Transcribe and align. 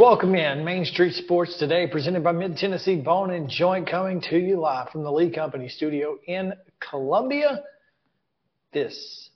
Welcome 0.00 0.34
in. 0.34 0.64
Main 0.64 0.86
Street 0.86 1.12
Sports 1.12 1.58
today, 1.58 1.86
presented 1.86 2.24
by 2.24 2.32
Mid 2.32 2.56
Tennessee 2.56 2.96
Bone 2.96 3.32
and 3.32 3.50
Joint, 3.50 3.86
coming 3.86 4.22
to 4.30 4.38
you 4.38 4.58
live 4.58 4.88
from 4.88 5.02
the 5.02 5.12
Lee 5.12 5.30
Company 5.30 5.68
studio 5.68 6.16
in 6.26 6.54
Columbia. 6.80 7.62
This 8.72 9.28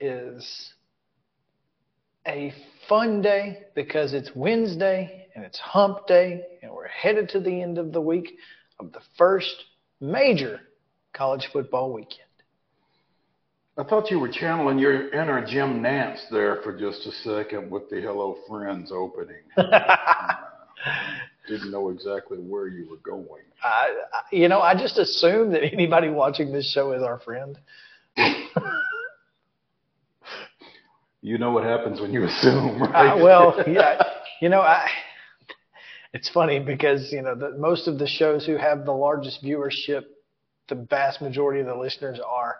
is 0.00 0.72
a 2.26 2.54
fun 2.88 3.20
day 3.20 3.64
because 3.74 4.14
it's 4.14 4.30
Wednesday 4.34 5.28
and 5.34 5.44
it's 5.44 5.58
hump 5.58 6.06
day, 6.06 6.40
and 6.62 6.72
we're 6.72 6.88
headed 6.88 7.28
to 7.28 7.40
the 7.40 7.60
end 7.60 7.76
of 7.76 7.92
the 7.92 8.00
week 8.00 8.38
of 8.80 8.92
the 8.92 9.02
first 9.18 9.54
major 10.00 10.58
college 11.12 11.50
football 11.52 11.92
weekend. 11.92 12.31
I 13.78 13.84
thought 13.84 14.10
you 14.10 14.18
were 14.20 14.28
channeling 14.28 14.78
your 14.78 15.10
inner 15.12 15.44
Jim 15.46 15.82
Nantz 15.82 16.28
there 16.30 16.60
for 16.62 16.76
just 16.78 17.06
a 17.06 17.12
second 17.12 17.70
with 17.70 17.88
the 17.88 18.00
Hello 18.02 18.36
Friends 18.46 18.92
opening. 18.92 19.36
Didn't 21.48 21.70
know 21.70 21.88
exactly 21.88 22.36
where 22.38 22.66
you 22.68 22.86
were 22.90 22.98
going. 22.98 23.42
I, 23.64 23.94
I- 24.12 24.20
you 24.30 24.48
know, 24.48 24.60
I 24.60 24.74
just 24.74 24.98
assume 24.98 25.52
that 25.52 25.64
anybody 25.72 26.10
watching 26.10 26.52
this 26.52 26.70
show 26.70 26.92
is 26.92 27.02
our 27.02 27.18
friend. 27.20 27.58
You 31.24 31.38
know 31.38 31.52
what 31.52 31.64
happens 31.64 32.00
when 32.00 32.12
you 32.12 32.24
assume, 32.24 32.82
Uh, 32.82 32.88
right? 32.90 33.22
well, 33.22 33.62
yeah, 33.66 34.02
you 34.40 34.48
know, 34.48 34.60
I. 34.60 34.86
It's 36.12 36.28
funny 36.28 36.58
because 36.58 37.10
you 37.12 37.22
know 37.22 37.34
the, 37.34 37.56
most 37.56 37.88
of 37.88 37.98
the 37.98 38.06
shows 38.08 38.44
who 38.44 38.56
have 38.56 38.84
the 38.84 38.92
largest 38.92 39.42
viewership, 39.42 40.02
the 40.68 40.74
vast 40.74 41.22
majority 41.22 41.60
of 41.60 41.66
the 41.66 41.74
listeners 41.76 42.18
are 42.26 42.56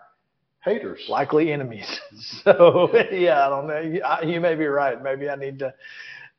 haters. 0.63 1.03
likely 1.09 1.51
enemies. 1.51 1.99
So 2.43 2.89
yeah, 3.11 3.45
I 3.45 3.49
don't 3.49 3.67
know. 3.67 3.79
You, 3.79 4.01
I, 4.03 4.21
you 4.23 4.39
may 4.39 4.55
be 4.55 4.65
right. 4.65 5.01
Maybe 5.01 5.29
I 5.29 5.35
need 5.35 5.59
to 5.59 5.73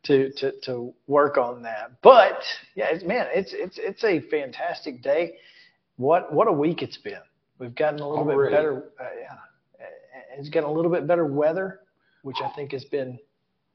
to 0.04 0.32
to 0.32 0.52
to 0.62 0.94
work 1.06 1.36
on 1.36 1.62
that. 1.62 1.92
But 2.02 2.42
yeah, 2.74 2.86
it's, 2.90 3.04
man, 3.04 3.26
it's 3.30 3.52
it's 3.52 3.78
it's 3.78 4.04
a 4.04 4.20
fantastic 4.30 5.02
day. 5.02 5.34
What 5.96 6.32
what 6.32 6.48
a 6.48 6.52
week 6.52 6.82
it's 6.82 6.96
been. 6.96 7.20
We've 7.58 7.74
gotten 7.74 8.00
a 8.00 8.08
little 8.08 8.28
Already. 8.28 8.50
bit 8.50 8.58
better. 8.58 8.84
Uh, 9.00 9.04
yeah, 9.20 9.86
it's 10.38 10.48
gotten 10.48 10.68
a 10.68 10.72
little 10.72 10.90
bit 10.90 11.06
better 11.06 11.26
weather, 11.26 11.80
which 12.22 12.36
I 12.44 12.50
think 12.54 12.72
has 12.72 12.84
been 12.84 13.18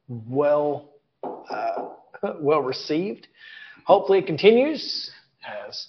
well 0.08 0.92
uh, 1.24 1.90
well 2.40 2.62
received. 2.62 3.28
Hopefully, 3.86 4.20
it 4.20 4.28
continues 4.28 5.12
as 5.68 5.88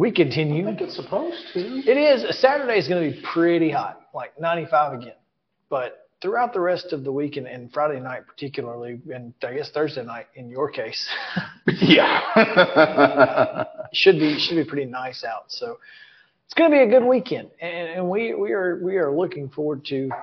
we 0.00 0.10
continue. 0.10 0.62
I 0.62 0.70
think 0.70 0.80
it's 0.80 0.96
supposed 0.96 1.44
to. 1.52 1.60
It 1.60 1.98
is. 1.98 2.40
Saturday 2.40 2.78
is 2.78 2.88
going 2.88 3.10
to 3.10 3.14
be 3.14 3.22
pretty 3.34 3.70
hot, 3.70 4.00
like 4.14 4.40
95 4.40 4.98
again. 4.98 5.12
But 5.68 6.08
throughout 6.22 6.54
the 6.54 6.60
rest 6.60 6.94
of 6.94 7.04
the 7.04 7.12
week 7.12 7.36
and, 7.36 7.46
and 7.46 7.70
Friday 7.70 8.00
night 8.00 8.22
particularly, 8.26 8.98
and 9.14 9.34
I 9.42 9.52
guess 9.52 9.70
Thursday 9.70 10.02
night 10.02 10.28
in 10.34 10.48
your 10.48 10.70
case, 10.70 11.06
Yeah. 11.82 13.64
should 13.92 14.18
be 14.18 14.38
should 14.38 14.56
be 14.56 14.64
pretty 14.64 14.86
nice 14.86 15.22
out. 15.22 15.44
So 15.48 15.76
it's 16.46 16.54
going 16.54 16.70
to 16.70 16.76
be 16.78 16.82
a 16.82 16.88
good 16.88 17.06
weekend, 17.06 17.50
and, 17.60 17.88
and 17.90 18.08
we 18.08 18.32
we 18.32 18.52
are 18.52 18.80
we 18.82 18.96
are 18.96 19.14
looking 19.14 19.50
forward 19.50 19.84
to 19.86 20.08
uh, 20.10 20.16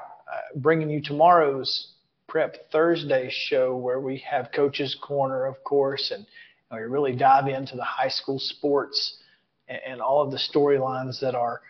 bringing 0.55 0.89
you 0.89 1.03
tomorrow's 1.03 1.93
Prep 2.27 2.71
Thursday 2.71 3.29
show 3.31 3.77
where 3.77 3.99
we 3.99 4.17
have 4.27 4.49
Coach's 4.51 4.97
Corner, 4.99 5.45
of 5.45 5.63
course, 5.63 6.09
and 6.09 6.25
we 6.71 6.79
really 6.79 7.15
dive 7.15 7.47
into 7.47 7.75
the 7.75 7.83
high 7.83 8.09
school 8.09 8.39
sports 8.39 9.19
and, 9.67 10.01
all 10.01 10.21
of 10.21 10.31
the 10.31 10.37
storylines 10.37 11.19
that 11.19 11.35
are 11.35 11.61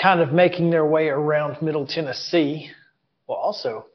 kind 0.00 0.20
of 0.20 0.32
making 0.32 0.70
their 0.70 0.86
way 0.86 1.08
around 1.08 1.60
Middle 1.62 1.86
Tennessee. 1.86 2.70
We'll 3.26 3.38
also 3.38 3.86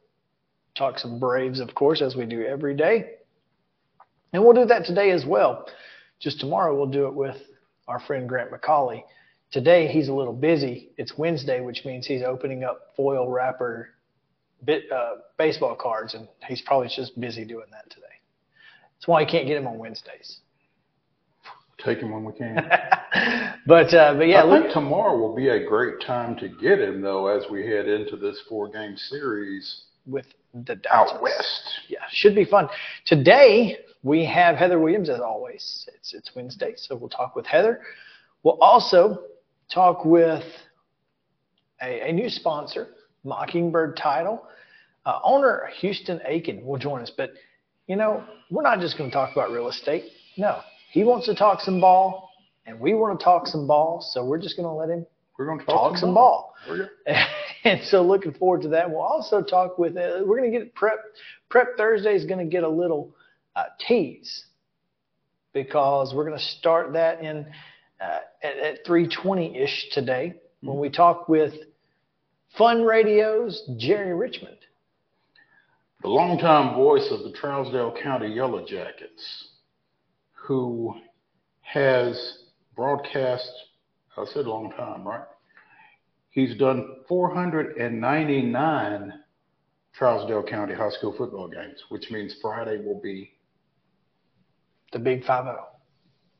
talk 0.77 0.99
some 0.99 1.19
Braves, 1.19 1.59
of 1.59 1.73
course, 1.75 2.01
as 2.01 2.15
we 2.15 2.25
do 2.25 2.45
every 2.45 2.75
day. 2.75 3.11
And 4.33 4.43
we'll 4.43 4.53
do 4.53 4.65
that 4.65 4.85
today 4.85 5.11
as 5.11 5.25
well. 5.25 5.67
Just 6.19 6.39
tomorrow, 6.39 6.75
we'll 6.75 6.88
do 6.88 7.07
it 7.07 7.13
with 7.13 7.38
our 7.88 7.99
friend 7.99 8.27
Grant 8.27 8.51
McCauley. 8.51 9.03
Today, 9.51 9.88
he's 9.88 10.09
a 10.09 10.13
little 10.13 10.33
busy. 10.33 10.91
It's 10.97 11.17
Wednesday, 11.17 11.61
which 11.61 11.85
means 11.85 12.05
he's 12.05 12.21
opening 12.21 12.63
up 12.63 12.94
foil 12.95 13.29
wrapper 13.29 13.89
bit, 14.65 14.91
uh, 14.91 15.15
baseball 15.38 15.75
cards, 15.75 16.13
and 16.13 16.27
he's 16.47 16.61
probably 16.61 16.89
just 16.94 17.19
busy 17.19 17.45
doing 17.45 17.67
that 17.71 17.89
today. 17.89 18.05
That's 18.95 19.07
why 19.07 19.21
you 19.21 19.27
can't 19.27 19.47
get 19.47 19.57
him 19.57 19.67
on 19.67 19.77
Wednesdays. 19.77 20.39
Take 21.83 21.99
him 21.99 22.11
when 22.11 22.23
we 22.23 22.33
can. 22.33 22.55
but 23.67 23.93
uh, 23.93 24.15
but 24.15 24.27
yeah, 24.27 24.41
I 24.41 24.45
look, 24.45 24.63
think 24.63 24.73
tomorrow 24.73 25.18
will 25.18 25.35
be 25.35 25.50
a 25.50 25.63
great 25.65 26.01
time 26.01 26.35
to 26.38 26.47
get 26.47 26.79
him, 26.79 27.01
though, 27.01 27.27
as 27.27 27.50
we 27.51 27.68
head 27.68 27.88
into 27.88 28.18
this 28.18 28.41
four-game 28.50 28.97
series 28.97 29.83
with 30.07 30.25
the 30.53 30.79
out 30.89 31.21
west. 31.21 31.81
yeah, 31.88 32.00
should 32.12 32.33
be 32.33 32.45
fun. 32.45 32.68
Today 33.06 33.77
we 34.01 34.25
have 34.25 34.56
Heather 34.56 34.79
Williams 34.79 35.09
as 35.09 35.19
always. 35.19 35.88
It's 35.94 36.13
it's 36.13 36.35
Wednesday, 36.35 36.74
so 36.77 36.95
we'll 36.95 37.09
talk 37.09 37.35
with 37.35 37.45
Heather. 37.45 37.81
We'll 38.44 38.57
also 38.62 39.19
talk 39.71 40.03
with 40.06 40.44
a, 41.81 42.09
a 42.09 42.12
new 42.12 42.29
sponsor, 42.29 42.88
Mockingbird 43.24 43.97
Title. 43.97 44.47
Uh, 45.06 45.19
owner 45.24 45.69
Houston 45.79 46.19
Aiken 46.25 46.65
will 46.65 46.77
join 46.79 47.01
us, 47.01 47.12
but 47.15 47.33
you 47.88 47.95
know 47.95 48.24
we're 48.50 48.63
not 48.63 48.79
just 48.79 48.97
going 48.97 49.09
to 49.09 49.13
talk 49.13 49.31
about 49.33 49.51
real 49.51 49.68
estate. 49.68 50.06
No, 50.38 50.62
he 50.89 51.04
wants 51.04 51.25
to 51.28 51.36
talk 51.36 51.62
some 51.62 51.80
ball, 51.81 52.30
and 52.66 52.80
we 52.80 52.94
want 52.94 53.19
to 53.19 53.24
talk 53.24 53.48
some 53.48 53.68
ball. 53.68 54.01
So 54.01 54.24
we're 54.25 54.39
just 54.39 54.56
going 54.56 54.68
to 54.68 54.74
let 54.74 54.89
him 54.89 55.06
We're 55.38 55.45
going 55.45 55.60
to 55.60 55.66
talk, 55.66 55.92
talk 55.92 55.98
some 55.98 56.13
ball. 56.13 56.56
We're 56.69 56.89
and 57.63 57.81
so 57.84 58.01
looking 58.01 58.34
forward 58.34 58.62
to 58.63 58.69
that. 58.69 58.89
We'll 58.89 59.01
also 59.01 59.42
talk 59.42 59.78
with, 59.78 59.98
uh, 59.98 60.24
we're 60.25 60.38
going 60.39 60.51
to 60.51 60.57
get 60.57 60.74
prep, 60.74 61.00
prep 61.50 61.78
Thursday 61.78 62.16
is 62.16 62.25
going 62.25 62.39
to 62.39 62.50
get 62.50 62.63
a 62.63 62.69
little 62.69 63.13
uh, 63.56 63.63
tease 63.86 64.45
because 65.54 66.13
we're 66.13 66.25
going 66.25 66.38
to 66.38 66.45
start 66.45 66.94
that 66.94 67.22
in 67.22 67.45
uh, 68.00 68.19
at, 68.44 68.57
at 68.57 68.86
320 68.86 69.57
ish 69.57 69.88
today 69.92 70.36
when 70.62 70.78
we 70.80 70.89
talk 70.89 71.28
with 71.28 71.54
Fun 72.57 72.84
Radio's 72.84 73.69
Jerry 73.78 74.13
Richmond. 74.13 74.57
the 76.01 76.10
longtime 76.10 76.75
voice 76.75 77.07
of 77.12 77.19
the 77.24 77.38
Trousdale 77.38 78.01
County 78.01 78.28
Yellow 78.28 78.66
Jackets, 78.66 79.50
who 80.47 80.95
has 81.61 82.38
broadcast, 82.73 83.51
I 84.15 84.23
said 84.33 84.45
a 84.45 84.49
long 84.49 84.71
time, 84.71 85.05
right? 85.05 85.25
He's 86.29 86.55
done 86.55 87.01
499 87.09 89.13
Trousdale 89.99 90.47
County 90.47 90.73
high 90.73 90.91
school 90.91 91.13
football 91.17 91.49
games, 91.49 91.83
which 91.89 92.09
means 92.11 92.33
Friday 92.41 92.77
will 92.77 93.01
be 93.01 93.33
The 94.94 94.99
Big 94.99 95.25
Five 95.25 95.47
O. 95.47 95.65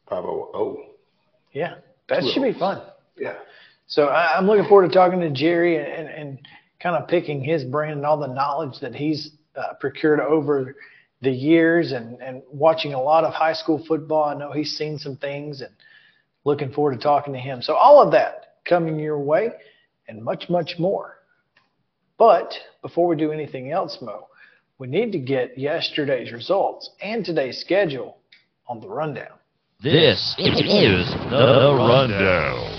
500. 0.10 0.78
Yeah, 1.52 1.76
that 2.08 2.24
should 2.24 2.44
be 2.44 2.58
fun. 2.58 2.82
Yeah. 3.18 3.34
So 3.88 4.06
I, 4.06 4.38
I'm 4.38 4.48
looking 4.48 4.70
forward 4.70 4.88
to 4.88 4.94
talking 4.94 5.20
to 5.20 5.32
Jerry 5.32 5.78
and, 5.78 5.88
and, 5.88 6.08
and 6.08 6.40
kind 6.82 6.96
of 6.96 7.10
picking 7.10 7.44
his 7.44 7.66
brain 7.66 7.92
and 7.92 8.06
all 8.06 8.18
the 8.18 8.28
knowledge 8.28 8.80
that 8.80 8.96
he's 8.96 9.32
uh, 9.58 9.74
procured 9.82 10.22
over 10.22 10.76
the 11.22 11.32
years 11.32 11.92
and, 11.92 12.22
and 12.22 12.44
watching 12.52 12.94
a 12.94 13.02
lot 13.02 13.24
of 13.24 13.34
high 13.34 13.54
school 13.54 13.84
football. 13.88 14.26
I 14.26 14.36
know 14.36 14.52
he's 14.52 14.78
seen 14.78 14.98
some 14.98 15.18
things 15.18 15.62
and 15.62 15.72
looking 16.44 16.72
forward 16.72 16.94
to 16.94 17.00
talking 17.00 17.34
to 17.34 17.40
him. 17.40 17.62
So 17.62 17.76
all 17.76 18.02
of 18.02 18.12
that 18.12 18.58
coming 18.66 19.00
your 19.00 19.20
way 19.20 19.50
and 20.08 20.24
much, 20.24 20.50
much 20.50 20.76
more. 20.78 21.18
But 22.18 22.54
before 22.82 23.08
we 23.08 23.16
do 23.16 23.32
anything 23.32 23.72
else, 23.72 23.98
Mo, 24.02 24.28
we 24.80 24.88
need 24.88 25.12
to 25.12 25.20
get 25.20 25.58
yesterday's 25.58 26.32
results 26.32 26.90
and 27.02 27.26
today's 27.26 27.60
schedule 27.60 28.18
on 28.68 28.80
the 28.80 28.88
rundown. 28.88 29.38
This 29.84 30.36
is 30.40 30.58
the 30.58 31.76
Rundown. 31.78 32.74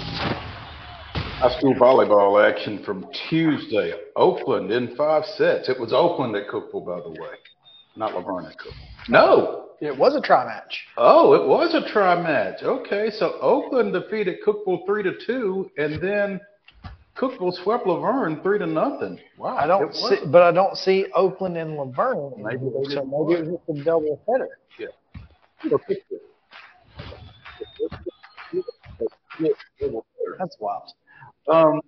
High 1.39 1.57
school 1.57 1.77
volleyball 1.77 2.45
action 2.45 2.83
from 2.83 3.07
Tuesday. 3.31 3.93
Oakland 4.17 4.73
in 4.73 4.97
five 4.97 5.25
sets. 5.25 5.69
It 5.69 5.79
was 5.79 5.93
Oakland 5.93 6.35
at 6.35 6.49
Cookeville, 6.49 6.85
by 6.85 7.01
the 7.01 7.11
way, 7.11 7.37
not 7.99 8.15
La 8.15 8.21
Vergne 8.23 8.47
at 8.47 8.57
No. 9.09 9.65
It 9.81 9.97
was 9.97 10.17
a 10.17 10.21
try 10.21 10.45
match. 10.45 10.87
Oh, 10.97 11.35
it 11.35 11.47
was 11.47 11.73
a 11.75 11.87
try 11.89 12.21
match. 12.21 12.63
Okay, 12.63 13.11
so 13.17 13.39
Oakland 13.41 13.93
defeated 13.93 14.39
Cookeville 14.45 14.85
three 14.87 15.05
to 15.05 15.13
two, 15.25 15.71
and 15.79 16.01
then 16.03 16.41
Cookeville 17.17 17.53
swept 17.63 17.87
La 17.87 18.01
Vergne 18.01 18.41
three 18.43 18.59
to 18.59 18.67
nothing. 18.67 19.21
Wow. 19.37 19.57
I 19.57 19.67
don't 19.69 19.95
see, 19.95 20.17
was- 20.17 20.29
but 20.33 20.43
I 20.43 20.51
don't 20.51 20.77
see 20.77 21.07
Oakland 21.15 21.57
and 21.57 21.77
La 21.77 21.85
Vergne. 21.85 22.33
Maybe 22.43 22.65
they 22.65 22.95
so 22.95 23.03
didn't 23.03 23.11
maybe 23.11 23.41
it 23.41 23.47
was 23.47 23.61
just 23.69 23.81
a 23.81 23.85
double 23.85 24.21
header. 24.29 24.59
Yeah. 24.81 24.89
That's 30.39 30.57
wild. 30.61 30.93
Um, 31.49 31.81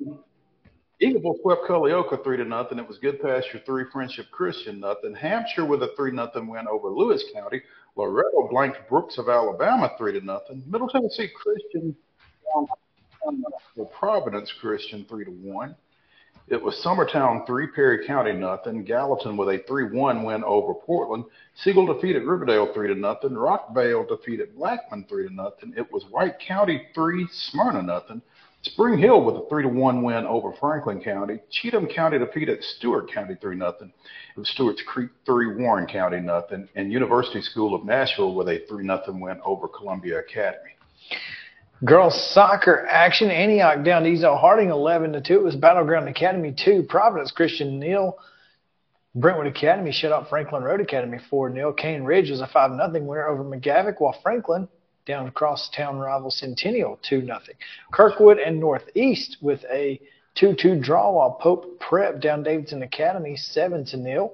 Eagleville 1.03 1.41
swept 1.41 1.67
Culleoka 1.67 2.23
three 2.23 2.37
to 2.37 2.45
nothing. 2.45 2.79
It 2.79 2.87
was 2.87 2.99
Goodpasture 2.99 3.65
three, 3.65 3.85
Friendship 3.91 4.27
Christian 4.31 4.81
nothing. 4.81 5.15
Hampshire 5.15 5.65
with 5.65 5.83
a 5.83 5.93
three 5.97 6.13
nothing 6.13 6.47
win 6.47 6.69
over 6.69 6.91
Lewis 6.91 7.25
County. 7.33 7.63
Loretto 7.97 8.49
blanked 8.51 8.87
Brooks 8.89 9.17
of 9.17 9.29
Alabama 9.29 9.93
three 9.97 10.13
to 10.13 10.25
nothing. 10.25 10.63
Middle 10.67 10.89
Tennessee 10.89 11.31
Christian 11.35 11.97
Providence 13.99 14.53
Christian 14.61 15.07
three 15.09 15.25
to 15.25 15.31
one. 15.31 15.75
It 16.49 16.61
was 16.61 16.75
Summertown 16.85 17.47
three, 17.47 17.69
Perry 17.69 18.07
County 18.07 18.33
nothing. 18.33 18.85
Gallatin 18.85 19.37
with 19.37 19.49
a 19.49 19.63
three-one 19.69 20.25
win 20.25 20.43
over 20.45 20.75
Portland. 20.75 21.25
Siegel 21.55 21.87
defeated 21.95 22.25
Riverdale 22.25 22.75
three 22.75 22.89
to 22.89 22.95
nothing. 22.95 23.31
Rockvale 23.31 24.07
defeated 24.09 24.57
Blackman 24.57 25.07
three 25.09 25.29
to 25.29 25.35
nothing. 25.35 25.73
It 25.77 25.91
was 25.93 26.05
White 26.11 26.41
County 26.41 26.89
three, 26.95 27.27
Smyrna 27.31 27.83
nothing. 27.83 28.21
Spring 28.63 28.99
Hill 28.99 29.25
with 29.25 29.37
a 29.37 29.49
three 29.49 29.63
to 29.63 29.69
one 29.69 30.03
win 30.03 30.27
over 30.27 30.53
Franklin 30.53 31.01
County. 31.01 31.39
Cheatham 31.51 31.87
County 31.87 32.19
defeated 32.19 32.63
Stewart 32.63 33.11
County 33.11 33.35
three 33.41 33.57
nothing. 33.57 33.91
It 34.37 34.39
was 34.39 34.51
Stewart's 34.51 34.83
Creek 34.87 35.11
three, 35.25 35.55
Warren 35.55 35.87
County 35.87 36.21
nothing, 36.21 36.69
and 36.75 36.93
University 36.93 37.41
School 37.41 37.75
of 37.75 37.87
Nashville 37.87 38.35
with 38.35 38.49
a 38.49 38.61
three 38.69 38.85
nothing 38.85 39.19
win 39.19 39.41
over 39.45 39.67
Columbia 39.67 40.19
Academy. 40.19 40.73
Girls 41.87 42.33
soccer 42.35 42.87
action. 42.91 43.31
Antioch 43.31 43.83
down 43.83 44.03
to 44.03 44.11
Ezell-Harding 44.11 44.69
11 44.69 45.15
to 45.15 45.23
2. 45.23 45.35
It 45.35 45.43
was 45.43 45.57
Battleground 45.57 46.11
Academy 46.11 46.55
2. 46.63 46.85
Providence 46.91 47.31
Christian 47.31 47.81
nil. 47.81 48.19
Brentwood 49.15 49.47
Academy 49.47 49.91
shut 49.91 50.13
out 50.13 50.29
Franklin 50.29 50.63
Road 50.63 50.83
Academy 50.83 51.19
4 51.31 51.55
0. 51.55 51.73
Cane 51.73 52.03
Ridge 52.03 52.31
was 52.31 52.43
a 52.43 52.47
5 52.47 52.73
0 52.73 53.05
winner 53.05 53.27
over 53.27 53.43
McGavock, 53.43 53.95
while 53.99 54.15
Franklin 54.23 54.69
down 55.11 55.27
across 55.27 55.69
town 55.71 55.99
rival 55.99 56.31
Centennial 56.31 56.99
2 57.09 57.27
0. 57.27 57.41
Kirkwood 57.93 58.39
and 58.39 58.61
Northeast 58.61 59.39
with 59.43 59.65
a 59.71 60.01
2 60.37 60.55
2 60.55 60.81
draw, 60.81 61.11
while 61.11 61.33
Pope 61.33 61.81
Prep 61.81 62.21
down 62.21 62.45
Davidson 62.45 62.83
Academy 62.83 63.37
7 63.37 63.85
0. 63.85 64.33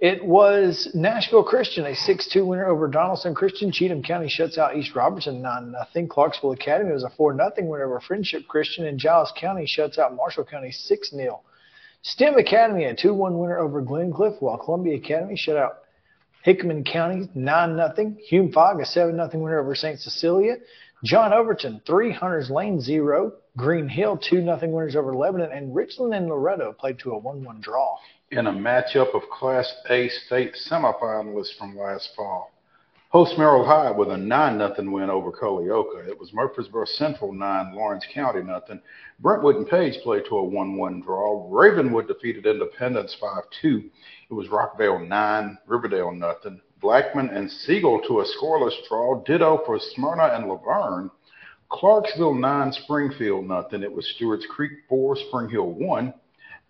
It 0.00 0.24
was 0.24 0.90
Nashville 0.94 1.44
Christian, 1.44 1.86
a 1.86 1.90
6-2 1.90 2.44
winner 2.44 2.66
over 2.66 2.88
Donelson 2.88 3.36
Christian. 3.36 3.70
Cheatham 3.70 4.02
County 4.02 4.28
shuts 4.28 4.58
out 4.58 4.76
East 4.76 4.96
Robertson 4.96 5.40
9-0. 5.40 6.08
Clarksville 6.08 6.50
Academy 6.50 6.92
was 6.92 7.04
a 7.04 7.10
4-0 7.10 7.68
winner 7.68 7.84
over 7.84 8.00
Friendship 8.00 8.48
Christian. 8.48 8.86
And 8.86 8.98
Giles 8.98 9.32
County 9.40 9.64
shuts 9.64 9.98
out 9.98 10.16
Marshall 10.16 10.44
County 10.44 10.70
6-0. 10.70 11.38
STEM 12.02 12.34
Academy, 12.36 12.86
a 12.86 12.96
2-1 12.96 13.38
winner 13.38 13.58
over 13.60 13.80
Glencliff, 13.80 14.42
while 14.42 14.58
Columbia 14.58 14.96
Academy 14.96 15.36
shut 15.36 15.56
out 15.56 15.81
Hickman 16.42 16.84
County 16.84 17.28
9-0. 17.36 18.18
Hume 18.18 18.52
Fogg, 18.52 18.80
a 18.80 18.84
7-0 18.84 19.34
winner 19.34 19.60
over 19.60 19.74
St. 19.74 19.98
Cecilia. 19.98 20.56
John 21.04 21.32
Overton, 21.32 21.80
3, 21.86 22.12
Hunters 22.12 22.50
Lane 22.50 22.80
0. 22.80 23.32
Green 23.56 23.88
Hill, 23.88 24.18
2-0 24.18 24.72
winners 24.72 24.96
over 24.96 25.14
Lebanon. 25.14 25.50
And 25.52 25.74
Richland 25.74 26.14
and 26.14 26.28
Loretto 26.28 26.72
played 26.72 26.98
to 27.00 27.12
a 27.12 27.20
1-1 27.20 27.60
draw. 27.60 27.96
in 28.30 28.46
a 28.46 28.52
matchup 28.52 29.14
of 29.14 29.22
Class 29.30 29.72
A 29.90 30.08
state 30.08 30.54
semifinalists 30.54 31.56
from 31.58 31.76
last 31.76 32.10
fall. 32.16 32.50
Host 33.10 33.36
Merrill 33.36 33.66
High 33.66 33.90
with 33.90 34.10
a 34.10 34.16
9 34.16 34.58
0 34.58 34.90
win 34.90 35.10
over 35.10 35.30
Culleoka. 35.30 36.08
It 36.08 36.18
was 36.18 36.32
Murfreesboro 36.32 36.86
Central 36.86 37.30
9, 37.30 37.74
Lawrence 37.74 38.06
County 38.14 38.42
nothing. 38.42 38.80
Brentwood 39.20 39.56
and 39.56 39.68
Page 39.68 40.02
played 40.02 40.24
to 40.30 40.38
a 40.38 40.42
1 40.42 40.78
1 40.78 41.02
draw. 41.02 41.46
Ravenwood 41.50 42.08
defeated 42.08 42.46
Independence 42.46 43.14
5 43.20 43.42
2. 43.60 43.90
It 44.32 44.34
was 44.34 44.48
Rockvale 44.48 45.06
9, 45.06 45.58
Riverdale 45.66 46.10
nothing. 46.10 46.58
Blackman 46.80 47.28
and 47.28 47.50
Siegel 47.50 48.00
to 48.08 48.20
a 48.20 48.24
scoreless 48.24 48.72
draw. 48.88 49.22
Ditto 49.26 49.60
for 49.66 49.78
Smyrna 49.78 50.32
and 50.32 50.48
La 50.48 50.56
Vergne. 50.56 51.10
Clarksville 51.68 52.32
9, 52.32 52.72
Springfield 52.72 53.46
nothing. 53.46 53.82
It 53.82 53.92
was 53.92 54.10
Stewart's 54.14 54.46
Creek 54.46 54.72
4, 54.88 55.16
Spring 55.16 55.50
Hill 55.50 55.72
1. 55.72 56.14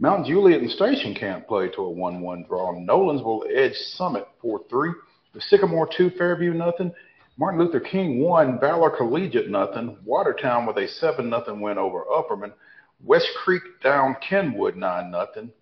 Mount 0.00 0.26
Juliet 0.26 0.60
and 0.60 0.72
Station 0.72 1.14
Camp 1.14 1.46
played 1.46 1.72
to 1.75 1.82
a 1.82 1.88
1-1 1.88 2.48
draw. 2.48 2.75
Nolensville 2.75 3.44
Edge 3.54 3.76
Summit 3.76 4.26
4-3. 4.42 4.94
The 5.32 5.40
Sycamore 5.42 5.88
2, 5.96 6.10
Fairview 6.18 6.54
nothing. 6.54 6.92
Martin 7.37 7.60
Luther 7.60 7.78
King 7.78 8.18
1, 8.25 8.58
Valor 8.58 8.90
Collegiate 8.90 9.50
nothing. 9.50 9.98
Watertown 10.04 10.66
with 10.66 10.78
a 10.78 10.88
7-0 11.00 11.60
win 11.60 11.78
over 11.78 12.06
Upperman. 12.12 12.54
West 13.04 13.28
Creek 13.44 13.62
down 13.84 14.16
Kenwood 14.20 14.75
9-0. 14.75 15.52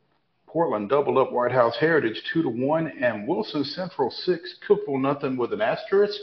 Portland 0.52 0.88
doubled 0.88 1.16
up 1.16 1.33
White 1.33 1.52
House 1.52 1.76
Heritage 1.78 2.23
2 2.33 2.42
to 2.42 2.49
1 2.49 2.92
and 3.00 3.26
Wilson 3.26 3.62
Central 3.64 4.11
6, 4.11 4.54
Cookeville 4.69 5.00
nothing 5.00 5.37
with 5.37 5.52
an 5.52 5.61
asterisk. 5.61 6.21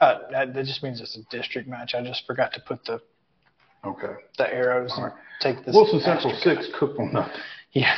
Uh, 0.00 0.18
that, 0.32 0.52
that 0.52 0.64
just 0.66 0.82
means 0.82 1.00
it's 1.00 1.16
a 1.16 1.22
district 1.36 1.68
match. 1.68 1.94
I 1.94 2.02
just 2.02 2.26
forgot 2.26 2.52
to 2.54 2.60
put 2.60 2.84
the, 2.84 3.00
Okay. 3.84 4.14
the 4.38 4.52
arrows 4.52 4.92
right. 4.98 5.12
take 5.40 5.64
this. 5.64 5.74
Wilson 5.74 6.00
Central 6.00 6.32
asterisk 6.32 6.72
6, 6.72 6.80
Cookeville 6.80 7.12
nothing. 7.12 7.40
Yeah, 7.72 7.94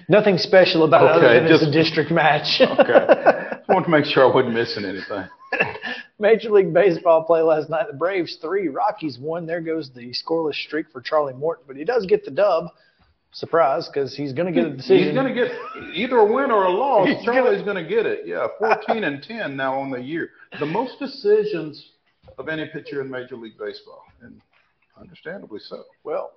nothing 0.08 0.38
special 0.38 0.84
about 0.84 1.02
it 1.02 1.18
Okay, 1.18 1.26
other 1.38 1.48
than 1.48 1.52
it's 1.52 1.62
a 1.66 1.70
district 1.70 2.10
match. 2.10 2.60
Okay. 2.78 3.52
Just 3.58 3.68
wanted 3.68 3.84
to 3.84 3.90
make 3.90 4.04
sure 4.04 4.28
I 4.28 4.34
wasn't 4.34 4.54
missing 4.54 4.84
anything. 4.84 5.24
Major 6.18 6.50
League 6.50 6.72
Baseball 6.72 7.24
play 7.24 7.40
last 7.42 7.70
night. 7.70 7.86
The 7.90 7.96
Braves 7.96 8.36
three, 8.40 8.68
Rockies 8.68 9.18
one. 9.18 9.46
There 9.46 9.60
goes 9.60 9.90
the 9.94 10.12
scoreless 10.12 10.54
streak 10.54 10.86
for 10.90 11.00
Charlie 11.00 11.32
Morton, 11.32 11.64
but 11.66 11.76
he 11.76 11.84
does 11.84 12.06
get 12.06 12.24
the 12.24 12.30
dub. 12.30 12.66
Surprise, 13.34 13.88
because 13.88 14.14
he's 14.14 14.34
going 14.34 14.52
to 14.52 14.60
get 14.60 14.70
a 14.70 14.76
decision. 14.76 15.06
He's 15.06 15.14
going 15.14 15.34
to 15.34 15.34
get 15.34 15.50
either 15.94 16.18
a 16.18 16.24
win 16.24 16.50
or 16.50 16.64
a 16.64 16.70
loss. 16.70 17.08
He's 17.16 17.24
Charlie's 17.24 17.62
going 17.62 17.82
to 17.82 17.88
get 17.88 18.04
it. 18.04 18.26
Yeah, 18.26 18.46
14 18.58 19.04
and 19.04 19.22
10 19.22 19.56
now 19.56 19.80
on 19.80 19.90
the 19.90 20.00
year. 20.00 20.30
The 20.60 20.66
most 20.66 20.98
decisions 20.98 21.92
of 22.36 22.48
any 22.48 22.66
pitcher 22.66 23.00
in 23.00 23.10
Major 23.10 23.36
League 23.36 23.58
Baseball, 23.58 24.04
and 24.20 24.40
understandably 25.00 25.60
so. 25.60 25.84
well, 26.04 26.32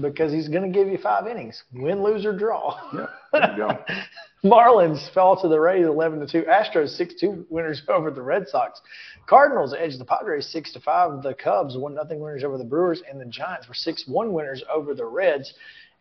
because 0.00 0.32
he's 0.32 0.48
going 0.48 0.62
to 0.62 0.76
give 0.76 0.88
you 0.88 0.98
five 0.98 1.26
innings, 1.26 1.62
win, 1.74 2.02
lose, 2.02 2.24
or 2.24 2.36
draw. 2.36 2.78
Yeah, 2.94 3.06
there 3.32 3.50
you 3.52 3.56
go. 3.56 3.84
Marlins 4.44 5.12
fell 5.12 5.40
to 5.42 5.48
the 5.48 5.58
Rays 5.60 5.84
11 5.84 6.20
to 6.20 6.26
2. 6.26 6.46
Astros 6.48 6.90
6 6.90 7.14
2 7.20 7.46
winners 7.50 7.82
over 7.88 8.10
the 8.10 8.22
Red 8.22 8.48
Sox. 8.48 8.80
Cardinals 9.26 9.74
edged 9.78 9.98
the 9.98 10.04
Padres 10.04 10.46
6 10.50 10.72
to 10.72 10.80
5. 10.80 11.22
The 11.22 11.34
Cubs 11.34 11.76
1 11.76 11.94
0 11.94 12.20
winners 12.20 12.44
over 12.44 12.56
the 12.56 12.64
Brewers. 12.64 13.02
And 13.10 13.20
the 13.20 13.26
Giants 13.26 13.68
were 13.68 13.74
6 13.74 14.04
1 14.06 14.32
winners 14.32 14.62
over 14.72 14.94
the 14.94 15.04
Reds. 15.04 15.52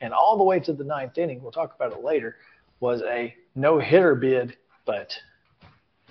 And 0.02 0.14
all 0.14 0.38
the 0.38 0.44
way 0.44 0.60
to 0.62 0.74
the 0.74 0.84
ninth 0.84 1.18
inning, 1.18 1.42
we'll 1.42 1.52
talk 1.52 1.76
about 1.76 1.92
it 1.92 2.04
later, 2.04 2.38
was 2.80 3.02
a 3.02 3.36
no 3.56 3.80
hitter 3.80 4.16
bid, 4.16 4.56
but 4.86 5.12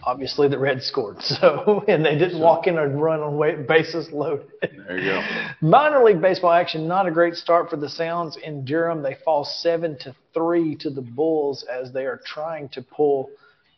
obviously 0.02 0.48
the 0.48 0.58
Reds 0.58 0.86
scored. 0.86 1.16
So, 1.22 1.84
and 1.86 2.04
they 2.04 2.18
didn't 2.18 2.40
walk 2.40 2.66
in 2.66 2.78
and 2.78 3.00
run 3.00 3.20
on 3.20 3.66
bases 3.66 4.10
loaded. 4.10 4.48
There 4.60 4.98
you 4.98 5.10
go. 5.10 5.22
Minor 5.60 6.02
league 6.02 6.20
baseball 6.20 6.52
action, 6.52 6.88
not 6.88 7.06
a 7.06 7.10
great 7.10 7.34
start 7.34 7.70
for 7.70 7.76
the 7.76 7.88
Sounds 7.88 8.36
in 8.36 8.64
Durham. 8.64 9.02
They 9.02 9.16
fall 9.24 9.44
seven 9.44 9.96
to 10.00 10.14
three 10.34 10.74
to 10.76 10.90
the 10.90 11.02
Bulls 11.02 11.64
as 11.64 11.92
they 11.92 12.06
are 12.06 12.20
trying 12.24 12.68
to 12.70 12.82
pull 12.82 13.30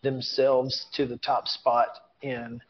themselves 0.02 0.86
to 0.94 1.06
the 1.06 1.18
top 1.18 1.48
spot 1.48 1.88
in 2.22 2.60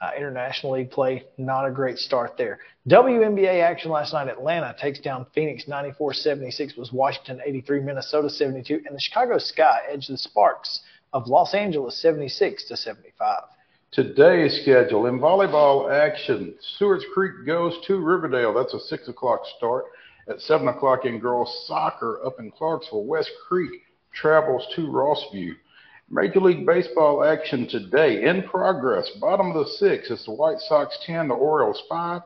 uh, 0.00 0.10
international 0.16 0.74
league 0.74 0.90
play. 0.90 1.24
Not 1.38 1.66
a 1.66 1.70
great 1.70 1.98
start 1.98 2.36
there. 2.36 2.60
WNBA 2.88 3.62
action 3.62 3.90
last 3.90 4.12
night. 4.12 4.28
Atlanta 4.28 4.74
takes 4.80 5.00
down 5.00 5.26
Phoenix 5.34 5.64
94-76. 5.64 6.76
Was 6.76 6.92
Washington 6.92 7.40
83, 7.44 7.80
Minnesota 7.80 8.28
72, 8.28 8.82
and 8.86 8.94
the 8.94 9.00
Chicago 9.00 9.38
Sky 9.38 9.80
edged 9.90 10.10
the 10.10 10.18
Sparks 10.18 10.80
of 11.12 11.26
Los 11.28 11.54
Angeles 11.54 12.00
76 12.00 12.64
to 12.68 12.76
75. 12.76 13.42
Today's 13.92 14.60
schedule 14.62 15.06
in 15.06 15.18
volleyball 15.18 15.90
action: 15.90 16.54
Stewart's 16.74 17.06
Creek 17.14 17.46
goes 17.46 17.74
to 17.86 17.96
Riverdale. 17.96 18.52
That's 18.52 18.74
a 18.74 18.80
six 18.80 19.08
o'clock 19.08 19.40
start. 19.56 19.86
At 20.28 20.40
seven 20.40 20.66
o'clock 20.68 21.04
in 21.04 21.20
girls 21.20 21.64
soccer 21.66 22.20
up 22.26 22.40
in 22.40 22.50
Clarksville, 22.50 23.04
West 23.04 23.30
Creek 23.48 23.70
travels 24.12 24.66
to 24.74 24.88
Rossview. 24.88 25.52
Major 26.08 26.40
League 26.40 26.64
Baseball 26.64 27.24
action 27.24 27.66
today 27.68 28.22
in 28.22 28.44
progress. 28.44 29.10
Bottom 29.20 29.50
of 29.50 29.54
the 29.54 29.72
sixth 29.72 30.10
is 30.10 30.24
the 30.24 30.32
White 30.32 30.60
Sox 30.60 30.96
10, 31.04 31.28
the 31.28 31.34
Orioles 31.34 31.82
5. 31.88 32.22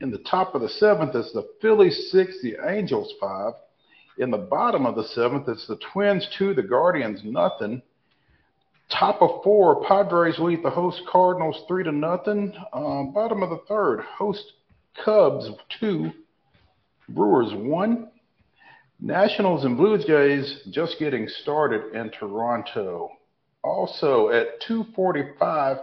In 0.00 0.10
the 0.10 0.18
top 0.18 0.54
of 0.54 0.62
the 0.62 0.68
seventh 0.68 1.16
is 1.16 1.32
the 1.32 1.48
Phillies 1.60 2.10
6, 2.12 2.40
the 2.42 2.56
Angels 2.68 3.12
5. 3.20 3.54
In 4.18 4.30
the 4.30 4.38
bottom 4.38 4.86
of 4.86 4.94
the 4.94 5.04
seventh, 5.08 5.48
it's 5.48 5.66
the 5.66 5.78
Twins 5.92 6.28
2, 6.38 6.54
the 6.54 6.62
Guardians 6.62 7.22
nothing. 7.24 7.82
Top 8.90 9.22
of 9.22 9.42
four, 9.44 9.84
Padres 9.86 10.38
lead 10.38 10.64
the 10.64 10.70
host 10.70 11.00
Cardinals 11.10 11.62
three 11.68 11.84
to 11.84 11.92
nothing. 11.92 12.52
Um, 12.72 13.12
bottom 13.12 13.42
of 13.42 13.50
the 13.50 13.60
third, 13.68 14.00
host 14.00 14.52
Cubs 15.04 15.48
two, 15.78 16.10
Brewers 17.08 17.52
one. 17.54 18.09
Nationals 19.02 19.64
and 19.64 19.78
Blue 19.78 19.96
Jays 19.96 20.60
just 20.70 20.98
getting 20.98 21.26
started 21.26 21.94
in 21.94 22.10
Toronto. 22.10 23.10
Also 23.62 24.28
at 24.28 24.60
2:45, 24.60 25.78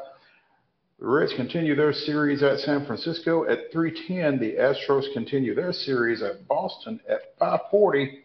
the 1.00 1.06
Reds 1.06 1.34
continue 1.34 1.76
their 1.76 1.94
series 1.94 2.44
at 2.44 2.60
San 2.60 2.86
Francisco. 2.86 3.46
At 3.50 3.72
3:10, 3.72 4.40
the 4.40 4.56
Astros 4.58 5.12
continue 5.14 5.56
their 5.56 5.74
series 5.74 6.22
at 6.22 6.48
Boston. 6.48 7.00
At 7.10 7.36
5:40, 7.40 8.24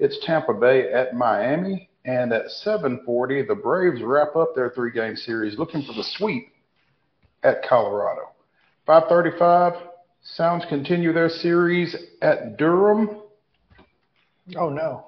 it's 0.00 0.18
Tampa 0.24 0.54
Bay 0.54 0.92
at 0.92 1.14
Miami. 1.14 1.88
And 2.04 2.32
at 2.32 2.50
7:40, 2.50 3.42
the 3.42 3.54
Braves 3.54 4.02
wrap 4.02 4.34
up 4.34 4.56
their 4.56 4.70
three-game 4.70 5.16
series, 5.16 5.56
looking 5.56 5.82
for 5.82 5.92
the 5.92 6.02
sweep 6.02 6.52
at 7.44 7.62
Colorado. 7.62 8.32
5:35, 8.86 9.76
Sounds 10.24 10.64
continue 10.66 11.12
their 11.12 11.28
series 11.28 11.96
at 12.20 12.56
Durham. 12.56 13.21
Oh 14.56 14.68
no. 14.68 15.06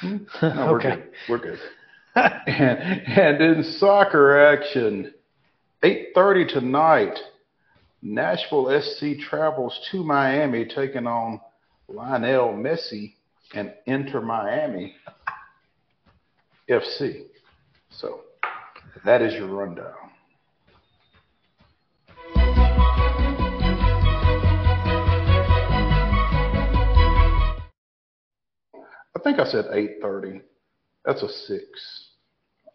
Hmm? 0.00 0.16
No, 0.42 0.66
we're 0.72 0.78
Okay. 0.78 0.94
good. 0.96 1.10
We're 1.28 1.38
good. 1.38 1.58
and, 2.14 2.78
and 3.06 3.42
in 3.42 3.64
soccer 3.64 4.36
action, 4.38 5.12
8:30 5.82 6.48
tonight, 6.48 7.18
Nashville 8.02 8.80
SC 8.80 9.18
travels 9.20 9.78
to 9.90 10.02
Miami, 10.02 10.64
taking 10.64 11.06
on 11.06 11.40
Lionel 11.88 12.52
Messi 12.54 13.14
and 13.54 13.72
Inter 13.86 14.20
Miami 14.20 14.94
FC. 16.68 17.26
So 17.90 18.20
that 19.04 19.22
is 19.22 19.34
your 19.34 19.46
rundown. 19.48 20.01
Think 29.22 29.38
I 29.38 29.44
said 29.44 29.66
8:30. 29.66 30.40
That's 31.04 31.22
a 31.22 31.28
six. 31.28 32.08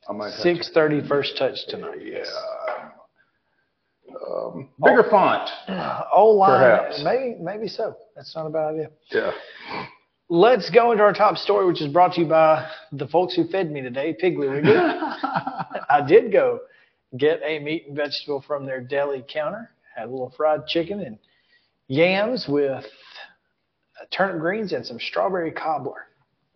I 0.10 0.14
might 0.14 0.32
have 0.32 0.42
to- 0.44 0.56
6:30 0.64 1.08
first 1.08 1.38
touch 1.38 1.58
tonight. 1.68 2.00
yeah. 2.04 2.24
Um, 4.30 4.70
bigger 4.84 5.04
font. 5.10 5.50
Oh, 6.14 6.30
line. 6.32 6.60
Perhaps. 6.60 7.02
Maybe, 7.04 7.36
maybe 7.40 7.68
so. 7.68 7.96
That's 8.16 8.36
not 8.36 8.48
a 8.48 8.50
bad 8.50 8.74
idea. 8.74 8.90
Yeah. 9.12 9.32
Let's 10.30 10.70
go 10.72 10.92
into 10.92 11.04
our 11.04 11.14
top 11.14 11.38
story, 11.38 11.68
which 11.68 11.82
is 11.82 11.92
brought 11.94 12.14
to 12.14 12.22
you 12.22 12.28
by 12.28 12.68
the 12.92 13.08
folks 13.08 13.36
who 13.36 13.48
fed 13.48 13.70
me 13.72 13.82
today, 13.82 14.18
Piggly 14.22 14.50
Wiggly. 14.52 14.74
I 14.76 16.04
did 16.08 16.32
go 16.32 16.62
get 17.18 17.40
a 17.46 17.60
meat 17.60 17.86
and 17.88 17.96
vegetable 17.96 18.42
from 18.48 18.66
their 18.66 18.82
deli 18.82 19.24
counter. 19.32 19.70
Had 19.96 20.06
a 20.08 20.12
little 20.12 20.34
fried 20.36 20.66
chicken 20.68 21.02
and 21.02 21.20
yams 21.88 22.46
with 22.48 22.84
turnip 24.12 24.40
greens 24.40 24.74
and 24.74 24.86
some 24.86 25.00
strawberry 25.00 25.52
cobbler. 25.52 26.08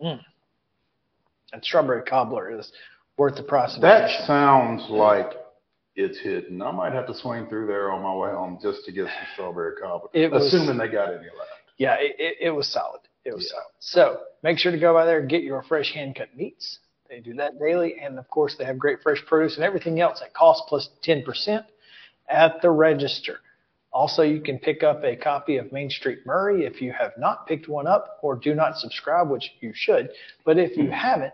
Mm. 0.01 0.19
And 1.53 1.63
strawberry 1.63 2.03
cobbler 2.03 2.57
is 2.59 2.71
worth 3.17 3.35
the 3.35 3.43
price 3.43 3.75
of 3.75 3.81
That 3.81 4.25
sounds 4.25 4.83
like 4.89 5.31
it's 5.95 6.17
hidden. 6.19 6.61
I 6.61 6.71
might 6.71 6.93
have 6.93 7.07
to 7.07 7.13
swing 7.15 7.47
through 7.47 7.67
there 7.67 7.91
on 7.91 8.01
my 8.01 8.13
way 8.15 8.29
home 8.31 8.57
just 8.61 8.85
to 8.85 8.91
get 8.91 9.05
some 9.07 9.27
strawberry 9.33 9.75
cobbler, 9.81 10.09
It 10.13 10.31
was- 10.31 10.47
assuming 10.53 10.77
they 10.77 10.87
got 10.87 11.09
any 11.09 11.25
left. 11.25 11.49
Yeah, 11.77 11.95
it, 11.99 12.15
it, 12.19 12.37
it 12.41 12.49
was 12.51 12.67
solid. 12.71 13.01
It 13.25 13.33
was 13.33 13.43
Yeah. 13.45 13.59
solid. 13.59 13.71
So 13.79 14.21
make 14.43 14.57
sure 14.57 14.71
to 14.71 14.77
go 14.79 14.93
by 14.93 15.05
there 15.05 15.19
and 15.19 15.29
get 15.29 15.43
your 15.43 15.61
fresh 15.63 15.93
hand 15.93 16.15
cut 16.15 16.35
meats. 16.35 16.79
They 17.09 17.19
do 17.19 17.33
that 17.35 17.59
daily. 17.59 17.99
And 18.01 18.17
of 18.17 18.29
course, 18.29 18.55
they 18.57 18.63
have 18.65 18.77
great 18.79 19.01
fresh 19.01 19.23
produce 19.25 19.55
and 19.55 19.65
everything 19.65 19.99
else 19.99 20.21
at 20.21 20.33
cost 20.33 20.63
plus 20.67 20.89
10% 21.03 21.65
at 22.29 22.61
the 22.61 22.69
register. 22.69 23.39
Also, 23.93 24.21
you 24.21 24.39
can 24.39 24.57
pick 24.57 24.83
up 24.83 25.03
a 25.03 25.15
copy 25.15 25.57
of 25.57 25.71
Main 25.71 25.89
Street 25.89 26.19
Maury 26.25 26.65
if 26.65 26.81
you 26.81 26.93
have 26.93 27.11
not 27.17 27.45
picked 27.45 27.67
one 27.67 27.87
up 27.87 28.19
or 28.21 28.35
do 28.35 28.55
not 28.55 28.77
subscribe, 28.77 29.29
which 29.29 29.51
you 29.59 29.71
should. 29.75 30.09
But 30.45 30.57
if 30.57 30.77
you 30.77 30.89
haven't, 30.89 31.33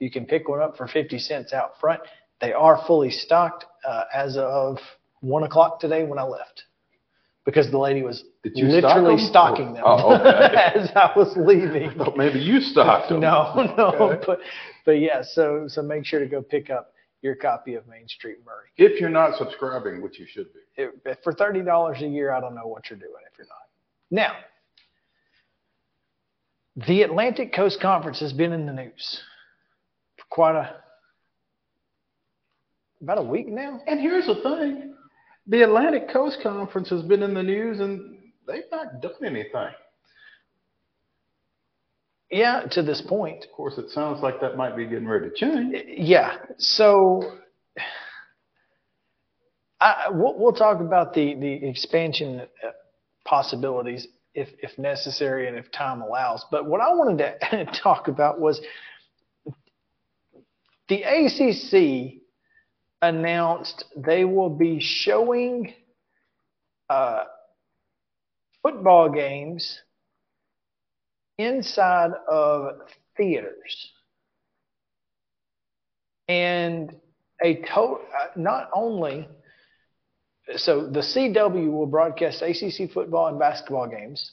you 0.00 0.10
can 0.10 0.26
pick 0.26 0.48
one 0.48 0.60
up 0.60 0.76
for 0.76 0.88
50 0.88 1.18
cents 1.20 1.52
out 1.52 1.78
front. 1.80 2.00
They 2.40 2.52
are 2.52 2.82
fully 2.88 3.10
stocked 3.10 3.66
uh, 3.86 4.04
as 4.12 4.36
of 4.36 4.78
1 5.20 5.44
o'clock 5.44 5.78
today 5.78 6.02
when 6.02 6.18
I 6.18 6.24
left 6.24 6.64
because 7.44 7.70
the 7.70 7.78
lady 7.78 8.02
was 8.02 8.24
you 8.44 8.68
stock 8.70 8.96
literally 8.96 9.16
them? 9.16 9.26
stocking 9.26 9.72
them 9.74 9.82
Oh, 9.86 10.14
okay. 10.16 10.72
as 10.74 10.90
I 10.96 11.12
was 11.14 11.32
leaving. 11.36 12.00
I 12.00 12.12
maybe 12.16 12.40
you 12.40 12.60
stocked 12.60 13.08
them. 13.10 13.20
No, 13.20 13.74
no, 13.78 13.86
Okay. 14.10 14.24
but 14.26 14.40
but 14.84 14.92
yeah. 14.98 15.22
So 15.22 15.66
so 15.68 15.82
make 15.82 16.04
sure 16.04 16.18
to 16.18 16.26
go 16.26 16.42
pick 16.42 16.68
up 16.70 16.91
your 17.22 17.34
copy 17.36 17.74
of 17.74 17.86
Main 17.86 18.08
Street 18.08 18.38
Maury. 18.44 18.68
If 18.76 19.00
you're 19.00 19.08
not 19.08 19.38
subscribing, 19.38 20.02
which 20.02 20.18
you 20.18 20.26
should 20.26 20.48
be. 20.52 20.82
It, 20.82 21.20
for 21.22 21.32
thirty 21.32 21.62
dollars 21.62 22.02
a 22.02 22.06
year, 22.06 22.32
I 22.32 22.40
don't 22.40 22.54
know 22.54 22.66
what 22.66 22.90
you're 22.90 22.98
doing 22.98 23.12
if 23.30 23.38
you're 23.38 23.46
not. 23.46 23.68
Now, 24.10 24.36
the 26.86 27.02
Atlantic 27.02 27.54
Coast 27.54 27.80
Conference 27.80 28.20
has 28.20 28.32
been 28.32 28.52
in 28.52 28.66
the 28.66 28.72
news 28.72 29.22
for 30.16 30.24
quite 30.30 30.56
a 30.56 30.76
about 33.00 33.18
a 33.18 33.22
week 33.22 33.48
now. 33.48 33.80
And 33.86 34.00
here's 34.00 34.26
the 34.26 34.36
thing 34.36 34.94
the 35.46 35.62
Atlantic 35.62 36.08
Coast 36.10 36.38
Conference 36.42 36.88
has 36.90 37.02
been 37.02 37.22
in 37.22 37.34
the 37.34 37.42
news 37.42 37.80
and 37.80 38.18
they've 38.46 38.62
not 38.70 39.00
done 39.02 39.12
anything. 39.24 39.70
Yeah, 42.32 42.62
to 42.70 42.82
this 42.82 43.02
point. 43.02 43.44
Of 43.44 43.52
course, 43.52 43.76
it 43.76 43.90
sounds 43.90 44.22
like 44.22 44.40
that 44.40 44.56
might 44.56 44.74
be 44.74 44.86
getting 44.86 45.06
ready 45.06 45.28
to 45.28 45.34
change. 45.34 45.76
Yeah. 45.86 46.36
So 46.56 47.38
I, 49.78 50.06
we'll, 50.10 50.38
we'll 50.38 50.54
talk 50.54 50.80
about 50.80 51.12
the, 51.12 51.34
the 51.34 51.68
expansion 51.68 52.40
uh, 52.40 52.70
possibilities 53.26 54.08
if, 54.34 54.48
if 54.62 54.78
necessary 54.78 55.46
and 55.46 55.58
if 55.58 55.70
time 55.70 56.00
allows. 56.00 56.42
But 56.50 56.64
what 56.64 56.80
I 56.80 56.94
wanted 56.94 57.18
to 57.50 57.66
talk 57.82 58.08
about 58.08 58.40
was 58.40 58.62
the 60.88 61.02
ACC 61.02 62.22
announced 63.02 63.84
they 63.94 64.24
will 64.24 64.48
be 64.48 64.80
showing 64.80 65.74
uh, 66.88 67.24
football 68.62 69.10
games 69.10 69.78
inside 71.38 72.12
of 72.30 72.80
theaters 73.16 73.92
and 76.28 76.94
a 77.42 77.56
to- 77.56 77.98
uh, 77.98 78.26
not 78.36 78.70
only 78.74 79.28
so 80.56 80.86
the 80.86 81.00
CW 81.00 81.70
will 81.70 81.86
broadcast 81.86 82.42
ACC 82.42 82.90
football 82.92 83.28
and 83.28 83.38
basketball 83.38 83.86
games. 83.86 84.32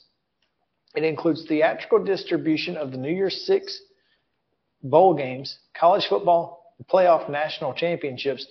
It 0.94 1.04
includes 1.04 1.46
theatrical 1.46 2.04
distribution 2.04 2.76
of 2.76 2.90
the 2.90 2.98
New 2.98 3.12
Year's 3.12 3.46
Six 3.46 3.80
bowl 4.82 5.14
games, 5.14 5.56
college 5.78 6.06
football 6.08 6.74
playoff 6.90 7.30
national 7.30 7.74
championships, 7.74 8.46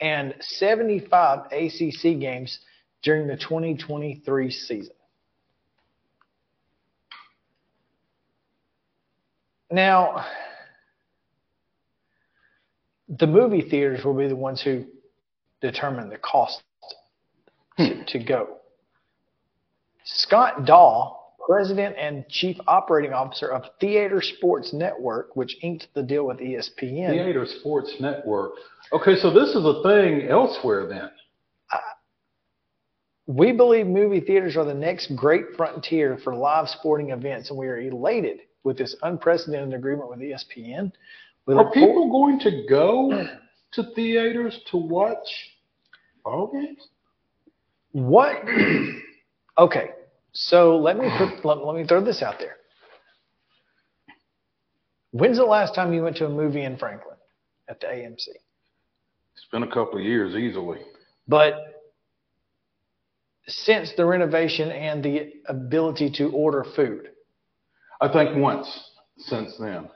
and 0.00 0.34
75 0.40 1.52
ACC 1.52 2.18
games 2.18 2.58
during 3.02 3.26
the 3.26 3.36
2023 3.36 4.50
season. 4.50 4.94
Now, 9.72 10.26
the 13.08 13.26
movie 13.26 13.62
theaters 13.62 14.04
will 14.04 14.14
be 14.14 14.28
the 14.28 14.36
ones 14.36 14.60
who 14.60 14.84
determine 15.62 16.10
the 16.10 16.18
cost 16.18 16.62
to, 17.78 17.86
hmm. 17.86 18.02
to 18.08 18.18
go. 18.18 18.58
Scott 20.04 20.66
Daw, 20.66 21.16
president 21.46 21.96
and 21.96 22.28
chief 22.28 22.58
operating 22.66 23.14
officer 23.14 23.48
of 23.48 23.64
Theater 23.80 24.20
Sports 24.20 24.74
Network, 24.74 25.36
which 25.36 25.56
inked 25.62 25.88
the 25.94 26.02
deal 26.02 26.26
with 26.26 26.38
ESPN, 26.38 27.10
Theater 27.10 27.46
Sports 27.46 27.94
Network. 27.98 28.52
Okay, 28.92 29.16
so 29.16 29.32
this 29.32 29.50
is 29.50 29.64
a 29.64 29.82
thing 29.82 30.28
elsewhere 30.28 30.86
then. 30.86 31.10
Uh, 31.72 31.78
we 33.26 33.52
believe 33.52 33.86
movie 33.86 34.20
theaters 34.20 34.54
are 34.54 34.66
the 34.66 34.74
next 34.74 35.16
great 35.16 35.56
frontier 35.56 36.18
for 36.22 36.34
live 36.34 36.68
sporting 36.68 37.08
events, 37.08 37.48
and 37.48 37.58
we 37.58 37.66
are 37.68 37.80
elated 37.80 38.40
with 38.64 38.78
this 38.78 38.96
unprecedented 39.02 39.74
agreement 39.74 40.10
with 40.10 40.20
ESPN. 40.20 40.92
We 41.46 41.54
Are 41.54 41.70
people 41.70 42.10
going 42.10 42.38
to 42.40 42.66
go 42.68 43.26
to 43.72 43.82
theaters 43.94 44.60
to 44.70 44.76
watch 44.76 45.50
ball 46.24 46.50
games? 46.52 46.88
What? 47.92 48.36
Okay, 49.58 49.90
so 50.32 50.78
let 50.78 50.96
me 50.96 51.10
put, 51.18 51.44
let, 51.44 51.62
let 51.62 51.76
me 51.76 51.86
throw 51.86 52.02
this 52.02 52.22
out 52.22 52.36
there. 52.38 52.56
When's 55.10 55.36
the 55.36 55.44
last 55.44 55.74
time 55.74 55.92
you 55.92 56.02
went 56.02 56.16
to 56.16 56.26
a 56.26 56.30
movie 56.30 56.64
in 56.64 56.78
Franklin 56.78 57.16
at 57.68 57.78
the 57.80 57.86
AMC? 57.86 58.28
It's 59.34 59.46
been 59.52 59.62
a 59.62 59.68
couple 59.68 59.98
of 59.98 60.04
years 60.04 60.34
easily. 60.34 60.78
But 61.28 61.82
since 63.46 63.92
the 63.96 64.06
renovation 64.06 64.70
and 64.70 65.04
the 65.04 65.34
ability 65.46 66.10
to 66.12 66.30
order 66.30 66.64
food, 66.74 67.10
I 68.02 68.12
think 68.12 68.36
once 68.36 68.66
since 69.16 69.56
then. 69.58 69.88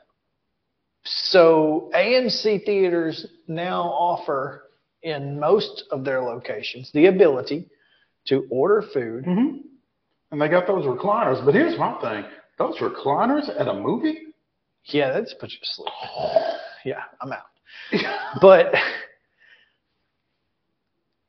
So 1.04 1.90
AMC 1.92 2.64
theaters 2.64 3.26
now 3.48 3.82
offer 3.82 4.62
in 5.02 5.40
most 5.40 5.84
of 5.90 6.04
their 6.04 6.20
locations 6.20 6.90
the 6.92 7.06
ability 7.06 7.68
to 8.28 8.46
order 8.48 8.82
food. 8.94 9.24
Mm-hmm. 9.24 9.56
And 10.30 10.40
they 10.40 10.48
got 10.48 10.68
those 10.68 10.84
recliners. 10.84 11.44
But 11.44 11.54
here's 11.54 11.78
my 11.78 12.00
thing: 12.00 12.24
those 12.58 12.78
recliners 12.78 13.48
at 13.60 13.66
a 13.66 13.74
movie. 13.74 14.18
Yeah, 14.84 15.12
that's 15.12 15.34
put 15.34 15.50
you 15.50 15.58
to 15.58 15.66
sleep. 15.66 15.88
Yeah, 16.84 17.02
I'm 17.20 17.32
out. 17.32 17.46
But 18.40 18.72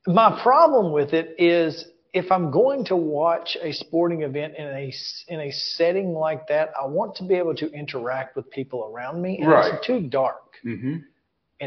my 0.05 0.39
problem 0.43 0.91
with 0.93 1.13
it 1.13 1.33
is 1.39 1.83
if 2.13 2.31
I'm 2.31 2.51
going 2.51 2.85
to 2.85 2.95
watch 2.95 3.57
a 3.61 3.71
sporting 3.71 4.21
event 4.23 4.55
in 4.57 4.67
a 4.67 4.93
in 5.27 5.39
a 5.41 5.51
setting 5.51 6.13
like 6.13 6.47
that, 6.47 6.71
I 6.81 6.85
want 6.85 7.15
to 7.15 7.23
be 7.23 7.35
able 7.35 7.55
to 7.55 7.71
interact 7.71 8.35
with 8.35 8.49
people 8.51 8.89
around 8.91 9.21
me, 9.21 9.37
and 9.39 9.49
Right. 9.49 9.73
it's 9.73 9.85
too 9.85 10.01
dark. 10.01 10.43
mm-hmm. 10.65 10.97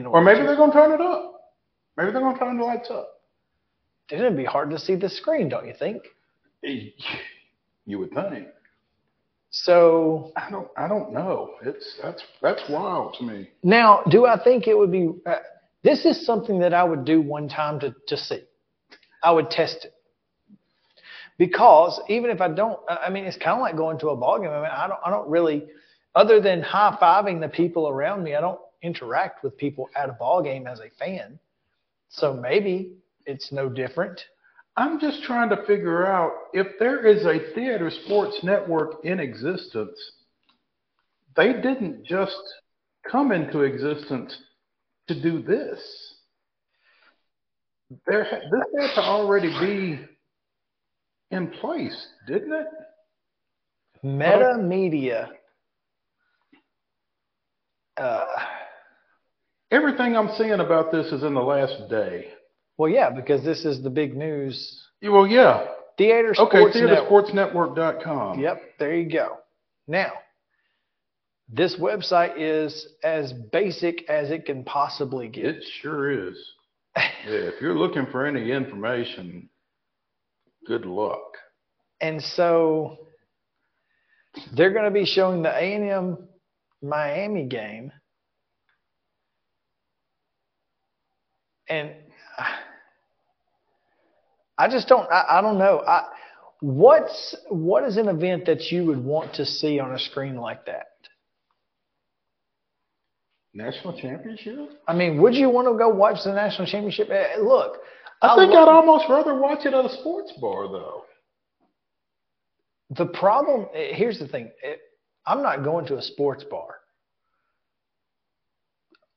Or 0.07 0.23
maybe 0.23 0.41
to- 0.41 0.47
they're 0.47 0.57
gonna 0.57 0.73
turn 0.73 0.93
it 0.93 1.01
up. 1.01 1.53
Maybe 1.97 2.11
they're 2.13 2.21
gonna 2.21 2.39
turn 2.39 2.59
the 2.59 2.65
lights 2.65 2.91
up. 2.91 3.21
Then 4.09 4.21
it'd 4.21 4.37
be 4.37 4.45
hard 4.45 4.71
to 4.71 4.79
see 4.79 4.95
the 4.97 5.09
screen, 5.09 5.49
don't 5.49 5.67
you 5.67 5.75
think? 5.75 6.03
You 6.63 7.99
would 7.99 8.13
think. 8.13 8.49
So 9.51 10.33
I 10.37 10.49
don't. 10.51 10.69
I 10.77 10.87
don't 10.87 11.13
know. 11.13 11.55
It's 11.63 11.99
that's 12.03 12.23
that's 12.41 12.63
wild 12.69 13.15
to 13.19 13.25
me. 13.25 13.51
now, 13.65 14.03
do 14.09 14.27
I 14.27 14.43
think 14.43 14.69
it 14.69 14.79
would 14.79 14.93
be? 14.93 15.11
Uh, 15.27 15.37
this 15.83 16.05
is 16.05 16.25
something 16.25 16.61
that 16.61 16.73
I 16.73 16.85
would 16.85 17.05
do 17.05 17.21
one 17.21 17.49
time 17.49 17.81
to 17.81 17.95
to 18.09 18.17
see. 18.17 18.43
I 19.25 19.33
would 19.33 19.51
test 19.51 19.85
it 19.85 19.93
because 21.41 21.99
even 22.11 22.29
if 22.29 22.43
I 22.43 22.49
don't, 22.49 22.79
I 22.87 23.09
mean, 23.09 23.25
it's 23.25 23.39
kind 23.39 23.57
of 23.57 23.61
like 23.61 23.75
going 23.75 23.99
to 24.01 24.11
a 24.11 24.17
ball 24.17 24.39
game. 24.39 24.51
I 24.51 24.61
mean, 24.61 24.71
I 24.71 24.87
don't, 24.87 25.01
I 25.07 25.09
don't 25.09 25.27
really, 25.27 25.65
other 26.15 26.39
than 26.39 26.61
high 26.61 26.99
fiving 27.01 27.41
the 27.41 27.49
people 27.49 27.89
around 27.89 28.23
me, 28.23 28.35
I 28.35 28.43
don't 28.43 28.61
interact 28.83 29.43
with 29.43 29.57
people 29.57 29.89
at 29.97 30.11
a 30.11 30.13
ball 30.13 30.43
game 30.43 30.67
as 30.67 30.81
a 30.81 30.91
fan. 30.99 31.39
So 32.11 32.35
maybe 32.35 32.93
it's 33.25 33.53
no 33.53 33.71
different. 33.71 34.21
I'm 34.77 35.01
just 35.01 35.23
trying 35.23 35.49
to 35.49 35.65
figure 35.65 36.07
out 36.07 36.31
if 36.53 36.79
there 36.79 37.07
is 37.07 37.25
a 37.25 37.55
theater 37.55 37.91
sports 38.05 38.41
network 38.43 39.03
in 39.03 39.19
existence. 39.19 39.99
They 41.39 41.55
didn't 41.55 42.05
just 42.05 42.37
come 43.11 43.33
into 43.33 43.61
existence 43.61 44.37
to 45.09 45.19
do 45.19 45.41
this. 45.41 45.81
There, 48.07 48.25
this 48.25 48.89
had 48.89 48.95
to 48.97 49.01
already 49.01 49.49
be 49.59 50.10
in 51.31 51.49
place, 51.49 52.09
didn't 52.27 52.53
it? 52.53 52.67
Meta 54.03 54.59
Media. 54.61 55.29
Uh, 57.97 58.25
Everything 59.71 60.17
I'm 60.17 60.31
seeing 60.37 60.59
about 60.59 60.91
this 60.91 61.07
is 61.13 61.23
in 61.23 61.33
the 61.35 61.41
last 61.41 61.89
day. 61.89 62.29
well, 62.77 62.91
yeah, 62.91 63.09
because 63.11 63.45
this 63.45 63.65
is 63.65 63.83
the 63.83 63.91
big 63.91 64.17
news. 64.17 64.83
Well, 65.03 65.27
yeah. 65.29 65.67
Theater 65.97 66.35
Okay, 66.39 66.59
Sports 66.73 67.31
Network. 67.33 67.77
theatersportsnetwork.com. 67.77 68.41
Yep, 68.41 68.63
there 68.79 68.97
you 68.97 69.13
go. 69.13 69.37
Now, 69.87 70.13
this 71.49 71.77
website 71.77 72.33
is 72.37 72.89
as 73.05 73.33
basic 73.53 74.09
as 74.09 74.31
it 74.31 74.47
can 74.47 74.65
possibly 74.65 75.29
get. 75.29 75.45
It 75.45 75.65
sure 75.83 76.11
is. 76.31 76.37
Yeah, 76.97 77.05
if 77.27 77.61
you're 77.61 77.77
looking 77.79 78.07
for 78.11 78.27
any 78.27 78.51
information, 78.51 79.49
good 80.67 80.87
luck. 80.87 81.37
And 82.01 82.23
so 82.23 82.99
they're 84.55 84.73
going 84.73 84.85
to 84.85 84.91
be 84.91 85.05
showing 85.05 85.43
the 85.43 85.51
A&M 85.51 86.19
Miami 86.83 87.47
game. 87.47 87.93
And 91.69 91.91
I 94.59 94.69
just 94.69 94.89
don't 94.89 95.11
I, 95.11 95.39
I 95.39 95.41
don't 95.41 95.57
know. 95.59 95.83
I 95.87 96.09
what's 96.61 97.35
what 97.49 97.85
is 97.85 97.97
an 97.97 98.09
event 98.09 98.47
that 98.47 98.71
you 98.71 98.85
would 98.87 99.03
want 99.03 99.35
to 99.35 99.47
see 99.47 99.79
on 99.79 99.93
a 99.93 99.99
screen 99.99 100.37
like 100.37 100.67
that? 100.67 100.87
National 103.55 103.99
championship? 103.99 104.71
I 104.87 104.95
mean, 104.95 105.21
would 105.23 105.35
you 105.35 105.49
want 105.49 105.67
to 105.69 105.77
go 105.77 105.89
watch 105.89 106.25
the 106.25 106.33
national 106.33 106.69
championship? 106.69 107.09
Eh, 107.11 107.37
Look, 107.41 107.79
I 108.23 108.37
think 108.37 108.53
I'd 108.53 108.69
almost 108.69 109.07
rather 109.09 109.35
watch 109.39 109.65
it 109.65 109.73
at 109.75 109.85
a 109.85 109.89
sports 110.01 110.33
bar, 110.41 110.69
though. 110.69 111.05
The 112.91 113.07
problem 113.07 113.67
eh, 113.75 113.95
here's 113.95 114.19
the 114.19 114.29
thing. 114.29 114.51
eh, 114.65 114.75
I'm 115.27 115.43
not 115.43 115.63
going 115.65 115.87
to 115.87 115.97
a 115.97 116.03
sports 116.03 116.45
bar. 116.45 116.75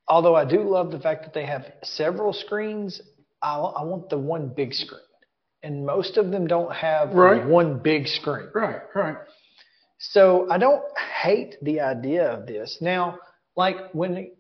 Although 0.08 0.36
I 0.36 0.46
do 0.46 0.62
love 0.62 0.92
the 0.92 1.00
fact 1.00 1.24
that 1.24 1.34
they 1.34 1.46
have 1.46 1.66
several 1.84 2.34
screens, 2.34 3.02
I, 3.42 3.58
I 3.58 3.84
want 3.84 4.10
the 4.10 4.18
one 4.18 4.50
big 4.50 4.74
screen. 4.74 5.00
And 5.64 5.86
most 5.86 6.18
of 6.18 6.30
them 6.30 6.46
don't 6.46 6.74
have 6.74 7.14
Right. 7.14 7.46
one 7.46 7.80
big 7.80 8.08
screen. 8.08 8.50
Right, 8.54 8.82
right. 8.96 9.16
So 10.00 10.48
I 10.52 10.58
don't 10.58 10.84
hate 11.22 11.56
the 11.62 11.80
idea 11.80 12.30
of 12.30 12.46
this. 12.46 12.78
Now, 12.82 13.18
like 13.56 13.78
when 13.94 14.32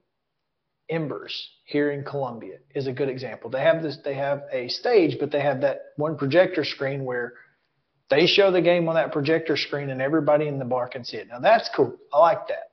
Embers 0.89 1.49
here 1.65 1.91
in 1.91 2.03
Columbia 2.03 2.57
is 2.75 2.87
a 2.87 2.91
good 2.91 3.09
example. 3.09 3.49
They 3.49 3.61
have 3.61 3.81
this 3.81 3.97
they 4.03 4.15
have 4.15 4.43
a 4.51 4.67
stage, 4.67 5.17
but 5.19 5.31
they 5.31 5.39
have 5.39 5.61
that 5.61 5.79
one 5.95 6.17
projector 6.17 6.63
screen 6.63 7.05
where 7.05 7.33
they 8.09 8.27
show 8.27 8.51
the 8.51 8.61
game 8.61 8.87
on 8.89 8.95
that 8.95 9.11
projector 9.11 9.55
screen 9.57 9.89
and 9.89 10.01
everybody 10.01 10.47
in 10.47 10.59
the 10.59 10.65
bar 10.65 10.87
can 10.87 11.03
see 11.03 11.17
it. 11.17 11.27
Now 11.29 11.39
that's 11.39 11.69
cool. 11.75 11.97
I 12.13 12.19
like 12.19 12.47
that. 12.49 12.71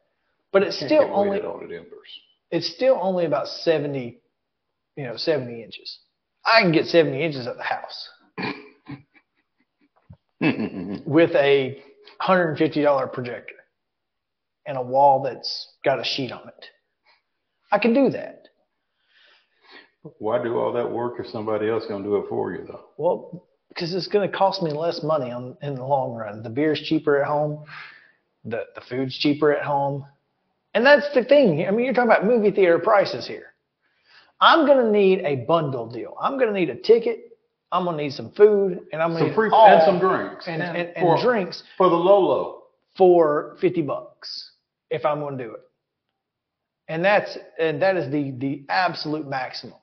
But 0.53 0.65
it's 0.65 0.77
still 0.77 1.09
only 1.13 1.31
weighted 1.31 1.47
on 1.47 1.65
at 1.65 1.71
Embers. 1.71 2.21
it's 2.51 2.69
still 2.75 2.99
only 3.01 3.25
about 3.25 3.47
70, 3.47 4.21
you 4.97 5.05
know, 5.05 5.17
70 5.17 5.63
inches. 5.63 5.99
I 6.45 6.63
can 6.63 6.73
get 6.73 6.87
70 6.87 7.23
inches 7.23 7.47
at 7.47 7.57
the 7.57 7.63
house 7.63 8.09
with 11.07 11.31
a 11.37 11.81
$150 12.21 13.13
projector 13.13 13.55
and 14.67 14.77
a 14.77 14.83
wall 14.83 15.23
that's 15.23 15.75
got 15.85 16.01
a 16.01 16.05
sheet 16.05 16.33
on 16.33 16.49
it. 16.49 16.67
I 17.71 17.79
can 17.79 17.95
do 17.95 18.11
that. 18.11 18.49
Why 20.19 20.43
do 20.43 20.59
all 20.59 20.73
that 20.73 20.91
work 20.91 21.15
if 21.19 21.27
somebody 21.27 21.69
else 21.69 21.85
going 21.87 22.03
to 22.03 22.09
do 22.09 22.17
it 22.17 22.29
for 22.29 22.53
you, 22.53 22.65
though? 22.67 22.87
Well, 22.97 23.47
because 23.69 23.95
it's 23.95 24.09
going 24.09 24.29
to 24.31 24.37
cost 24.37 24.63
me 24.63 24.73
less 24.73 25.03
money 25.03 25.31
on, 25.31 25.57
in 25.63 25.75
the 25.75 25.85
long 25.85 26.15
run. 26.15 26.43
The 26.43 26.51
beer's 26.51 26.81
cheaper 26.81 27.21
at 27.21 27.27
home. 27.27 27.65
The, 28.45 28.65
the 28.75 28.81
food's 28.81 29.17
cheaper 29.17 29.53
at 29.53 29.63
home. 29.63 30.05
And 30.75 30.87
that's 30.87 31.13
the 31.15 31.25
thing. 31.25 31.67
I 31.67 31.71
mean, 31.71 31.85
you're 31.85 31.95
talking 31.95 32.11
about 32.11 32.25
movie 32.25 32.51
theater 32.51 32.79
prices 32.79 33.27
here. 33.27 33.53
I'm 34.41 34.65
going 34.67 34.79
to 34.79 34.91
need 34.91 35.21
a 35.21 35.45
bundle 35.47 35.87
deal. 35.91 36.17
I'm 36.21 36.39
going 36.39 36.53
to 36.53 36.59
need 36.59 36.71
a 36.71 36.77
ticket. 36.77 37.39
I'm 37.73 37.85
going 37.85 37.97
to 37.99 38.03
need 38.03 38.13
some 38.15 38.33
food, 38.33 38.81
and 38.93 39.01
I'm 39.01 39.11
going 39.11 39.19
to 39.19 39.21
Some 39.21 39.29
need 39.29 39.35
free 39.35 39.51
all, 39.53 39.69
and 39.69 39.83
some 39.85 39.99
drinks. 40.01 40.49
and, 40.49 40.63
and, 40.63 40.77
and 40.77 40.95
for, 40.97 41.23
drinks 41.23 41.63
for 41.77 41.89
the 41.89 41.95
Lolo. 41.95 42.63
for 42.97 43.57
50 43.61 43.83
bucks 43.83 44.53
if 44.91 45.05
I'm 45.05 45.21
going 45.21 45.39
to 45.39 45.45
do 45.45 45.55
it. 45.55 45.61
And 46.91 47.05
that's 47.05 47.39
and 47.57 47.81
that 47.83 47.97
is 47.97 48.11
the 48.11 48.33
the 48.33 48.65
absolute 48.69 49.27
maximum. 49.29 49.79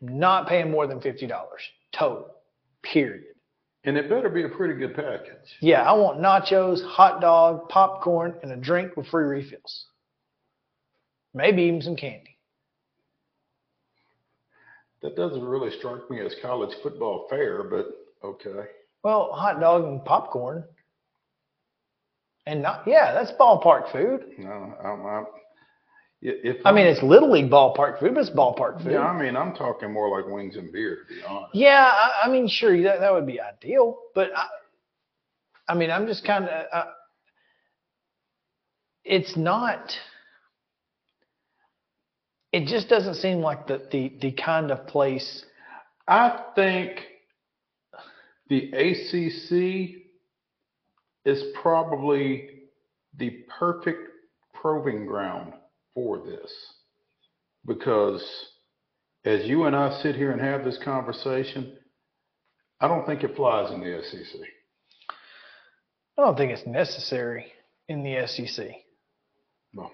Not 0.00 0.48
paying 0.48 0.70
more 0.70 0.86
than 0.86 0.98
$50 0.98 1.30
total. 1.92 2.36
Period. 2.82 3.34
And 3.84 3.98
it 3.98 4.08
better 4.08 4.30
be 4.30 4.44
a 4.44 4.48
pretty 4.48 4.74
good 4.74 4.94
package. 4.94 5.56
Yeah, 5.60 5.82
I 5.82 5.92
want 5.92 6.20
nachos, 6.20 6.82
hot 6.82 7.20
dog, 7.20 7.68
popcorn, 7.68 8.34
and 8.42 8.50
a 8.52 8.56
drink 8.56 8.96
with 8.96 9.08
free 9.08 9.24
refills. 9.24 9.86
Maybe 11.34 11.64
even 11.64 11.82
some 11.82 11.96
candy. 11.96 12.38
That 15.02 15.16
doesn't 15.16 15.44
really 15.44 15.76
strike 15.78 16.08
me 16.08 16.20
as 16.24 16.34
college 16.40 16.74
football 16.82 17.26
fare, 17.28 17.62
but 17.62 17.88
okay. 18.24 18.70
Well, 19.02 19.32
hot 19.32 19.60
dog 19.60 19.84
and 19.84 20.02
popcorn. 20.02 20.64
And 22.46 22.62
not 22.62 22.84
yeah, 22.86 23.12
that's 23.12 23.32
ballpark 23.32 23.92
food. 23.92 24.22
No, 24.38 24.74
I'm, 24.82 25.04
I'm, 25.04 25.26
if 26.20 26.56
I 26.64 26.72
mean, 26.72 26.86
it's 26.86 27.02
little 27.02 27.30
league 27.30 27.50
ballpark 27.50 28.00
food, 28.00 28.14
but 28.14 28.20
it's 28.20 28.30
ballpark 28.30 28.82
food. 28.82 28.92
yeah, 28.92 29.06
I 29.06 29.16
mean, 29.16 29.36
I'm 29.36 29.54
talking 29.54 29.92
more 29.92 30.08
like 30.08 30.30
wings 30.30 30.56
and 30.56 30.72
beer, 30.72 31.04
to 31.08 31.14
be 31.14 31.22
honest. 31.22 31.54
Yeah, 31.54 31.90
I, 31.92 32.26
I 32.26 32.30
mean, 32.30 32.48
sure, 32.48 32.80
that, 32.82 33.00
that 33.00 33.12
would 33.12 33.26
be 33.26 33.40
ideal, 33.40 33.98
but 34.14 34.30
I, 34.36 34.46
I 35.68 35.74
mean, 35.74 35.90
I'm 35.90 36.06
just 36.06 36.24
kind 36.24 36.46
of, 36.46 36.66
uh, 36.72 36.84
it's 39.04 39.36
not, 39.36 39.92
it 42.52 42.66
just 42.66 42.88
doesn't 42.88 43.14
seem 43.14 43.38
like 43.38 43.68
the, 43.68 43.86
the, 43.92 44.12
the 44.20 44.32
kind 44.32 44.72
of 44.72 44.86
place, 44.88 45.44
I 46.08 46.46
think 46.56 47.00
the 48.48 48.72
ACC 48.72 50.00
is 51.24 51.44
probably 51.62 52.48
the 53.16 53.44
perfect 53.58 54.08
proving 54.52 55.06
ground 55.06 55.52
for 55.94 56.18
this 56.18 56.52
because 57.66 58.24
as 59.24 59.44
you 59.46 59.64
and 59.64 59.74
I 59.76 60.00
sit 60.00 60.14
here 60.16 60.30
and 60.30 60.40
have 60.40 60.64
this 60.64 60.78
conversation, 60.82 61.76
I 62.80 62.88
don't 62.88 63.04
think 63.06 63.24
it 63.24 63.36
flies 63.36 63.72
in 63.72 63.80
the 63.80 64.00
SEC. 64.02 64.40
I 66.16 66.22
don't 66.22 66.36
think 66.36 66.52
it's 66.52 66.66
necessary 66.66 67.46
in 67.88 68.02
the 68.02 68.26
SEC. 68.26 68.66
No. 69.72 69.90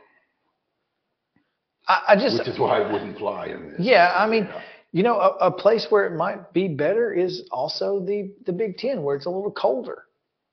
I, 1.88 2.02
I 2.09 2.16
just 2.16 2.38
which 2.38 2.48
is 2.48 2.59
why 2.59 2.80
it 2.83 2.92
wouldn't 2.92 3.18
fly 3.18 3.46
in 3.46 3.70
this. 3.70 3.80
Yeah, 3.80 4.12
I 4.16 4.26
mean, 4.26 4.48
you 4.92 5.02
know, 5.02 5.18
a, 5.18 5.46
a 5.46 5.50
place 5.50 5.87
where 5.90 6.07
it 6.07 6.16
might 6.16 6.52
be 6.52 6.68
better 6.68 7.12
is 7.12 7.48
also 7.50 8.00
the 8.00 8.33
the 8.46 8.52
Big 8.52 8.78
Ten, 8.78 9.02
where 9.02 9.16
it's 9.16 9.26
a 9.26 9.30
little 9.30 9.52
colder 9.52 10.04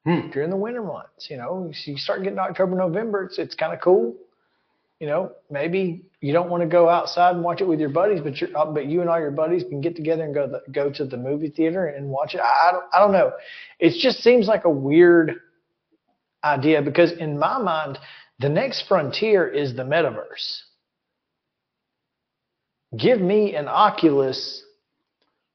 Hmm. 0.04 0.32
during 0.32 0.50
the 0.50 0.56
winter 0.56 0.82
months. 0.82 1.30
You 1.30 1.38
know, 1.38 1.72
you 1.86 1.98
start 1.98 2.24
getting 2.24 2.40
October, 2.40 2.76
November, 2.76 3.26
it's 3.26 3.38
it's 3.38 3.54
kind 3.56 3.72
of 3.72 3.80
cool. 3.82 4.16
You 5.02 5.08
know, 5.08 5.32
maybe 5.50 6.06
you 6.22 6.32
don't 6.32 6.48
want 6.52 6.62
to 6.62 6.68
go 6.70 6.88
outside 6.88 7.34
and 7.34 7.44
watch 7.44 7.60
it 7.60 7.68
with 7.68 7.80
your 7.80 7.90
buddies, 7.90 8.22
but 8.22 8.40
you're, 8.40 8.56
uh, 8.56 8.66
but 8.68 8.86
you 8.86 9.02
and 9.02 9.10
all 9.10 9.20
your 9.20 9.32
buddies 9.32 9.64
can 9.68 9.82
get 9.82 9.96
together 9.96 10.24
and 10.24 10.32
go 10.34 10.46
the, 10.48 10.62
go 10.72 10.92
to 10.92 11.06
the 11.06 11.18
movie 11.18 11.50
theater 11.50 11.88
and 11.88 12.08
watch 12.08 12.36
it. 12.36 12.40
I, 12.40 12.70
I 12.70 12.72
don't 12.72 12.84
I 12.94 13.00
don't 13.00 13.12
know. 13.12 13.32
It 13.80 14.00
just 14.00 14.20
seems 14.20 14.48
like 14.48 14.64
a 14.66 14.70
weird 14.70 15.42
idea 16.44 16.84
because 16.84 17.14
in 17.14 17.40
my 17.40 17.58
mind, 17.58 17.98
the 18.40 18.50
next 18.50 18.88
frontier 18.88 19.48
is 19.48 19.76
the 19.76 19.84
metaverse 19.84 20.62
give 22.98 23.22
me 23.22 23.56
an 23.56 23.68
Oculus 23.68 24.64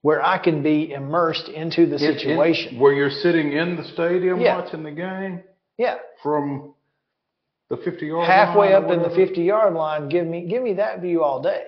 where 0.03 0.25
I 0.25 0.39
can 0.39 0.63
be 0.63 0.93
immersed 0.93 1.49
into 1.49 1.85
the 1.87 1.97
In- 1.97 2.13
in- 2.15 2.19
situation. 2.19 2.81
where 2.81 2.95
you're 2.95 3.11
sitting 3.11 3.53
in 3.53 3.77
the 3.77 3.85
stadium 3.85 4.41
Yeah. 4.41 4.59
watching 4.61 4.83
the 4.83 4.91
game 4.91 5.43
yeah, 5.79 5.97
from 6.23 6.75
the 7.71 7.77
50 7.79 8.07
yard 8.07 8.27
halfway 8.27 8.73
up 8.73 8.91
in 8.91 9.03
the 9.03 9.11
50 9.11 9.43
yard 9.43 9.75
line, 9.75 10.09
give 10.09 10.27
me 10.27 10.47
give 10.47 10.63
me 10.63 10.75
that 10.75 11.01
view 11.01 11.23
all 11.23 11.43
day. 11.43 11.65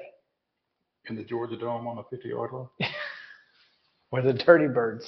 in 1.09 1.17
the 1.17 1.25
Georgia 1.25 1.57
Dome 1.57 1.87
on 1.87 1.97
the 1.97 2.05
50 2.11 2.29
yard 2.29 2.53
line. 2.53 2.69
Where 4.11 4.23
the 4.23 4.33
dirty 4.33 4.69
birds. 4.69 5.05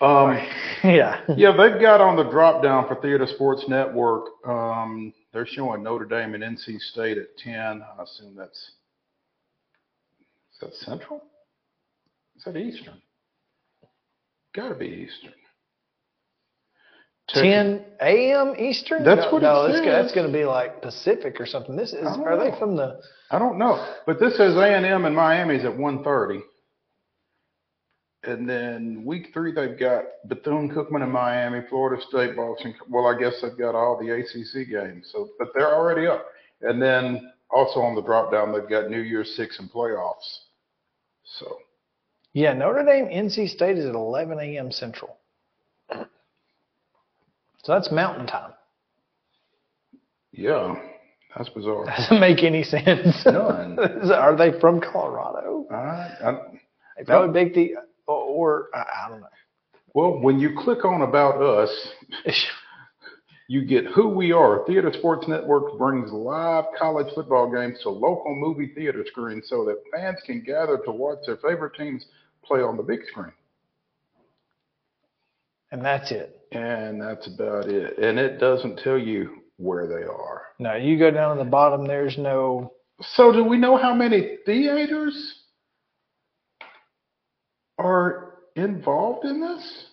Um, 0.00 0.36
yeah. 0.84 1.22
yeah, 1.36 1.52
they've 1.56 1.80
got 1.80 2.00
on 2.00 2.16
the 2.16 2.24
drop 2.24 2.62
down 2.62 2.86
for 2.88 2.94
Theater 2.96 3.26
Sports 3.26 3.64
Network. 3.68 4.24
Um, 4.46 5.12
they're 5.32 5.46
showing 5.46 5.82
Notre 5.82 6.04
Dame 6.04 6.34
and 6.34 6.42
NC 6.42 6.80
State 6.80 7.18
at 7.18 7.36
10. 7.38 7.54
I 7.54 8.02
assume 8.02 8.34
that's 8.36 8.72
is 10.52 10.58
that 10.60 10.74
Central? 10.74 11.22
Is 12.36 12.44
that 12.44 12.56
Eastern? 12.56 13.00
Got 14.54 14.70
to 14.70 14.74
be 14.74 14.86
Eastern. 14.86 15.34
Texas- 17.28 17.42
10 17.42 17.84
a.m. 18.00 18.54
Eastern? 18.58 19.04
That's 19.04 19.26
no, 19.26 19.32
what 19.32 19.42
it 19.42 19.46
no, 19.46 19.64
it's, 19.66 19.78
says. 19.78 19.84
that's 19.86 20.12
going 20.14 20.26
to 20.26 20.32
be 20.32 20.44
like 20.44 20.80
Pacific 20.80 21.40
or 21.40 21.46
something. 21.46 21.76
This 21.76 21.92
is 21.92 22.06
are 22.06 22.38
they 22.38 22.58
from 22.58 22.76
the 22.76 23.00
I 23.30 23.38
don't 23.38 23.58
know, 23.58 23.94
but 24.06 24.18
this 24.18 24.36
says 24.36 24.56
A 24.56 24.74
and 24.74 25.14
Miami's 25.14 25.64
at 25.64 25.72
1:30. 25.72 26.40
And 28.24 28.48
then 28.48 29.04
week 29.04 29.28
three, 29.32 29.52
they've 29.52 29.78
got 29.78 30.04
Bethune 30.26 30.70
Cookman 30.70 31.04
in 31.04 31.10
Miami, 31.10 31.60
Florida 31.68 32.02
State, 32.08 32.34
Boston. 32.34 32.74
Well, 32.88 33.06
I 33.06 33.18
guess 33.18 33.40
they've 33.40 33.56
got 33.56 33.74
all 33.76 33.96
the 33.98 34.10
ACC 34.10 34.68
games. 34.68 35.08
So, 35.12 35.28
but 35.38 35.48
they're 35.54 35.72
already 35.72 36.06
up. 36.06 36.26
And 36.62 36.82
then 36.82 37.30
also 37.50 37.80
on 37.80 37.94
the 37.94 38.02
drop 38.02 38.32
down, 38.32 38.52
they've 38.52 38.68
got 38.68 38.90
New 38.90 39.00
Year's 39.00 39.36
Six 39.36 39.60
and 39.60 39.70
playoffs. 39.70 40.40
So, 41.38 41.58
Yeah, 42.32 42.54
Notre 42.54 42.84
Dame 42.84 43.06
NC 43.06 43.50
State 43.50 43.78
is 43.78 43.86
at 43.86 43.94
11 43.94 44.38
a.m. 44.40 44.72
Central. 44.72 45.17
So 47.68 47.74
that's 47.74 47.92
mountain 47.92 48.26
time. 48.26 48.52
yeah, 50.32 50.74
that's 51.36 51.50
bizarre. 51.50 51.84
Doesn't 51.98 52.18
make 52.18 52.42
any 52.42 52.62
sense. 52.62 53.22
None. 53.26 53.78
Are 54.10 54.34
they 54.34 54.58
from 54.58 54.80
Colorado? 54.80 55.66
I, 55.70 55.74
I, 55.76 56.38
They 56.96 57.04
probably 57.04 57.44
make 57.44 57.52
the 57.54 57.74
or, 58.06 58.14
or 58.14 58.68
I, 58.72 58.78
I 59.04 59.08
don't 59.10 59.20
know. 59.20 59.26
well, 59.92 60.18
when 60.18 60.38
you 60.38 60.56
click 60.58 60.86
on 60.86 61.02
About 61.02 61.42
Us, 61.42 61.88
you 63.48 63.66
get 63.66 63.84
who 63.84 64.08
we 64.08 64.32
are. 64.32 64.64
Theater 64.66 64.90
Sports 64.98 65.28
Network 65.28 65.76
brings 65.76 66.10
live 66.10 66.64
college 66.78 67.12
football 67.14 67.52
games 67.52 67.80
to 67.82 67.90
local 67.90 68.34
movie 68.34 68.72
theater 68.74 69.04
screens 69.06 69.44
so 69.50 69.66
that 69.66 69.76
fans 69.94 70.16
can 70.24 70.42
gather 70.42 70.78
to 70.86 70.90
watch 70.90 71.18
their 71.26 71.36
favorite 71.36 71.74
teams 71.74 72.06
play 72.42 72.60
on 72.62 72.78
the 72.78 72.82
big 72.82 73.00
screen. 73.10 73.32
And 75.70 75.84
that's 75.84 76.10
it. 76.10 76.40
And 76.52 77.00
that's 77.00 77.26
about 77.26 77.66
it. 77.66 77.98
And 77.98 78.18
it 78.18 78.38
doesn't 78.38 78.78
tell 78.78 78.98
you 78.98 79.42
where 79.58 79.86
they 79.86 80.04
are. 80.04 80.42
No, 80.58 80.74
you 80.74 80.98
go 80.98 81.10
down 81.10 81.36
to 81.36 81.44
the 81.44 81.50
bottom. 81.50 81.86
There's 81.86 82.16
no. 82.16 82.72
So, 83.00 83.32
do 83.32 83.44
we 83.44 83.58
know 83.58 83.76
how 83.76 83.94
many 83.94 84.38
theaters 84.44 85.34
are 87.78 88.34
involved 88.56 89.24
in 89.24 89.40
this? 89.40 89.84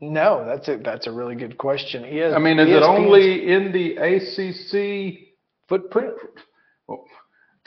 No, 0.00 0.44
that's 0.44 0.68
a 0.68 0.78
that's 0.78 1.06
a 1.06 1.12
really 1.12 1.36
good 1.36 1.56
question. 1.56 2.04
ES, 2.04 2.34
I 2.34 2.38
mean, 2.40 2.58
is 2.58 2.68
it 2.68 2.82
only 2.82 3.52
in 3.52 3.72
the 3.72 3.96
ACC 3.96 5.28
footprint? 5.68 6.14
well, 6.88 7.04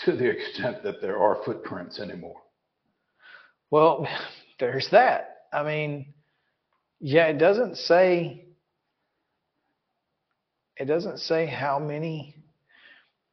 to 0.03 0.15
the 0.15 0.29
extent 0.29 0.83
that 0.83 1.01
there 1.01 1.17
are 1.17 1.37
footprints 1.45 1.99
anymore? 1.99 2.41
Well, 3.71 4.05
there's 4.59 4.89
that. 4.91 5.37
I 5.51 5.63
mean, 5.63 6.13
yeah, 6.99 7.27
it 7.27 7.37
doesn't 7.37 7.77
say. 7.77 8.45
It 10.77 10.85
doesn't 10.85 11.19
say 11.19 11.45
how 11.45 11.79
many. 11.79 12.35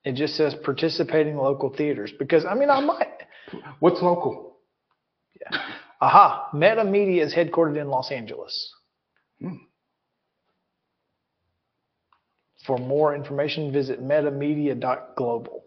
It 0.05 0.15
just 0.15 0.37
says 0.37 0.55
participating 0.55 1.37
local 1.37 1.71
theaters 1.75 2.13
because 2.19 2.45
I 2.45 2.55
mean 2.55 2.71
I 2.71 2.81
might. 2.81 3.09
What's 3.81 4.03
local? 4.03 4.59
Yeah. 5.41 5.59
Aha, 6.01 6.49
Meta 6.53 6.85
Media 6.85 7.25
is 7.25 7.33
headquartered 7.33 7.81
in 7.81 7.89
Los 7.89 8.11
Angeles. 8.11 8.73
Hmm. 9.41 9.55
For 12.67 12.79
more 12.79 13.15
information, 13.15 13.73
visit 13.73 14.03
metamedia.global. 14.03 15.62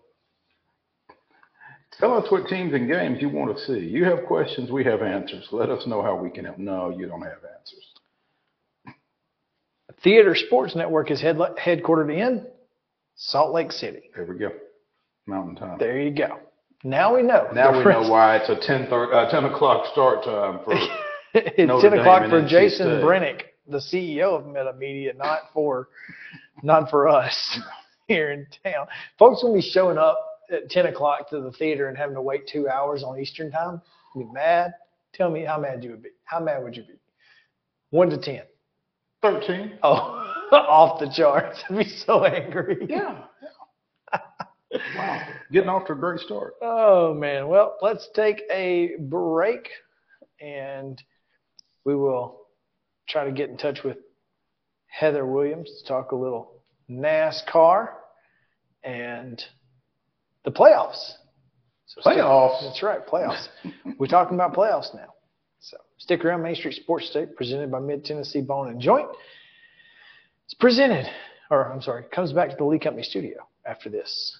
Tell 2.00 2.14
us 2.18 2.30
what 2.30 2.48
teams 2.48 2.74
and 2.74 2.90
games 2.90 3.20
you 3.22 3.30
want 3.30 3.56
to 3.56 3.64
see. 3.64 3.80
You 3.80 4.04
have 4.06 4.26
questions, 4.26 4.70
we 4.70 4.84
have 4.84 5.02
answers. 5.02 5.48
Let 5.52 5.70
us 5.70 5.88
know 5.88 6.02
how 6.02 6.16
we 6.16 6.30
can 6.30 6.46
help. 6.46 6.58
No, 6.58 6.90
you 6.90 7.08
don't 7.08 7.22
have 7.22 7.40
answers. 7.58 8.96
Theater 10.04 10.36
Sports 10.36 10.76
Network 10.76 11.10
is 11.10 11.22
head, 11.22 11.38
headquartered 11.38 12.14
in 12.16 12.46
Salt 13.16 13.54
Lake 13.54 13.72
City. 13.72 14.10
There 14.16 14.26
we 14.26 14.38
go. 14.38 14.52
Mountain 15.26 15.56
time. 15.56 15.78
There 15.80 16.00
you 16.00 16.12
go. 16.12 16.40
Now 16.84 17.16
we 17.16 17.24
know. 17.24 17.48
Now 17.54 17.72
we 17.72 17.84
rest- 17.84 18.02
know 18.04 18.12
why 18.12 18.38
it's 18.38 18.50
a 18.50 18.56
10, 18.60 18.88
thir- 18.90 19.14
uh, 19.14 19.32
10 19.32 19.46
o'clock 19.46 19.88
start 19.92 20.24
time 20.24 20.60
for. 20.64 20.74
it's 21.34 21.68
Notre 21.68 21.90
10 21.90 22.00
o'clock 22.00 22.30
for 22.30 22.46
Jason. 22.48 22.88
Brennick, 23.02 23.42
the 23.68 23.78
CEO 23.80 24.38
of 24.38 24.46
Meta 24.46 24.74
Media, 24.78 25.14
not 25.14 25.40
for 25.54 25.90
not 26.62 26.90
for 26.90 27.08
us 27.08 27.60
here 28.08 28.32
in 28.32 28.46
town. 28.64 28.86
Folks 29.18 29.44
will 29.44 29.54
be 29.54 29.62
showing 29.62 29.98
up 29.98 30.20
at 30.52 30.70
10 30.70 30.88
o'clock 30.88 31.30
to 31.30 31.42
the 31.42 31.52
theater 31.52 31.88
and 31.88 31.98
having 31.98 32.16
to 32.16 32.22
wait 32.22 32.48
two 32.48 32.68
hours 32.70 33.04
on 33.04 33.20
Eastern 33.20 33.52
time. 33.52 33.82
Be 34.16 34.26
mad. 34.32 34.74
Tell 35.14 35.30
me 35.30 35.44
how 35.44 35.60
mad 35.60 35.84
you 35.84 35.92
would 35.92 36.04
be. 36.04 36.10
How 36.26 36.40
mad 36.40 36.64
would 36.64 36.76
you 36.76 36.84
be? 36.84 36.96
One 37.92 38.10
to 38.10 38.18
ten. 38.18 38.44
13. 39.22 39.80
Oh, 39.84 40.58
off 40.62 41.00
the 41.00 41.10
charts. 41.10 41.64
I'd 41.70 41.78
be 41.78 41.90
so 42.06 42.24
angry. 42.24 42.78
Yeah. 42.88 43.24
yeah. 44.14 44.20
wow. 44.96 45.28
Getting 45.52 45.70
off 45.70 45.88
to 45.88 45.94
a 45.94 45.96
great 45.96 46.20
start. 46.20 46.54
Oh 46.62 47.14
man. 47.16 47.48
Well, 47.48 47.78
let's 47.82 48.08
take 48.16 48.44
a 48.52 48.92
break 49.00 49.68
and 50.40 51.02
we 51.84 51.96
will 51.96 52.42
try 53.10 53.26
to 53.26 53.32
get 53.32 53.50
in 53.50 53.58
touch 53.58 53.84
with 53.84 53.98
Heather 54.88 55.26
Williams 55.26 55.70
to 55.82 55.88
talk 55.88 56.12
a 56.12 56.16
little 56.16 56.62
NASCAR 56.90 57.90
and 58.84 59.44
the 60.46 60.52
playoffs. 60.52 61.14
So 61.88 62.02
stick- 62.02 62.14
Playoffs? 62.14 62.62
that's 62.64 62.82
right, 62.84 63.06
playoffs. 63.06 63.48
We're 64.00 64.08
talking 64.08 64.36
about 64.36 64.54
playoffs 64.54 64.94
now. 64.96 65.14
So 65.60 65.78
stick 65.98 66.24
around 66.26 66.42
Main 66.44 66.56
Street 66.56 66.76
Sports 66.76 67.08
State, 67.10 67.36
presented 67.36 67.72
by 67.72 67.80
Mid 67.80 68.06
Tennessee 68.06 68.42
Bone 68.42 68.70
and 68.70 68.80
Joint. 68.80 69.08
It's 70.46 70.54
presented, 70.54 71.06
or 71.50 71.72
I'm 71.72 71.82
sorry, 71.82 72.04
comes 72.14 72.32
back 72.34 72.50
to 72.52 72.56
the 72.56 72.64
Lee 72.66 72.80
Company 72.80 73.04
studio 73.04 73.48
after 73.66 73.90
this. 73.90 74.40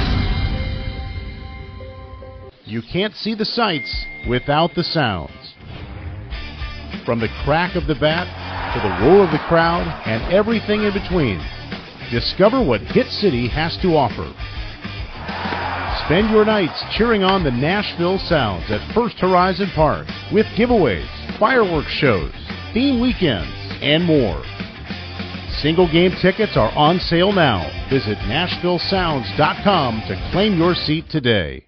You 2.71 2.81
can't 2.81 3.13
see 3.15 3.35
the 3.35 3.43
sights 3.43 4.05
without 4.29 4.75
the 4.75 4.83
sounds. 4.85 5.55
From 7.05 7.19
the 7.19 7.27
crack 7.43 7.75
of 7.75 7.85
the 7.85 7.95
bat 7.95 8.27
to 8.73 8.79
the 8.79 9.05
roar 9.05 9.25
of 9.25 9.31
the 9.31 9.43
crowd 9.49 9.85
and 10.05 10.33
everything 10.33 10.83
in 10.83 10.93
between, 10.93 11.43
discover 12.11 12.63
what 12.63 12.79
Hit 12.79 13.07
City 13.07 13.49
has 13.49 13.75
to 13.81 13.97
offer. 13.97 14.23
Spend 16.05 16.29
your 16.29 16.45
nights 16.45 16.81
cheering 16.95 17.25
on 17.25 17.43
the 17.43 17.51
Nashville 17.51 18.19
Sounds 18.19 18.71
at 18.71 18.95
First 18.95 19.17
Horizon 19.17 19.69
Park 19.75 20.07
with 20.31 20.45
giveaways, 20.55 21.09
fireworks 21.37 21.91
shows, 21.91 22.31
theme 22.73 23.01
weekends, 23.01 23.51
and 23.81 24.01
more. 24.05 24.41
Single 25.59 25.91
game 25.91 26.13
tickets 26.21 26.55
are 26.55 26.71
on 26.71 27.01
sale 27.01 27.33
now. 27.33 27.69
Visit 27.89 28.17
NashvilleSounds.com 28.19 30.03
to 30.07 30.29
claim 30.31 30.57
your 30.57 30.73
seat 30.73 31.09
today. 31.09 31.67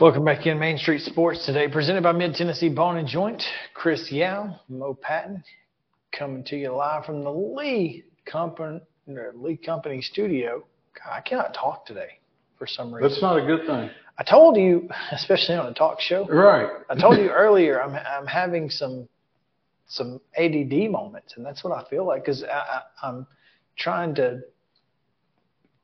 Welcome 0.00 0.24
back 0.24 0.46
in 0.46 0.58
Main 0.58 0.78
Street 0.78 1.02
Sports 1.02 1.44
today, 1.44 1.68
presented 1.68 2.02
by 2.02 2.12
Mid 2.12 2.34
Tennessee 2.34 2.70
Bone 2.70 2.96
and 2.96 3.06
Joint. 3.06 3.44
Chris 3.74 4.10
Yao, 4.10 4.58
Mo 4.66 4.94
Patton, 4.94 5.44
coming 6.10 6.42
to 6.44 6.56
you 6.56 6.70
live 6.70 7.04
from 7.04 7.22
the 7.22 7.30
Lee 7.30 8.04
Company, 8.24 8.80
Lee 9.06 9.58
Company 9.58 10.00
studio. 10.00 10.64
God, 10.94 11.12
I 11.12 11.20
cannot 11.20 11.52
talk 11.52 11.84
today 11.84 12.18
for 12.56 12.66
some 12.66 12.94
reason. 12.94 13.10
That's 13.10 13.20
not 13.20 13.36
a 13.36 13.44
good 13.44 13.66
thing. 13.66 13.90
I 14.16 14.22
told 14.22 14.56
you, 14.56 14.88
especially 15.12 15.56
on 15.56 15.66
a 15.66 15.74
talk 15.74 16.00
show. 16.00 16.26
Right. 16.26 16.70
I 16.88 16.98
told 16.98 17.18
you 17.18 17.28
earlier, 17.28 17.82
I'm 17.82 17.94
I'm 17.94 18.26
having 18.26 18.70
some 18.70 19.06
some 19.86 20.18
ADD 20.34 20.90
moments, 20.90 21.34
and 21.36 21.44
that's 21.44 21.62
what 21.62 21.76
I 21.76 21.86
feel 21.90 22.06
like 22.06 22.24
because 22.24 22.42
I, 22.42 22.48
I, 22.48 22.82
I'm 23.02 23.26
trying 23.76 24.14
to 24.14 24.40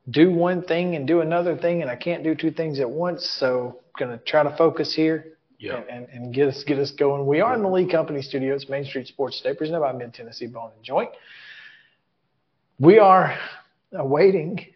do 0.09 0.31
one 0.31 0.61
thing 0.63 0.95
and 0.95 1.05
do 1.07 1.21
another 1.21 1.57
thing, 1.57 1.81
and 1.81 1.91
I 1.91 1.95
can't 1.95 2.23
do 2.23 2.33
two 2.35 2.51
things 2.51 2.79
at 2.79 2.89
once. 2.89 3.25
So, 3.25 3.79
I'm 3.99 4.05
going 4.07 4.17
to 4.17 4.23
try 4.23 4.43
to 4.43 4.55
focus 4.55 4.93
here 4.93 5.37
Yeah. 5.59 5.77
and, 5.77 5.89
and, 5.89 6.07
and 6.09 6.33
get 6.33 6.47
us 6.47 6.63
get 6.63 6.77
us 6.79 6.91
going. 6.91 7.25
We 7.25 7.41
are 7.41 7.55
in 7.55 7.61
the 7.63 7.69
Lee 7.69 7.89
Company 7.89 8.21
Studios, 8.21 8.69
Main 8.69 8.85
Street 8.85 9.07
Sports 9.07 9.41
Today, 9.41 9.55
presented 9.57 9.79
by 9.81 9.91
Mid 9.91 10.13
Tennessee 10.13 10.47
Bone 10.47 10.71
and 10.75 10.83
Joint. 10.83 11.09
We 12.79 12.99
are 12.99 13.37
awaiting, 13.93 14.67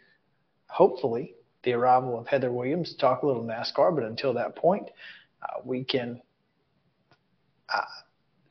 hopefully, 0.68 1.36
the 1.64 1.74
arrival 1.74 2.18
of 2.20 2.28
Heather 2.28 2.52
Williams 2.52 2.92
to 2.94 2.98
talk 2.98 3.22
a 3.22 3.28
little 3.28 3.44
NASCAR. 3.44 3.94
But 3.94 4.06
until 4.06 4.34
that 4.34 4.56
point, 4.56 4.90
uh, 5.44 5.62
we 5.64 5.84
can 5.84 6.22
uh, 7.74 7.82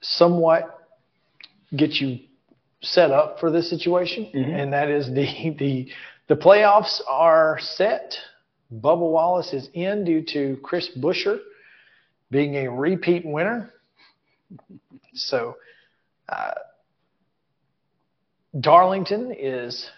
somewhat 0.01 0.87
get 1.77 1.91
you 1.95 2.21
set 2.83 3.11
up 3.11 3.39
for 3.41 3.51
this 3.51 3.69
situation, 3.69 4.27
and 4.35 4.73
that 4.73 4.89
is 4.89 5.09
the 5.09 5.55
the 5.59 5.89
the 6.31 6.37
playoffs 6.37 7.01
are 7.09 7.59
set. 7.61 8.15
Bubba 8.73 9.01
Wallace 9.01 9.53
is 9.53 9.69
in 9.75 10.05
due 10.05 10.23
to 10.27 10.61
Chris 10.63 10.89
Buescher 10.97 11.41
being 12.31 12.55
a 12.55 12.71
repeat 12.71 13.27
winner. 13.27 13.73
So, 15.13 15.57
uh, 16.29 16.53
Darlington 18.61 19.35
is 19.37 19.91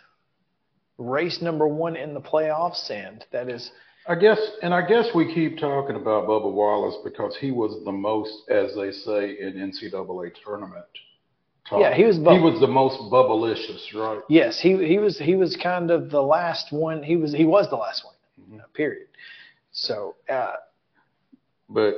race 0.97 1.43
number 1.43 1.69
one 1.69 1.97
in 1.97 2.15
the 2.15 2.21
playoffs, 2.21 2.91
and 2.91 3.23
that 3.31 3.51
is 3.51 3.71
I 4.09 4.15
guess, 4.15 4.39
and 4.63 4.73
I 4.73 4.87
guess 4.87 5.09
we 5.15 5.33
keep 5.35 5.59
talking 5.59 5.97
about 5.97 6.27
Bubba 6.27 6.51
Wallace 6.51 6.97
because 7.05 7.37
he 7.41 7.51
was 7.51 7.85
the 7.85 7.93
most, 7.93 8.33
as 8.49 8.75
they 8.75 8.91
say 8.91 9.39
in 9.39 9.71
NCAA 9.71 10.33
tournament. 10.43 10.87
Talk. 11.73 11.81
Yeah, 11.81 11.95
he 11.95 12.05
was 12.05 12.17
He 12.17 12.23
was 12.23 12.61
the 12.61 12.67
most 12.67 12.99
bubblicious, 13.11 13.95
right? 13.95 14.21
yes, 14.29 14.61
he 14.61 14.71
he 14.87 14.99
was 14.99 15.19
he 15.19 15.37
was 15.37 15.57
kind 15.57 15.91
of 15.91 16.11
the 16.11 16.21
last 16.21 16.71
one. 16.71 17.03
He 17.03 17.17
was 17.17 17.33
he 17.33 17.47
was 17.47 17.71
the 17.71 17.77
last 17.77 18.05
one. 18.05 18.61
uh, 18.61 18.65
Period. 18.75 19.09
So 19.73 20.17
uh, 20.29 20.57
But 21.71 21.95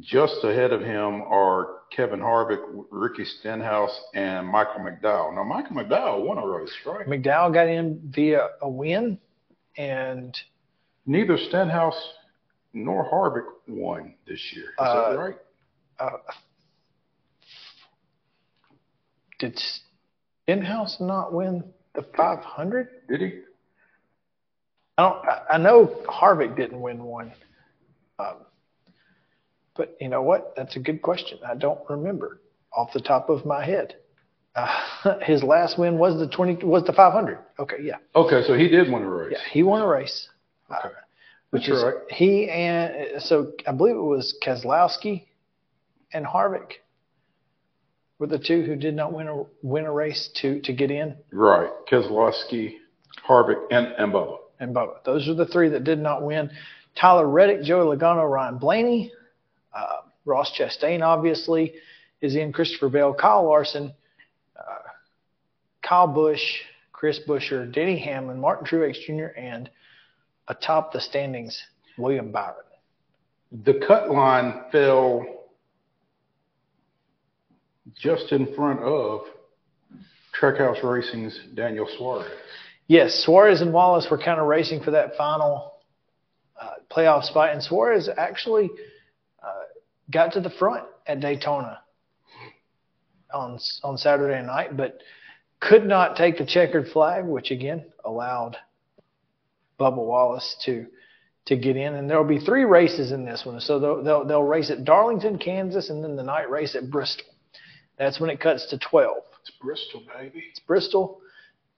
just 0.00 0.44
ahead 0.44 0.72
of 0.72 0.82
him 0.82 1.22
are 1.22 1.68
Kevin 1.90 2.20
Harvick, 2.20 2.60
Ricky 2.90 3.24
Stenhouse, 3.24 3.98
and 4.14 4.46
Michael 4.46 4.80
McDowell. 4.82 5.34
Now, 5.34 5.44
Michael 5.44 5.76
McDowell 5.76 6.26
won 6.26 6.36
a 6.36 6.46
race, 6.46 6.74
right? 6.84 7.06
McDowell 7.06 7.54
got 7.54 7.68
in 7.68 8.00
via 8.14 8.48
a 8.60 8.68
win, 8.68 9.18
and 9.78 10.36
Neither 11.06 11.38
Stenhouse 11.48 11.98
nor 12.74 13.08
Harvick 13.10 13.46
won 13.68 14.14
this 14.26 14.52
year. 14.54 14.64
Is 14.66 14.74
Uh, 14.78 15.10
that 15.10 15.18
right? 15.18 15.36
uh, 16.00 16.10
did 19.38 19.60
Stenhouse 20.44 20.98
not 21.00 21.32
win 21.32 21.64
the 21.94 22.02
500? 22.16 22.88
Did 23.08 23.20
he? 23.20 23.32
I 24.98 25.02
don't. 25.02 25.28
I- 25.50 25.58
know 25.58 25.86
Harvick 26.08 26.56
didn't 26.56 26.80
win 26.80 27.02
one, 27.02 27.32
um, 28.18 28.36
but 29.76 29.96
you 30.00 30.08
know 30.08 30.22
what? 30.22 30.54
That's 30.56 30.76
a 30.76 30.78
good 30.80 31.02
question. 31.02 31.38
I 31.46 31.54
don't 31.54 31.80
remember 31.88 32.40
off 32.72 32.92
the 32.92 33.00
top 33.00 33.28
of 33.28 33.44
my 33.44 33.64
head. 33.64 33.96
Uh, 34.54 35.18
his 35.22 35.42
last 35.42 35.78
win 35.78 35.98
was 35.98 36.18
the 36.18 36.28
20 36.28 36.64
was 36.64 36.84
the 36.84 36.92
500. 36.92 37.38
Okay, 37.58 37.76
yeah, 37.82 37.96
Okay, 38.14 38.42
so 38.46 38.54
he 38.54 38.68
did 38.68 38.90
win 38.92 39.02
a 39.02 39.08
race. 39.08 39.32
yeah, 39.32 39.38
he 39.52 39.62
won 39.64 39.82
a 39.82 39.86
race. 39.86 40.28
uh, 40.70 40.76
Okay. 40.78 40.94
which 41.50 41.66
That's 41.66 41.78
is 41.78 41.84
right. 41.84 41.94
he 42.10 42.48
and 42.48 43.20
so 43.20 43.52
I 43.66 43.72
believe 43.72 43.96
it 43.96 44.00
was 44.00 44.36
Keselowski 44.44 45.24
and 46.12 46.24
Harvick 46.24 46.74
were 48.18 48.26
the 48.26 48.38
two 48.38 48.62
who 48.62 48.76
did 48.76 48.94
not 48.94 49.12
win 49.12 49.28
a 49.28 49.42
win 49.62 49.84
a 49.84 49.92
race 49.92 50.30
to 50.40 50.60
to 50.62 50.72
get 50.72 50.90
in, 50.90 51.16
Right. 51.32 51.70
Keselowski, 51.90 52.74
Harvick, 53.28 53.60
and, 53.70 53.88
and 53.98 54.12
Bubba. 54.12 54.38
and 54.60 54.74
Bubba. 54.74 55.02
Those 55.04 55.28
are 55.28 55.34
the 55.34 55.46
three 55.46 55.68
that 55.70 55.84
did 55.84 55.98
not 55.98 56.22
win. 56.22 56.50
Tyler 57.00 57.28
Reddick, 57.28 57.62
Joey 57.64 57.96
Logano, 57.96 58.28
Ryan 58.30 58.58
Blaney, 58.58 59.12
uh, 59.74 59.96
Ross 60.24 60.52
Chastain, 60.56 61.02
obviously, 61.02 61.74
is 62.20 62.36
in. 62.36 62.52
Christopher 62.52 62.88
Bell, 62.88 63.12
Kyle 63.14 63.44
Larson, 63.44 63.92
uh, 64.56 64.62
Kyle 65.82 66.06
Busch, 66.06 66.40
Chris 66.92 67.18
Buescher, 67.26 67.70
Denny 67.72 67.98
Hamlin, 67.98 68.40
Martin 68.40 68.64
Truex 68.66 68.94
Jr., 69.04 69.36
and 69.36 69.68
atop 70.46 70.92
the 70.92 71.00
standings, 71.00 71.60
William 71.98 72.30
Byron. 72.30 72.54
The 73.64 73.82
cut 73.86 74.08
line 74.10 74.62
fell 74.70 75.24
just 77.92 78.32
in 78.32 78.54
front 78.54 78.80
of 78.80 79.22
Trackhouse 80.38 80.82
Racing's 80.82 81.38
Daniel 81.54 81.88
Suarez. 81.96 82.30
Yes, 82.86 83.14
Suarez 83.14 83.60
and 83.60 83.72
Wallace 83.72 84.06
were 84.10 84.18
kind 84.18 84.40
of 84.40 84.46
racing 84.46 84.82
for 84.82 84.90
that 84.90 85.16
final 85.16 85.74
uh, 86.60 86.70
playoff 86.90 87.24
spot, 87.24 87.50
and 87.52 87.62
Suarez 87.62 88.08
actually 88.16 88.70
uh, 89.42 89.64
got 90.10 90.32
to 90.32 90.40
the 90.40 90.50
front 90.50 90.84
at 91.06 91.20
Daytona 91.20 91.80
on 93.32 93.58
on 93.82 93.96
Saturday 93.96 94.44
night, 94.44 94.76
but 94.76 95.00
could 95.60 95.86
not 95.86 96.16
take 96.16 96.38
the 96.38 96.46
checkered 96.46 96.88
flag, 96.88 97.24
which 97.24 97.50
again 97.50 97.86
allowed 98.04 98.56
Bubba 99.80 99.96
Wallace 99.96 100.56
to 100.64 100.86
to 101.46 101.56
get 101.56 101.76
in. 101.76 101.94
And 101.94 102.08
there 102.08 102.18
will 102.18 102.28
be 102.28 102.44
three 102.44 102.64
races 102.64 103.12
in 103.12 103.24
this 103.24 103.44
one, 103.44 103.60
so 103.60 103.78
they'll, 103.78 104.02
they'll 104.04 104.24
they'll 104.26 104.42
race 104.42 104.70
at 104.70 104.84
Darlington, 104.84 105.38
Kansas, 105.38 105.90
and 105.90 106.04
then 106.04 106.16
the 106.16 106.22
night 106.22 106.50
race 106.50 106.74
at 106.74 106.90
Bristol. 106.90 107.26
That's 107.98 108.18
when 108.20 108.30
it 108.30 108.40
cuts 108.40 108.66
to 108.70 108.78
12. 108.78 109.16
It's 109.40 109.50
Bristol, 109.60 110.02
baby. 110.16 110.44
It's 110.50 110.60
Bristol, 110.60 111.20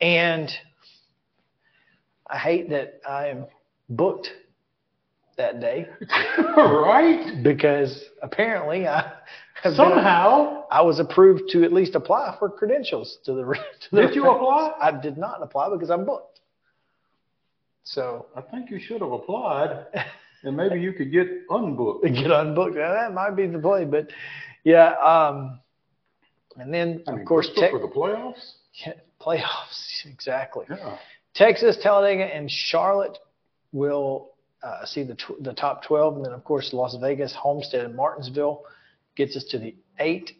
and 0.00 0.50
I 2.28 2.38
hate 2.38 2.70
that 2.70 3.00
I 3.08 3.28
am 3.28 3.46
booked 3.88 4.28
that 5.36 5.60
day 5.60 5.86
right? 6.56 7.42
because 7.42 8.04
apparently 8.22 8.86
I 8.88 9.00
have 9.00 9.12
been- 9.64 9.74
Somehow. 9.74 10.64
I 10.70 10.82
was 10.82 10.98
approved 10.98 11.50
to 11.50 11.62
at 11.64 11.72
least 11.72 11.94
apply 11.94 12.34
for 12.38 12.48
credentials 12.50 13.18
to 13.24 13.32
the. 13.34 13.42
To 13.44 13.96
the 13.96 14.02
Did 14.02 14.14
you 14.14 14.28
apply? 14.28 14.72
I 14.80 14.90
did 15.00 15.16
not 15.18 15.42
apply 15.42 15.70
because 15.70 15.90
I'm 15.90 16.04
booked. 16.04 16.40
So 17.84 18.26
I 18.34 18.40
think 18.40 18.70
you 18.70 18.80
should 18.80 19.00
have 19.00 19.12
applied, 19.12 19.86
and 20.42 20.56
maybe 20.56 20.80
you 20.80 20.92
could 20.92 21.12
get 21.12 21.46
unbooked. 21.48 22.02
get 22.14 22.26
unbooked. 22.30 22.74
Now, 22.74 22.92
that 22.94 23.14
might 23.14 23.36
be 23.36 23.46
the 23.46 23.58
play, 23.60 23.84
but 23.84 24.08
yeah. 24.64 24.92
Um, 24.94 25.60
and 26.58 26.72
then 26.72 27.02
I 27.06 27.12
of 27.12 27.26
course 27.26 27.50
tech, 27.56 27.70
for 27.70 27.78
the 27.78 27.88
playoffs. 27.88 28.52
yeah, 28.84 28.94
playoffs 29.20 30.04
exactly. 30.06 30.66
Yeah. 30.68 30.98
Texas, 31.34 31.76
Talladega, 31.82 32.24
and 32.24 32.50
Charlotte 32.50 33.18
will 33.72 34.32
uh, 34.62 34.86
see 34.86 35.02
the 35.02 35.14
tw- 35.14 35.42
the 35.42 35.52
top 35.52 35.84
12, 35.84 36.16
and 36.16 36.24
then 36.24 36.32
of 36.32 36.42
course 36.44 36.72
Las 36.72 36.96
Vegas, 37.00 37.34
Homestead, 37.34 37.84
and 37.84 37.94
Martinsville 37.94 38.64
gets 39.16 39.36
us 39.36 39.44
to 39.50 39.58
the 39.58 39.74
eight, 39.98 40.32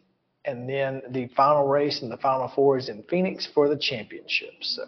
and 0.45 0.67
then 0.67 1.01
the 1.11 1.27
final 1.35 1.67
race 1.67 2.01
and 2.01 2.11
the 2.11 2.17
final 2.17 2.51
four 2.55 2.77
is 2.77 2.89
in 2.89 3.03
Phoenix 3.03 3.47
for 3.53 3.69
the 3.69 3.77
championship. 3.77 4.53
So 4.61 4.85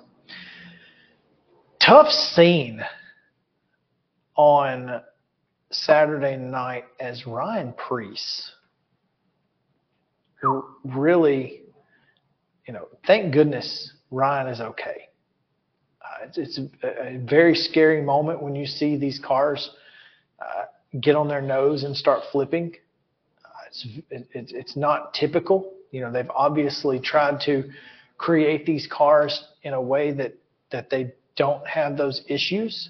tough 1.79 2.11
scene 2.11 2.81
on 4.35 5.01
Saturday 5.71 6.37
night 6.37 6.85
as 6.99 7.27
Ryan 7.27 7.73
Preece 7.73 8.51
really, 10.83 11.61
you 12.65 12.73
know, 12.73 12.87
thank 13.05 13.33
goodness 13.33 13.93
Ryan 14.11 14.47
is 14.47 14.61
okay. 14.61 15.09
Uh, 16.01 16.25
it's 16.25 16.37
it's 16.37 16.59
a, 16.83 17.17
very 17.17 17.55
scary 17.55 18.01
moment 18.01 18.41
when 18.41 18.55
you 18.55 18.65
see 18.65 18.97
these 18.97 19.19
cars 19.19 19.69
uh, 20.39 20.65
get 20.99 21.15
on 21.15 21.27
their 21.27 21.41
nose 21.41 21.83
and 21.83 21.95
start 21.95 22.23
flipping. 22.31 22.75
Uh, 23.45 23.49
it's 23.67 23.87
it, 24.09 24.27
it, 24.33 24.51
it's 24.53 24.75
not 24.75 25.13
typical. 25.13 25.73
You 25.91 26.01
know, 26.01 26.11
they've 26.11 26.29
obviously 26.29 26.99
tried 26.99 27.41
to 27.41 27.69
create 28.17 28.65
these 28.65 28.87
cars 28.87 29.43
in 29.63 29.73
a 29.73 29.81
way 29.81 30.11
that 30.13 30.35
that 30.71 30.89
they 30.89 31.13
don't 31.35 31.65
have 31.67 31.97
those 31.97 32.23
issues, 32.27 32.89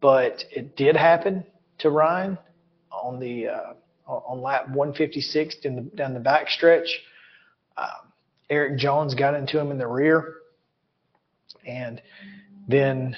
but 0.00 0.44
it 0.50 0.76
did 0.76 0.96
happen 0.96 1.44
to 1.78 1.90
Ryan 1.90 2.38
on 2.90 3.18
the 3.18 3.48
uh, 3.48 3.72
on 4.26 4.42
lap 4.42 4.68
156 4.68 5.56
in 5.64 5.76
the, 5.76 5.82
down 5.82 6.14
the 6.14 6.20
back 6.20 6.48
stretch. 6.48 7.00
Um, 7.76 8.12
Erik 8.50 8.78
Jones 8.78 9.14
got 9.14 9.34
into 9.34 9.58
him 9.58 9.70
in 9.70 9.78
the 9.78 9.86
rear, 9.86 10.34
and 11.66 12.02
then 12.68 13.16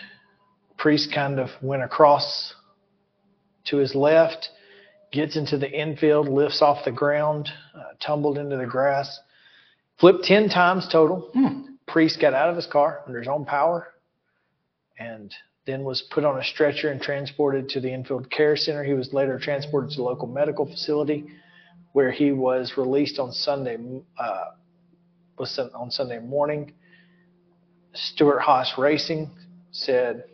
Preece 0.78 1.09
kind 1.12 1.40
of 1.40 1.50
went 1.61 1.83
across 1.83 2.54
to 3.66 3.78
his 3.78 3.94
left, 3.94 4.50
gets 5.12 5.37
into 5.37 5.59
the 5.59 5.70
infield, 5.70 6.28
lifts 6.28 6.62
off 6.62 6.85
the 6.85 6.92
ground, 6.92 7.48
uh, 7.74 7.94
tumbled 8.04 8.38
into 8.38 8.57
the 8.57 8.66
grass, 8.66 9.18
flipped 9.98 10.24
10 10.24 10.48
times 10.48 10.87
total. 10.90 11.30
Preece 11.87 12.16
got 12.16 12.35
out 12.35 12.50
of 12.50 12.57
his 12.57 12.66
car 12.66 13.02
under 13.07 13.18
his 13.18 13.28
own 13.28 13.44
power 13.44 13.94
and 14.98 15.33
then 15.66 15.85
was 15.85 16.03
put 16.11 16.24
on 16.24 16.38
a 16.38 16.44
stretcher 16.44 16.90
and 16.90 17.00
transported 17.00 17.68
to 17.70 17.81
the 17.81 17.92
infield 17.92 18.31
care 18.31 18.57
center. 18.57 18.85
He 18.85 18.92
was 18.92 19.12
later 19.12 19.38
transported 19.38 19.90
to 19.90 19.96
the 19.96 20.03
local 20.03 20.29
medical 20.29 20.66
facility 20.66 21.27
where 21.92 22.11
he 22.11 22.33
was 22.33 22.77
released 22.77 23.18
on 23.18 23.33
Sunday 23.33 23.79
uh, 24.18 24.44
was 25.38 25.59
on 25.74 25.90
Sunday 25.90 26.18
morning. 26.18 26.72
Stewart-Haas 27.94 28.74
Racing 28.77 29.31
said, 29.70 30.24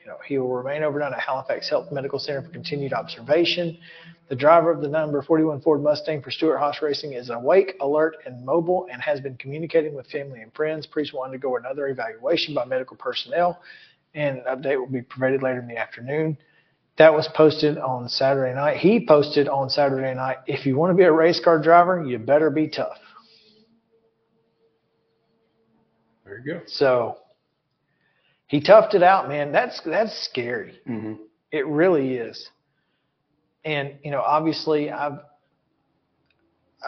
you 0.00 0.06
know, 0.06 0.16
he 0.26 0.38
will 0.38 0.52
remain 0.52 0.82
overnight 0.82 1.12
at 1.12 1.20
Halifax 1.20 1.68
Health 1.68 1.90
Medical 1.92 2.18
Center 2.18 2.42
for 2.42 2.48
continued 2.48 2.92
observation. 2.92 3.78
The 4.28 4.36
driver 4.36 4.70
of 4.70 4.80
the 4.80 4.88
number 4.88 5.20
41 5.22 5.60
Ford 5.60 5.82
Mustang 5.82 6.22
for 6.22 6.30
Stewart-Haas 6.30 6.80
Racing 6.82 7.12
is 7.12 7.28
awake, 7.28 7.76
alert, 7.80 8.16
and 8.24 8.44
mobile 8.44 8.86
and 8.90 9.00
has 9.02 9.20
been 9.20 9.36
communicating 9.36 9.94
with 9.94 10.06
family 10.10 10.40
and 10.40 10.52
friends. 10.54 10.86
Preece 10.86 11.12
will 11.12 11.22
undergo 11.22 11.56
another 11.56 11.88
evaluation 11.88 12.54
by 12.54 12.64
medical 12.64 12.96
personnel, 12.96 13.60
and 14.14 14.38
an 14.38 14.44
update 14.48 14.78
will 14.78 14.86
be 14.86 15.02
provided 15.02 15.42
later 15.42 15.60
in 15.60 15.66
the 15.66 15.76
afternoon. 15.76 16.38
That 16.96 17.12
was 17.12 17.28
posted 17.34 17.76
on 17.78 18.08
Saturday 18.08 18.54
night. 18.54 18.76
He 18.76 19.04
posted 19.04 19.48
on 19.48 19.68
Saturday 19.68 20.14
night, 20.14 20.38
if 20.46 20.64
you 20.64 20.76
want 20.76 20.92
to 20.92 20.96
be 20.96 21.02
a 21.02 21.12
race 21.12 21.40
car 21.40 21.60
driver, 21.60 22.04
you 22.04 22.18
better 22.18 22.50
be 22.50 22.68
tough. 22.68 22.98
There 26.24 26.38
you 26.38 26.54
go. 26.54 26.60
So 26.66 27.18
he 28.46 28.60
toughed 28.60 28.94
it 28.94 29.02
out, 29.02 29.28
man. 29.28 29.52
That's 29.52 29.80
that's 29.84 30.16
scary. 30.24 30.80
Mm-hmm. 30.88 31.14
It 31.50 31.66
really 31.66 32.14
is. 32.14 32.48
And 33.64 33.94
you 34.04 34.10
know, 34.10 34.20
obviously, 34.20 34.90
I've 34.90 35.18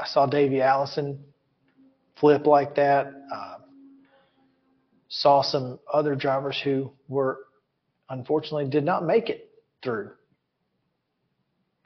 I 0.01 0.07
saw 0.07 0.26
Davey 0.26 0.61
Allison 0.61 1.24
flip 2.20 2.46
like 2.46 2.74
that. 2.76 3.12
Uh, 3.32 3.57
saw 5.20 5.42
some 5.42 5.78
other 5.92 6.14
drivers 6.14 6.60
who 6.62 6.92
were 7.08 7.38
unfortunately 8.10 8.68
did 8.68 8.84
not 8.84 9.04
make 9.04 9.30
it 9.30 9.50
through 9.82 10.10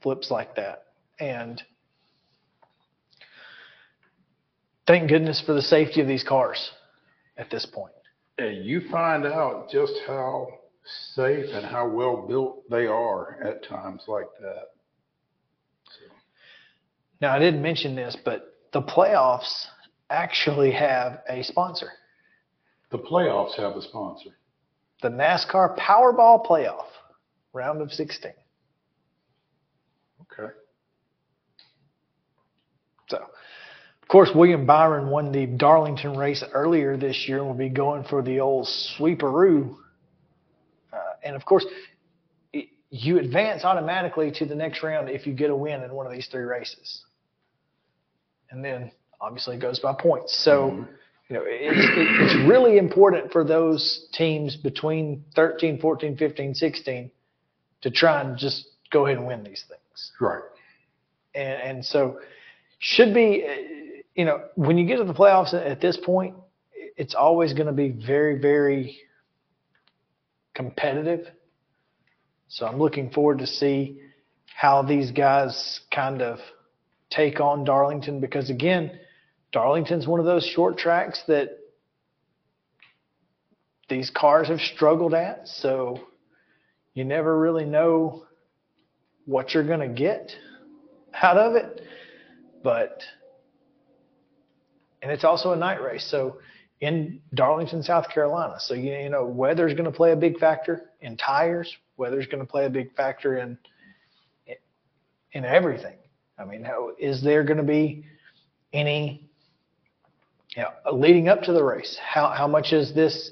flips 0.03 0.31
like 0.31 0.57
that, 0.57 0.85
and 1.19 1.63
thank 4.87 5.09
goodness 5.09 5.43
for 5.45 5.53
the 5.53 5.63
safety 5.63 6.01
of 6.01 6.09
these 6.09 6.25
cars 6.25 6.71
at 7.37 7.51
this 7.51 7.67
point. 7.67 7.93
And 8.39 8.65
you 8.65 8.89
find 8.91 9.27
out 9.27 9.69
just 9.71 9.93
how 10.07 10.49
safe 11.15 11.47
and 11.53 11.65
how 11.65 11.87
well 11.89 12.27
built 12.27 12.69
they 12.71 12.87
are 12.87 13.43
at 13.45 13.63
times 13.63 14.03
like 14.09 14.29
that. 14.41 14.69
Now, 17.21 17.35
I 17.35 17.39
didn't 17.39 17.61
mention 17.61 17.95
this, 17.95 18.17
but 18.25 18.55
the 18.73 18.81
playoffs 18.81 19.67
actually 20.09 20.73
have 20.73 21.21
a 21.29 21.43
sponsor. 21.43 21.91
The 22.91 22.99
playoffs 22.99 23.57
have 23.57 23.77
a 23.77 23.83
sponsor. 23.83 24.31
The 25.03 25.09
NASCAR 25.09 25.79
Powerball 25.79 26.47
Playoff, 26.47 26.87
round 27.53 27.81
of 27.81 27.93
16. 27.93 28.33
Okay. 30.23 30.53
So, 33.09 33.17
of 33.19 34.09
course, 34.09 34.31
William 34.35 34.67
Byron 34.67 35.09
won 35.09 35.33
the 35.33 35.47
Darlington 35.47 36.17
race 36.17 36.45
earlier 36.53 36.97
this 36.97 37.29
year 37.29 37.39
and 37.39 37.47
will 37.47 37.55
be 37.55 37.69
going 37.69 38.05
for 38.05 38.23
the 38.23 38.41
old 38.41 38.67
sweeperoo. 38.67 39.77
Uh, 40.93 40.97
and 41.25 41.37
of 41.37 41.45
course, 41.45 41.65
it, 42.53 42.69
you 42.91 43.19
advance 43.19 43.65
automatically 43.65 44.33
to 44.33 44.45
the 44.45 44.55
next 44.55 44.83
round 44.83 45.09
if 45.09 45.27
you 45.27 45.33
get 45.33 45.51
a 45.51 45.57
win 45.57 45.83
in 45.83 45.95
one 45.95 46.07
of 46.07 46.13
these 46.13 46.27
three 46.27 46.43
races. 46.43 47.05
And 48.51 48.65
then 48.65 48.91
obviously 49.21 49.57
it 49.57 49.61
goes 49.61 49.79
by 49.79 49.95
points. 49.95 50.37
So, 50.37 50.87
you 51.31 51.37
know, 51.37 51.43
it's, 51.47 51.79
it, 51.97 52.09
it's 52.23 52.49
really 52.49 52.77
important 52.77 53.33
for 53.33 53.45
those 53.45 54.09
teams 54.13 54.57
between 54.57 55.25
13, 55.37 55.81
14, 55.81 56.17
15, 56.17 56.55
16 56.55 57.11
to 57.83 57.91
try 57.91 58.21
and 58.21 58.37
just 58.37 58.67
go 58.93 59.07
ahead 59.07 59.17
and 59.19 59.27
win 59.27 59.45
these 59.45 59.65
things 59.69 60.13
Right. 60.21 60.43
and, 61.35 61.63
and 61.63 61.85
so 61.85 62.19
should 62.81 63.15
be 63.15 63.47
uh, 63.49 63.55
you 64.17 64.25
know 64.25 64.43
when 64.57 64.77
you 64.77 64.87
get 64.87 64.97
to 64.97 65.05
the 65.05 65.15
playoffs 65.15 65.55
at 65.55 65.81
this 65.81 65.97
point 65.97 66.35
it's 66.97 67.15
always 67.15 67.53
going 67.55 67.69
to 67.69 67.73
be 67.73 67.91
very 67.91 68.39
very 68.41 68.99
competitive 70.55 71.29
So 72.49 72.67
I'm 72.67 72.79
looking 72.79 73.11
forward 73.11 73.39
to 73.39 73.47
see 73.47 74.01
how 74.57 74.83
these 74.83 75.13
guys 75.13 75.81
kind 75.95 76.21
of 76.21 76.41
take 77.11 77.41
on 77.41 77.65
Darlington 77.65 78.21
because 78.21 78.51
again, 78.51 78.99
Darlington's 79.53 80.07
one 80.07 80.21
of 80.21 80.27
those 80.27 80.45
short 80.45 80.79
tracks 80.79 81.23
that 81.27 81.59
these 83.89 84.11
cars 84.11 84.49
have 84.49 84.61
struggled 84.61 85.15
at. 85.15 85.49
So 85.49 86.01
you 86.95 87.05
never 87.05 87.39
really 87.39 87.65
know 87.65 88.25
what 89.27 89.53
you're 89.53 89.67
going 89.67 89.81
to 89.81 89.89
get 89.89 90.31
out 91.15 91.37
of 91.37 91.57
it. 91.57 91.83
But, 92.63 93.03
and 95.03 95.11
it's 95.11 95.25
also 95.25 95.53
a 95.53 95.57
night 95.57 95.83
race. 95.83 96.07
So 96.09 96.39
in 96.81 97.21
Darlington, 97.35 97.83
South 97.83 98.09
Carolina. 98.09 98.55
So, 98.59 98.75
you, 98.75 98.93
you 98.93 99.09
know, 99.11 99.25
weather's 99.25 99.73
going 99.73 99.85
to 99.85 99.91
play 99.91 100.13
a 100.13 100.17
big 100.17 100.39
factor 100.39 100.91
in 101.01 101.17
tires. 101.17 101.75
Weather's 101.97 102.27
going 102.27 102.41
to 102.41 102.51
play 102.51 102.67
a 102.67 102.71
big 102.71 102.95
factor 102.95 103.39
in, 103.39 103.59
in 105.33 105.45
everything. 105.45 105.97
I 106.39 106.45
mean, 106.45 106.65
how, 106.65 106.93
is 106.99 107.23
there 107.23 107.45
going 107.45 107.59
to 107.59 107.63
be 107.63 108.05
any, 108.73 109.30
you 110.57 110.63
uh, 110.63 110.71
know, 110.91 110.97
leading 110.97 111.29
up 111.29 111.43
to 111.43 111.53
the 111.53 111.63
race? 111.63 111.99
How, 112.03 112.31
how 112.37 112.47
much 112.47 112.73
is 112.73 112.95
this, 112.95 113.31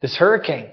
this 0.00 0.16
hurricane 0.16 0.72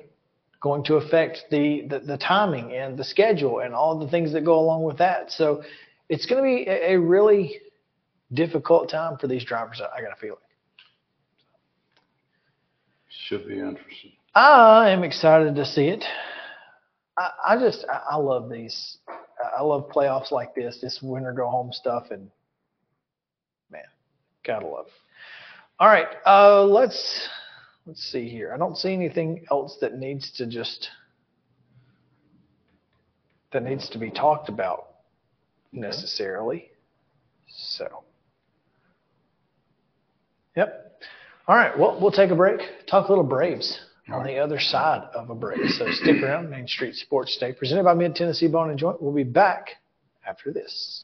going 0.61 0.83
to 0.85 0.95
affect 0.95 1.45
the, 1.51 1.85
the, 1.89 1.99
the 1.99 2.17
timing 2.17 2.73
and 2.73 2.97
the 2.97 3.03
schedule 3.03 3.59
and 3.59 3.73
all 3.73 3.99
the 3.99 4.07
things 4.09 4.33
that 4.33 4.45
go 4.45 4.59
along 4.59 4.83
with 4.83 4.97
that? 4.99 5.31
So 5.31 5.63
it's 6.09 6.25
going 6.25 6.43
to 6.43 6.63
be 6.65 6.69
a, 6.69 6.93
a 6.93 6.99
really 6.99 7.59
difficult 8.33 8.89
time 8.89 9.17
for 9.17 9.27
these 9.27 9.43
drivers. 9.43 9.81
I 9.81 10.01
got 10.01 10.11
a 10.11 10.19
feeling. 10.19 10.37
Should 13.27 13.47
be 13.47 13.59
interesting. 13.59 14.11
I 14.35 14.89
am 14.89 15.03
excited 15.03 15.55
to 15.55 15.65
see 15.65 15.87
it. 15.87 16.03
I, 17.17 17.29
I 17.47 17.57
just 17.57 17.85
I, 17.91 18.01
I 18.11 18.15
love 18.17 18.49
these. 18.49 18.97
I 19.57 19.61
love 19.61 19.89
playoffs 19.89 20.31
like 20.31 20.53
this, 20.53 20.79
this 20.81 20.99
winner 21.01 21.31
go 21.33 21.49
home 21.49 21.71
stuff, 21.71 22.07
and 22.11 22.29
man, 23.71 23.83
gotta 24.45 24.67
love. 24.67 24.87
All 25.77 25.87
right, 25.87 26.07
uh, 26.25 26.63
let's 26.63 27.27
let's 27.85 28.01
see 28.01 28.29
here. 28.29 28.53
I 28.53 28.57
don't 28.57 28.77
see 28.77 28.93
anything 28.93 29.45
else 29.51 29.77
that 29.81 29.97
needs 29.97 30.31
to 30.37 30.45
just 30.45 30.89
that 33.51 33.63
needs 33.63 33.89
to 33.89 33.97
be 33.97 34.09
talked 34.09 34.47
about 34.47 34.87
necessarily. 35.73 36.71
So, 37.47 38.03
yep. 40.55 41.01
All 41.47 41.55
right, 41.55 41.77
well, 41.77 41.97
we'll 42.01 42.11
take 42.11 42.31
a 42.31 42.35
break, 42.35 42.61
talk 42.87 43.07
a 43.07 43.11
little 43.11 43.23
Braves 43.23 43.79
on 44.11 44.25
the 44.25 44.37
other 44.37 44.59
side 44.59 45.07
of 45.13 45.29
a 45.29 45.35
break. 45.35 45.59
So 45.69 45.91
stick 45.91 46.23
around, 46.23 46.49
Main 46.49 46.67
Street 46.67 46.95
Sports 46.95 47.37
Day, 47.37 47.53
presented 47.53 47.83
by 47.83 47.93
Mid 47.93 48.15
Tennessee 48.15 48.47
Bone 48.47 48.69
and 48.69 48.79
Joint. 48.79 49.01
We'll 49.01 49.13
be 49.13 49.23
back 49.23 49.71
after 50.25 50.51
this. 50.53 51.03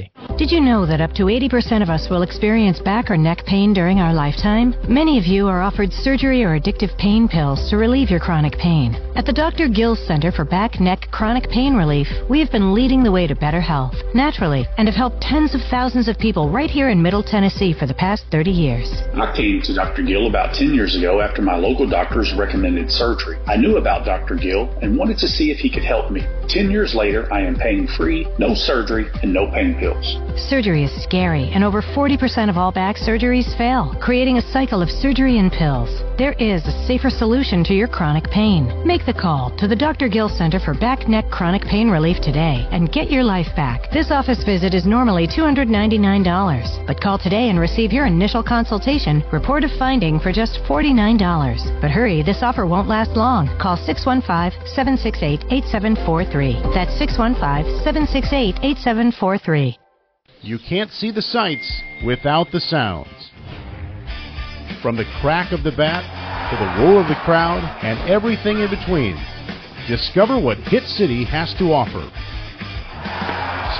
Did 0.37 0.51
you 0.51 0.59
know 0.59 0.85
that 0.85 1.01
up 1.01 1.13
to 1.13 1.25
80% 1.25 1.83
of 1.83 1.89
us 1.89 2.09
will 2.09 2.23
experience 2.23 2.79
back 2.79 3.11
or 3.11 3.17
neck 3.17 3.45
pain 3.45 3.73
during 3.73 3.99
our 3.99 4.13
lifetime? 4.13 4.73
Many 4.87 5.19
of 5.19 5.25
you 5.25 5.47
are 5.47 5.61
offered 5.61 5.93
surgery 5.93 6.43
or 6.43 6.59
addictive 6.59 6.97
pain 6.97 7.27
pills 7.27 7.69
to 7.69 7.77
relieve 7.77 8.09
your 8.09 8.19
chronic 8.19 8.57
pain. 8.57 8.95
At 9.15 9.25
the 9.25 9.33
Dr. 9.33 9.67
Gill 9.67 9.95
Center 9.95 10.31
for 10.31 10.45
Back, 10.45 10.79
Neck, 10.79 11.09
Chronic 11.11 11.49
Pain 11.49 11.75
Relief, 11.75 12.07
we 12.29 12.39
have 12.39 12.51
been 12.51 12.73
leading 12.73 13.03
the 13.03 13.11
way 13.11 13.27
to 13.27 13.35
better 13.35 13.61
health, 13.61 13.93
naturally, 14.15 14.65
and 14.77 14.87
have 14.87 14.95
helped 14.95 15.21
tens 15.21 15.53
of 15.53 15.61
thousands 15.69 16.07
of 16.07 16.17
people 16.17 16.49
right 16.49 16.69
here 16.69 16.89
in 16.89 17.01
Middle 17.01 17.21
Tennessee 17.21 17.73
for 17.77 17.85
the 17.85 17.93
past 17.93 18.23
30 18.31 18.49
years. 18.49 18.89
I 19.13 19.35
came 19.35 19.61
to 19.61 19.75
Dr. 19.75 20.01
Gill 20.01 20.27
about 20.27 20.55
10 20.55 20.73
years 20.73 20.95
ago 20.95 21.21
after 21.21 21.41
my 21.41 21.55
local 21.55 21.87
doctors 21.87 22.33
recommended 22.37 22.89
surgery. 22.89 23.37
I 23.45 23.57
knew 23.57 23.77
about 23.77 24.05
Dr. 24.05 24.35
Gill 24.35 24.69
and 24.81 24.97
wanted 24.97 25.17
to 25.19 25.27
see 25.27 25.51
if 25.51 25.57
he 25.57 25.69
could 25.69 25.83
help 25.83 26.09
me. 26.09 26.21
10 26.47 26.71
years 26.71 26.95
later, 26.95 27.31
I 27.31 27.41
am 27.41 27.55
pain 27.55 27.87
free, 27.97 28.25
no 28.39 28.55
surgery, 28.55 29.05
and 29.21 29.33
no 29.33 29.51
pain 29.51 29.75
pills. 29.77 29.90
Surgery 30.49 30.83
is 30.83 31.03
scary, 31.03 31.49
and 31.53 31.63
over 31.63 31.81
40% 31.81 32.49
of 32.49 32.57
all 32.57 32.71
back 32.71 32.97
surgeries 32.97 33.55
fail, 33.57 33.95
creating 34.01 34.37
a 34.37 34.51
cycle 34.51 34.81
of 34.81 34.89
surgery 34.89 35.37
and 35.37 35.51
pills. 35.51 35.89
There 36.17 36.33
is 36.33 36.65
a 36.65 36.85
safer 36.87 37.09
solution 37.09 37.63
to 37.65 37.73
your 37.73 37.87
chronic 37.87 38.25
pain. 38.25 38.71
Make 38.85 39.05
the 39.05 39.13
call 39.13 39.55
to 39.57 39.67
the 39.67 39.75
Dr. 39.75 40.07
Gill 40.07 40.29
Center 40.29 40.59
for 40.59 40.73
Back 40.73 41.07
Neck 41.07 41.29
Chronic 41.29 41.63
Pain 41.63 41.89
Relief 41.89 42.21
today 42.21 42.67
and 42.71 42.91
get 42.91 43.09
your 43.09 43.23
life 43.23 43.47
back. 43.55 43.91
This 43.91 44.11
office 44.11 44.43
visit 44.43 44.73
is 44.73 44.85
normally 44.85 45.27
$299, 45.27 46.87
but 46.87 47.01
call 47.01 47.17
today 47.17 47.49
and 47.49 47.59
receive 47.59 47.91
your 47.91 48.05
initial 48.05 48.43
consultation, 48.43 49.23
report 49.31 49.63
of 49.63 49.71
finding 49.79 50.19
for 50.19 50.31
just 50.31 50.59
$49. 50.67 51.81
But 51.81 51.91
hurry, 51.91 52.23
this 52.23 52.43
offer 52.43 52.65
won't 52.65 52.87
last 52.87 53.11
long. 53.11 53.47
Call 53.59 53.77
615 53.77 54.67
768 54.67 55.45
8743. 55.51 56.73
That's 56.73 56.97
615 56.97 57.83
768 57.83 58.59
8743. 58.63 59.80
You 60.43 60.57
can't 60.57 60.91
see 60.91 61.11
the 61.11 61.21
sights 61.21 61.81
without 62.03 62.51
the 62.51 62.59
sounds. 62.59 63.31
From 64.81 64.97
the 64.97 65.05
crack 65.21 65.51
of 65.51 65.61
the 65.61 65.71
bat 65.71 66.01
to 66.49 66.57
the 66.57 66.83
roar 66.83 67.01
of 67.01 67.07
the 67.07 67.21
crowd 67.23 67.63
and 67.83 68.09
everything 68.09 68.59
in 68.59 68.69
between, 68.71 69.15
discover 69.87 70.39
what 70.39 70.57
Hit 70.57 70.83
City 70.83 71.23
has 71.25 71.53
to 71.59 71.71
offer. 71.71 72.09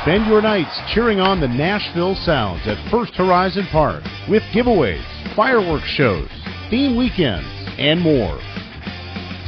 Spend 0.04 0.28
your 0.28 0.44
nights 0.44 0.80
cheering 0.94 1.20
on 1.20 1.40
the 1.40 1.48
Nashville 1.48 2.16
Sounds 2.16 2.62
at 2.68 2.92
First 2.92 3.16
Horizon 3.16 3.66
Park 3.72 4.04
with 4.30 4.44
giveaways, 4.54 5.04
fireworks 5.36 5.88
shows, 5.88 6.30
theme 6.70 6.96
weekends, 6.96 7.48
and 7.80 8.00
more. 8.00 8.40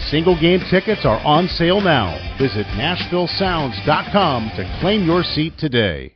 Single 0.09 0.39
game 0.39 0.61
tickets 0.71 1.05
are 1.05 1.19
on 1.23 1.47
sale 1.47 1.79
now. 1.79 2.17
Visit 2.39 2.65
NashvilleSounds.com 2.67 4.51
to 4.55 4.77
claim 4.81 5.05
your 5.05 5.23
seat 5.23 5.53
today. 5.59 6.15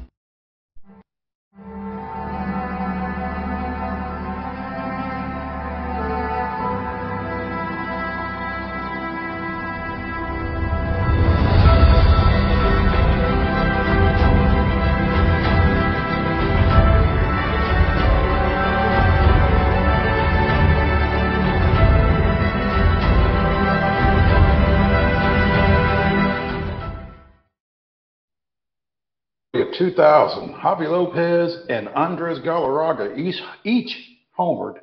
2000, 29.81 30.53
Javy 30.53 30.87
Lopez 30.87 31.65
and 31.67 31.89
Andres 31.89 32.37
Galarraga 32.37 33.17
each, 33.17 33.41
each 33.63 34.11
homered 34.37 34.75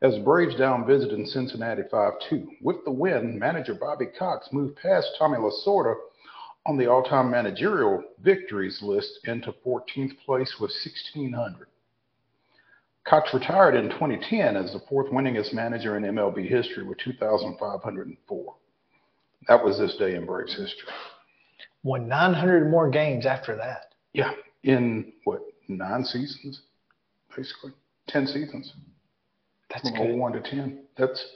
as 0.00 0.16
Braves 0.20 0.54
down 0.54 0.86
visiting 0.86 1.26
Cincinnati 1.26 1.82
5-2. 1.92 2.46
With 2.62 2.76
the 2.84 2.92
win, 2.92 3.36
manager 3.36 3.74
Bobby 3.74 4.06
Cox 4.16 4.46
moved 4.52 4.78
past 4.80 5.08
Tommy 5.18 5.38
Lasorda 5.38 5.96
on 6.66 6.78
the 6.78 6.86
all-time 6.86 7.32
managerial 7.32 8.00
victories 8.22 8.78
list 8.80 9.18
into 9.24 9.52
14th 9.66 10.16
place 10.24 10.54
with 10.60 10.70
1,600. 10.70 11.66
Cox 13.08 13.34
retired 13.34 13.74
in 13.74 13.90
2010 13.90 14.56
as 14.56 14.72
the 14.72 14.82
fourth 14.88 15.10
winningest 15.10 15.52
manager 15.52 15.96
in 15.96 16.04
MLB 16.04 16.48
history 16.48 16.84
with 16.84 16.98
2,504. 16.98 18.54
That 19.48 19.64
was 19.64 19.78
this 19.78 19.96
day 19.96 20.14
in 20.14 20.26
Braves 20.26 20.54
history. 20.54 20.92
Won 21.82 22.06
900 22.06 22.70
more 22.70 22.88
games 22.88 23.26
after 23.26 23.56
that. 23.56 23.87
Yeah, 24.12 24.32
in 24.62 25.12
what 25.24 25.42
nine 25.68 26.04
seasons, 26.04 26.62
basically 27.36 27.72
ten 28.06 28.26
seasons. 28.26 28.72
That's 29.70 29.88
From 29.90 29.98
good. 29.98 30.16
01 30.16 30.32
to 30.32 30.40
10. 30.40 30.78
That's 30.96 31.26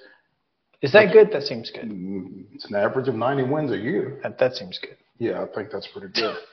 Is 0.81 0.93
that 0.93 1.13
good? 1.13 1.31
That 1.33 1.43
seems 1.43 1.71
good. 1.71 1.91
mm, 1.91 2.47
it's 2.55 2.65
an 2.65 2.77
average 2.77 3.09
of 3.09 3.15
90 3.15 3.43
wins 3.45 3.73
a 3.73 3.77
year. 3.77 4.19
That, 4.23 4.39
that 4.39 4.55
seems 4.55 4.79
good. 4.79 4.97
Yeah, 5.19 5.43
I 5.43 5.55
think 5.55 5.71
that's 5.71 5.87
pretty 5.89 6.09
good. 6.09 6.37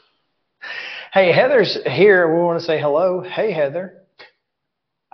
Hey, 1.14 1.32
Heather's 1.32 1.80
here. 1.86 2.32
We 2.32 2.44
want 2.44 2.60
to 2.60 2.66
say 2.66 2.80
hello. 2.80 3.22
Hey, 3.22 3.52
Heather. 3.52 4.04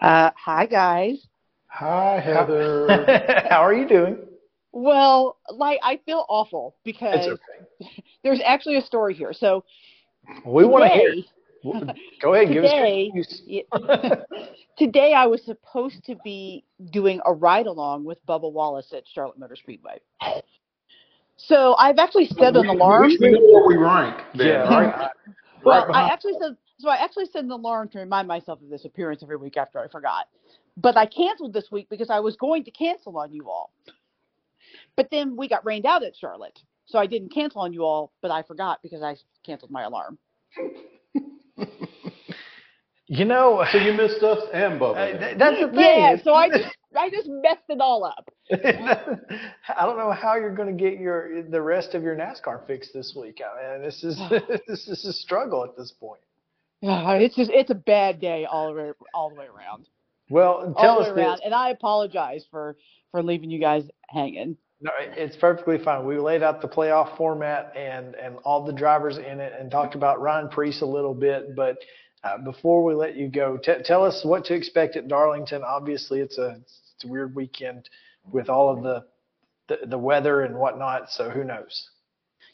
Uh, 0.02 0.32
hi 0.36 0.66
guys. 0.66 1.26
Hi, 1.68 2.20
Heather. 2.20 3.46
How 3.50 3.60
are 3.64 3.74
you 3.74 3.88
doing? 3.88 4.18
Well, 4.74 5.38
like 5.50 5.80
I 5.84 6.02
feel 6.06 6.26
awful 6.28 6.76
because 6.84 7.28
okay. 7.28 8.04
there's 8.24 8.42
actually 8.44 8.76
a 8.76 8.82
story 8.82 9.14
here. 9.14 9.32
So 9.32 9.64
We 10.46 10.66
want 10.66 10.84
to 10.86 10.90
hear. 10.90 11.14
Go 12.22 12.34
ahead. 12.34 12.54
Give 12.54 12.64
us 12.64 12.72
your 12.74 12.86
today, 12.86 13.66
today 14.78 15.14
I 15.14 15.26
was 15.26 15.44
supposed 15.44 16.04
to 16.06 16.16
be 16.24 16.64
doing 16.92 17.20
a 17.26 17.34
ride 17.34 17.66
along 17.66 18.06
with 18.06 18.24
Bubba 18.28 18.52
Wallace 18.52 18.94
at 18.96 19.04
Charlotte 19.12 19.40
Motor 19.40 19.56
Speedway. 19.56 20.00
So 21.38 21.76
I've 21.76 21.98
actually 21.98 22.28
set 22.28 22.56
an 22.56 22.68
alarm. 22.68 23.04
We, 23.04 23.18
we 23.20 23.64
we 23.68 23.78
rank. 23.78 24.22
Then, 24.36 24.48
Yeah. 24.48 24.70
right? 24.70 25.10
Well, 25.64 25.88
Right 25.88 26.06
I 26.06 26.14
actually 26.14 26.34
said 26.40 26.56
so. 26.78 26.90
I 26.90 26.98
actually 26.98 27.26
set 27.26 27.44
an 27.44 27.50
alarm 27.50 27.90
to 27.90 28.00
remind 28.00 28.28
myself 28.28 28.62
of 28.62 28.70
this 28.70 28.86
appearance 28.86 29.24
every 29.24 29.38
week 29.38 29.58
after 29.58 29.80
I 29.80 29.88
forgot. 29.88 30.28
But 30.78 30.96
I 30.96 31.08
canceled 31.08 31.54
this 31.54 31.72
week 31.72 31.88
because 31.90 32.12
I 32.12 32.20
was 32.20 32.36
going 32.36 32.64
to 32.66 32.72
cancel 32.72 33.18
on 33.18 33.34
you 33.34 33.50
all. 33.50 33.72
But 34.96 35.08
then 35.10 35.36
we 35.36 35.48
got 35.48 35.66
rained 35.66 35.88
out 35.88 36.04
at 36.04 36.16
Charlotte, 36.16 36.60
so 36.86 37.00
I 37.00 37.08
didn't 37.08 37.30
cancel 37.34 37.62
on 37.62 37.74
you 37.74 37.84
all. 37.84 38.12
But 38.22 38.32
I 38.32 38.44
forgot 38.44 38.80
because 38.82 39.02
I 39.02 39.16
canceled 39.46 39.72
my 39.72 39.84
alarm. 39.84 40.18
You 43.08 43.26
know, 43.26 43.64
So 43.72 43.78
you 43.78 43.94
missed 43.94 44.24
us 44.24 44.44
and 44.54 44.80
Bubba. 44.80 45.16
uh, 45.16 45.20
th- 45.20 45.38
that's 45.38 45.60
the 45.62 45.68
thing. 45.70 45.80
Yeah, 45.80 46.18
so 46.24 46.34
I 46.34 46.50
just 46.50 46.76
I 46.98 47.10
just 47.10 47.28
messed 47.28 47.66
it 47.70 47.82
all 47.82 48.04
up. 48.04 48.30
I 48.52 49.86
don't 49.86 49.98
know 49.98 50.12
how 50.12 50.36
you're 50.36 50.56
going 50.56 50.76
to 50.76 50.84
get 50.84 51.00
your 51.00 51.44
the 51.44 51.62
rest 51.62 51.94
of 51.94 52.04
your 52.04 52.16
NASCAR 52.16 52.66
fix 52.68 52.92
this 52.94 53.14
week. 53.16 53.42
I 53.42 53.74
mean, 53.74 53.84
this 53.84 54.04
is 54.04 54.18
this 54.68 54.88
is 54.88 55.06
a 55.06 55.14
struggle 55.14 55.64
at 55.64 55.78
this 55.78 55.92
point. 55.92 56.22
Yeah, 56.82 57.12
It's 57.14 57.36
just 57.36 57.52
it's 57.52 57.72
a 57.72 57.76
bad 57.76 58.20
day 58.20 58.46
all 58.46 58.74
the 58.74 58.82
way 58.82 58.92
all 59.14 59.30
the 59.30 59.36
way 59.36 59.46
around. 59.46 59.88
Well, 60.30 60.74
tell 60.80 60.96
all 60.96 61.02
us 61.02 61.10
the 61.10 61.14
way 61.14 61.22
around, 61.22 61.42
and 61.46 61.54
I 61.54 61.70
apologize 61.70 62.46
for 62.50 62.78
for 63.12 63.22
leaving 63.22 63.52
you 63.52 63.60
guys 63.60 63.84
hanging. 64.10 64.58
No, 64.82 64.92
it's 65.00 65.38
perfectly 65.38 65.78
fine. 65.78 66.06
We 66.06 66.20
laid 66.20 66.44
out 66.44 66.62
the 66.62 66.68
playoff 66.68 67.16
format 67.18 67.76
and 67.76 68.14
and 68.16 68.38
all 68.44 68.66
the 68.66 68.74
drivers 68.74 69.18
in 69.18 69.40
it, 69.40 69.54
and 69.58 69.72
talked 69.72 69.96
about 69.96 70.22
Ryan 70.22 70.50
Preece 70.50 70.82
a 70.82 70.86
little 70.86 71.14
bit. 71.14 71.56
But 71.56 71.78
uh, 72.24 72.40
before 72.40 72.84
we 72.84 72.94
let 72.94 73.16
you 73.16 73.30
go, 73.30 73.58
t- 73.58 73.84
tell 73.84 74.04
us 74.04 74.22
what 74.26 74.46
to 74.46 74.54
expect 74.54 74.98
at 74.98 75.08
Darlington. 75.08 75.64
Obviously, 75.66 76.20
it's 76.20 76.38
a 76.38 76.58
it's 76.96 77.06
a 77.06 77.08
weird 77.08 77.36
weekend 77.36 77.90
with 78.32 78.50
all 78.50 78.70
of 78.70 78.84
the 78.84 79.06
the, 79.68 79.88
the 79.88 79.98
weather 79.98 80.42
and 80.42 80.56
whatnot. 80.56 81.10
So 81.10 81.30
who 81.30 81.44
knows? 81.44 81.90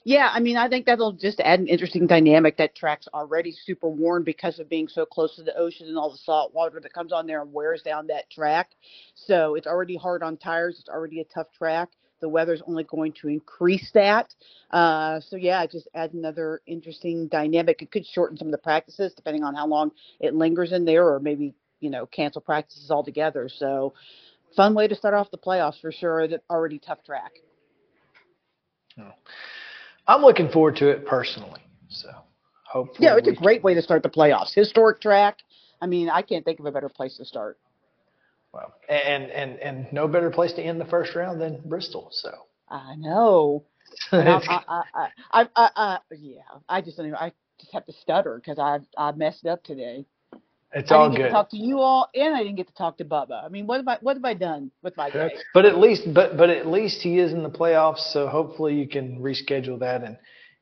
Yeah, 0.04 0.30
I 0.34 0.40
mean, 0.40 0.58
I 0.58 0.68
think 0.68 0.88
that'll 0.88 1.14
just 1.14 1.40
add 1.42 1.60
an 1.60 1.68
interesting 1.68 2.08
dynamic. 2.08 2.58
That 2.58 2.76
track's 2.76 3.08
already 3.14 3.52
super 3.52 3.88
worn 3.88 4.24
because 4.24 4.58
of 4.60 4.68
being 4.68 4.88
so 4.88 5.06
close 5.06 5.36
to 5.36 5.44
the 5.44 5.56
ocean 5.56 5.88
and 5.88 5.98
all 5.98 6.12
the 6.12 6.18
salt 6.18 6.56
water 6.56 6.80
that 6.80 6.94
comes 6.94 7.14
on 7.14 7.28
there 7.28 7.42
and 7.42 7.54
wears 7.54 7.84
down 7.84 8.08
that 8.08 8.30
track. 8.32 8.72
So 9.14 9.54
it's 9.56 9.68
already 9.68 9.96
hard 9.96 10.24
on 10.24 10.38
tires. 10.38 10.78
It's 10.80 10.90
already 10.90 11.22
a 11.22 11.26
tough 11.26 11.52
track. 11.56 11.90
The 12.22 12.30
weather's 12.30 12.62
only 12.68 12.84
going 12.84 13.14
to 13.22 13.28
increase 13.28 13.92
that. 13.94 14.34
Uh, 14.72 15.20
so 15.20 15.36
yeah, 15.36 15.64
it 15.64 15.72
just 15.72 15.88
adds 15.94 16.14
another 16.14 16.62
interesting 16.68 17.28
dynamic. 17.28 17.82
It 17.82 17.92
could 17.92 18.06
shorten 18.06 18.38
some 18.38 18.48
of 18.48 18.52
the 18.52 18.58
practices 18.58 19.14
depending 19.14 19.44
on 19.44 19.56
how 19.56 19.68
long 19.68 19.92
it 20.20 20.34
lingers 20.34 20.72
in 20.72 20.86
there, 20.86 21.08
or 21.08 21.20
maybe 21.20 21.54
you 21.80 21.90
know 21.90 22.06
cancel 22.06 22.42
practices 22.42 22.92
altogether. 22.92 23.50
So 23.50 23.94
fun 24.56 24.74
way 24.74 24.88
to 24.88 24.96
start 24.96 25.14
off 25.14 25.32
the 25.32 25.38
playoffs 25.38 25.82
for 25.82 25.92
sure. 25.92 26.28
That 26.28 26.44
already 26.50 26.80
tough 26.80 27.04
track. 27.04 27.34
I'm 30.08 30.22
looking 30.22 30.50
forward 30.50 30.76
to 30.78 30.90
it 30.90 31.06
personally. 31.06 31.62
So 31.90 32.10
hopefully, 32.66 33.08
Yeah, 33.08 33.18
it's 33.18 33.28
a 33.28 33.34
great 33.34 33.64
way 33.64 33.74
to 33.74 33.82
start 33.82 34.04
the 34.04 34.10
playoffs. 34.10 34.54
Historic 34.54 35.02
track. 35.02 35.38
I 35.82 35.88
mean, 35.88 36.10
I 36.10 36.22
can't 36.22 36.46
think 36.46 36.60
of 36.60 36.66
a 36.66 36.72
better 36.72 36.90
place 36.90 37.18
to 37.18 37.26
start. 37.26 37.58
Well, 38.54 38.74
and 38.90 39.32
and 39.32 39.60
and 39.60 39.94
no 39.94 40.08
better 40.08 40.30
place 40.30 40.54
to 40.54 40.62
end 40.62 40.82
the 40.82 40.86
first 40.86 41.16
round 41.16 41.40
than 41.40 41.62
Bristol. 41.66 42.10
So 42.12 42.32
I 42.70 42.96
know. 42.96 43.66
I, 44.12 44.18
I, 44.18 44.84
I, 44.94 45.08
I, 45.32 45.48
I, 45.56 45.70
I, 45.76 46.00
yeah, 46.18 46.42
I 46.68 46.82
just 46.82 46.98
don't 46.98 47.08
even, 47.08 47.18
I 47.18 47.34
just 47.60 47.74
have 47.74 47.86
to 47.86 47.94
stutter 47.94 48.42
because 48.44 48.58
I, 48.58 48.80
I 48.98 49.12
messed 49.12 49.46
up 49.46 49.64
today. 49.64 50.06
it's 50.74 50.92
I 50.92 50.96
all 50.96 51.10
didn't 51.10 51.18
get 51.18 51.24
good. 51.24 51.28
to 51.28 51.34
talk 51.34 51.50
to 51.52 51.58
you 51.58 51.80
all, 51.80 52.10
and 52.16 52.34
I 52.34 52.40
didn't 52.40 52.56
get 52.56 52.68
to 52.68 52.74
talk 52.74 52.98
to 52.98 53.06
Bubba. 53.06 53.44
I 53.44 53.50
mean, 53.50 53.68
what 53.68 53.78
have 53.78 53.88
I, 53.88 53.98
what 54.02 54.16
have 54.16 54.26
I 54.26 54.34
done 54.34 54.72
with 54.82 54.96
my 54.96 55.10
day? 55.10 55.36
But 55.54 55.66
at 55.66 55.78
least, 55.78 56.14
but 56.14 56.38
but 56.38 56.50
at 56.50 56.68
least 56.68 57.02
he 57.02 57.20
is 57.20 57.34
in 57.34 57.44
the 57.44 57.50
playoffs. 57.50 58.12
So 58.12 58.28
hopefully 58.28 58.76
you 58.76 58.88
can 58.88 59.20
reschedule 59.20 59.80
that 59.80 60.04
and 60.04 60.18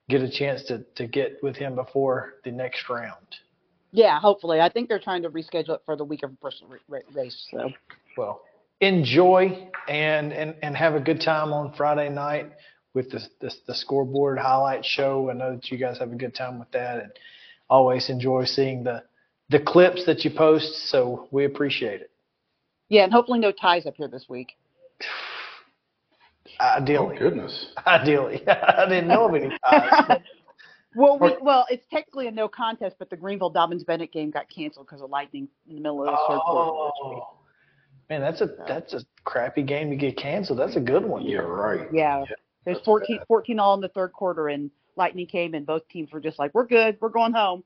get 0.10 0.22
a 0.22 0.30
chance 0.30 0.64
to 0.64 0.84
to 0.96 1.08
get 1.08 1.38
with 1.44 1.56
him 1.56 1.76
before 1.76 2.36
the 2.44 2.52
next 2.52 2.90
round. 2.90 3.36
Yeah, 3.92 4.20
hopefully. 4.20 4.62
I 4.62 4.70
think 4.70 4.88
they're 4.88 5.00
trying 5.00 5.24
to 5.24 5.30
reschedule 5.30 5.70
it 5.76 5.82
for 5.86 5.96
the 5.96 6.04
week 6.06 6.24
of 6.24 6.40
Bristol 6.40 6.68
ra- 6.70 6.78
ra- 6.88 7.00
race. 7.14 7.48
So 7.52 7.72
Well, 8.18 8.42
enjoy 8.82 9.70
and 9.88 10.32
and 10.32 10.56
and 10.62 10.76
have 10.78 10.96
a 10.96 11.00
good 11.00 11.22
time 11.22 11.52
on 11.54 11.74
Friday 11.74 12.10
night 12.10 12.52
with 12.94 13.10
the 13.12 13.20
the, 13.42 13.52
the 13.68 13.74
scoreboard 13.76 14.38
highlight 14.38 14.86
show. 14.86 15.30
I 15.30 15.34
know 15.34 15.56
that 15.56 15.72
you 15.72 15.78
guys 15.78 15.98
have 16.00 16.12
a 16.12 16.16
good 16.16 16.36
time 16.36 16.60
with 16.60 16.70
that, 16.72 17.00
and 17.02 17.12
always 17.70 18.10
enjoy 18.10 18.46
seeing 18.46 18.84
the 18.84 19.04
the 19.50 19.60
clips 19.60 20.06
that 20.06 20.24
you 20.24 20.30
post. 20.32 20.90
So 20.92 21.28
we 21.32 21.46
appreciate 21.46 22.02
it. 22.02 22.12
yeah, 22.90 23.04
and 23.04 23.12
hopefully 23.12 23.40
no 23.40 23.52
ties 23.52 23.88
up 23.88 23.96
here 23.98 24.08
this 24.08 24.26
week. 24.30 24.50
Ideally. 26.62 27.16
Oh, 27.16 27.20
goodness. 27.20 27.68
ideally, 27.88 28.46
I 28.48 28.86
didn't 28.90 29.08
know 29.08 29.28
of 29.30 29.36
any 29.36 29.50
ties. 29.70 30.18
Well, 30.96 31.20
we, 31.20 31.36
well, 31.42 31.66
it's 31.70 31.86
technically 31.92 32.28
a 32.28 32.32
no 32.32 32.48
contest, 32.48 32.96
but 32.98 33.10
the 33.10 33.16
Greenville 33.16 33.52
Dobyns-Bennett 33.52 34.12
game 34.12 34.32
got 34.32 34.50
canceled 34.50 34.88
because 34.88 35.02
of 35.02 35.10
lightning 35.10 35.48
in 35.68 35.76
the 35.76 35.82
middle 35.82 36.02
of 36.02 36.08
the 36.08 36.18
third 36.28 36.40
quarter. 36.40 36.72
last 36.72 36.94
week. 37.06 37.24
Oh, 37.24 37.38
man, 38.10 38.22
that's 38.22 38.42
a 38.42 38.50
that's 38.68 38.94
a 38.94 39.02
crappy 39.24 39.62
game 39.62 39.92
to 39.92 39.96
get 39.96 40.18
canceled. 40.18 40.58
That's 40.58 40.76
a 40.76 40.82
good 40.82 41.06
one. 41.06 41.24
Yeah, 41.24 41.40
right. 41.40 41.88
Yeah. 41.94 42.26
There's 42.66 42.80
14, 42.84 43.20
14 43.28 43.60
all 43.60 43.76
in 43.76 43.82
the 43.82 43.88
third 43.90 44.14
quarter, 44.14 44.50
and 44.50 44.70
Lightning 44.96 45.28
came, 45.28 45.54
and 45.54 45.66
both 45.66 45.88
teams 45.90 46.12
were 46.12 46.20
just 46.20 46.40
like, 46.40 46.54
"We're 46.54 46.66
good, 46.66 46.98
we're 47.00 47.10
going 47.10 47.34
home." 47.34 47.64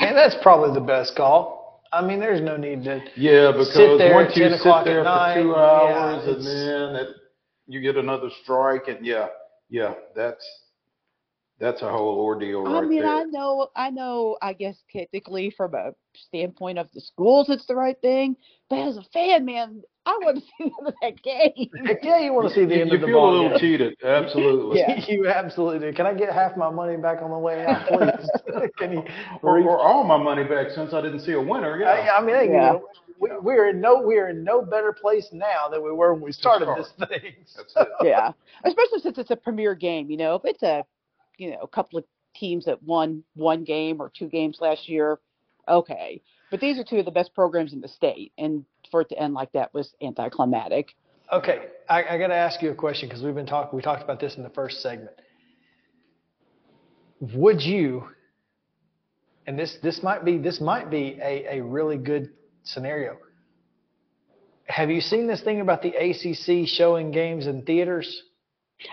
And 0.00 0.16
that's 0.16 0.36
probably 0.42 0.74
the 0.74 0.84
best 0.84 1.16
call. 1.16 1.82
I 1.92 2.04
mean, 2.04 2.20
there's 2.20 2.40
no 2.40 2.56
need 2.56 2.84
to. 2.84 3.00
Yeah, 3.16 3.52
because 3.52 3.72
Sit 3.72 3.98
there 3.98 4.14
once 4.14 4.32
at 4.32 4.36
you 4.36 4.42
10 4.44 4.52
sit 4.52 4.60
o'clock 4.60 4.84
there 4.84 5.00
at 5.00 5.04
for 5.04 5.08
night, 5.08 5.42
two 5.42 5.48
yeah, 5.48 5.54
hours 5.56 6.26
and 6.26 6.46
then 6.46 7.02
it, 7.02 7.08
you 7.66 7.80
get 7.80 7.96
another 7.96 8.30
strike, 8.42 8.88
and 8.88 9.04
yeah, 9.04 9.28
yeah, 9.70 9.94
that's 10.14 10.44
that's 11.60 11.82
a 11.82 11.90
whole 11.90 12.20
ordeal 12.20 12.66
I 12.66 12.80
right 12.80 12.88
mean, 12.88 13.00
there. 13.02 13.10
I 13.10 13.24
know, 13.24 13.68
I 13.74 13.90
know. 13.90 14.36
I 14.40 14.52
guess 14.52 14.76
technically, 14.92 15.50
from 15.56 15.74
a 15.74 15.92
standpoint 16.14 16.78
of 16.78 16.88
the 16.92 17.00
schools, 17.00 17.48
it's 17.48 17.66
the 17.66 17.74
right 17.74 18.00
thing. 18.00 18.36
But 18.70 18.88
as 18.88 18.96
a 18.96 19.02
fan, 19.12 19.44
man, 19.44 19.82
I 20.06 20.18
want 20.22 20.36
to 20.36 20.42
see 20.46 20.50
the 20.58 20.64
end 20.64 20.88
of 20.88 20.94
that 21.02 21.22
game. 21.22 21.86
Heck 21.86 22.04
yeah, 22.04 22.20
you 22.20 22.32
want 22.32 22.48
to 22.48 22.54
see 22.54 22.64
the 22.64 22.76
you, 22.76 22.80
end 22.82 22.90
you 22.90 22.96
of 22.96 23.00
the 23.00 23.06
feel 23.08 23.24
a 23.24 23.30
little 23.30 23.48
game. 23.50 23.58
cheated, 23.58 23.96
absolutely. 24.04 24.78
Yeah. 24.78 25.04
you 25.08 25.28
absolutely 25.28 25.90
do. 25.90 25.96
Can 25.96 26.06
I 26.06 26.14
get 26.14 26.32
half 26.32 26.56
my 26.56 26.70
money 26.70 26.96
back 26.96 27.22
on 27.22 27.30
the 27.30 27.38
way 27.38 27.66
out, 27.66 27.88
please? 27.88 28.70
Can 28.78 28.92
you? 28.92 29.02
Or, 29.42 29.58
or 29.60 29.78
all 29.78 30.04
my 30.04 30.16
money 30.16 30.44
back 30.44 30.70
since 30.70 30.92
I 30.92 31.00
didn't 31.00 31.20
see 31.20 31.32
a 31.32 31.40
winner. 31.40 31.78
Yeah. 31.80 31.88
I, 31.88 32.18
I 32.18 32.24
mean, 32.24 32.36
hey, 32.36 32.46
you 32.46 32.52
know, 32.52 32.84
we, 33.20 33.30
we 33.42 33.54
are 33.54 33.68
in 33.70 33.80
no 33.80 34.00
we 34.00 34.18
are 34.18 34.28
in 34.28 34.44
no 34.44 34.62
better 34.62 34.92
place 34.92 35.28
now 35.32 35.68
than 35.70 35.82
we 35.82 35.90
were 35.90 36.14
when 36.14 36.22
we 36.22 36.32
started 36.32 36.68
this 36.76 36.92
thing. 37.08 37.34
That's 37.56 37.74
it. 37.76 37.88
yeah, 38.02 38.30
especially 38.64 39.00
since 39.00 39.18
it's 39.18 39.30
a 39.30 39.36
premier 39.36 39.74
game. 39.74 40.10
You 40.10 40.16
know, 40.16 40.36
if 40.36 40.42
it's 40.44 40.62
a, 40.62 40.84
you 41.38 41.50
know, 41.50 41.60
a 41.62 41.68
couple 41.68 41.98
of 41.98 42.04
teams 42.34 42.66
that 42.66 42.82
won 42.82 43.24
one 43.34 43.64
game 43.64 44.00
or 44.00 44.12
two 44.14 44.28
games 44.28 44.58
last 44.60 44.88
year, 44.88 45.18
okay. 45.66 46.20
But 46.50 46.60
these 46.60 46.78
are 46.78 46.84
two 46.84 46.98
of 46.98 47.04
the 47.04 47.10
best 47.10 47.34
programs 47.34 47.72
in 47.72 47.80
the 47.80 47.88
state, 47.88 48.32
and 48.38 48.64
for 48.90 49.02
it 49.02 49.08
to 49.10 49.18
end 49.18 49.34
like 49.34 49.52
that 49.52 49.72
was 49.72 49.94
anticlimactic. 50.02 50.94
Okay, 51.32 51.66
I, 51.88 52.04
I 52.04 52.18
got 52.18 52.28
to 52.28 52.34
ask 52.34 52.62
you 52.62 52.70
a 52.70 52.74
question 52.74 53.08
because 53.08 53.22
we've 53.22 53.34
been 53.34 53.46
talking. 53.46 53.76
We 53.76 53.82
talked 53.82 54.02
about 54.02 54.18
this 54.18 54.36
in 54.36 54.42
the 54.42 54.50
first 54.50 54.80
segment. 54.80 55.12
Would 57.20 57.60
you, 57.60 58.08
and 59.46 59.58
this 59.58 59.76
this 59.82 60.02
might 60.02 60.24
be 60.24 60.38
this 60.38 60.60
might 60.60 60.90
be 60.90 61.18
a, 61.22 61.58
a 61.58 61.62
really 61.62 61.98
good 61.98 62.30
scenario. 62.64 63.18
Have 64.64 64.90
you 64.90 65.00
seen 65.00 65.26
this 65.26 65.42
thing 65.42 65.60
about 65.60 65.82
the 65.82 65.94
ACC 65.94 66.66
showing 66.66 67.10
games 67.10 67.46
in 67.46 67.62
theaters? 67.62 68.22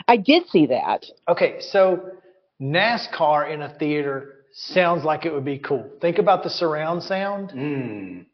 I 0.08 0.18
did 0.18 0.48
see 0.48 0.66
that. 0.68 1.06
Okay, 1.30 1.58
so 1.60 2.12
NASCAR 2.62 3.51
in 3.53 3.62
a 3.62 3.70
theater 3.78 4.45
sounds 4.53 5.03
like 5.03 5.26
it 5.26 5.34
would 5.34 5.45
be 5.45 5.60
cool. 5.60 5.89
Think 6.01 6.18
about 6.18 6.43
the 6.43 6.49
surround 6.49 7.03
sound. 7.03 7.49
Mm. 7.51 8.26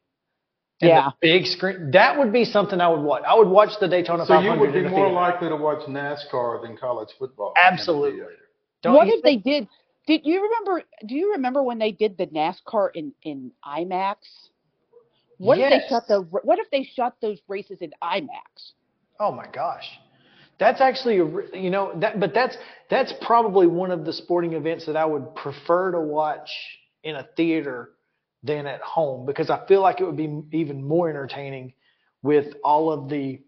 and 0.81 0.89
Yeah. 0.89 1.09
the 1.09 1.13
big 1.21 1.45
screen. 1.45 1.91
That 1.91 2.17
would 2.17 2.31
be 2.33 2.43
something 2.45 2.79
I 2.81 2.87
would 2.87 3.01
watch. 3.01 3.23
I 3.27 3.35
would 3.35 3.47
watch 3.47 3.69
the 3.79 3.87
Daytona 3.87 4.25
So 4.25 4.33
500 4.35 4.53
you 4.55 4.59
would 4.59 4.73
be 4.73 4.79
in 4.79 4.85
a 4.85 4.89
more 4.89 4.99
theater. 5.07 5.13
likely 5.13 5.49
to 5.49 5.55
watch 5.55 5.81
NASCAR 5.87 6.61
than 6.63 6.77
college 6.77 7.09
football. 7.19 7.53
Absolutely. 7.61 8.21
Don't 8.81 8.95
what 8.95 9.07
you 9.07 9.13
if 9.17 9.23
they 9.23 9.37
did? 9.37 9.67
Did 10.07 10.21
you 10.25 10.41
remember? 10.41 10.83
Do 11.05 11.13
you 11.15 11.33
remember 11.33 11.61
when 11.61 11.77
they 11.77 11.91
did 11.91 12.17
the 12.17 12.25
NASCAR 12.27 12.89
in 12.95 13.13
in 13.21 13.51
IMAX? 13.63 14.15
What 15.37 15.59
if 15.59 15.69
they 15.69 15.87
shot 15.87 16.03
the 16.07 16.21
What 16.21 16.57
if 16.59 16.69
they 16.71 16.83
shot 16.83 17.15
those 17.21 17.39
races 17.47 17.79
in 17.81 17.91
IMAX? 18.03 18.73
Oh 19.19 19.31
my 19.31 19.45
gosh. 19.53 19.99
That's 20.61 20.79
actually 20.79 21.17
a, 21.17 21.57
you 21.57 21.71
know 21.71 21.91
that 22.01 22.19
but 22.19 22.35
that's 22.35 22.55
that's 22.87 23.11
probably 23.19 23.65
one 23.65 23.89
of 23.89 24.05
the 24.05 24.13
sporting 24.13 24.53
events 24.53 24.85
that 24.85 24.95
I 24.95 25.03
would 25.03 25.33
prefer 25.33 25.91
to 25.91 25.99
watch 25.99 26.51
in 27.03 27.15
a 27.15 27.27
theater 27.35 27.89
than 28.43 28.67
at 28.67 28.79
home 28.81 29.25
because 29.25 29.49
I 29.49 29.65
feel 29.67 29.81
like 29.81 30.01
it 30.01 30.05
would 30.05 30.17
be 30.17 30.43
even 30.55 30.87
more 30.87 31.09
entertaining 31.09 31.73
with 32.21 32.53
all 32.63 32.91
of 32.91 33.09
the 33.09 33.41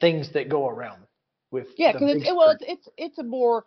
things 0.00 0.32
that 0.32 0.48
go 0.48 0.68
around 0.68 1.04
with 1.52 1.68
Yeah, 1.76 1.92
because 1.92 2.16
it's 2.16 2.28
it, 2.28 2.34
well, 2.34 2.50
it's, 2.50 2.64
it's 2.66 2.88
it's 2.96 3.18
a 3.20 3.22
more 3.22 3.64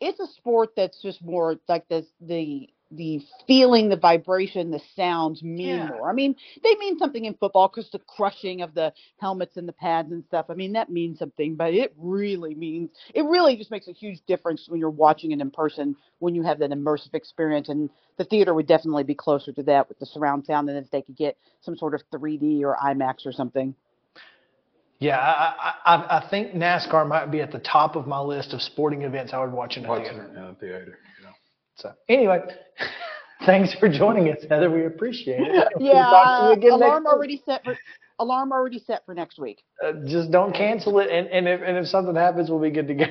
it's 0.00 0.18
a 0.18 0.26
sport 0.28 0.70
that's 0.74 1.02
just 1.02 1.22
more 1.22 1.56
like 1.68 1.86
the 1.88 2.06
the 2.22 2.70
the 2.96 3.20
feeling, 3.46 3.88
the 3.88 3.96
vibration, 3.96 4.70
the 4.70 4.80
sounds 4.96 5.42
mean 5.42 5.68
Yeah. 5.68 5.88
more. 5.88 6.10
I 6.10 6.12
mean, 6.12 6.34
they 6.62 6.74
mean 6.76 6.98
something 6.98 7.24
in 7.24 7.34
football 7.34 7.68
because 7.68 7.90
the 7.90 7.98
crushing 8.00 8.62
of 8.62 8.74
the 8.74 8.92
helmets 9.18 9.56
and 9.56 9.68
the 9.68 9.72
pads 9.72 10.12
and 10.12 10.24
stuff. 10.24 10.46
I 10.48 10.54
mean, 10.54 10.72
that 10.72 10.90
means 10.90 11.18
something, 11.18 11.54
but 11.56 11.74
it 11.74 11.92
really 11.96 12.54
means 12.54 12.90
it 13.14 13.22
really 13.22 13.56
just 13.56 13.70
makes 13.70 13.88
a 13.88 13.92
huge 13.92 14.20
difference 14.26 14.66
when 14.68 14.80
you're 14.80 14.90
watching 14.90 15.32
it 15.32 15.40
in 15.40 15.50
person 15.50 15.96
when 16.18 16.34
you 16.34 16.42
have 16.42 16.58
that 16.58 16.70
immersive 16.70 17.14
experience. 17.14 17.68
And 17.68 17.90
the 18.16 18.24
theater 18.24 18.54
would 18.54 18.66
definitely 18.66 19.04
be 19.04 19.14
closer 19.14 19.52
to 19.52 19.62
that 19.64 19.88
with 19.88 19.98
the 19.98 20.06
surround 20.06 20.44
sound 20.46 20.68
than 20.68 20.76
if 20.76 20.90
they 20.90 21.02
could 21.02 21.16
get 21.16 21.36
some 21.60 21.76
sort 21.76 21.94
of 21.94 22.02
3D 22.12 22.62
or 22.62 22.76
IMAX 22.82 23.26
or 23.26 23.32
something. 23.32 23.74
Yeah, 25.00 25.18
I, 25.18 25.74
I 25.84 25.96
I 25.96 26.18
I 26.18 26.28
think 26.30 26.52
NASCAR 26.52 27.06
might 27.06 27.26
be 27.30 27.40
at 27.40 27.50
the 27.50 27.58
top 27.58 27.96
of 27.96 28.06
my 28.06 28.20
list 28.20 28.52
of 28.54 28.62
sporting 28.62 29.02
events 29.02 29.32
I 29.32 29.40
would 29.40 29.52
watch 29.52 29.76
in 29.76 29.84
a 29.84 29.88
Watching 29.88 30.04
theater. 30.06 30.30
in 30.30 30.42
a 30.42 30.48
uh, 30.50 30.54
theater. 30.54 30.98
Yeah. 31.76 31.82
So 31.90 31.92
anyway, 32.08 32.40
thanks 33.46 33.74
for 33.74 33.88
joining 33.88 34.28
us, 34.30 34.38
Heather. 34.48 34.70
We 34.70 34.86
appreciate 34.86 35.40
it. 35.40 35.68
We'll 35.78 35.88
Yeah, 35.94 36.02
talk 36.04 36.40
to 36.40 36.46
you 36.46 36.52
again 36.52 36.70
next 36.80 36.82
alarm 36.82 37.04
week. 37.04 37.12
already 37.12 37.42
set 37.46 37.64
for 37.64 37.76
alarm 38.20 38.52
already 38.52 38.78
set 38.78 39.04
for 39.04 39.14
next 39.14 39.38
week. 39.38 39.62
Uh, 39.84 39.92
just 40.06 40.30
don't 40.30 40.54
cancel 40.54 40.98
it, 41.00 41.10
and, 41.10 41.26
and 41.28 41.48
if 41.48 41.60
and 41.64 41.76
if 41.76 41.86
something 41.88 42.14
happens, 42.14 42.48
we'll 42.50 42.60
be 42.60 42.70
good 42.70 42.88
to 42.88 42.94
go. 42.94 43.06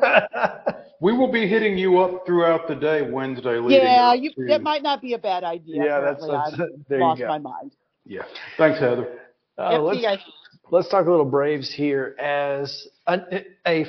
We 1.00 1.12
will 1.12 1.30
be 1.30 1.46
hitting 1.46 1.76
you 1.76 1.98
up 2.00 2.24
throughout 2.24 2.66
the 2.66 2.74
day, 2.74 3.02
Wednesday 3.02 3.58
Yeah, 3.68 4.12
up 4.14 4.20
you, 4.22 4.32
to- 4.32 4.46
that 4.48 4.62
might 4.62 4.82
not 4.82 5.02
be 5.02 5.12
a 5.12 5.18
bad 5.18 5.44
idea. 5.44 5.84
Yeah, 5.84 6.00
that's- 6.00 6.24
that's- 6.26 6.54
I've 6.54 6.68
there 6.88 6.98
you 6.98 7.04
lost 7.04 7.20
go. 7.20 7.26
my 7.28 7.36
mind. 7.38 7.72
Yeah. 8.06 8.22
Thanks, 8.56 8.78
Heather. 8.78 9.18
Uh, 9.58 9.82
let's 9.82 10.22
let's 10.70 10.88
talk 10.88 11.06
a 11.06 11.10
little 11.10 11.26
Braves 11.26 11.70
here 11.70 12.16
as 12.18 12.86
a, 13.06 13.18
a 13.66 13.84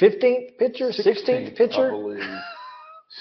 15th 0.00 0.56
pitcher, 0.58 0.90
16th 0.92 1.52
I 1.52 1.54
pitcher 1.56 1.90
believe. 1.90 2.24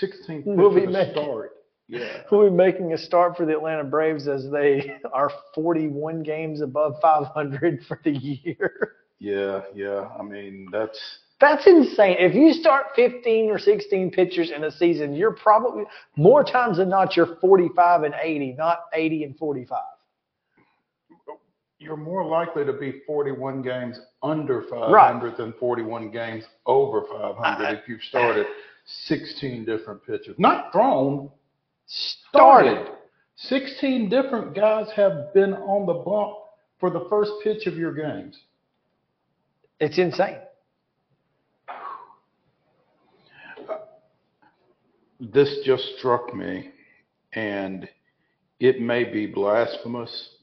16th 0.02 0.44
We'll 0.46 0.74
be 0.74 0.86
making- 0.88 1.14
start. 1.14 1.52
Yeah. 1.88 2.24
will 2.32 2.50
be 2.50 2.56
making 2.56 2.94
a 2.94 2.98
start 2.98 3.38
for 3.38 3.46
the 3.46 3.54
Atlanta 3.56 3.84
Braves 3.84 4.28
as 4.28 4.50
they 4.50 4.98
are 5.14 5.30
41 5.54 6.24
games 6.24 6.62
above 6.62 6.96
500 7.00 7.86
for 7.88 8.00
the 8.04 8.10
year. 8.12 8.94
Yeah, 9.20 9.62
yeah. 9.76 10.10
I 10.20 10.24
mean, 10.24 10.68
that's 10.72 11.00
That's 11.40 11.68
insane. 11.68 12.16
If 12.18 12.34
you 12.34 12.54
start 12.54 12.88
15 12.96 13.52
or 13.52 13.60
16 13.60 14.10
pitchers 14.10 14.50
in 14.50 14.64
a 14.64 14.72
season, 14.72 15.14
you're 15.14 15.36
probably 15.36 15.84
more 16.16 16.44
times 16.44 16.78
than 16.78 16.90
not 16.90 17.16
you're 17.16 17.36
45 17.40 18.02
and 18.02 18.16
80, 18.20 18.54
not 18.54 18.86
80 18.92 19.24
and 19.26 19.38
45. 19.38 19.80
you're 21.78 21.98
more 21.98 22.26
likely 22.26 22.66
to 22.66 22.74
be 22.74 23.02
41 23.06 23.62
games 23.62 24.00
under 24.24 24.64
500 24.64 24.92
Right. 24.92 25.38
than 25.38 25.54
41 25.60 26.10
games 26.10 26.46
over 26.66 27.04
500 27.04 27.64
I- 27.64 27.72
if 27.74 27.88
you've 27.88 28.02
started 28.02 28.48
16 28.86 29.66
different 29.66 30.06
pitchers. 30.06 30.36
Not 30.38 30.72
thrown, 30.72 31.30
Started. 31.88 32.92
16 33.36 34.10
different 34.10 34.56
guys 34.56 34.88
have 34.96 35.34
been 35.34 35.54
on 35.54 35.86
the 35.86 35.94
bump 35.94 36.38
for 36.80 36.90
the 36.90 37.06
first 37.10 37.32
pitch 37.44 37.68
of 37.68 37.76
your 37.76 37.94
games. 37.94 38.40
It's 39.80 39.98
insane. 39.98 40.40
This 45.20 45.60
just 45.66 45.84
struck 45.98 46.34
me, 46.34 46.72
and 47.34 47.88
it 48.60 48.82
may 48.82 49.04
be 49.04 49.26
blasphemous 49.26 50.38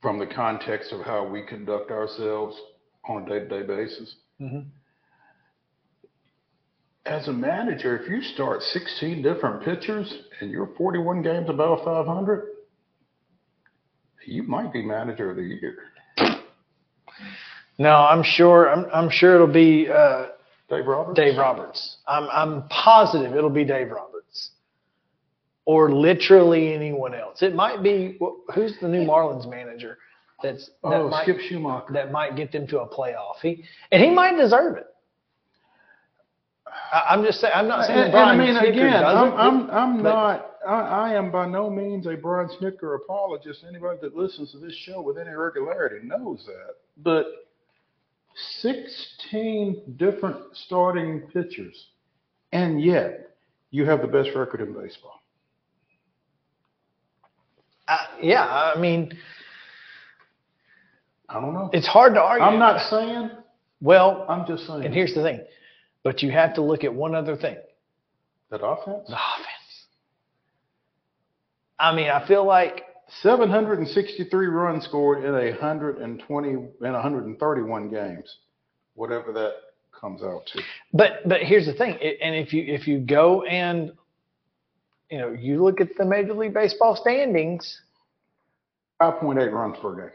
from 0.00 0.18
the 0.18 0.26
context 0.26 0.92
of 0.92 1.00
how 1.02 1.26
we 1.26 1.42
conduct 1.42 1.90
ourselves 1.90 2.58
on 3.08 3.22
a 3.22 3.26
day-to-day 3.28 3.62
basis. 3.62 4.16
Mhm. 4.40 4.66
As 7.04 7.26
a 7.26 7.32
manager, 7.32 7.98
if 7.98 8.08
you 8.08 8.22
start 8.22 8.62
16 8.62 9.22
different 9.22 9.64
pitchers 9.64 10.12
and 10.40 10.50
you're 10.50 10.68
41 10.78 11.22
games 11.22 11.48
above 11.48 11.84
500, 11.84 12.46
you 14.26 14.44
might 14.44 14.72
be 14.72 14.82
manager 14.82 15.30
of 15.30 15.36
the 15.36 15.42
year. 15.42 15.78
No, 17.78 17.90
I'm 17.90 18.22
sure. 18.22 18.68
I'm, 18.70 18.86
I'm 18.94 19.10
sure 19.10 19.34
it'll 19.34 19.46
be 19.52 19.88
uh, 19.88 20.26
Dave 20.70 20.86
Roberts? 20.86 21.16
Dave 21.18 21.36
Roberts. 21.38 21.96
I'm 22.06 22.28
I'm 22.30 22.68
positive 22.68 23.34
it'll 23.34 23.50
be 23.50 23.64
Dave 23.64 23.90
Roberts, 23.90 24.50
or 25.64 25.90
literally 25.90 26.72
anyone 26.72 27.14
else. 27.14 27.42
It 27.42 27.54
might 27.54 27.82
be 27.82 28.18
who's 28.54 28.74
the 28.80 28.86
new 28.88 29.00
Marlins 29.04 29.48
manager. 29.50 29.98
That's 30.42 30.66
that 30.84 30.92
Oh, 31.00 31.08
might, 31.08 31.22
Skip 31.24 31.38
Schumaker. 31.50 31.92
that 31.94 32.12
might 32.12 32.36
get 32.36 32.52
them 32.52 32.66
to 32.68 32.80
a 32.80 32.88
playoff. 32.88 33.36
He 33.40 33.64
and 33.90 34.00
he 34.02 34.10
might 34.10 34.36
deserve 34.36 34.76
it. 34.76 34.86
I, 36.92 37.14
I'm 37.14 37.24
just 37.24 37.40
saying. 37.40 37.52
I'm 37.56 37.66
not 37.68 37.86
saying 37.86 37.98
And, 37.98 38.14
and 38.14 38.16
I 38.30 38.36
mean, 38.36 38.54
Snitker 38.54 38.68
again, 38.70 39.04
I'm, 39.04 39.32
I'm, 39.32 39.70
I'm 39.70 40.02
not, 40.02 40.56
I, 40.66 40.72
I 40.80 41.14
am 41.14 41.30
by 41.32 41.46
no 41.46 41.70
means 41.70 42.06
a 42.06 42.14
Brian 42.14 42.48
Snitker 42.60 42.96
apologist. 42.96 43.64
Anybody 43.66 43.98
that 44.02 44.14
listens 44.16 44.52
to 44.52 44.58
this 44.58 44.74
show 44.74 45.00
with 45.00 45.16
any 45.18 45.30
regularity 45.30 46.06
knows 46.06 46.44
that. 46.46 46.74
But 46.98 47.26
16 48.60 49.94
different 49.96 50.36
starting 50.54 51.22
pitchers, 51.32 51.88
and 52.52 52.82
yet 52.82 53.30
you 53.70 53.84
have 53.86 54.02
the 54.02 54.06
best 54.06 54.30
record 54.36 54.60
in 54.60 54.72
baseball. 54.74 55.20
I- 57.88 58.06
yeah, 58.22 58.44
I 58.44 58.78
mean, 58.78 59.12
I 61.28 61.40
don't 61.40 61.54
know. 61.54 61.70
it's 61.72 61.86
hard 61.86 62.14
to 62.14 62.20
argue. 62.22 62.44
I'm 62.44 62.58
not 62.58 62.88
saying, 62.90 63.30
Well, 63.80 64.24
I'm 64.28 64.46
just 64.46 64.66
saying. 64.66 64.84
and 64.84 64.94
here's 64.94 65.14
the 65.14 65.22
thing, 65.22 65.40
but 66.04 66.22
you 66.22 66.30
have 66.30 66.54
to 66.54 66.62
look 66.62 66.84
at 66.84 66.94
one 66.94 67.14
other 67.14 67.36
thing. 67.36 67.56
that 68.50 68.64
offense? 68.64 69.08
The 69.08 69.14
offense. 69.14 69.86
I 71.78 71.94
mean, 71.94 72.08
I 72.10 72.26
feel 72.28 72.44
like 72.46 72.84
763 73.22 74.46
runs 74.46 74.84
scored 74.84 75.24
in 75.24 75.34
a 75.34 75.50
120 75.50 76.48
in 76.50 76.68
131 76.80 77.90
games, 77.90 78.36
whatever 78.94 79.32
that 79.32 79.52
comes 79.98 80.22
out 80.22 80.42
to. 80.52 80.62
But 80.92 81.28
but 81.28 81.40
here's 81.42 81.66
the 81.66 81.74
thing, 81.74 81.92
and 82.00 82.34
if 82.36 82.52
you 82.52 82.64
if 82.66 82.86
you 82.86 82.98
go 83.00 83.42
and 83.42 83.92
you 85.10 85.18
know 85.18 85.32
you 85.32 85.62
look 85.62 85.80
at 85.80 85.88
the 85.96 86.04
Major 86.04 86.34
League 86.34 86.54
Baseball 86.54 86.96
standings, 86.96 87.80
5.8 89.00 89.52
runs 89.52 89.76
per 89.80 89.94
game. 89.96 90.10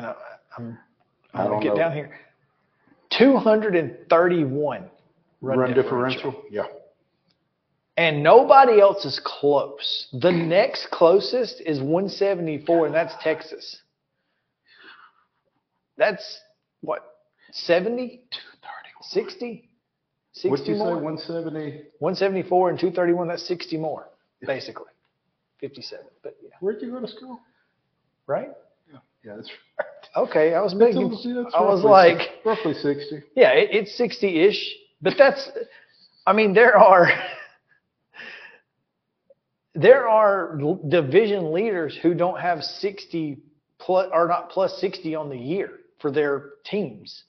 you 0.00 0.06
know, 0.06 0.14
I'm 0.56 0.78
I 1.34 1.42
I'm 1.42 1.50
don't 1.50 1.60
gonna 1.60 1.64
get 1.64 1.68
know. 1.70 1.76
down 1.76 1.92
here, 1.94 2.10
231 3.20 4.90
run, 5.40 5.58
Run, 5.58 5.74
differential. 5.74 6.30
differential? 6.32 6.44
Yeah. 6.50 6.62
and 7.96 8.22
nobody 8.22 8.80
else 8.80 9.04
is 9.04 9.20
close. 9.24 10.08
The 10.12 10.32
next 10.32 10.90
closest 10.90 11.60
is 11.64 11.78
174, 11.80 12.86
and 12.86 12.94
that's 12.94 13.14
Texas. 13.22 13.78
That's 15.96 16.40
what 16.80 17.02
70, 17.52 18.22
60, 19.02 19.68
60 20.32 20.48
What'd 20.50 20.66
you 20.66 20.74
say? 20.74 20.78
more. 20.78 20.94
170? 20.94 21.82
174 21.98 22.70
and 22.70 22.78
231. 22.78 23.28
That's 23.28 23.46
60 23.46 23.76
more, 23.76 24.08
basically. 24.46 24.86
57, 25.60 26.06
but 26.22 26.36
yeah, 26.42 26.50
Where'd 26.60 26.80
you 26.80 26.90
go 26.90 27.00
to 27.00 27.08
school? 27.08 27.38
right? 28.26 28.48
Yeah, 29.22 29.34
that's 29.36 29.50
Okay, 30.16 30.54
I 30.54 30.60
was 30.60 30.74
making. 30.74 31.02
I 31.54 31.62
was 31.62 31.84
like, 31.84 32.18
six- 32.18 32.30
roughly 32.44 32.74
60. 32.74 33.22
yeah, 33.36 33.50
it, 33.52 33.68
it's 33.72 34.00
60-ish. 34.00 34.74
But 35.02 35.14
that's, 35.16 35.48
I 36.26 36.32
mean, 36.32 36.52
there 36.52 36.76
are 36.76 37.08
there 39.74 40.08
are 40.08 40.58
division 40.88 41.52
leaders 41.52 41.98
who 42.02 42.14
don't 42.14 42.40
have 42.40 42.62
60 42.62 43.38
plus 43.78 44.08
or 44.12 44.28
not 44.28 44.50
plus 44.50 44.78
60 44.80 45.14
on 45.14 45.28
the 45.28 45.38
year 45.38 45.70
for 46.00 46.10
their 46.10 46.50
teams. 46.64 47.24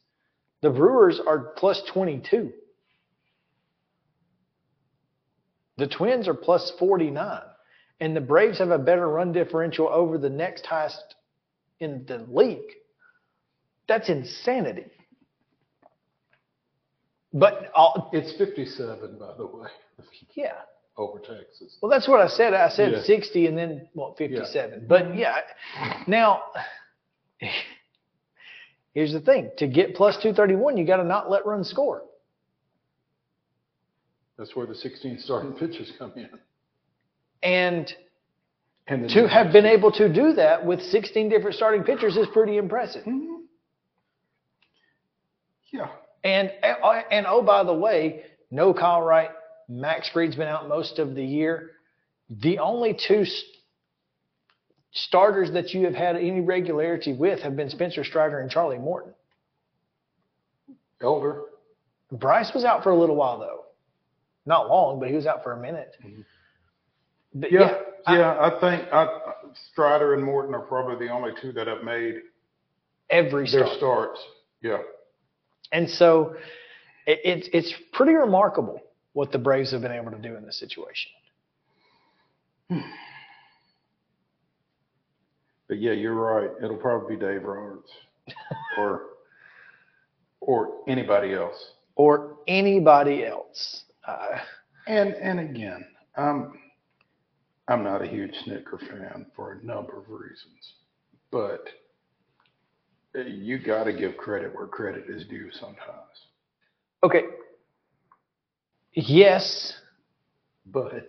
The 0.62 0.70
Brewers 0.70 1.20
are 1.26 1.54
plus 1.58 1.82
22. 1.94 2.52
The 5.78 5.88
Twins 5.88 6.28
are 6.28 6.34
plus 6.34 6.72
49. 6.78 7.42
And 8.00 8.16
the 8.16 8.22
Braves 8.22 8.60
have 8.60 8.72
a 8.72 8.78
better 8.78 9.08
run 9.08 9.32
differential 9.32 9.88
over 9.88 10.18
the 10.18 10.30
next 10.30 10.66
highest 10.66 11.16
in 11.82 12.06
the 12.08 12.20
league. 12.30 12.78
That's 13.88 14.08
insanity. 14.08 14.86
But 17.34 17.72
all, 17.76 18.10
It's 18.14 18.38
57, 18.38 19.18
by 19.20 19.34
the 19.38 19.46
way, 19.46 19.68
yeah. 20.36 20.54
over 20.98 21.20
Texas. 21.20 21.78
Well, 21.82 21.90
that's 21.90 22.08
what 22.08 22.20
I 22.22 22.28
said. 22.28 22.54
I 22.54 22.70
said 22.70 22.92
Yeah. 22.92 23.04
60 23.04 23.48
and 23.48 23.58
then, 23.58 23.88
well, 23.94 24.14
57. 24.18 24.86
But 24.88 25.16
yeah, 25.18 25.38
now, 26.08 26.44
here's 28.94 29.14
the 29.14 29.22
thing 29.22 29.50
to 29.58 29.68
get 29.68 29.96
plus 29.96 30.16
231, 30.18 30.78
you 30.78 30.86
got 30.86 30.98
to 30.98 31.04
not 31.04 31.30
let 31.30 31.46
runs 31.46 31.70
score. 31.70 32.04
That's 34.38 34.56
where 34.56 34.66
the 34.66 34.76
16 34.76 35.20
starting 35.20 35.54
pitchers 35.54 35.92
come 35.98 36.14
in. 36.16 36.30
And 37.44 37.94
And 38.92 39.10
to 39.12 39.26
have 39.26 39.54
been 39.54 39.66
able 39.66 39.90
to 39.94 40.12
do 40.12 40.34
that 40.34 40.66
with 40.66 40.82
16 40.82 41.30
different 41.30 41.56
starting 41.56 41.84
pitchers 41.84 42.18
is 42.18 42.28
pretty 42.34 42.58
impressive. 42.58 43.04
Mm-hmm. 43.06 43.44
Yeah. 45.72 45.88
And 46.26 46.52
uh, 46.62 47.02
and 47.10 47.26
oh 47.26 47.42
by 47.42 47.64
the 47.64 47.74
way, 47.74 48.24
no 48.52 48.74
Kyle 48.74 49.02
Wright, 49.02 49.30
Max 49.70 50.10
Fried's 50.10 50.36
been 50.36 50.50
out 50.50 50.68
most 50.68 51.00
of 51.00 51.16
the 51.16 51.24
year. 51.24 51.72
The 52.30 52.60
only 52.60 52.94
two 53.08 53.22
s- 53.22 53.44
starters 54.92 55.54
that 55.54 55.74
you 55.74 55.86
have 55.86 55.96
had 55.96 56.18
any 56.18 56.42
regularity 56.42 57.14
with 57.14 57.40
have 57.40 57.56
been 57.56 57.70
Spencer 57.70 58.04
Strider 58.04 58.42
and 58.42 58.52
Charlie 58.52 58.78
Morton. 58.78 59.14
Elder. 61.02 61.44
Bryce 62.12 62.52
was 62.54 62.66
out 62.66 62.84
for 62.84 62.92
a 62.92 63.00
little 63.00 63.16
while 63.16 63.40
though, 63.40 63.64
not 64.46 64.68
long, 64.68 65.00
but 65.00 65.08
he 65.08 65.16
was 65.16 65.26
out 65.26 65.44
for 65.44 65.54
a 65.54 65.62
minute. 65.62 65.96
Mm-hmm. 66.06 66.22
But 67.34 67.52
Yeah, 67.52 67.78
yeah, 68.10 68.38
I 68.40 68.50
think 68.60 68.92
I, 68.94 69.08
Strider 69.72 70.14
and 70.14 70.24
Morton 70.24 70.54
are 70.56 70.62
probably 70.62 71.06
the 71.06 71.12
only 71.14 71.32
two 71.42 71.52
that 71.54 71.68
have 71.68 71.84
made 71.84 72.16
every 73.10 73.44
their 73.50 73.66
start. 73.66 73.78
starts. 73.78 74.20
Yeah. 74.62 74.80
And 75.72 75.90
so 75.90 76.36
it, 77.08 77.20
it's 77.24 77.50
it's 77.54 77.74
pretty 77.94 78.14
remarkable 78.14 78.82
what 79.14 79.32
the 79.32 79.38
Braves 79.40 79.72
have 79.72 79.82
been 79.82 79.92
able 79.92 80.12
to 80.12 80.18
do 80.18 80.36
in 80.36 80.46
this 80.46 80.60
situation. 80.60 81.12
But 85.68 85.80
yeah, 85.80 85.94
you're 85.94 86.14
right. 86.16 86.50
It'll 86.62 86.76
probably 86.76 87.16
be 87.16 87.22
Dave 87.22 87.44
Roberts 87.44 87.90
or 88.78 89.04
or 90.42 90.82
anybody 90.88 91.34
else. 91.34 91.72
Or 91.96 92.40
anybody 92.48 93.26
else. 93.26 93.84
Uh, 94.06 94.40
And 94.88 95.14
and 95.14 95.40
again, 95.40 95.86
I'm 96.18 96.60
I'm 97.72 97.84
not 97.86 98.02
a 98.02 98.08
huge 98.08 98.34
Snitker 98.46 98.80
fan 98.80 99.28
for 99.34 99.54
a 99.54 99.66
number 99.66 99.98
of 99.98 100.10
reasons, 100.10 100.74
but 101.32 101.70
uh, 103.16 103.22
you 103.22 103.60
got 103.60 103.86
to 103.86 103.94
give 103.94 104.18
credit 104.18 104.54
where 104.54 104.68
credit 104.68 105.06
is 105.08 105.26
due 105.26 105.50
sometimes. 105.52 105.78
okay. 107.04 107.24
Yes, 108.94 109.74
But 110.66 111.08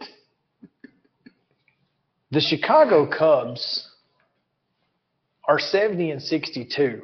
the 2.31 2.41
Chicago 2.41 3.07
Cubs 3.11 3.89
are 5.49 5.59
70 5.59 6.13
and 6.13 6.23
62. 6.23 7.03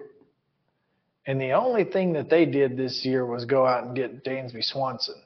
And 1.27 1.41
the 1.41 1.51
only 1.51 1.83
thing 1.83 2.13
that 2.13 2.31
they 2.31 2.47
did 2.47 2.77
this 2.77 3.05
year 3.05 3.27
was 3.27 3.45
go 3.45 3.67
out 3.67 3.85
and 3.85 3.97
get 3.97 4.25
Dansby 4.25 4.63
Swanson. 4.63 5.21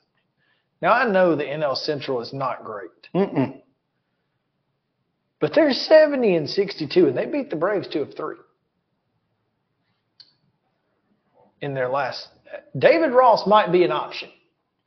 Now 0.80 0.93
I 0.93 1.07
know 1.09 1.37
the 1.37 1.45
NL 1.45 1.76
Central 1.76 2.20
is 2.22 2.33
not 2.33 2.64
great, 2.64 2.91
mm-mm. 3.14 3.61
But 5.43 5.53
they're 5.55 5.72
70 5.72 6.36
and 6.36 6.49
62, 6.49 7.09
and 7.09 7.18
they 7.18 7.26
beat 7.26 7.51
the 7.51 7.57
Braves 7.57 7.88
two 7.88 8.01
of 8.01 8.14
three 8.14 8.36
in 11.61 11.74
their 11.74 11.88
last. 11.88 12.28
David 12.78 13.12
Ross 13.12 13.45
might 13.47 13.72
be 13.72 13.82
an 13.82 13.90
option, 13.90 14.30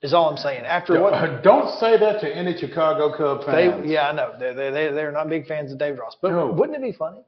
is 0.01 0.13
all 0.13 0.29
I'm 0.29 0.37
saying. 0.37 0.63
After 0.65 1.01
what 1.01 1.13
Uh, 1.13 1.41
don't 1.43 1.77
say 1.79 1.97
that 1.97 2.21
to 2.21 2.33
any 2.33 2.57
Chicago 2.57 3.15
Cub 3.17 3.45
they, 3.45 3.69
fans. 3.69 3.85
yeah, 3.85 4.07
I 4.07 4.11
know 4.13 4.33
they 4.39 4.53
they 4.53 4.69
they 4.71 4.91
they're 4.93 5.11
not 5.11 5.27
big 5.29 5.45
fans 5.45 5.71
of 5.73 5.77
David 5.77 5.99
Ross, 5.99 6.15
but 6.21 6.31
No. 6.31 6.47
wouldn't 6.51 6.77
it 6.77 6.81
be 6.81 6.93
funny? 6.93 7.21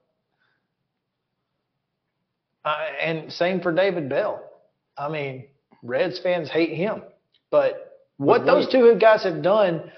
Uh, 2.63 2.75
and 3.01 3.32
same 3.32 3.59
for 3.61 3.73
David 3.73 4.07
Bell. 4.09 4.41
I 4.97 5.09
mean, 5.09 5.47
Reds 5.84 6.19
fans 6.19 6.49
hate 6.49 6.71
him, 6.73 7.01
but 7.51 8.05
what 8.17 8.39
But 8.39 8.45
those 8.45 8.69
two 8.71 8.95
guys 8.99 9.23
have 9.23 9.41
done 9.41 9.91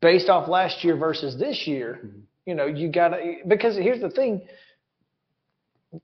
based 0.00 0.28
off 0.28 0.48
last 0.48 0.84
year 0.84 0.96
versus 0.96 1.36
this 1.38 1.66
year, 1.66 2.00
Mm-hmm. 2.04 2.20
You 2.46 2.54
know, 2.54 2.66
you 2.66 2.90
got 2.90 3.08
to 3.08 3.36
because 3.46 3.76
here's 3.76 4.00
the 4.00 4.10
thing. 4.10 4.42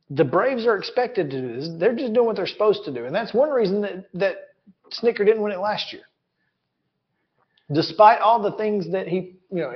The 0.09 0.24
Braves 0.24 0.66
are 0.66 0.76
expected 0.76 1.30
to 1.30 1.41
do 1.41 1.57
this. 1.57 1.68
They're 1.78 1.95
just 1.95 2.12
doing 2.12 2.26
what 2.26 2.36
they're 2.36 2.47
supposed 2.47 2.84
to 2.84 2.93
do, 2.93 3.05
and 3.07 3.14
that's 3.14 3.34
one 3.34 3.51
reason 3.51 3.80
that 3.82 4.09
that 4.14 4.36
Snitker 4.93 5.18
didn't 5.24 5.43
win 5.43 5.53
it 5.53 5.59
last 5.59 5.93
year. 5.93 6.03
Despite 7.72 8.20
all 8.20 8.43
the 8.43 8.53
things 8.53 8.91
that 8.93 9.07
he, 9.07 9.36
you 9.51 9.59
know, 9.62 9.72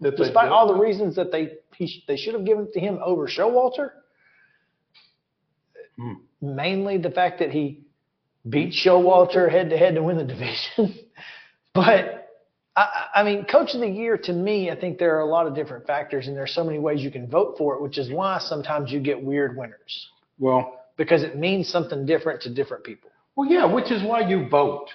That 0.00 0.16
despite 0.16 0.48
all 0.48 0.68
the 0.68 0.78
reasons 0.80 1.16
that 1.16 1.32
they 1.32 1.52
he, 1.76 2.02
they 2.06 2.16
should 2.16 2.34
have 2.34 2.44
given 2.44 2.64
it 2.66 2.72
to 2.74 2.80
him 2.80 2.98
over 3.04 3.26
Showalter, 3.26 3.90
Hmm. 5.98 6.12
mainly 6.40 6.96
the 6.96 7.10
fact 7.10 7.40
that 7.40 7.50
he 7.50 7.82
beat 8.48 8.72
Showalter 8.72 9.50
head 9.50 9.68
to 9.70 9.76
head 9.76 9.96
to 9.96 10.02
win 10.02 10.16
the 10.16 10.24
division. 10.24 10.98
but 11.74 12.19
I, 12.76 13.06
I 13.16 13.22
mean, 13.24 13.44
Coach 13.44 13.74
of 13.74 13.80
the 13.80 13.88
Year 13.88 14.16
to 14.18 14.32
me, 14.32 14.70
I 14.70 14.76
think 14.78 14.98
there 14.98 15.16
are 15.16 15.20
a 15.20 15.26
lot 15.26 15.46
of 15.46 15.54
different 15.54 15.86
factors, 15.86 16.28
and 16.28 16.36
there's 16.36 16.54
so 16.54 16.64
many 16.64 16.78
ways 16.78 17.02
you 17.02 17.10
can 17.10 17.26
vote 17.28 17.56
for 17.58 17.74
it, 17.74 17.82
which 17.82 17.98
is 17.98 18.10
why 18.10 18.38
sometimes 18.38 18.92
you 18.92 19.00
get 19.00 19.20
weird 19.22 19.56
winners 19.56 20.08
Well, 20.38 20.80
because 20.96 21.22
it 21.22 21.36
means 21.36 21.68
something 21.68 22.06
different 22.06 22.40
to 22.42 22.50
different 22.54 22.84
people. 22.84 23.10
well, 23.36 23.50
yeah, 23.50 23.64
which 23.64 23.90
is 23.90 24.02
why 24.02 24.20
you 24.28 24.48
vote. 24.48 24.88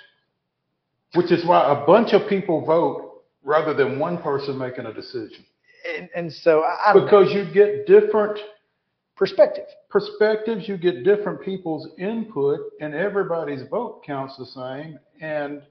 Which 1.14 1.32
is 1.32 1.46
why 1.46 1.72
a 1.72 1.86
bunch 1.86 2.14
of 2.14 2.28
people 2.28 2.66
vote 2.66 3.24
rather 3.44 3.74
than 3.74 4.00
one 4.00 4.18
person 4.22 4.58
making 4.58 4.86
a 4.86 4.94
decision. 4.94 5.46
And, 5.98 6.10
and 6.16 6.34
so 6.34 6.62
I, 6.62 6.90
I 6.90 6.94
don't 6.94 7.06
know. 7.06 7.24
Because 7.24 7.34
you 7.34 7.46
get 7.54 7.86
different 7.88 8.40
perspective. 9.16 9.66
perspectives, 9.90 10.68
you 10.68 10.78
get 10.78 11.04
different 11.04 11.42
people's 11.42 11.88
input, 11.98 12.60
and 12.82 12.94
everybody's 12.94 13.62
vote 13.70 14.04
counts 14.06 14.36
the 14.38 14.46
same. 14.46 15.00
And, 15.22 15.62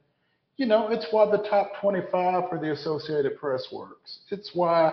you 0.57 0.67
know, 0.67 0.89
it's 0.89 1.07
why 1.11 1.31
the 1.31 1.43
top 1.49 1.73
25 1.81 2.49
for 2.49 2.59
the 2.59 2.73
Associated 2.73 3.37
Press 3.39 3.67
works. 3.73 4.21
It's 4.31 4.51
why 4.55 4.93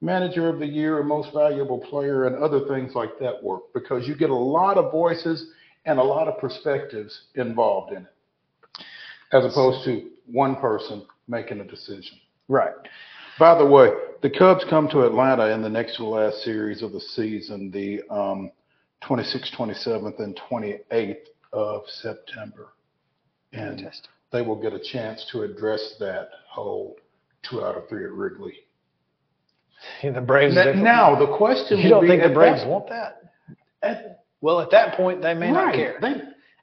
manager 0.00 0.48
of 0.48 0.58
the 0.58 0.66
year 0.66 1.00
and 1.00 1.08
most 1.08 1.32
valuable 1.32 1.78
player 1.78 2.26
and 2.26 2.36
other 2.36 2.66
things 2.68 2.94
like 2.94 3.18
that 3.18 3.42
work 3.42 3.62
because 3.72 4.06
you 4.06 4.14
get 4.14 4.30
a 4.30 4.34
lot 4.34 4.76
of 4.76 4.92
voices 4.92 5.52
and 5.86 5.98
a 5.98 6.02
lot 6.02 6.28
of 6.28 6.38
perspectives 6.38 7.28
involved 7.36 7.92
in 7.92 8.02
it 8.02 8.14
as 9.32 9.44
opposed 9.44 9.84
to 9.84 10.10
one 10.26 10.56
person 10.56 11.06
making 11.26 11.60
a 11.60 11.64
decision. 11.64 12.18
Right. 12.48 12.74
By 13.38 13.58
the 13.58 13.66
way, 13.66 13.90
the 14.22 14.30
Cubs 14.30 14.64
come 14.70 14.88
to 14.90 15.06
Atlanta 15.06 15.46
in 15.46 15.62
the 15.62 15.68
next 15.68 15.96
to 15.96 16.04
last 16.04 16.42
series 16.42 16.82
of 16.82 16.92
the 16.92 17.00
season, 17.00 17.70
the 17.70 18.02
um, 18.10 18.52
26th, 19.02 19.54
27th, 19.56 20.20
and 20.20 20.38
28th 20.50 21.16
of 21.52 21.82
September. 21.88 22.68
And 23.52 23.80
Fantastic. 23.80 24.10
They 24.34 24.42
will 24.42 24.60
get 24.60 24.72
a 24.74 24.80
chance 24.80 25.24
to 25.30 25.42
address 25.44 25.94
that 26.00 26.28
whole 26.50 26.96
two 27.48 27.64
out 27.64 27.76
of 27.76 27.88
three 27.88 28.04
at 28.04 28.10
Wrigley. 28.10 28.54
the 30.02 30.20
Braves. 30.20 30.54
Now, 30.56 30.64
definitely- 30.64 30.82
now, 30.82 31.14
the 31.14 31.36
question 31.36 31.78
you 31.78 31.88
don't 31.88 32.02
be 32.02 32.08
think 32.08 32.22
the 32.24 32.28
Braves 32.30 32.62
that- 32.62 32.68
want 32.68 32.88
that? 32.88 33.22
at- 33.82 34.24
Well, 34.40 34.60
at 34.60 34.70
that 34.72 34.94
point, 34.96 35.22
they 35.22 35.34
may 35.34 35.50
not 35.52 35.72
care. 35.74 35.98
they- 36.00 36.22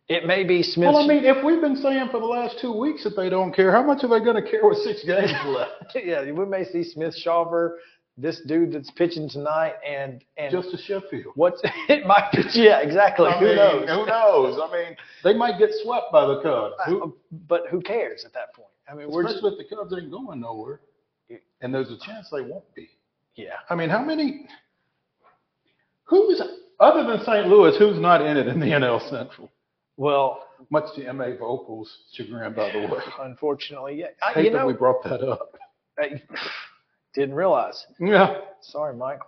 It 0.09 0.25
may 0.25 0.43
be 0.43 0.61
Smith. 0.63 0.89
well, 0.93 0.97
I 1.03 1.07
mean, 1.07 1.23
if 1.23 1.41
we've 1.43 1.61
been 1.61 1.77
saying 1.77 2.09
for 2.09 2.19
the 2.19 2.25
last 2.25 2.59
two 2.59 2.73
weeks 2.77 3.03
that 3.05 3.15
they 3.15 3.29
don't 3.29 3.53
care, 3.53 3.71
how 3.71 3.81
much 3.81 4.03
are 4.03 4.07
they 4.07 4.19
going 4.19 4.43
to 4.43 4.49
care 4.51 4.67
with 4.67 4.79
six 4.79 5.03
games 5.05 5.31
left? 5.45 5.95
yeah, 5.95 6.23
we 6.29 6.45
may 6.45 6.65
see 6.65 6.83
Smith 6.83 7.15
Shawver, 7.15 7.77
this 8.17 8.41
dude 8.47 8.73
that's 8.73 8.91
pitching 8.91 9.29
tonight, 9.29 9.73
and 9.87 10.23
and 10.37 10.51
Just 10.51 10.73
a 10.73 10.77
Sheffield. 10.77 11.33
what's 11.35 11.61
it 11.89 12.05
might 12.05 12.29
be. 12.31 12.43
Yeah, 12.53 12.79
exactly. 12.81 13.27
I 13.27 13.39
who 13.39 13.45
mean, 13.45 13.55
knows? 13.55 13.89
Who 13.89 14.05
knows? 14.05 14.59
I 14.61 14.71
mean, 14.71 14.97
they 15.23 15.33
might 15.33 15.57
get 15.57 15.69
swept 15.83 16.11
by 16.11 16.25
the 16.25 16.41
Cubs. 16.41 16.75
Uh, 16.79 16.89
who, 16.89 17.03
um, 17.03 17.13
But 17.47 17.63
who 17.71 17.81
cares 17.81 18.23
at 18.25 18.33
that 18.33 18.53
point? 18.53 18.67
I 18.89 18.93
mean, 18.95 19.09
we're 19.09 19.23
just 19.23 19.35
Especially 19.35 19.59
if 19.63 19.69
the 19.69 19.75
Cubs 19.75 19.93
ain't 19.97 20.11
going 20.11 20.39
nowhere. 20.41 20.81
And 21.61 21.73
there's 21.73 21.89
a 21.91 21.97
chance 22.05 22.27
they 22.31 22.41
won't 22.41 22.65
be. 22.75 22.89
yeah. 23.35 23.53
I 23.69 23.75
mean, 23.75 23.89
how 23.89 24.03
many? 24.03 24.47
Who's 26.05 26.41
other 26.79 27.03
than 27.05 27.23
St. 27.23 27.47
Louis? 27.47 27.77
Who's 27.77 27.99
not 27.99 28.21
in 28.25 28.35
it 28.35 28.47
in 28.47 28.59
the 28.59 28.65
NL 28.65 28.99
Central? 29.09 29.49
Well, 29.95 30.43
much 30.69 30.93
to 30.95 31.05
M.A. 31.05 31.37
Vocal's 31.37 31.95
chagrin, 32.13 32.53
by 32.53 32.71
the 32.71 32.79
way. 32.79 32.99
Unfortunately, 33.21 33.99
yeah. 33.99 34.07
I 34.21 34.33
hate 34.33 34.45
you 34.45 34.51
that 34.51 34.57
know, 34.59 34.65
we 34.67 34.73
brought 34.73 35.03
that 35.03 35.21
up. 35.21 35.55
I 35.99 36.21
didn't 37.13 37.35
realize. 37.35 37.85
Yeah. 37.99 38.37
Sorry, 38.61 38.95
Mike. 38.95 39.19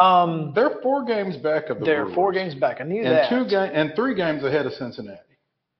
Um, 0.00 0.52
they're 0.54 0.80
four 0.82 1.04
games 1.04 1.36
back 1.36 1.68
of 1.68 1.78
the 1.78 1.84
They're 1.84 2.04
Brewers. 2.04 2.14
four 2.14 2.32
games 2.32 2.54
back. 2.54 2.80
I 2.80 2.84
knew 2.84 3.02
and 3.02 3.12
that. 3.12 3.28
two 3.28 3.44
ga- 3.48 3.70
and 3.72 3.92
three 3.94 4.14
games 4.14 4.42
ahead 4.42 4.64
of 4.66 4.72
Cincinnati. 4.72 5.18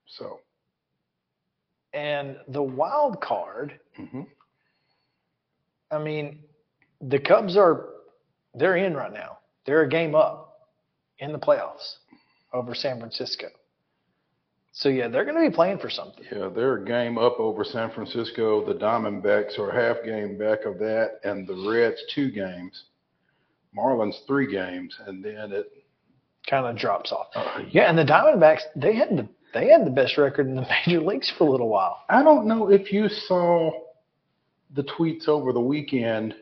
So 0.06 0.40
and 1.94 2.36
the 2.48 2.62
wild 2.62 3.20
card. 3.20 3.78
Mm-hmm. 3.98 4.22
I 5.90 5.98
mean, 5.98 6.40
the 7.00 7.18
Cubs 7.18 7.56
are 7.56 7.86
they're 8.54 8.76
in 8.76 8.94
right 8.94 9.12
now. 9.12 9.38
They're 9.66 9.82
a 9.82 9.88
game 9.88 10.14
up 10.14 10.58
in 11.18 11.32
the 11.32 11.38
playoffs 11.38 11.96
over 12.52 12.74
San 12.74 12.98
Francisco. 12.98 13.46
So 14.74 14.88
yeah, 14.88 15.08
they're 15.08 15.24
going 15.26 15.42
to 15.42 15.50
be 15.50 15.54
playing 15.54 15.78
for 15.78 15.90
something. 15.90 16.24
yeah, 16.32 16.48
they're 16.48 16.76
a 16.76 16.84
game 16.84 17.18
up 17.18 17.38
over 17.38 17.62
San 17.62 17.90
Francisco. 17.90 18.64
The 18.64 18.74
Diamondbacks 18.78 19.58
are 19.58 19.68
a 19.70 19.74
half 19.94 20.02
game 20.04 20.38
back 20.38 20.64
of 20.64 20.78
that, 20.78 21.20
and 21.24 21.46
the 21.46 21.54
Reds 21.70 22.02
two 22.14 22.30
games. 22.30 22.84
Marlins 23.76 24.26
three 24.26 24.50
games, 24.50 24.98
and 25.06 25.24
then 25.24 25.52
it 25.52 25.66
Kind 26.48 26.66
of 26.66 26.76
drops 26.76 27.12
off. 27.12 27.28
uh, 27.36 27.60
Yeah, 27.70 27.88
and 27.88 27.96
the 27.96 28.04
Diamondbacks 28.04 28.62
they 28.74 28.94
had 28.94 29.10
the 29.10 29.28
they 29.54 29.68
had 29.68 29.84
the 29.86 29.90
best 29.90 30.16
record 30.16 30.46
in 30.46 30.56
the 30.56 30.66
major 30.86 31.00
leagues 31.00 31.30
for 31.36 31.46
a 31.46 31.50
little 31.50 31.68
while. 31.68 32.02
I 32.08 32.22
don't 32.22 32.46
know 32.46 32.70
if 32.70 32.92
you 32.92 33.08
saw 33.08 33.70
the 34.74 34.82
tweets 34.84 35.28
over 35.28 35.52
the 35.52 35.60
weekend 35.60 36.34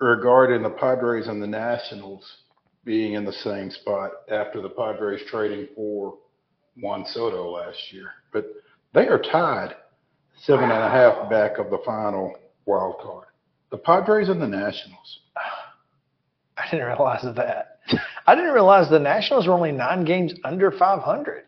regarding 0.00 0.62
the 0.62 0.70
Padres 0.70 1.28
and 1.28 1.42
the 1.42 1.46
Nationals 1.46 2.30
being 2.84 3.14
in 3.14 3.24
the 3.24 3.32
same 3.32 3.70
spot 3.70 4.10
after 4.30 4.60
the 4.60 4.68
Padres 4.68 5.22
trading 5.28 5.66
for 5.74 6.18
Juan 6.80 7.04
Soto 7.06 7.50
last 7.50 7.92
year. 7.92 8.10
But 8.32 8.46
they 8.92 9.06
are 9.08 9.18
tied 9.18 9.74
seven 10.42 10.64
and 10.64 10.82
a 10.82 10.90
half 10.90 11.30
back 11.30 11.58
of 11.58 11.70
the 11.70 11.78
final 11.84 12.34
wild 12.66 12.96
card. 13.02 13.28
The 13.70 13.78
Padres 13.78 14.28
and 14.28 14.40
the 14.40 14.46
Nationals. 14.48 15.20
I 16.56 16.70
didn't 16.70 16.86
realize 16.86 17.24
that. 17.36 17.78
I 18.26 18.34
didn't 18.34 18.52
realize 18.52 18.88
the 18.88 18.98
Nationals 18.98 19.46
were 19.46 19.52
only 19.54 19.72
nine 19.72 20.04
games 20.04 20.32
under 20.44 20.70
500. 20.70 21.44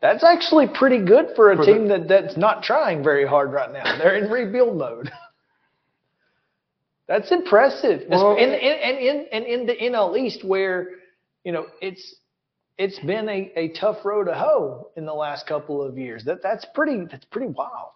That's 0.00 0.24
actually 0.24 0.66
pretty 0.68 1.04
good 1.04 1.26
for 1.36 1.52
a 1.52 1.56
For 1.56 1.64
the- 1.64 1.72
team 1.72 1.88
that, 1.88 2.08
that's 2.08 2.36
not 2.36 2.62
trying 2.62 3.02
very 3.02 3.26
hard 3.26 3.52
right 3.52 3.70
now. 3.72 3.98
They're 3.98 4.16
in 4.16 4.30
rebuild 4.30 4.76
mode. 4.76 5.10
That's 7.06 7.32
impressive. 7.32 8.02
Well- 8.08 8.36
and, 8.38 8.52
and, 8.52 8.62
and, 8.80 8.98
in, 8.98 9.26
and 9.32 9.44
in 9.44 9.66
the 9.66 9.74
NL 9.74 10.16
East, 10.16 10.44
where 10.44 10.90
you 11.44 11.50
know 11.52 11.66
it's 11.82 12.14
it's 12.80 12.98
been 13.00 13.28
a, 13.28 13.52
a 13.56 13.68
tough 13.78 13.98
road 14.06 14.24
to 14.24 14.34
hoe 14.34 14.88
in 14.96 15.04
the 15.04 15.12
last 15.12 15.46
couple 15.46 15.82
of 15.82 15.98
years. 15.98 16.24
That 16.24 16.42
that's 16.42 16.64
pretty 16.74 17.04
that's 17.10 17.26
pretty 17.26 17.48
wild. 17.48 17.92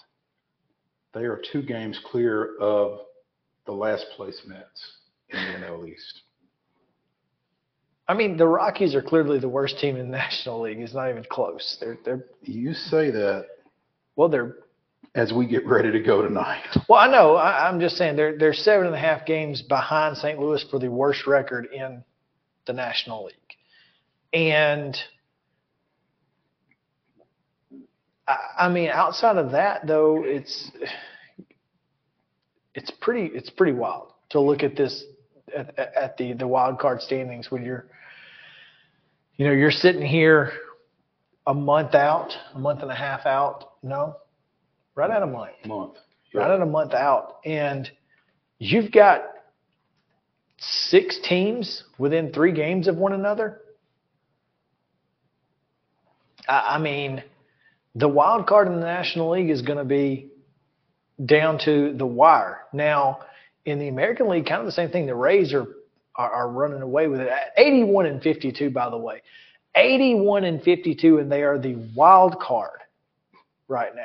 They 1.14 1.22
are 1.22 1.40
two 1.52 1.62
games 1.62 1.98
clear 2.04 2.58
of 2.58 2.98
the 3.64 3.72
last 3.72 4.04
place 4.14 4.42
Mets 4.46 4.92
in 5.30 5.38
the 5.38 5.66
NL 5.66 5.88
East. 5.88 6.20
I 8.06 8.12
mean, 8.12 8.36
the 8.36 8.46
Rockies 8.46 8.94
are 8.94 9.00
clearly 9.00 9.38
the 9.38 9.48
worst 9.48 9.78
team 9.78 9.96
in 9.96 10.10
the 10.10 10.16
National 10.18 10.60
League. 10.60 10.78
It's 10.80 10.92
not 10.92 11.08
even 11.08 11.24
close. 11.30 11.78
They're 11.80 11.96
they're 12.04 12.26
You 12.42 12.74
say 12.74 13.10
that 13.10 13.46
well, 14.16 14.28
they're 14.28 14.56
as 15.14 15.32
we 15.32 15.46
get 15.46 15.66
ready 15.66 15.92
to 15.92 16.00
go 16.00 16.20
tonight. 16.20 16.64
Well, 16.90 17.00
I 17.00 17.10
know. 17.10 17.36
I, 17.36 17.70
I'm 17.70 17.80
just 17.80 17.96
saying 17.96 18.16
they're 18.16 18.36
they're 18.36 18.52
seven 18.52 18.84
and 18.84 18.94
a 18.94 18.98
half 18.98 19.24
games 19.24 19.62
behind 19.62 20.18
St. 20.18 20.38
Louis 20.38 20.62
for 20.70 20.78
the 20.78 20.90
worst 20.90 21.26
record 21.26 21.68
in 21.72 22.04
the 22.66 22.74
National 22.74 23.24
League, 23.24 23.43
and 24.34 24.96
I, 28.58 28.68
mean, 28.68 28.90
outside 28.90 29.36
of 29.36 29.52
that, 29.52 29.86
though, 29.86 30.24
it's 30.24 30.70
it's 32.74 32.90
pretty 33.00 33.26
it's 33.34 33.50
pretty 33.50 33.72
wild 33.72 34.12
to 34.30 34.40
look 34.40 34.62
at 34.64 34.76
this 34.76 35.04
at, 35.56 35.78
at 35.78 36.16
the 36.16 36.32
the 36.32 36.48
wild 36.48 36.78
card 36.80 37.00
standings 37.00 37.50
when 37.50 37.64
you're 37.64 37.86
you 39.36 39.46
know 39.46 39.52
you're 39.52 39.70
sitting 39.70 40.02
here 40.02 40.52
a 41.46 41.54
month 41.54 41.94
out, 41.94 42.32
a 42.54 42.58
month 42.58 42.82
and 42.82 42.90
a 42.90 42.94
half 42.94 43.26
out. 43.26 43.74
No, 43.82 44.16
right 44.96 45.10
at 45.10 45.22
a 45.22 45.26
month 45.26 45.52
Month. 45.64 45.98
right 46.32 46.50
at 46.50 46.60
a 46.60 46.66
month 46.66 46.92
out, 46.92 47.36
and 47.44 47.88
you've 48.58 48.90
got 48.90 49.22
six 50.58 51.20
teams 51.22 51.84
within 51.98 52.32
three 52.32 52.52
games 52.52 52.88
of 52.88 52.96
one 52.96 53.12
another. 53.12 53.60
I, 56.48 56.78
mean, 56.78 57.22
the 57.94 58.08
wild 58.08 58.46
card 58.46 58.68
in 58.68 58.74
the 58.74 58.86
National 58.86 59.30
League 59.30 59.50
is 59.50 59.62
going 59.62 59.78
to 59.78 59.84
be 59.84 60.30
down 61.24 61.58
to 61.64 61.94
the 61.96 62.06
wire. 62.06 62.62
Now, 62.72 63.20
in 63.64 63.78
the 63.78 63.88
American 63.88 64.28
League, 64.28 64.46
kind 64.46 64.60
of 64.60 64.66
the 64.66 64.72
same 64.72 64.90
thing. 64.90 65.06
The 65.06 65.14
Rays 65.14 65.54
are 65.54 65.66
are, 66.16 66.30
are 66.30 66.48
running 66.48 66.82
away 66.82 67.08
with 67.08 67.20
it. 67.20 67.30
81 67.56 68.06
and 68.06 68.22
52, 68.22 68.70
by 68.70 68.90
the 68.90 68.96
way. 68.96 69.22
81 69.74 70.44
and 70.44 70.62
52, 70.62 71.18
and 71.18 71.30
they 71.30 71.42
are 71.42 71.58
the 71.58 71.76
wild 71.96 72.38
card 72.38 72.80
right 73.66 73.94
now. 73.94 74.02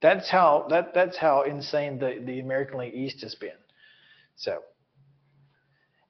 That's 0.00 0.30
how 0.30 0.66
that 0.68 0.92
that's 0.94 1.16
how 1.16 1.42
insane 1.42 1.98
the, 1.98 2.22
the 2.24 2.40
American 2.40 2.78
League 2.78 2.94
East 2.94 3.22
has 3.22 3.34
been. 3.34 3.50
So 4.36 4.58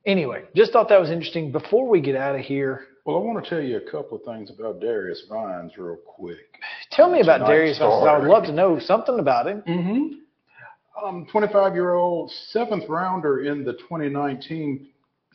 anyway, 0.05 0.45
just 0.57 0.72
thought 0.72 0.89
that 0.89 1.01
was 1.01 1.11
interesting. 1.11 1.53
Before 1.53 1.89
we 1.89 2.01
get 2.01 2.16
out 2.16 2.35
of 2.35 2.41
here, 2.41 2.87
Well, 3.05 3.16
I 3.16 3.20
want 3.20 3.44
to 3.44 3.50
tell 3.50 3.61
you 3.61 3.76
a 3.76 3.90
couple 3.90 4.16
of 4.16 4.22
things 4.24 4.50
about 4.50 4.80
Darius 4.80 5.26
Vines 5.28 5.76
real 5.76 5.96
quick. 6.07 6.59
tell 6.90 7.11
me 7.11 7.20
about 7.20 7.46
Darius. 7.46 7.78
Vines. 7.78 8.07
I 8.07 8.18
would 8.18 8.28
love 8.28 8.44
to 8.44 8.52
know 8.52 8.78
something 8.78 9.18
about 9.18 9.46
him. 9.46 9.62
Mm-hmm. 9.68 11.05
Um, 11.07 11.26
25 11.30 11.74
year 11.74 11.94
old 11.94 12.30
seventh 12.30 12.84
rounder 12.88 13.44
in 13.44 13.62
the 13.64 13.74
2019 13.74 14.88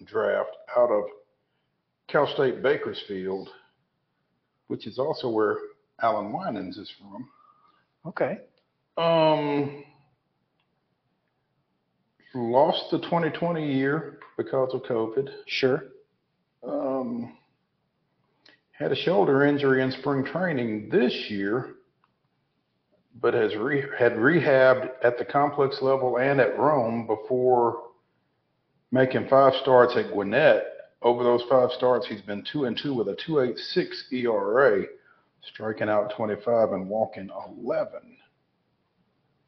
draft 0.05 0.49
out 0.76 0.89
of 0.89 1.03
Cal 2.07 2.26
State 2.34 2.63
Bakersfield, 2.63 3.49
which 4.67 4.88
is 4.88 4.97
also 4.97 5.30
where 5.30 5.57
Allan 6.01 6.34
Winans 6.34 6.78
is 6.78 6.91
from. 6.99 7.30
Okay. 8.05 8.39
Um, 8.97 9.84
lost 12.34 12.89
the 12.89 12.97
2020 12.97 13.72
year 13.72 14.20
because 14.38 14.74
of 14.74 14.82
COVID. 14.84 15.30
Sure. 15.45 15.84
Um, 16.67 17.38
had 18.80 18.91
a 18.93 18.95
shoulder 18.95 19.45
injury 19.45 19.84
in 19.84 19.91
spring 19.91 20.23
training 20.23 20.89
this 20.89 21.13
year, 21.30 21.75
but 23.21 23.34
has 23.34 23.53
re- 23.55 23.84
had 23.97 24.13
rehabbed 24.13 24.89
at 25.03 25.17
the 25.17 25.25
complex 25.25 25.82
level 25.82 26.17
and 26.17 26.39
at 26.39 26.57
Rome 26.57 27.05
before 27.05 27.84
making 28.91 29.27
five 29.27 29.53
starts 29.61 29.95
at 29.97 30.13
Gwinnett. 30.13 30.63
Over 31.01 31.23
those 31.23 31.43
five 31.49 31.71
starts, 31.71 32.07
he's 32.07 32.21
been 32.21 32.43
two 32.51 32.65
and 32.65 32.77
two 32.82 32.93
with 32.93 33.09
a 33.09 33.15
2.86 33.27 34.11
ERA, 34.13 34.86
striking 35.43 35.89
out 35.89 36.13
25 36.15 36.71
and 36.71 36.89
walking 36.89 37.30
11. 37.61 38.17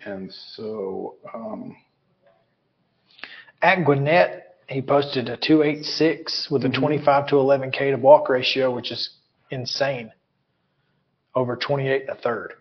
And 0.06 0.34
so, 0.34 1.16
um, 1.34 1.76
At 3.62 3.86
Gwinnett, 3.86 4.56
he 4.68 4.82
posted 4.82 5.30
a 5.30 5.38
286 5.38 6.50
with 6.50 6.66
a 6.66 6.70
Mhm. 6.70 6.74
25 6.74 7.28
to 7.28 7.38
11 7.38 7.72
K 7.72 7.92
to 7.92 7.98
walk 7.98 8.28
ratio, 8.28 8.72
which 8.72 8.92
is 8.92 9.21
insane. 9.52 10.12
Over 11.36 11.56
28 11.56 12.02
and 12.02 12.10
a 12.18 12.22
third. 12.22 12.54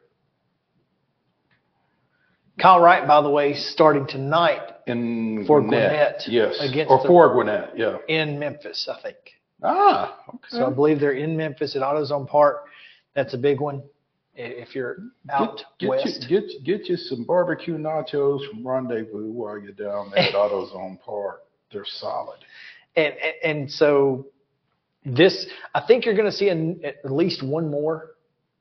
Kyle 2.61 2.81
Wright, 2.81 3.07
by 3.09 3.23
the 3.23 3.31
way, 3.31 3.55
starting 3.55 4.07
tonight 4.07 4.61
in 4.87 5.45
For 5.47 5.61
Gwinnett, 5.63 5.91
Gwinnett, 5.91 6.29
yes, 6.29 6.57
against 6.61 6.91
or 6.91 6.99
the- 7.03 7.09
for 7.09 7.33
Gwinnett, 7.33 7.77
yeah. 7.77 7.97
in 8.09 8.39
Memphis, 8.39 8.89
I 8.91 9.01
think. 9.01 9.17
Ah, 9.63 10.19
okay. 10.29 10.39
So 10.51 10.67
I 10.67 10.71
believe 10.71 11.01
they're 11.01 11.13
in 11.13 11.37
Memphis 11.37 11.75
at 11.77 11.83
AutoZone 11.83 12.29
Park. 12.29 12.67
That's 13.15 13.35
a 13.35 13.39
big 13.39 13.61
one. 13.61 13.83
If 14.35 14.75
you're 14.75 14.99
out 15.31 15.63
get, 15.79 15.89
west, 15.91 16.27
You, 16.31 16.41
get, 16.41 16.65
get 16.65 16.89
you 16.89 16.97
some 16.97 17.25
barbecue 17.25 17.77
nachos 17.77 18.49
from 18.49 18.67
Rendezvous 18.67 19.31
while 19.33 19.59
you're 19.59 19.73
down 19.73 20.11
there 20.15 20.25
at 20.25 20.33
AutoZone 20.35 21.01
Park. 21.01 21.43
They're 21.73 21.85
solid. 21.85 22.39
and, 22.97 23.15
and 23.15 23.35
and 23.61 23.71
so 23.71 24.27
this, 25.05 25.47
I 25.75 25.81
think 25.87 26.05
you're 26.05 26.15
going 26.15 26.31
to 26.31 26.37
see 26.37 26.49
an, 26.49 26.81
at 26.85 27.11
least 27.11 27.43
one 27.43 27.71
more 27.71 28.11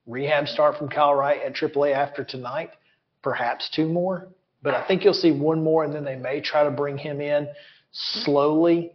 rehab 0.05 0.47
start 0.47 0.77
from 0.77 0.89
Kyle 0.89 1.13
Wright 1.13 1.41
at 1.43 1.53
AAA 1.53 1.93
after 1.93 2.23
tonight, 2.23 2.71
perhaps 3.21 3.69
two 3.73 3.87
more. 3.87 4.29
But 4.61 4.73
I 4.73 4.85
think 4.87 5.03
you'll 5.03 5.13
see 5.13 5.31
one 5.31 5.63
more, 5.63 5.83
and 5.83 5.93
then 5.93 6.03
they 6.03 6.15
may 6.15 6.41
try 6.41 6.63
to 6.63 6.71
bring 6.71 6.97
him 6.97 7.21
in 7.21 7.47
slowly 7.91 8.91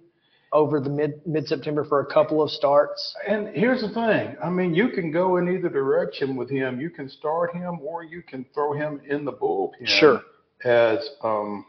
over 0.52 0.78
the 0.80 0.90
mid 0.90 1.20
mid 1.26 1.46
September 1.48 1.84
for 1.84 2.00
a 2.00 2.06
couple 2.06 2.42
of 2.42 2.50
starts. 2.50 3.14
And 3.26 3.48
here's 3.48 3.80
the 3.80 3.88
thing. 3.88 4.36
I 4.42 4.50
mean, 4.50 4.74
you 4.74 4.88
can 4.90 5.10
go 5.10 5.36
in 5.38 5.48
either 5.48 5.68
direction 5.68 6.36
with 6.36 6.48
him. 6.48 6.80
You 6.80 6.90
can 6.90 7.08
start 7.08 7.54
him 7.54 7.80
or 7.82 8.04
you 8.04 8.22
can 8.22 8.44
throw 8.54 8.72
him 8.72 9.00
in 9.08 9.24
the 9.24 9.32
bullpen. 9.32 9.86
Sure. 9.86 10.20
As 10.64 10.98
um, 11.22 11.66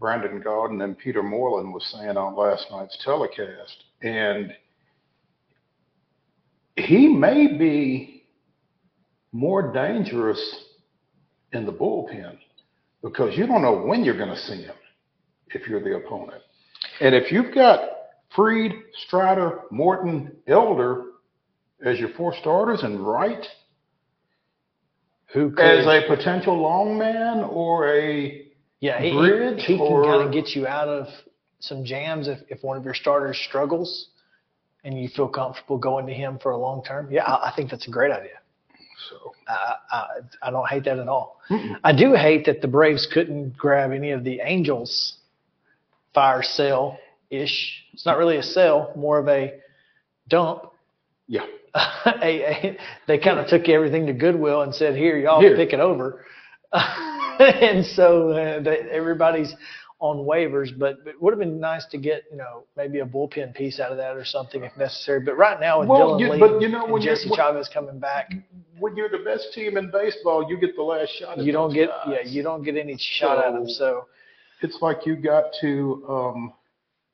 Brandon 0.00 0.42
Gaudin 0.42 0.82
and 0.82 0.96
Peter 0.96 1.22
Moylan 1.22 1.72
was 1.72 1.84
saying 1.86 2.16
on 2.16 2.34
last 2.34 2.66
night's 2.70 2.96
telecast. 3.04 3.84
And 4.02 4.52
he 6.76 7.08
may 7.08 7.56
be 7.56 8.24
more 9.32 9.72
dangerous 9.72 10.64
in 11.52 11.66
the 11.66 11.72
bullpen 11.72 12.38
because 13.02 13.36
you 13.36 13.46
don't 13.46 13.62
know 13.62 13.82
when 13.82 14.04
you're 14.04 14.16
going 14.16 14.34
to 14.34 14.40
see 14.40 14.62
him 14.62 14.74
if 15.48 15.66
you're 15.68 15.82
the 15.82 15.96
opponent. 15.96 16.42
And 17.00 17.14
if 17.14 17.30
you've 17.32 17.54
got 17.54 17.80
Fried, 18.34 18.72
Strider, 19.06 19.60
Morton, 19.70 20.36
Elder 20.46 21.04
as 21.84 21.98
your 21.98 22.10
four 22.16 22.34
starters 22.40 22.82
and 22.82 23.06
Wright 23.06 23.44
Who 25.32 25.50
could, 25.50 25.64
as 25.64 25.86
a 25.86 26.06
potential 26.08 26.60
long 26.60 26.98
man 26.98 27.44
or 27.44 27.88
a 27.88 28.46
yeah, 28.80 29.00
he, 29.00 29.12
bridge 29.12 29.62
he, 29.64 29.74
he 29.74 29.78
can 29.78 30.02
kind 30.02 30.22
of 30.22 30.32
get 30.32 30.50
you 30.50 30.66
out 30.66 30.88
of 30.88 31.06
some 31.60 31.84
jams 31.84 32.28
if, 32.28 32.38
if 32.48 32.62
one 32.62 32.76
of 32.76 32.84
your 32.84 32.94
starters 32.94 33.38
struggles 33.48 34.08
and 34.84 35.00
you 35.00 35.08
feel 35.08 35.28
comfortable 35.28 35.78
going 35.78 36.06
to 36.06 36.12
him 36.12 36.38
for 36.40 36.52
a 36.52 36.56
long 36.56 36.82
term. 36.84 37.08
Yeah, 37.10 37.24
I, 37.24 37.50
I 37.50 37.52
think 37.56 37.70
that's 37.70 37.88
a 37.88 37.90
great 37.90 38.12
idea. 38.12 38.38
so 39.10 39.32
I, 39.48 39.74
I, 39.90 40.06
I 40.42 40.50
don't 40.50 40.68
hate 40.68 40.84
that 40.84 40.98
at 40.98 41.08
all. 41.08 41.40
I 41.84 41.92
do 41.92 42.14
hate 42.14 42.46
that 42.46 42.60
the 42.60 42.68
Braves 42.68 43.08
couldn't 43.12 43.56
grab 43.56 43.92
any 43.92 44.10
of 44.10 44.24
the 44.24 44.40
Angels 44.42 45.18
fire 46.14 46.42
sale 46.42 46.98
ish. 47.30 47.84
It's 47.92 48.06
not 48.06 48.18
really 48.18 48.36
a 48.36 48.42
sale, 48.42 48.92
more 48.96 49.18
of 49.18 49.28
a 49.28 49.54
dump. 50.28 50.72
yeah. 51.26 51.46
a, 51.76 52.22
a, 52.24 52.78
they 53.06 53.18
kind 53.18 53.38
of 53.38 53.48
took 53.48 53.68
everything 53.68 54.06
to 54.06 54.14
Goodwill 54.14 54.62
and 54.62 54.74
said, 54.74 54.96
"Here, 54.96 55.18
y'all 55.18 55.40
Here. 55.42 55.56
pick 55.56 55.74
it 55.74 55.80
over." 55.80 56.24
and 56.72 57.84
so 57.84 58.30
uh, 58.30 58.62
they, 58.62 58.78
everybody's 58.90 59.54
on 59.98 60.18
waivers, 60.18 60.76
but, 60.78 61.02
but 61.04 61.10
it 61.14 61.22
would 61.22 61.32
have 61.32 61.38
been 61.38 61.58
nice 61.58 61.86
to 61.86 61.96
get 61.98 62.24
you 62.30 62.36
know 62.36 62.64
maybe 62.76 62.98
a 63.00 63.06
bullpen 63.06 63.54
piece 63.54 63.80
out 63.80 63.90
of 63.92 63.96
that 63.96 64.16
or 64.16 64.24
something 64.24 64.62
if 64.62 64.76
necessary. 64.76 65.20
But 65.20 65.36
right 65.38 65.58
now 65.58 65.80
with 65.80 65.88
Well, 65.88 66.10
Dylan 66.12 66.20
you- 66.20 66.32
Lee 66.32 66.38
but 66.38 66.60
you 66.60 66.68
know, 66.68 66.84
and 66.84 66.92
when 66.92 67.02
you're- 67.02 67.14
Jesse 67.16 67.30
when- 67.30 67.38
Chavez 67.38 67.68
coming 67.68 67.98
back, 67.98 68.32
When 68.78 68.94
you're 68.94 69.08
the 69.08 69.24
best 69.24 69.54
team 69.54 69.78
in 69.78 69.90
baseball, 69.90 70.50
you 70.50 70.58
get 70.58 70.76
the 70.76 70.82
last 70.82 71.10
shot. 71.18 71.38
At 71.38 71.44
you 71.44 71.52
don't 71.52 71.72
get 71.72 71.88
guys. 71.88 72.08
yeah 72.10 72.30
you 72.30 72.42
don't 72.42 72.62
get 72.62 72.76
any 72.76 72.96
shot 72.98 73.42
at 73.44 73.52
them. 73.54 73.66
So 73.68 74.06
It's 74.60 74.82
like 74.82 75.06
you 75.06 75.16
got 75.16 75.44
to 75.62 76.04
um, 76.08 76.52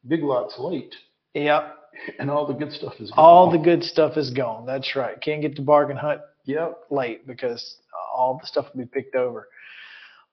Big 0.09 0.25
Lots 0.25 0.59
late, 0.59 0.95
yeah, 1.35 1.71
and 2.19 2.29
all 2.31 2.47
the 2.47 2.53
good 2.55 2.73
stuff 2.73 2.95
is 3.01 3.11
gone. 3.13 3.25
all 3.25 3.51
the 3.51 3.59
good 3.59 3.85
stuff 3.85 4.17
is 4.17 4.31
gone. 4.31 4.67
That's 4.67 4.97
right. 4.97 5.21
Can't 5.21 5.41
get 5.41 5.55
to 5.57 5.63
bargain 5.63 5.97
hunt 5.97 6.21
Yep. 6.47 6.87
late 6.91 7.25
because 7.29 7.77
all 8.17 8.39
the 8.41 8.47
stuff 8.49 8.67
will 8.75 8.81
be 8.83 8.87
picked 8.87 9.15
over. 9.15 9.47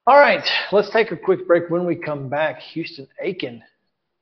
All 0.10 0.18
right, 0.18 0.43
let's 0.72 0.89
take 0.89 1.12
a 1.12 1.16
quick 1.16 1.45
break. 1.45 1.70
When 1.70 1.86
we 1.86 1.95
come 1.95 2.30
back, 2.30 2.62
Houston 2.74 3.07
Aiken, 3.22 3.62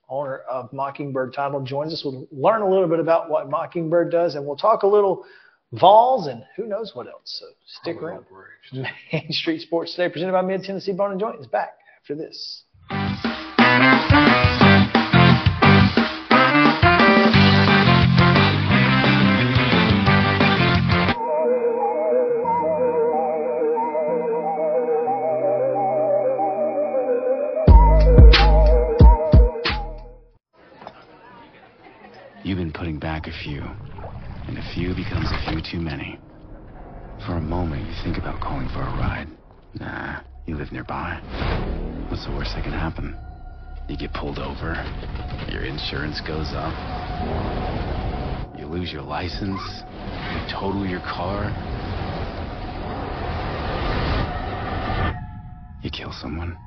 owner 0.09 0.39
of 0.39 0.73
Mockingbird 0.73 1.33
Title, 1.33 1.61
joins 1.61 1.93
us. 1.93 2.03
We'll 2.03 2.27
learn 2.29 2.61
a 2.61 2.69
little 2.69 2.89
bit 2.89 2.99
about 2.99 3.29
what 3.29 3.49
Mockingbird 3.49 4.11
does, 4.11 4.35
and 4.35 4.45
we'll 4.45 4.57
talk 4.57 4.83
a 4.83 4.87
little 4.87 5.23
Vols 5.71 6.27
and 6.27 6.43
who 6.57 6.67
knows 6.67 6.91
what 6.93 7.07
else. 7.07 7.39
So 7.39 7.45
stick 7.65 8.01
around. 8.01 8.25
Main 9.13 9.27
Street 9.31 9.61
Sports 9.61 9.95
today, 9.95 10.11
presented 10.11 10.33
by 10.33 10.41
Mid 10.41 10.63
Tennessee 10.63 10.91
Bone 10.91 11.11
and 11.11 11.21
Joint, 11.21 11.39
is 11.39 11.47
back 11.47 11.77
after 12.01 12.15
this. 12.15 12.63
Putting 32.77 32.99
back 32.99 33.25
a 33.25 33.31
few, 33.43 33.63
and 34.47 34.57
a 34.57 34.73
few 34.75 34.93
becomes 34.93 35.27
a 35.31 35.49
few 35.49 35.59
too 35.61 35.79
many. 35.83 36.19
For 37.25 37.33
a 37.33 37.41
moment, 37.41 37.87
you 37.87 37.93
think 38.03 38.19
about 38.19 38.39
calling 38.39 38.67
for 38.69 38.81
a 38.81 38.97
ride. 39.01 39.27
Nah, 39.79 40.21
you 40.45 40.55
live 40.55 40.71
nearby. 40.71 41.19
What's 42.09 42.25
the 42.25 42.31
worst 42.31 42.53
that 42.55 42.63
can 42.63 42.73
happen? 42.73 43.17
You 43.89 43.97
get 43.97 44.13
pulled 44.13 44.37
over, 44.37 44.75
your 45.51 45.65
insurance 45.65 46.21
goes 46.21 46.53
up, 46.53 46.73
you 48.59 48.67
lose 48.67 48.93
your 48.93 49.01
license, 49.01 49.61
you 50.33 50.53
total 50.53 50.85
your 50.85 51.01
car, 51.01 51.49
you 55.81 55.89
kill 55.89 56.11
someone. 56.11 56.66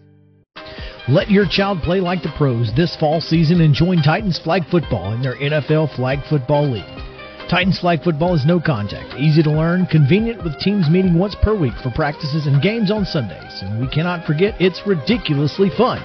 Let 1.09 1.31
your 1.31 1.47
child 1.47 1.81
play 1.81 1.99
like 1.99 2.21
the 2.21 2.31
pros 2.37 2.71
this 2.75 2.95
fall 2.95 3.21
season 3.21 3.61
and 3.61 3.73
join 3.73 4.03
Titans 4.03 4.37
Flag 4.37 4.63
Football 4.69 5.13
in 5.13 5.23
their 5.23 5.35
NFL 5.35 5.95
Flag 5.95 6.19
Football 6.29 6.69
League. 6.69 7.01
Titans 7.49 7.79
Flag 7.79 8.03
Football 8.03 8.35
is 8.35 8.45
no 8.45 8.59
contact, 8.59 9.15
easy 9.17 9.41
to 9.41 9.49
learn, 9.49 9.87
convenient 9.87 10.43
with 10.43 10.59
teams 10.59 10.91
meeting 10.91 11.17
once 11.17 11.35
per 11.41 11.55
week 11.55 11.73
for 11.81 11.89
practices 11.89 12.45
and 12.45 12.61
games 12.61 12.91
on 12.91 13.03
Sundays. 13.03 13.63
And 13.63 13.81
we 13.81 13.87
cannot 13.89 14.27
forget 14.27 14.53
it's 14.61 14.85
ridiculously 14.85 15.71
fun. 15.75 16.03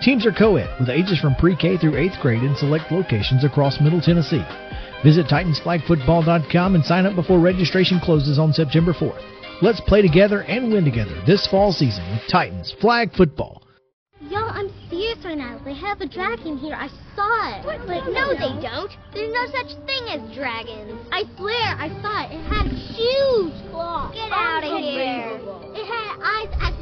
Teams 0.00 0.24
are 0.24 0.32
co-ed 0.32 0.70
with 0.80 0.88
ages 0.88 1.20
from 1.20 1.34
pre-K 1.34 1.76
through 1.76 1.92
8th 1.92 2.20
grade 2.22 2.42
in 2.42 2.56
select 2.56 2.90
locations 2.90 3.44
across 3.44 3.78
Middle 3.78 4.00
Tennessee. 4.00 4.44
Visit 5.04 5.26
TitansFlagFootball.com 5.26 6.74
and 6.76 6.84
sign 6.84 7.04
up 7.04 7.14
before 7.14 7.40
registration 7.40 8.00
closes 8.00 8.38
on 8.38 8.54
September 8.54 8.94
4th. 8.94 9.22
Let's 9.60 9.82
play 9.82 10.00
together 10.00 10.44
and 10.44 10.72
win 10.72 10.86
together 10.86 11.20
this 11.26 11.46
fall 11.46 11.72
season 11.72 12.10
with 12.10 12.22
Titans 12.32 12.74
Flag 12.80 13.12
Football. 13.14 13.59
Y'all, 14.28 14.50
I'm 14.50 14.68
serious 14.90 15.16
right 15.24 15.38
now. 15.38 15.58
They 15.64 15.72
have 15.72 16.02
a 16.02 16.06
dragon 16.06 16.58
here. 16.58 16.74
I 16.74 16.88
saw 17.16 17.56
it. 17.56 17.64
But 17.64 18.04
no, 18.12 18.34
they 18.34 18.60
don't. 18.60 18.92
There's 19.14 19.32
no 19.32 19.46
such 19.46 19.72
thing 19.86 20.08
as 20.12 20.20
dragons. 20.36 21.00
I 21.10 21.24
swear, 21.38 21.74
I 21.80 21.88
saw 22.02 22.24
it. 22.24 22.32
It 22.36 22.44
had 22.44 22.66
huge 22.68 23.70
claws. 23.70 24.12
Get 24.14 24.30
out 24.30 24.62
of 24.62 24.78
here. 24.78 25.40
It 25.72 25.86
had 25.88 26.20
eyes 26.20 26.52
as 26.60 26.74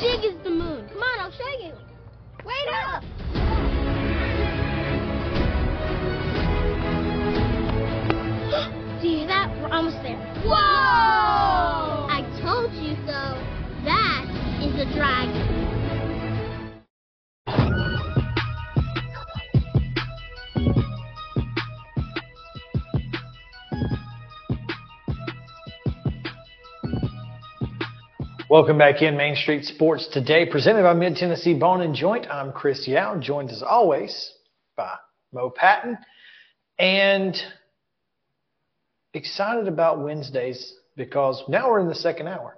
big 0.00 0.24
as 0.24 0.42
the 0.42 0.48
moon. 0.48 0.88
Come 0.88 1.02
on, 1.02 1.20
I'll 1.20 1.30
show 1.32 1.52
you. 1.60 1.74
Wait 2.46 2.68
up. 2.86 3.02
Do 9.02 9.08
you 9.08 9.18
hear 9.18 9.26
that? 9.26 9.50
We're 9.60 9.68
almost 9.68 10.02
there. 10.02 10.16
Whoa! 10.46 12.08
I 12.08 12.24
told 12.40 12.72
you 12.72 12.96
so. 13.04 13.36
That 13.84 14.24
is 14.64 14.80
a 14.80 14.86
dragon. 14.96 15.65
Welcome 28.48 28.78
back 28.78 29.02
in 29.02 29.16
Main 29.16 29.34
Street 29.34 29.64
Sports 29.64 30.06
today, 30.06 30.46
presented 30.46 30.84
by 30.84 30.94
Mid 30.94 31.16
Tennessee 31.16 31.58
Bone 31.58 31.80
and 31.80 31.96
Joint. 31.96 32.28
I'm 32.30 32.52
Chris 32.52 32.86
Yao, 32.86 33.18
joined 33.18 33.50
as 33.50 33.60
always 33.60 34.32
by 34.76 34.94
Mo 35.32 35.50
Patton, 35.50 35.98
and 36.78 37.36
excited 39.14 39.66
about 39.66 39.98
Wednesdays 39.98 40.74
because 40.96 41.42
now 41.48 41.68
we're 41.68 41.80
in 41.80 41.88
the 41.88 41.94
second 41.96 42.28
hour, 42.28 42.56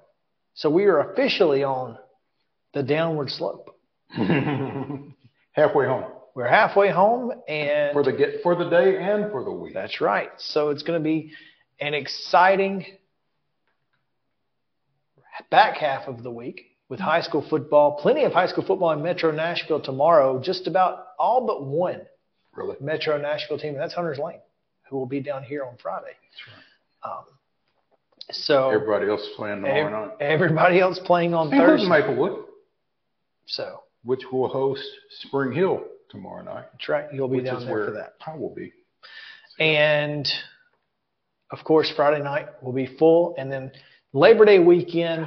so 0.52 0.68
we 0.68 0.84
are 0.84 1.10
officially 1.10 1.64
on 1.64 1.96
the 2.74 2.82
downward 2.82 3.30
slope. 3.30 3.74
Halfway 4.10 5.86
home 5.86 6.04
We're 6.34 6.48
halfway 6.48 6.90
home, 6.90 7.32
and 7.48 7.94
for 7.94 8.02
the 8.02 8.12
get 8.12 8.42
for 8.42 8.54
the 8.56 8.68
day 8.68 8.98
and 8.98 9.30
for 9.30 9.42
the 9.42 9.52
week. 9.52 9.72
that's 9.72 10.02
right. 10.02 10.28
So 10.36 10.68
it's 10.68 10.82
going 10.82 11.00
to 11.00 11.04
be 11.04 11.32
an 11.80 11.94
exciting 11.94 12.84
back 15.50 15.76
half 15.76 16.06
of 16.08 16.22
the 16.22 16.30
week 16.30 16.66
with 16.88 17.00
high 17.00 17.20
school 17.20 17.44
football. 17.48 17.98
Plenty 18.00 18.24
of 18.24 18.32
high 18.32 18.46
school 18.46 18.64
football 18.64 18.90
in 18.92 19.02
Metro 19.02 19.30
Nashville 19.30 19.80
tomorrow. 19.80 20.40
Just 20.40 20.66
about 20.66 21.08
all 21.18 21.46
but 21.46 21.64
one 21.64 22.02
Really? 22.54 22.76
Metro 22.80 23.16
Nashville 23.18 23.58
team, 23.58 23.74
and 23.74 23.80
that's 23.80 23.94
Hunters 23.94 24.18
Lane, 24.18 24.40
who 24.90 24.96
will 24.96 25.06
be 25.06 25.20
down 25.20 25.42
here 25.44 25.64
on 25.64 25.76
Friday. 25.80 26.12
Um, 27.04 27.24
so 28.30 28.70
Everybody 28.70 29.08
else 29.08 29.26
playing 29.36 29.62
tomorrow 29.62 29.86
ev- 29.86 29.92
night. 30.08 30.16
everybody 30.20 30.80
else 30.80 30.98
playing 31.04 31.34
on 31.34 31.50
Thursday. 31.50 31.88
Maplewood, 31.88 32.44
So 33.46 33.82
which 34.02 34.22
will 34.32 34.48
host 34.48 34.82
Spring 35.20 35.52
Hill 35.52 35.82
tomorrow 36.10 36.42
night. 36.42 36.64
that's 36.72 36.88
right. 36.88 37.06
You'll 37.12 37.28
be 37.28 37.40
down 37.42 37.64
there 37.66 37.86
for 37.86 37.92
that. 37.92 38.14
I 38.26 38.34
will 38.36 38.54
be. 38.54 38.72
And 39.60 40.28
of 41.50 41.64
course, 41.64 41.90
Friday 41.94 42.22
night 42.22 42.46
will 42.62 42.72
be 42.72 42.86
full. 42.98 43.34
And 43.38 43.50
then 43.52 43.70
Labor 44.12 44.44
Day 44.44 44.58
weekend, 44.58 45.26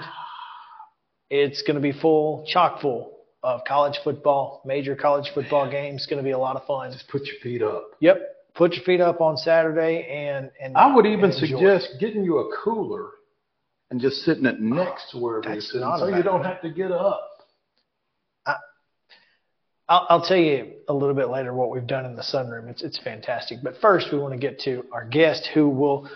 it's 1.29 1.61
going 1.61 1.75
to 1.75 1.81
be 1.81 1.91
full, 1.91 2.45
chock 2.47 2.81
full 2.81 3.17
of 3.43 3.61
college 3.67 3.99
football, 4.03 4.61
major 4.65 4.95
college 4.95 5.31
football 5.33 5.69
games. 5.69 6.01
It's 6.01 6.05
going 6.07 6.17
to 6.17 6.23
be 6.23 6.31
a 6.31 6.37
lot 6.37 6.55
of 6.55 6.65
fun. 6.65 6.91
Just 6.91 7.07
put 7.07 7.25
your 7.25 7.37
feet 7.41 7.61
up. 7.61 7.91
Yep. 7.99 8.21
Put 8.55 8.73
your 8.73 8.83
feet 8.83 8.99
up 8.99 9.21
on 9.21 9.37
Saturday 9.37 10.05
and, 10.09 10.51
and 10.61 10.75
I 10.75 10.93
would 10.93 11.05
even 11.05 11.31
suggest 11.31 11.95
getting 11.99 12.23
you 12.23 12.39
a 12.39 12.57
cooler 12.63 13.11
and 13.89 14.01
just 14.01 14.23
sitting 14.23 14.45
it 14.45 14.55
ah, 14.59 14.63
next 14.63 15.11
to 15.11 15.19
wherever 15.19 15.51
you're 15.51 15.61
sitting 15.61 15.87
so 15.97 16.07
you 16.07 16.23
don't 16.23 16.43
have 16.43 16.61
to 16.61 16.69
get 16.69 16.91
up. 16.91 17.27
I'll, 19.91 20.07
I'll 20.09 20.21
tell 20.25 20.37
you 20.37 20.71
a 20.87 20.93
little 20.93 21.13
bit 21.13 21.29
later 21.29 21.53
what 21.53 21.69
we've 21.69 21.85
done 21.85 22.05
in 22.05 22.15
the 22.15 22.21
sunroom. 22.21 22.69
It's 22.69 22.81
it's 22.81 22.97
fantastic. 22.97 23.59
But 23.61 23.75
first, 23.81 24.07
we 24.11 24.19
want 24.19 24.33
to 24.33 24.39
get 24.39 24.59
to 24.61 24.85
our 24.93 25.05
guest, 25.05 25.49
who 25.53 25.67
will 25.67 26.09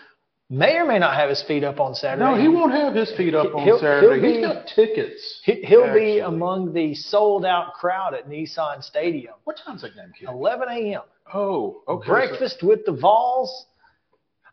may 0.50 0.76
or 0.78 0.86
may 0.86 1.00
not 1.00 1.16
have 1.16 1.30
his 1.30 1.42
feet 1.44 1.64
up 1.64 1.80
on 1.80 1.96
Saturday. 1.96 2.24
No, 2.24 2.36
he 2.40 2.48
won't 2.48 2.72
have 2.74 2.94
his 2.94 3.12
feet 3.16 3.34
up 3.34 3.54
on 3.56 3.64
He'll- 3.64 3.80
Saturday. 3.80 4.20
he'll 4.22 4.30
He's 4.30 4.38
be- 4.38 4.42
got 4.54 4.68
tickets. 4.68 5.42
He, 5.44 5.54
he'll 5.64 5.94
be 5.94 6.20
among 6.20 6.74
the 6.74 6.94
sold 6.96 7.46
out 7.46 7.74
crowd 7.74 8.14
at 8.14 8.30
Nissan 8.30 8.84
Stadium. 8.84 9.34
What 9.44 9.58
time's 9.66 9.82
that 9.82 9.96
game, 9.96 10.12
kid? 10.18 10.30
11 10.30 10.68
a.m. 10.70 11.02
Oh, 11.34 11.82
okay. 11.88 12.06
so 12.06 12.12
Breakfast 12.14 12.62
with 12.64 12.86
the 12.86 12.92
Vols. 12.92 13.66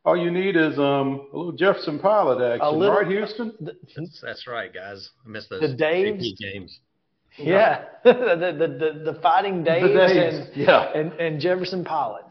all 0.07 0.17
you 0.17 0.31
need 0.31 0.57
is 0.57 0.79
um, 0.79 1.29
a 1.33 1.37
little 1.37 1.53
Jefferson 1.53 1.99
Pilot 1.99 2.43
action, 2.55 2.79
little- 2.79 2.95
right, 2.97 3.07
Houston? 3.07 3.53
That's, 3.97 4.21
that's 4.23 4.47
right, 4.47 4.73
guys. 4.73 5.11
I 5.25 5.29
missed 5.29 5.51
those 5.51 5.61
The 5.61 5.69
Daves? 5.77 6.15
AP 6.33 6.39
games. 6.39 6.81
Yeah, 7.39 7.85
the, 8.05 8.13
the, 8.13 9.03
the, 9.05 9.13
the 9.13 9.19
Fighting 9.21 9.65
Daves, 9.65 9.85
Daves, 9.95 10.49
and, 10.49 10.57
yeah. 10.57 10.91
and, 10.95 11.13
and 11.15 11.41
Jefferson 11.41 11.83
Pilot. 11.85 12.27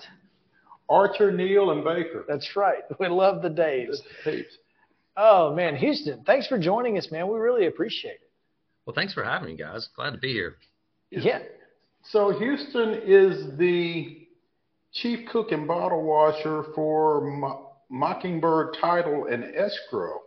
Archer, 0.91 1.31
Neal, 1.31 1.71
and 1.71 1.83
Baker. 1.83 2.25
That's 2.27 2.55
right. 2.55 2.83
We 2.99 3.07
love 3.07 3.41
the 3.41 3.49
Daves. 3.49 3.97
Daves. 4.25 4.43
Oh, 5.15 5.53
man. 5.55 5.75
Houston, 5.77 6.23
thanks 6.25 6.47
for 6.47 6.59
joining 6.59 6.97
us, 6.97 7.09
man. 7.11 7.27
We 7.27 7.39
really 7.39 7.67
appreciate 7.67 8.15
it. 8.15 8.29
Well, 8.85 8.93
thanks 8.93 9.13
for 9.13 9.23
having 9.23 9.49
me, 9.49 9.55
guys. 9.55 9.87
Glad 9.95 10.11
to 10.11 10.17
be 10.17 10.33
here. 10.33 10.57
Yeah. 11.09 11.39
So 12.03 12.37
Houston 12.37 13.01
is 13.05 13.57
the 13.57 14.27
chief 14.93 15.29
cook 15.29 15.51
and 15.51 15.67
bottle 15.67 16.03
washer 16.03 16.65
for 16.75 17.21
Mo- 17.21 17.71
Mockingbird 17.89 18.75
Title 18.81 19.27
and 19.31 19.43
Escrow, 19.55 20.21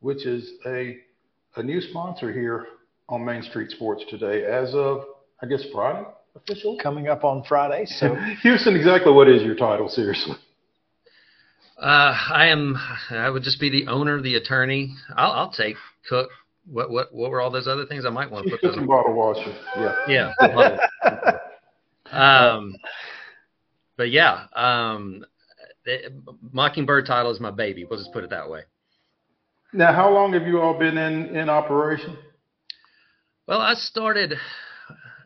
which 0.00 0.24
is 0.26 0.52
a 0.66 0.98
a 1.56 1.62
new 1.62 1.80
sponsor 1.80 2.32
here 2.32 2.66
on 3.08 3.24
Main 3.24 3.42
Street 3.42 3.70
Sports 3.70 4.04
today, 4.10 4.44
as 4.44 4.74
of 4.74 5.04
I 5.42 5.46
guess 5.46 5.64
Friday 5.72 6.06
official. 6.36 6.76
Coming 6.82 7.08
up 7.08 7.24
on 7.24 7.42
Friday. 7.44 7.86
So 7.86 8.14
Houston, 8.42 8.76
exactly 8.76 9.12
what 9.12 9.28
is 9.28 9.42
your 9.42 9.54
title? 9.54 9.88
Seriously. 9.88 10.36
Uh, 11.78 12.16
I 12.32 12.46
am. 12.46 12.76
I 13.10 13.28
would 13.28 13.42
just 13.42 13.60
be 13.60 13.68
the 13.68 13.86
owner, 13.88 14.20
the 14.22 14.36
attorney. 14.36 14.94
I'll, 15.14 15.32
I'll 15.32 15.50
take 15.52 15.76
cook. 16.08 16.30
What 16.68 16.90
what 16.90 17.14
what 17.14 17.30
were 17.30 17.40
all 17.40 17.50
those 17.50 17.68
other 17.68 17.84
things? 17.86 18.04
I 18.06 18.10
might 18.10 18.30
want 18.30 18.44
to 18.46 18.50
Chief 18.52 18.60
put 18.60 18.70
cook 18.70 18.80
those. 18.80 18.86
bottle 18.88 19.14
washer. 19.14 19.54
Yeah. 20.08 20.32
Yeah. 20.42 21.38
um, 22.12 22.76
but 23.96 24.10
yeah, 24.10 24.46
um, 24.54 25.24
the- 25.84 26.12
Mockingbird 26.52 27.06
title 27.06 27.30
is 27.30 27.40
my 27.40 27.50
baby. 27.50 27.84
We'll 27.84 27.98
just 27.98 28.12
put 28.12 28.24
it 28.24 28.30
that 28.30 28.48
way. 28.50 28.62
Now, 29.72 29.92
how 29.92 30.10
long 30.12 30.32
have 30.32 30.46
you 30.46 30.60
all 30.60 30.78
been 30.78 30.96
in 30.96 31.36
in 31.36 31.48
operation? 31.50 32.16
Well, 33.46 33.60
I 33.60 33.74
started. 33.74 34.34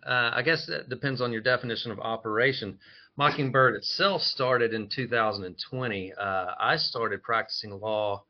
Uh, 0.07 0.31
I 0.35 0.43
guess 0.43 0.67
that 0.67 0.89
depends 0.89 1.21
on 1.21 1.33
your 1.33 1.43
definition 1.43 1.91
of 1.91 2.01
operation. 2.01 2.79
Mockingbird 3.17 3.75
itself 3.75 4.23
started 4.23 4.73
in 4.73 4.89
2020. 4.89 6.13
Uh, 6.13 6.47
I 6.59 6.77
started 6.77 7.23
practicing 7.23 7.79
law 7.79 8.25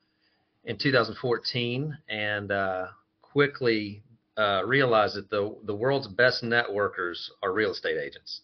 in 0.64 0.76
2014 0.78 1.96
and 2.08 2.50
uh, 2.52 2.86
quickly 3.22 4.02
uh, 4.36 4.62
realized 4.64 5.16
that 5.16 5.30
the 5.30 5.56
the 5.64 5.74
world's 5.74 6.08
best 6.08 6.42
networkers 6.42 7.28
are 7.42 7.52
real 7.52 7.72
estate 7.72 7.98
agents. 7.98 8.40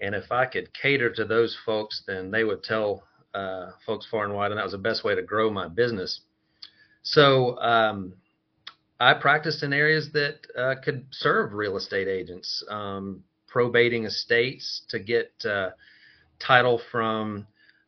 And 0.00 0.14
if 0.14 0.30
I 0.32 0.46
could 0.46 0.72
cater 0.74 1.10
to 1.14 1.24
those 1.24 1.56
folks, 1.64 2.02
then 2.06 2.30
they 2.30 2.44
would 2.44 2.62
tell 2.62 3.04
uh, 3.34 3.70
folks 3.86 4.06
far 4.10 4.24
and 4.24 4.34
wide, 4.34 4.50
and 4.50 4.58
that 4.58 4.64
was 4.64 4.72
the 4.72 4.78
best 4.78 5.04
way 5.04 5.14
to 5.14 5.22
grow 5.22 5.50
my 5.50 5.68
business. 5.68 6.20
So 7.02 7.58
um, 7.58 8.14
I 9.00 9.14
practiced 9.14 9.62
in 9.62 9.72
areas 9.72 10.10
that 10.12 10.46
uh, 10.56 10.74
could 10.84 11.06
serve 11.10 11.54
real 11.54 11.78
estate 11.78 12.06
agents, 12.06 12.62
um, 12.68 13.24
probating 13.48 14.04
estates 14.04 14.82
to 14.90 14.98
get 14.98 15.32
uh, 15.46 15.70
title 16.38 16.78
from 16.92 17.46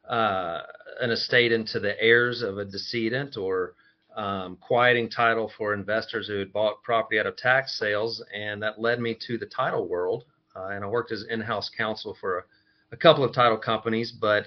uh, 0.08 0.60
an 1.00 1.10
estate 1.10 1.52
into 1.52 1.78
the 1.80 2.00
heirs 2.02 2.40
of 2.40 2.56
a 2.56 2.64
decedent, 2.64 3.36
or 3.36 3.74
um, 4.16 4.56
quieting 4.56 5.10
title 5.10 5.52
for 5.56 5.74
investors 5.74 6.28
who 6.28 6.38
had 6.38 6.52
bought 6.52 6.82
property 6.82 7.20
out 7.20 7.26
of 7.26 7.36
tax 7.36 7.78
sales, 7.78 8.24
and 8.34 8.62
that 8.62 8.80
led 8.80 8.98
me 8.98 9.14
to 9.26 9.36
the 9.36 9.46
title 9.46 9.86
world. 9.86 10.24
Uh, 10.56 10.68
and 10.68 10.82
I 10.82 10.88
worked 10.88 11.12
as 11.12 11.24
in-house 11.28 11.70
counsel 11.76 12.16
for 12.18 12.38
a, 12.38 12.42
a 12.92 12.96
couple 12.96 13.22
of 13.22 13.34
title 13.34 13.58
companies, 13.58 14.12
but 14.12 14.46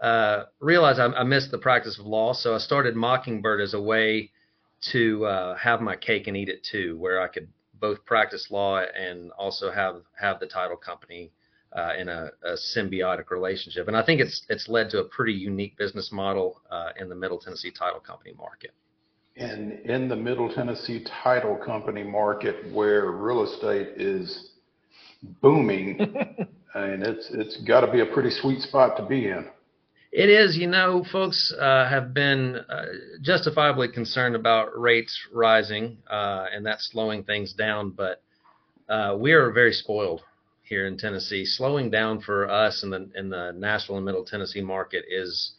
uh, 0.00 0.44
realized 0.60 1.00
I, 1.00 1.06
I 1.06 1.24
missed 1.24 1.50
the 1.50 1.58
practice 1.58 1.98
of 1.98 2.06
law, 2.06 2.32
so 2.32 2.54
I 2.54 2.58
started 2.58 2.94
Mockingbird 2.94 3.60
as 3.60 3.74
a 3.74 3.80
way 3.80 4.30
to 4.92 5.24
uh, 5.26 5.56
have 5.56 5.80
my 5.80 5.96
cake 5.96 6.26
and 6.26 6.36
eat 6.36 6.48
it 6.48 6.64
too, 6.64 6.96
where 6.98 7.20
I 7.20 7.28
could 7.28 7.48
both 7.80 8.04
practice 8.04 8.50
law 8.50 8.78
and 8.78 9.30
also 9.32 9.70
have 9.70 10.02
have 10.18 10.40
the 10.40 10.46
title 10.46 10.76
company 10.76 11.32
uh, 11.72 11.92
in 11.98 12.08
a, 12.08 12.30
a 12.44 12.52
symbiotic 12.52 13.30
relationship. 13.30 13.88
And 13.88 13.96
I 13.96 14.04
think 14.04 14.20
it's 14.20 14.42
it's 14.48 14.68
led 14.68 14.90
to 14.90 14.98
a 15.00 15.04
pretty 15.04 15.32
unique 15.32 15.76
business 15.76 16.10
model 16.12 16.60
uh, 16.70 16.90
in 16.98 17.08
the 17.08 17.14
Middle 17.14 17.38
Tennessee 17.38 17.70
title 17.70 18.00
company 18.00 18.34
market. 18.36 18.72
And 19.36 19.80
in 19.88 20.08
the 20.08 20.16
Middle 20.16 20.52
Tennessee 20.52 21.04
title 21.22 21.56
company 21.56 22.02
market, 22.02 22.70
where 22.72 23.10
real 23.10 23.44
estate 23.44 23.88
is 23.96 24.50
booming, 25.40 25.98
and 26.74 27.02
it's 27.02 27.30
it's 27.30 27.56
got 27.64 27.80
to 27.80 27.92
be 27.92 28.00
a 28.00 28.06
pretty 28.06 28.30
sweet 28.30 28.60
spot 28.60 28.96
to 28.96 29.06
be 29.06 29.28
in. 29.28 29.48
It 30.12 30.28
is, 30.28 30.56
you 30.56 30.66
know, 30.66 31.04
folks 31.12 31.54
uh, 31.56 31.88
have 31.88 32.12
been 32.12 32.56
uh, 32.56 32.86
justifiably 33.22 33.86
concerned 33.88 34.34
about 34.34 34.76
rates 34.76 35.16
rising 35.32 35.98
uh, 36.10 36.46
and 36.52 36.66
that 36.66 36.80
slowing 36.80 37.22
things 37.22 37.52
down, 37.52 37.90
but 37.90 38.20
uh, 38.88 39.16
we 39.16 39.32
are 39.32 39.52
very 39.52 39.72
spoiled 39.72 40.22
here 40.64 40.88
in 40.88 40.98
Tennessee. 40.98 41.44
Slowing 41.44 41.90
down 41.90 42.22
for 42.22 42.50
us 42.50 42.82
in 42.82 42.90
the 42.90 43.08
in 43.14 43.28
the 43.28 43.52
Nashville 43.52 43.96
and 43.98 44.04
Middle 44.04 44.24
Tennessee 44.24 44.62
market 44.62 45.04
is 45.08 45.52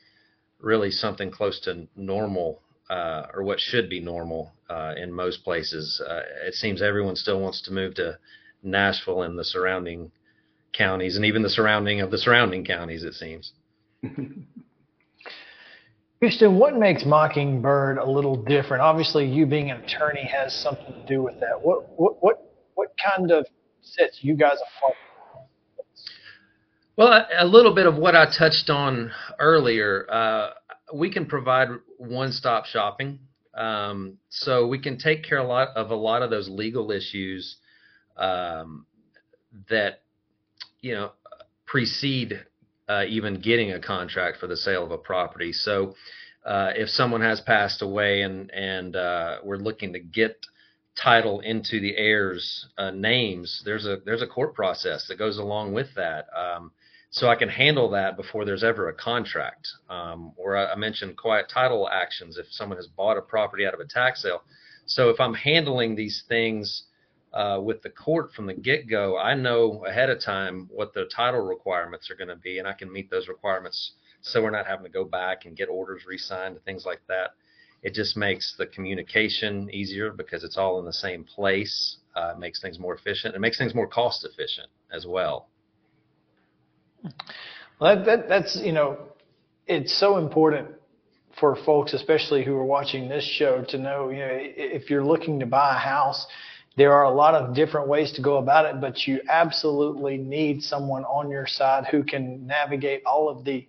really 0.60 0.92
something 0.92 1.32
close 1.32 1.62
to 1.62 1.88
normal, 1.96 2.60
uh, 2.90 3.28
or 3.34 3.44
what 3.44 3.62
should 3.62 3.90
be 3.90 4.02
normal 4.02 4.52
uh, 4.70 4.94
in 4.98 5.14
most 5.14 5.46
places. 5.46 6.02
It 6.46 6.56
seems 6.56 6.82
everyone 6.82 7.16
still 7.16 7.40
wants 7.40 7.62
to 7.64 7.72
move 7.72 7.96
to 7.96 8.18
Nashville 8.64 9.22
and 9.22 9.40
the 9.40 9.46
surrounding 9.46 10.12
counties, 10.74 11.16
and 11.16 11.24
even 11.24 11.42
the 11.42 11.50
surrounding 11.50 12.02
of 12.02 12.12
the 12.12 12.18
surrounding 12.18 12.66
counties. 12.66 13.04
It 13.04 13.14
seems. 13.14 13.54
Houston, 16.22 16.58
what 16.58 16.78
makes 16.78 17.06
Mockingbird 17.06 17.98
a 17.98 18.06
little 18.06 18.36
different? 18.36 18.82
Obviously, 18.82 19.26
you 19.26 19.46
being 19.46 19.72
an 19.72 19.82
attorney 19.82 20.24
has 20.24 20.54
something 20.54 20.94
to 20.94 21.06
do 21.08 21.24
with 21.24 21.40
that. 21.40 21.60
What 21.62 21.90
what 21.98 22.22
what 22.22 22.52
what 22.76 22.90
kind 23.04 23.32
of 23.32 23.46
sets 23.82 24.20
you 24.22 24.36
guys 24.36 24.58
apart? 24.78 24.96
Well, 26.98 27.26
a, 27.40 27.46
little 27.46 27.74
bit 27.74 27.88
of 27.88 27.96
what 27.96 28.16
I 28.16 28.26
touched 28.38 28.70
on 28.70 29.12
earlier. 29.40 30.06
Uh, 30.12 30.50
we 30.94 31.10
can 31.10 31.26
provide 31.26 31.70
one-stop 31.98 32.66
shopping, 32.66 33.18
um, 33.56 34.18
so 34.30 34.68
we 34.68 34.78
can 34.78 34.98
take 34.98 35.24
care 35.24 35.40
a 35.40 35.44
lot 35.44 35.70
of 35.70 35.90
a 35.90 35.96
lot 35.96 36.22
of 36.22 36.30
those 36.30 36.50
legal 36.50 36.92
issues 36.92 37.58
um, 38.18 38.86
that 39.70 40.02
you 40.82 40.94
know 40.94 41.12
precede 41.66 42.46
uh, 42.92 43.04
even 43.08 43.40
getting 43.40 43.72
a 43.72 43.80
contract 43.80 44.38
for 44.38 44.48
the 44.48 44.58
sale 44.58 44.84
of 44.84 44.92
a 44.92 44.98
property. 44.98 45.54
So, 45.54 45.96
uh, 46.46 46.72
if 46.76 46.90
someone 46.90 47.22
has 47.22 47.40
passed 47.42 47.82
away 47.82 48.22
and 48.22 48.52
and 48.52 48.96
uh, 48.96 49.38
we're 49.44 49.58
looking 49.58 49.94
to 49.94 50.00
get 50.00 50.36
title 50.96 51.40
into 51.40 51.80
the 51.80 51.96
heirs' 51.96 52.68
uh, 52.78 52.92
names, 52.92 53.62
there's 53.64 53.86
a 53.86 53.98
there's 54.06 54.24
a 54.24 54.28
court 54.28 54.54
process 54.54 55.08
that 55.08 55.18
goes 55.20 55.38
along 55.38 55.74
with 55.74 55.88
that. 55.96 56.26
Um, 56.36 56.72
so 57.12 57.28
I 57.28 57.36
can 57.36 57.50
handle 57.50 57.90
that 57.92 58.16
before 58.16 58.46
there's 58.46 58.64
ever 58.64 58.90
a 58.90 58.94
contract. 58.94 59.68
Um, 59.90 60.34
or 60.38 60.56
I, 60.56 60.72
I 60.72 60.76
mentioned 60.76 61.18
quiet 61.18 61.48
title 61.54 61.90
actions 61.90 62.38
if 62.38 62.48
someone 62.50 62.78
has 62.78 62.88
bought 62.88 63.18
a 63.18 63.22
property 63.22 63.66
out 63.66 63.74
of 63.74 63.82
a 63.82 63.86
tax 63.86 64.22
sale. 64.24 64.42
So 64.86 65.10
if 65.10 65.20
I'm 65.20 65.34
handling 65.34 65.96
these 65.96 66.24
things 66.28 66.84
uh, 67.34 67.60
with 67.62 67.82
the 67.82 67.90
court 67.90 68.34
from 68.34 68.46
the 68.46 68.54
get 68.54 68.90
go, 68.90 69.18
I 69.18 69.34
know 69.34 69.86
ahead 69.86 70.10
of 70.10 70.20
time 70.20 70.70
what 70.72 70.94
the 70.94 71.06
title 71.06 71.42
requirements 71.42 72.10
are 72.12 72.16
going 72.16 72.28
to 72.28 72.36
be, 72.36 72.60
and 72.60 72.68
I 72.68 72.74
can 72.74 72.92
meet 72.92 73.10
those 73.10 73.28
requirements 73.28 73.94
so 74.22 74.42
we're 74.42 74.52
not 74.52 74.68
having 74.68 74.86
to 74.86 74.92
go 74.92 75.04
back 75.04 75.46
and 75.46 75.56
get 75.56 75.70
orders 75.70 76.04
re 76.06 76.18
signed 76.18 76.56
and 76.56 76.66
things 76.66 76.86
like 76.86 77.02
that. 77.08 77.32
It 77.82 77.94
just 77.94 78.16
makes 78.16 78.56
the 78.58 78.68
communication 78.68 79.70
easier 79.74 80.12
because 80.12 80.44
it's 80.44 80.58
all 80.58 80.80
in 80.80 80.86
the 80.86 80.94
same 80.94 81.24
place. 81.24 81.98
Uh, 82.16 82.34
it 82.36 82.40
makes 82.40 82.62
things 82.62 82.78
more 82.78 82.94
efficient. 82.94 83.34
It 83.36 83.40
makes 83.40 83.58
things 83.58 83.74
more 83.74 83.88
cost 83.88 84.24
efficient 84.26 84.68
as 84.94 85.08
well. 85.08 85.48
Well, 87.80 87.96
that, 87.96 88.06
that 88.06 88.30
that's 88.30 88.60
you 88.64 88.74
know 88.74 89.00
it's 89.66 90.00
so 90.00 90.18
important 90.18 90.68
for 91.40 91.56
folks, 91.66 91.94
especially 91.94 92.44
who 92.44 92.56
are 92.56 92.66
watching 92.66 93.08
this 93.08 93.24
show, 93.24 93.64
to 93.70 93.78
know, 93.78 94.10
you 94.10 94.20
know, 94.20 94.30
if 94.32 94.90
you're 94.90 95.04
looking 95.04 95.40
to 95.40 95.46
buy 95.46 95.76
a 95.76 95.80
house, 95.80 96.28
there 96.78 96.94
are 96.94 97.04
a 97.04 97.12
lot 97.12 97.36
of 97.36 97.54
different 97.54 97.88
ways 97.88 98.14
to 98.14 98.22
go 98.22 98.38
about 98.38 98.66
it, 98.66 98.80
but 98.80 99.06
you 99.06 99.22
absolutely 99.30 100.18
need 100.18 100.64
someone 100.64 101.04
on 101.04 101.30
your 101.30 101.46
side 101.46 101.86
who 101.92 102.04
can 102.04 102.48
navigate 102.48 103.04
all 103.06 103.30
of 103.30 103.44
the 103.44 103.68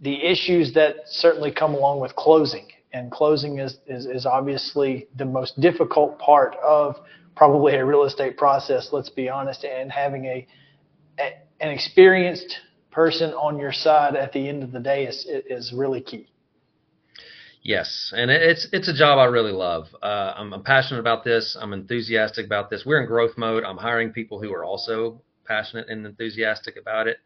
the 0.00 0.22
issues 0.22 0.74
that 0.74 0.96
certainly 1.06 1.52
come 1.52 1.72
along 1.74 2.00
with 2.00 2.14
closing. 2.16 2.66
And 2.92 3.10
closing 3.10 3.58
is, 3.58 3.78
is, 3.86 4.06
is 4.06 4.26
obviously 4.26 5.08
the 5.16 5.24
most 5.24 5.58
difficult 5.60 6.18
part 6.18 6.56
of 6.56 6.96
probably 7.36 7.74
a 7.76 7.84
real 7.84 8.04
estate 8.04 8.36
process, 8.36 8.90
let's 8.92 9.08
be 9.08 9.28
honest, 9.28 9.64
and 9.64 9.90
having 9.90 10.26
a, 10.26 10.46
a 11.18 11.32
an 11.60 11.70
experienced 11.70 12.58
person 12.90 13.32
on 13.32 13.58
your 13.58 13.72
side 13.72 14.14
at 14.14 14.32
the 14.32 14.48
end 14.48 14.62
of 14.62 14.72
the 14.72 14.80
day 14.80 15.06
is 15.06 15.26
is 15.28 15.72
really 15.72 16.00
key. 16.00 16.28
Yes, 17.64 18.12
and 18.14 18.30
it's 18.30 18.68
it's 18.72 18.88
a 18.88 18.92
job 18.92 19.18
I 19.18 19.24
really 19.24 19.50
love. 19.50 19.86
Uh, 20.02 20.34
I'm, 20.36 20.52
I'm, 20.52 20.62
passionate 20.62 21.00
about 21.00 21.24
this. 21.24 21.56
I'm 21.58 21.72
enthusiastic 21.72 22.44
about 22.44 22.68
this. 22.68 22.82
We're 22.84 23.00
in 23.00 23.06
growth 23.06 23.38
mode. 23.38 23.64
I'm 23.64 23.78
hiring 23.78 24.10
people 24.10 24.38
who 24.38 24.52
are 24.52 24.66
also 24.66 25.22
passionate 25.46 25.88
and 25.88 26.04
enthusiastic 26.04 26.76
about 26.76 27.08
it. 27.08 27.16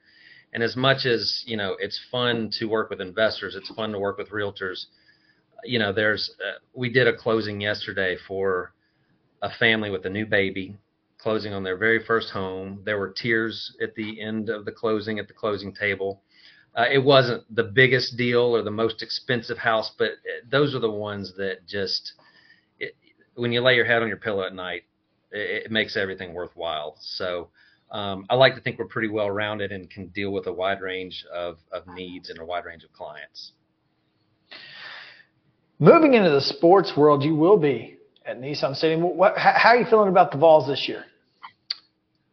And 0.52 0.62
as 0.62 0.76
much 0.76 1.06
as 1.06 1.42
you 1.44 1.56
know, 1.56 1.76
it's 1.80 2.00
fun 2.12 2.50
to 2.60 2.66
work 2.66 2.88
with 2.88 3.00
investors. 3.00 3.56
It's 3.56 3.68
fun 3.74 3.90
to 3.90 3.98
work 3.98 4.16
with 4.16 4.30
realtors. 4.30 4.84
You 5.64 5.80
know, 5.80 5.92
there's 5.92 6.30
uh, 6.38 6.60
we 6.72 6.88
did 6.88 7.08
a 7.08 7.16
closing 7.16 7.60
yesterday 7.60 8.16
for 8.28 8.74
a 9.42 9.50
family 9.58 9.90
with 9.90 10.06
a 10.06 10.10
new 10.10 10.24
baby 10.24 10.76
closing 11.18 11.52
on 11.52 11.64
their 11.64 11.76
very 11.76 12.04
first 12.04 12.30
home. 12.30 12.80
There 12.84 12.98
were 12.98 13.10
tears 13.10 13.76
at 13.82 13.96
the 13.96 14.20
end 14.20 14.50
of 14.50 14.64
the 14.64 14.72
closing 14.72 15.18
at 15.18 15.26
the 15.26 15.34
closing 15.34 15.74
table 15.74 16.22
uh, 16.78 16.84
it 16.92 17.02
wasn't 17.02 17.42
the 17.54 17.64
biggest 17.64 18.16
deal 18.16 18.54
or 18.54 18.62
the 18.62 18.70
most 18.70 19.02
expensive 19.02 19.58
house, 19.58 19.90
but 19.98 20.10
those 20.48 20.76
are 20.76 20.78
the 20.78 20.90
ones 20.90 21.34
that 21.36 21.66
just, 21.66 22.12
it, 22.78 22.94
when 23.34 23.50
you 23.50 23.60
lay 23.60 23.74
your 23.74 23.84
head 23.84 24.00
on 24.00 24.06
your 24.06 24.16
pillow 24.16 24.44
at 24.44 24.54
night, 24.54 24.84
it, 25.32 25.64
it 25.64 25.70
makes 25.72 25.96
everything 25.96 26.32
worthwhile. 26.32 26.96
So 27.00 27.48
um, 27.90 28.26
I 28.30 28.36
like 28.36 28.54
to 28.54 28.60
think 28.60 28.78
we're 28.78 28.86
pretty 28.86 29.08
well 29.08 29.28
rounded 29.28 29.72
and 29.72 29.90
can 29.90 30.06
deal 30.08 30.30
with 30.30 30.46
a 30.46 30.52
wide 30.52 30.80
range 30.80 31.24
of, 31.34 31.58
of 31.72 31.82
needs 31.88 32.30
and 32.30 32.38
a 32.38 32.44
wide 32.44 32.64
range 32.64 32.84
of 32.84 32.92
clients. 32.92 33.52
Moving 35.80 36.14
into 36.14 36.30
the 36.30 36.40
sports 36.40 36.92
world, 36.96 37.24
you 37.24 37.34
will 37.34 37.56
be 37.58 37.98
at 38.24 38.40
Nissan 38.40 38.76
Stadium. 38.76 39.16
What, 39.16 39.36
how 39.36 39.70
are 39.70 39.76
you 39.76 39.86
feeling 39.86 40.08
about 40.10 40.30
the 40.30 40.38
Vols 40.38 40.68
this 40.68 40.86
year? 40.88 41.04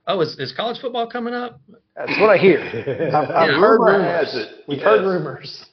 Oh, 0.07 0.21
is, 0.21 0.37
is 0.37 0.53
college 0.55 0.79
football 0.79 1.07
coming 1.09 1.33
up? 1.33 1.59
That's 1.95 2.19
what 2.19 2.29
I 2.29 2.37
hear. 2.37 2.59
I've, 3.13 3.29
I've 3.29 3.49
yeah, 3.49 3.59
heard 3.59 3.79
rumors. 3.79 4.47
We've 4.67 4.77
yes. 4.77 4.85
heard 4.85 5.05
rumors. 5.05 5.65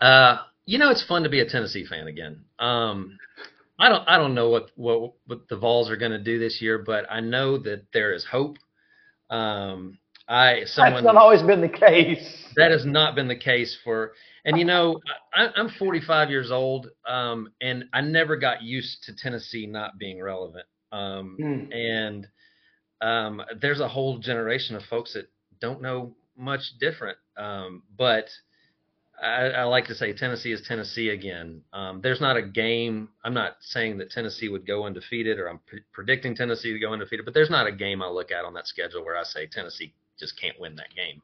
Uh, 0.00 0.38
you 0.64 0.78
know, 0.78 0.90
it's 0.90 1.04
fun 1.06 1.24
to 1.24 1.28
be 1.28 1.40
a 1.40 1.48
Tennessee 1.48 1.84
fan 1.84 2.06
again. 2.06 2.44
Um, 2.58 3.18
I 3.78 3.88
don't, 3.88 4.08
I 4.08 4.16
don't 4.16 4.34
know 4.34 4.48
what 4.48 4.70
what, 4.76 5.14
what 5.26 5.48
the 5.48 5.56
Vols 5.56 5.90
are 5.90 5.96
going 5.96 6.12
to 6.12 6.22
do 6.22 6.38
this 6.38 6.60
year, 6.60 6.78
but 6.78 7.04
I 7.10 7.20
know 7.20 7.58
that 7.58 7.86
there 7.92 8.12
is 8.12 8.24
hope. 8.24 8.56
Um, 9.28 9.98
I 10.28 10.62
someone 10.66 10.94
that's 10.94 11.04
not 11.04 11.16
always 11.16 11.42
been 11.42 11.60
the 11.60 11.68
case. 11.68 12.46
That 12.56 12.70
has 12.70 12.86
not 12.86 13.16
been 13.16 13.26
the 13.26 13.36
case 13.36 13.76
for, 13.82 14.12
and 14.44 14.56
you 14.56 14.64
know, 14.64 15.00
I, 15.34 15.48
I'm 15.56 15.68
45 15.78 16.30
years 16.30 16.52
old, 16.52 16.88
um, 17.08 17.50
and 17.60 17.84
I 17.92 18.02
never 18.02 18.36
got 18.36 18.62
used 18.62 19.02
to 19.04 19.16
Tennessee 19.16 19.66
not 19.66 19.98
being 19.98 20.22
relevant. 20.22 20.66
Um, 20.92 21.36
mm. 21.40 21.74
and 21.74 22.28
um, 23.02 23.42
there's 23.60 23.80
a 23.80 23.88
whole 23.88 24.18
generation 24.18 24.76
of 24.76 24.82
folks 24.84 25.14
that 25.14 25.28
don't 25.60 25.82
know 25.82 26.14
much 26.36 26.60
different. 26.80 27.18
Um, 27.36 27.82
but 27.98 28.26
I, 29.20 29.48
I, 29.48 29.64
like 29.64 29.86
to 29.86 29.94
say 29.94 30.12
Tennessee 30.12 30.52
is 30.52 30.62
Tennessee 30.66 31.08
again. 31.10 31.62
Um, 31.72 32.00
there's 32.00 32.20
not 32.20 32.36
a 32.36 32.42
game. 32.42 33.08
I'm 33.24 33.34
not 33.34 33.56
saying 33.60 33.98
that 33.98 34.10
Tennessee 34.10 34.48
would 34.48 34.66
go 34.66 34.86
undefeated, 34.86 35.38
or 35.38 35.48
I'm 35.48 35.60
pre- 35.66 35.82
predicting 35.92 36.34
Tennessee 36.34 36.72
to 36.72 36.78
go 36.78 36.92
undefeated. 36.92 37.24
But 37.24 37.34
there's 37.34 37.50
not 37.50 37.66
a 37.66 37.72
game 37.72 38.02
I 38.02 38.08
look 38.08 38.30
at 38.30 38.44
on 38.44 38.54
that 38.54 38.66
schedule 38.66 39.04
where 39.04 39.16
I 39.16 39.24
say 39.24 39.46
Tennessee 39.46 39.94
just 40.18 40.40
can't 40.40 40.58
win 40.60 40.76
that 40.76 40.94
game. 40.94 41.22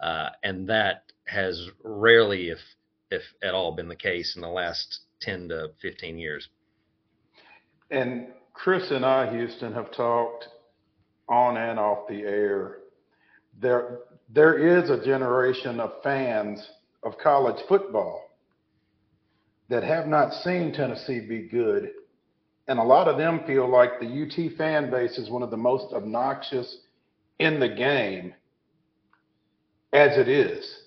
Uh, 0.00 0.28
and 0.42 0.68
that 0.68 1.04
has 1.26 1.68
rarely, 1.82 2.50
if 2.50 2.58
if 3.10 3.22
at 3.42 3.54
all, 3.54 3.72
been 3.72 3.88
the 3.88 3.96
case 3.96 4.34
in 4.36 4.42
the 4.42 4.48
last 4.48 5.00
10 5.20 5.48
to 5.48 5.70
15 5.80 6.18
years. 6.18 6.48
And 7.90 8.28
Chris 8.52 8.90
and 8.90 9.04
I, 9.04 9.30
Houston, 9.30 9.72
have 9.72 9.92
talked 9.92 10.48
on 11.28 11.56
and 11.56 11.78
off 11.78 12.08
the 12.08 12.22
air, 12.22 12.78
there 13.60 14.00
there 14.28 14.58
is 14.58 14.90
a 14.90 15.04
generation 15.04 15.80
of 15.80 16.02
fans 16.02 16.68
of 17.02 17.16
college 17.18 17.62
football 17.68 18.26
that 19.68 19.82
have 19.82 20.06
not 20.06 20.32
seen 20.32 20.72
Tennessee 20.72 21.20
be 21.20 21.48
good. 21.48 21.90
And 22.68 22.78
a 22.78 22.82
lot 22.82 23.06
of 23.08 23.16
them 23.16 23.42
feel 23.46 23.70
like 23.70 24.00
the 24.00 24.06
UT 24.06 24.56
fan 24.56 24.90
base 24.90 25.18
is 25.18 25.30
one 25.30 25.42
of 25.42 25.50
the 25.50 25.56
most 25.56 25.92
obnoxious 25.94 26.78
in 27.38 27.60
the 27.60 27.68
game 27.68 28.34
as 29.92 30.18
it 30.18 30.28
is. 30.28 30.82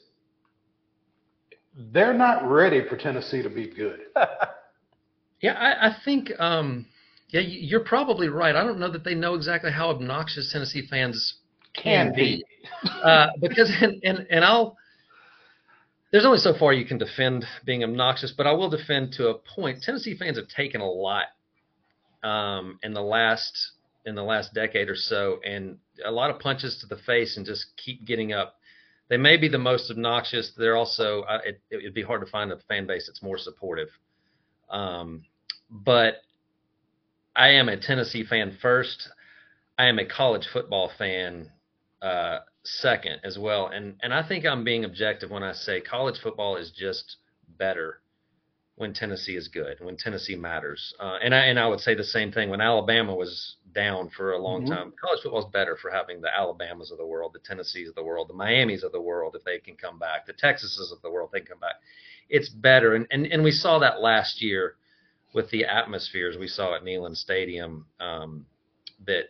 They're 1.75 2.13
not 2.13 2.49
ready 2.49 2.83
for 2.89 2.97
Tennessee 2.97 3.41
to 3.41 3.49
be 3.49 3.67
good. 3.67 4.01
yeah, 5.41 5.53
I, 5.53 5.87
I 5.87 5.95
think 6.03 6.31
um, 6.39 6.85
yeah, 7.29 7.41
you're 7.41 7.83
probably 7.83 8.27
right. 8.27 8.55
I 8.55 8.63
don't 8.63 8.79
know 8.79 8.91
that 8.91 9.03
they 9.03 9.13
know 9.13 9.35
exactly 9.35 9.71
how 9.71 9.89
obnoxious 9.89 10.51
Tennessee 10.51 10.87
fans 10.89 11.35
can, 11.73 12.11
be, 12.15 12.43
uh, 13.03 13.27
because 13.39 13.71
and, 13.81 14.01
and 14.03 14.27
and 14.29 14.43
I'll. 14.43 14.77
There's 16.11 16.25
only 16.25 16.39
so 16.39 16.55
far 16.57 16.73
you 16.73 16.85
can 16.85 16.97
defend 16.97 17.45
being 17.65 17.83
obnoxious, 17.83 18.33
but 18.35 18.47
I 18.47 18.51
will 18.51 18.69
defend 18.69 19.13
to 19.13 19.27
a 19.27 19.35
point. 19.35 19.83
Tennessee 19.83 20.17
fans 20.17 20.37
have 20.37 20.47
taken 20.47 20.81
a 20.81 20.89
lot 20.89 21.25
um, 22.23 22.79
in 22.81 22.93
the 22.93 23.01
last 23.01 23.73
in 24.07 24.15
the 24.15 24.23
last 24.23 24.55
decade 24.55 24.89
or 24.89 24.95
so, 24.95 25.39
and 25.45 25.77
a 26.03 26.09
lot 26.11 26.31
of 26.31 26.39
punches 26.39 26.79
to 26.79 26.87
the 26.87 26.99
face, 27.03 27.37
and 27.37 27.45
just 27.45 27.67
keep 27.77 28.05
getting 28.05 28.33
up. 28.33 28.55
They 29.07 29.17
may 29.17 29.37
be 29.37 29.47
the 29.47 29.59
most 29.59 29.91
obnoxious. 29.91 30.51
They're 30.57 30.77
also 30.77 31.21
uh, 31.21 31.41
it, 31.45 31.61
it'd 31.69 31.93
be 31.93 32.01
hard 32.01 32.25
to 32.25 32.31
find 32.31 32.51
a 32.51 32.57
fan 32.67 32.87
base 32.87 33.05
that's 33.05 33.21
more 33.21 33.37
supportive. 33.37 33.89
Um, 34.71 35.25
but 35.69 36.23
I 37.39 37.51
am 37.51 37.69
a 37.69 37.77
Tennessee 37.77 38.25
fan 38.25 38.57
first. 38.61 39.07
I 39.77 39.85
am 39.85 39.97
a 39.97 40.05
college 40.05 40.45
football 40.51 40.91
fan 40.97 41.49
uh, 42.01 42.39
second 42.65 43.21
as 43.23 43.37
well, 43.39 43.67
and 43.67 43.95
and 44.01 44.13
I 44.13 44.27
think 44.27 44.45
I'm 44.45 44.65
being 44.65 44.83
objective 44.83 45.31
when 45.31 45.41
I 45.41 45.53
say 45.53 45.79
college 45.79 46.19
football 46.21 46.57
is 46.57 46.69
just 46.71 47.15
better 47.57 48.01
when 48.75 48.93
Tennessee 48.93 49.37
is 49.37 49.47
good, 49.47 49.77
when 49.79 49.95
Tennessee 49.95 50.35
matters. 50.35 50.93
Uh, 50.99 51.17
and 51.23 51.33
I 51.33 51.45
and 51.45 51.57
I 51.57 51.67
would 51.67 51.79
say 51.79 51.95
the 51.95 52.03
same 52.03 52.33
thing 52.33 52.49
when 52.49 52.59
Alabama 52.59 53.15
was 53.15 53.55
down 53.73 54.09
for 54.09 54.33
a 54.33 54.37
long 54.37 54.63
mm-hmm. 54.63 54.73
time. 54.73 54.93
College 55.01 55.21
football 55.23 55.39
is 55.39 55.51
better 55.53 55.77
for 55.81 55.89
having 55.89 56.19
the 56.19 56.37
Alabamas 56.37 56.91
of 56.91 56.97
the 56.97 57.07
world, 57.07 57.31
the 57.31 57.39
Tennessees 57.39 57.87
of 57.87 57.95
the 57.95 58.03
world, 58.03 58.27
the 58.27 58.33
Miamis 58.33 58.83
of 58.83 58.91
the 58.91 58.99
world 58.99 59.37
if 59.37 59.45
they 59.45 59.59
can 59.59 59.77
come 59.77 59.97
back, 59.97 60.25
the 60.25 60.33
Texases 60.33 60.91
of 60.91 61.01
the 61.03 61.09
world 61.09 61.29
they 61.31 61.39
can 61.39 61.47
come 61.47 61.59
back. 61.59 61.75
It's 62.27 62.49
better, 62.49 62.95
and 62.95 63.07
and 63.11 63.25
and 63.27 63.45
we 63.45 63.51
saw 63.51 63.79
that 63.79 64.01
last 64.01 64.41
year 64.41 64.75
with 65.33 65.49
the 65.51 65.65
atmospheres 65.65 66.37
we 66.37 66.47
saw 66.47 66.75
at 66.75 66.83
Neyland 66.83 67.15
Stadium 67.15 67.85
um, 67.99 68.45
that 69.05 69.25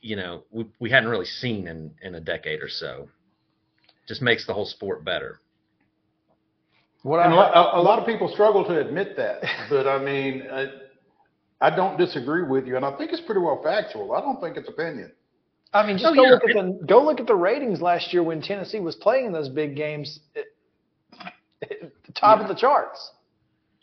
you 0.00 0.16
know 0.16 0.42
we, 0.50 0.66
we 0.78 0.90
hadn't 0.90 1.08
really 1.08 1.26
seen 1.26 1.68
in 1.68 1.92
in 2.02 2.14
a 2.14 2.20
decade 2.20 2.62
or 2.62 2.68
so. 2.68 3.08
Just 4.08 4.22
makes 4.22 4.46
the 4.46 4.52
whole 4.52 4.66
sport 4.66 5.04
better. 5.04 5.40
What 7.02 7.18
I, 7.18 7.30
a, 7.32 7.80
a, 7.80 7.82
lot 7.82 7.98
of 7.98 8.06
people 8.06 8.28
struggle 8.28 8.64
to 8.64 8.78
admit 8.78 9.16
that, 9.16 9.42
but 9.70 9.86
I 9.86 9.98
mean, 9.98 10.46
I, 10.52 10.66
I, 11.60 11.74
don't 11.74 11.96
disagree 11.96 12.42
with 12.42 12.66
you, 12.66 12.76
and 12.76 12.84
I 12.84 12.94
think 12.98 13.12
it's 13.12 13.22
pretty 13.22 13.40
well 13.40 13.60
factual. 13.62 14.12
I 14.12 14.20
don't 14.20 14.38
think 14.40 14.58
it's 14.58 14.68
opinion. 14.68 15.12
I 15.72 15.86
mean, 15.86 15.96
just 15.96 16.12
oh, 16.12 16.14
go 16.14 16.24
yeah. 16.24 16.30
look 16.30 16.42
at 16.44 16.54
the 16.54 16.86
go 16.86 17.02
look 17.02 17.20
at 17.20 17.26
the 17.26 17.34
ratings 17.34 17.80
last 17.80 18.12
year 18.12 18.22
when 18.22 18.42
Tennessee 18.42 18.80
was 18.80 18.96
playing 18.96 19.26
in 19.26 19.32
those 19.32 19.48
big 19.48 19.76
games, 19.76 20.20
at, 20.36 20.44
at 21.62 21.92
the 22.06 22.12
top 22.12 22.38
yeah. 22.38 22.42
of 22.42 22.48
the 22.48 22.60
charts. 22.60 23.12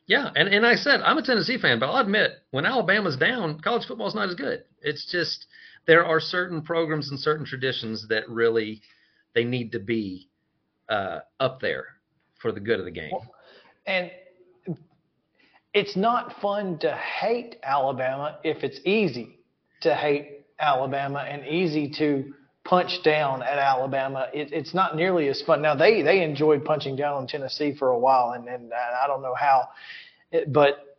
Yeah, 0.07 0.31
and, 0.35 0.47
and 0.47 0.65
I 0.65 0.75
said 0.75 1.01
I'm 1.01 1.17
a 1.17 1.21
Tennessee 1.21 1.57
fan, 1.57 1.79
but 1.79 1.89
I'll 1.89 2.01
admit 2.01 2.31
when 2.51 2.65
Alabama's 2.65 3.17
down, 3.17 3.59
college 3.59 3.85
football's 3.85 4.15
not 4.15 4.29
as 4.29 4.35
good. 4.35 4.63
It's 4.81 5.05
just 5.11 5.45
there 5.85 6.05
are 6.05 6.19
certain 6.21 6.61
programs 6.61 7.11
and 7.11 7.19
certain 7.19 7.45
traditions 7.45 8.07
that 8.07 8.29
really 8.29 8.81
they 9.35 9.43
need 9.43 9.73
to 9.73 9.79
be 9.79 10.29
uh, 10.89 11.19
up 11.41 11.59
there 11.59 11.85
for 12.41 12.53
the 12.53 12.59
good 12.59 12.79
of 12.79 12.85
the 12.85 12.91
game. 12.91 13.11
And 13.85 14.09
it's 15.73 15.97
not 15.97 16.39
fun 16.41 16.79
to 16.79 16.95
hate 16.95 17.57
Alabama 17.63 18.39
if 18.43 18.63
it's 18.63 18.79
easy 18.85 19.39
to 19.81 19.93
hate 19.93 20.45
Alabama 20.59 21.19
and 21.19 21.45
easy 21.45 21.89
to 21.97 22.33
punch 22.67 23.01
down 23.03 23.41
at 23.41 23.57
Alabama. 23.57 24.27
It, 24.33 24.51
it's 24.51 24.73
not 24.73 24.95
nearly 24.95 25.29
as 25.29 25.41
fun. 25.41 25.61
Now 25.61 25.75
they 25.75 26.01
they 26.01 26.23
enjoyed 26.23 26.65
punching 26.65 26.95
down 26.95 27.13
on 27.13 27.27
Tennessee 27.27 27.75
for 27.77 27.89
a 27.89 27.97
while, 27.97 28.31
and 28.31 28.47
and 28.47 28.71
I 28.73 29.07
don't 29.07 29.21
know 29.21 29.35
how, 29.35 29.69
it, 30.31 30.51
but 30.51 30.97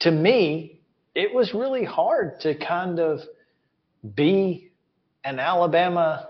to 0.00 0.10
me, 0.10 0.80
it 1.14 1.34
was 1.34 1.54
really 1.54 1.84
hard 1.84 2.40
to 2.40 2.54
kind 2.54 2.98
of 2.98 3.20
be 4.14 4.70
an 5.24 5.38
Alabama 5.38 6.28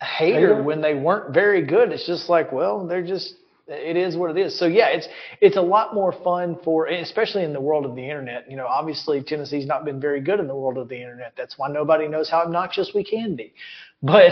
hater 0.00 0.54
Hater? 0.54 0.62
when 0.62 0.80
they 0.80 0.94
weren't 0.94 1.34
very 1.34 1.64
good. 1.64 1.92
It's 1.92 2.06
just 2.06 2.28
like, 2.28 2.52
well, 2.52 2.86
they're 2.86 3.06
just 3.06 3.34
it 3.68 3.96
is 3.96 4.16
what 4.16 4.30
it 4.30 4.38
is. 4.38 4.58
So 4.58 4.66
yeah, 4.66 4.88
it's 4.88 5.08
it's 5.40 5.56
a 5.56 5.62
lot 5.62 5.94
more 5.94 6.12
fun 6.24 6.56
for 6.64 6.86
especially 6.86 7.44
in 7.44 7.52
the 7.52 7.60
world 7.60 7.84
of 7.84 7.94
the 7.94 8.02
internet. 8.02 8.50
You 8.50 8.56
know, 8.56 8.66
obviously 8.66 9.22
Tennessee's 9.22 9.66
not 9.66 9.84
been 9.84 10.00
very 10.00 10.20
good 10.20 10.40
in 10.40 10.46
the 10.46 10.54
world 10.54 10.78
of 10.78 10.88
the 10.88 10.96
internet. 10.96 11.34
That's 11.36 11.58
why 11.58 11.68
nobody 11.68 12.08
knows 12.08 12.30
how 12.30 12.40
obnoxious 12.40 12.92
we 12.94 13.04
can 13.04 13.36
be. 13.36 13.52
But 14.00 14.30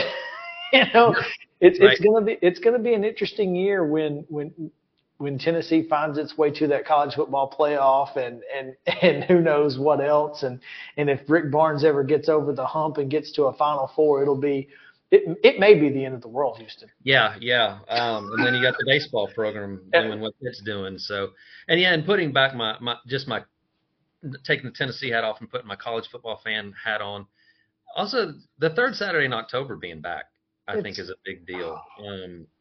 you 0.73 0.85
know, 0.95 1.15
it's 1.61 1.81
Right. 1.81 1.91
it's 1.91 2.01
gonna 2.01 2.25
be 2.25 2.39
it's 2.41 2.61
gonna 2.61 2.79
be 2.79 2.95
an 2.95 3.03
interesting 3.05 3.57
year 3.57 3.85
when 3.85 4.25
when 4.29 4.71
when 5.19 5.39
Tennessee 5.39 5.83
finds 5.89 6.19
its 6.19 6.37
way 6.39 6.51
to 6.53 6.67
that 6.69 6.87
college 6.87 7.15
football 7.15 7.51
playoff 7.51 8.17
and 8.17 8.43
and 8.57 8.77
and 9.03 9.25
who 9.25 9.41
knows 9.41 9.77
what 9.79 10.01
else 10.01 10.45
and 10.45 10.61
and 10.97 11.11
if 11.11 11.21
Rick 11.29 11.51
Barnes 11.51 11.85
ever 11.85 12.05
gets 12.05 12.29
over 12.29 12.53
the 12.53 12.65
hump 12.67 12.99
and 12.99 13.11
gets 13.11 13.33
to 13.33 13.45
a 13.45 13.53
Final 13.55 13.91
Four, 13.97 14.23
it'll 14.23 14.37
be 14.41 14.69
it 15.17 15.39
it 15.43 15.61
may 15.61 15.75
be 15.75 15.89
the 15.89 16.05
end 16.05 16.15
of 16.15 16.23
the 16.23 16.29
world, 16.29 16.59
Houston. 16.59 16.89
Yeah, 17.03 17.37
yeah. 17.41 17.79
Um, 17.89 18.31
and 18.33 18.47
then 18.47 18.55
you 18.55 18.63
got 18.63 18.77
the 18.79 18.85
baseball 18.87 19.29
program 19.35 19.83
doing 19.93 20.21
what 20.21 20.35
it's 20.41 20.63
doing. 20.63 20.99
So, 20.99 21.31
and 21.69 21.81
yeah, 21.81 21.93
and 21.93 22.05
putting 22.05 22.33
back 22.33 22.55
my, 22.55 22.77
my 22.81 22.97
just 23.07 23.27
my 23.27 23.43
taking 24.45 24.67
the 24.67 24.73
Tennessee 24.73 25.11
hat 25.11 25.25
off 25.25 25.41
and 25.41 25.51
putting 25.51 25.67
my 25.67 25.77
college 25.77 26.09
football 26.11 26.41
fan 26.43 26.75
hat 26.83 27.01
on. 27.01 27.27
Also, 27.95 28.35
the 28.59 28.71
third 28.71 28.95
Saturday 28.95 29.27
in 29.27 29.33
October 29.33 29.77
being 29.77 30.01
back, 30.01 30.25
I 30.69 30.81
think, 30.81 30.99
is 30.99 31.09
a 31.09 31.15
big 31.25 31.47
deal. 31.47 31.81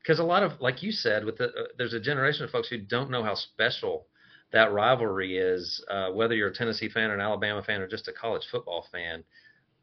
Because 0.01 0.19
a 0.19 0.23
lot 0.23 0.43
of, 0.43 0.61
like 0.61 0.81
you 0.81 0.91
said, 0.91 1.25
with 1.25 1.37
the 1.37 1.45
uh, 1.45 1.63
there's 1.77 1.93
a 1.93 1.99
generation 1.99 2.45
of 2.45 2.51
folks 2.51 2.69
who 2.69 2.77
don't 2.77 3.09
know 3.09 3.23
how 3.23 3.35
special 3.35 4.07
that 4.51 4.71
rivalry 4.71 5.37
is. 5.37 5.83
Uh, 5.89 6.11
whether 6.11 6.35
you're 6.35 6.49
a 6.49 6.53
Tennessee 6.53 6.89
fan, 6.89 7.09
or 7.09 7.15
an 7.15 7.21
Alabama 7.21 7.63
fan, 7.63 7.81
or 7.81 7.87
just 7.87 8.07
a 8.07 8.13
college 8.13 8.43
football 8.49 8.87
fan. 8.91 9.23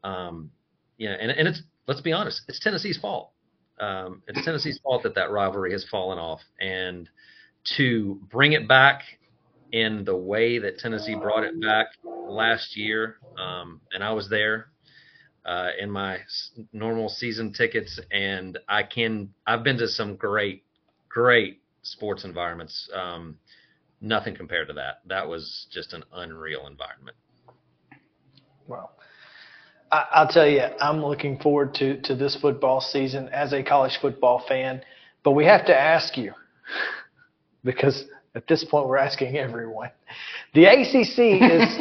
Um, 0.03 0.51
yeah, 0.97 1.15
and 1.19 1.31
and 1.31 1.47
it's 1.47 1.61
let's 1.87 2.01
be 2.01 2.11
honest, 2.11 2.41
it's 2.47 2.59
Tennessee's 2.59 2.97
fault. 2.97 3.31
Um, 3.79 4.21
it's 4.27 4.43
Tennessee's 4.45 4.79
fault 4.83 5.03
that 5.03 5.15
that 5.15 5.31
rivalry 5.31 5.71
has 5.71 5.85
fallen 5.89 6.19
off, 6.19 6.41
and 6.59 7.09
to 7.77 8.19
bring 8.31 8.53
it 8.53 8.67
back 8.67 9.01
in 9.71 10.03
the 10.05 10.15
way 10.15 10.59
that 10.59 10.77
Tennessee 10.77 11.15
brought 11.15 11.43
it 11.43 11.59
back 11.59 11.87
last 12.03 12.77
year, 12.77 13.17
um, 13.37 13.81
and 13.91 14.03
I 14.03 14.11
was 14.11 14.29
there 14.29 14.69
uh, 15.45 15.69
in 15.79 15.89
my 15.89 16.19
normal 16.71 17.09
season 17.09 17.51
tickets, 17.53 17.99
and 18.11 18.57
I 18.67 18.83
can 18.83 19.33
I've 19.45 19.63
been 19.63 19.77
to 19.77 19.87
some 19.87 20.15
great, 20.15 20.63
great 21.09 21.61
sports 21.81 22.23
environments. 22.23 22.89
Um, 22.93 23.37
nothing 23.99 24.35
compared 24.35 24.67
to 24.67 24.73
that. 24.75 25.01
That 25.07 25.27
was 25.27 25.67
just 25.71 25.93
an 25.93 26.03
unreal 26.13 26.67
environment. 26.67 27.17
Well, 28.67 28.91
I, 29.93 30.07
I'll 30.11 30.27
tell 30.27 30.47
you, 30.47 30.61
I'm 30.81 31.05
looking 31.05 31.37
forward 31.37 31.75
to 31.75 32.01
to 32.01 32.15
this 32.15 32.35
football 32.35 32.81
season 32.81 33.29
as 33.29 33.53
a 33.53 33.61
college 33.61 33.99
football 34.01 34.43
fan. 34.47 34.81
But 35.23 35.31
we 35.31 35.45
have 35.45 35.65
to 35.67 35.79
ask 35.79 36.17
you, 36.17 36.33
because 37.63 38.05
at 38.35 38.47
this 38.47 38.63
point 38.63 38.87
we're 38.87 38.97
asking 38.97 39.37
everyone. 39.37 39.91
The 40.55 40.65
ACC 40.65 41.41
is 41.41 41.77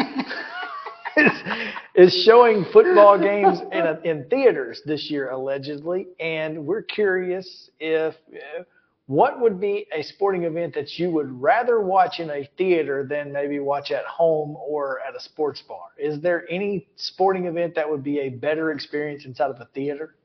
is, 1.16 2.12
is 2.14 2.24
showing 2.24 2.66
football 2.70 3.18
games 3.18 3.60
in 3.72 3.80
a, 3.80 3.98
in 4.04 4.26
theaters 4.28 4.82
this 4.84 5.10
year 5.10 5.30
allegedly, 5.30 6.08
and 6.20 6.66
we're 6.66 6.82
curious 6.82 7.70
if. 7.80 8.14
Uh, 8.32 8.64
what 9.12 9.40
would 9.42 9.58
be 9.60 9.86
a 9.94 10.02
sporting 10.02 10.44
event 10.44 10.72
that 10.74 10.88
you 10.98 11.10
would 11.10 11.30
rather 11.50 11.80
watch 11.80 12.14
in 12.18 12.30
a 12.30 12.48
theater 12.58 13.04
than 13.12 13.32
maybe 13.32 13.58
watch 13.60 13.90
at 13.90 14.04
home 14.06 14.56
or 14.56 15.00
at 15.06 15.14
a 15.14 15.20
sports 15.20 15.60
bar? 15.68 15.86
Is 15.98 16.20
there 16.20 16.44
any 16.50 16.86
sporting 16.96 17.44
event 17.46 17.74
that 17.74 17.88
would 17.90 18.02
be 18.02 18.20
a 18.20 18.28
better 18.30 18.72
experience 18.72 19.24
inside 19.26 19.50
of 19.50 19.60
a 19.60 19.66
theater 19.74 20.16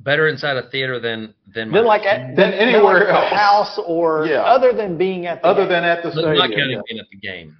Better 0.00 0.28
inside 0.28 0.56
a 0.58 0.68
theater 0.70 1.00
than 1.00 1.34
than 1.54 1.70
my 1.70 1.78
than 1.78 1.86
like 1.86 2.02
at 2.02 2.36
Than 2.36 2.52
anywhere 2.52 3.08
like 3.08 3.32
else. 3.32 3.32
house 3.32 3.80
or 3.86 4.26
Yeah. 4.26 4.42
other 4.42 4.72
than 4.72 4.98
being 4.98 5.26
at 5.26 5.40
the 5.40 5.48
Other 5.48 5.62
game? 5.62 5.70
than 5.70 5.84
at 5.84 6.02
the 6.02 6.10
But 6.10 6.16
not 6.16 6.36
stadium. 6.36 6.58
counting 6.60 6.76
yeah. 6.76 6.82
being 6.88 7.00
at 7.00 7.08
the 7.10 7.16
game. 7.16 7.56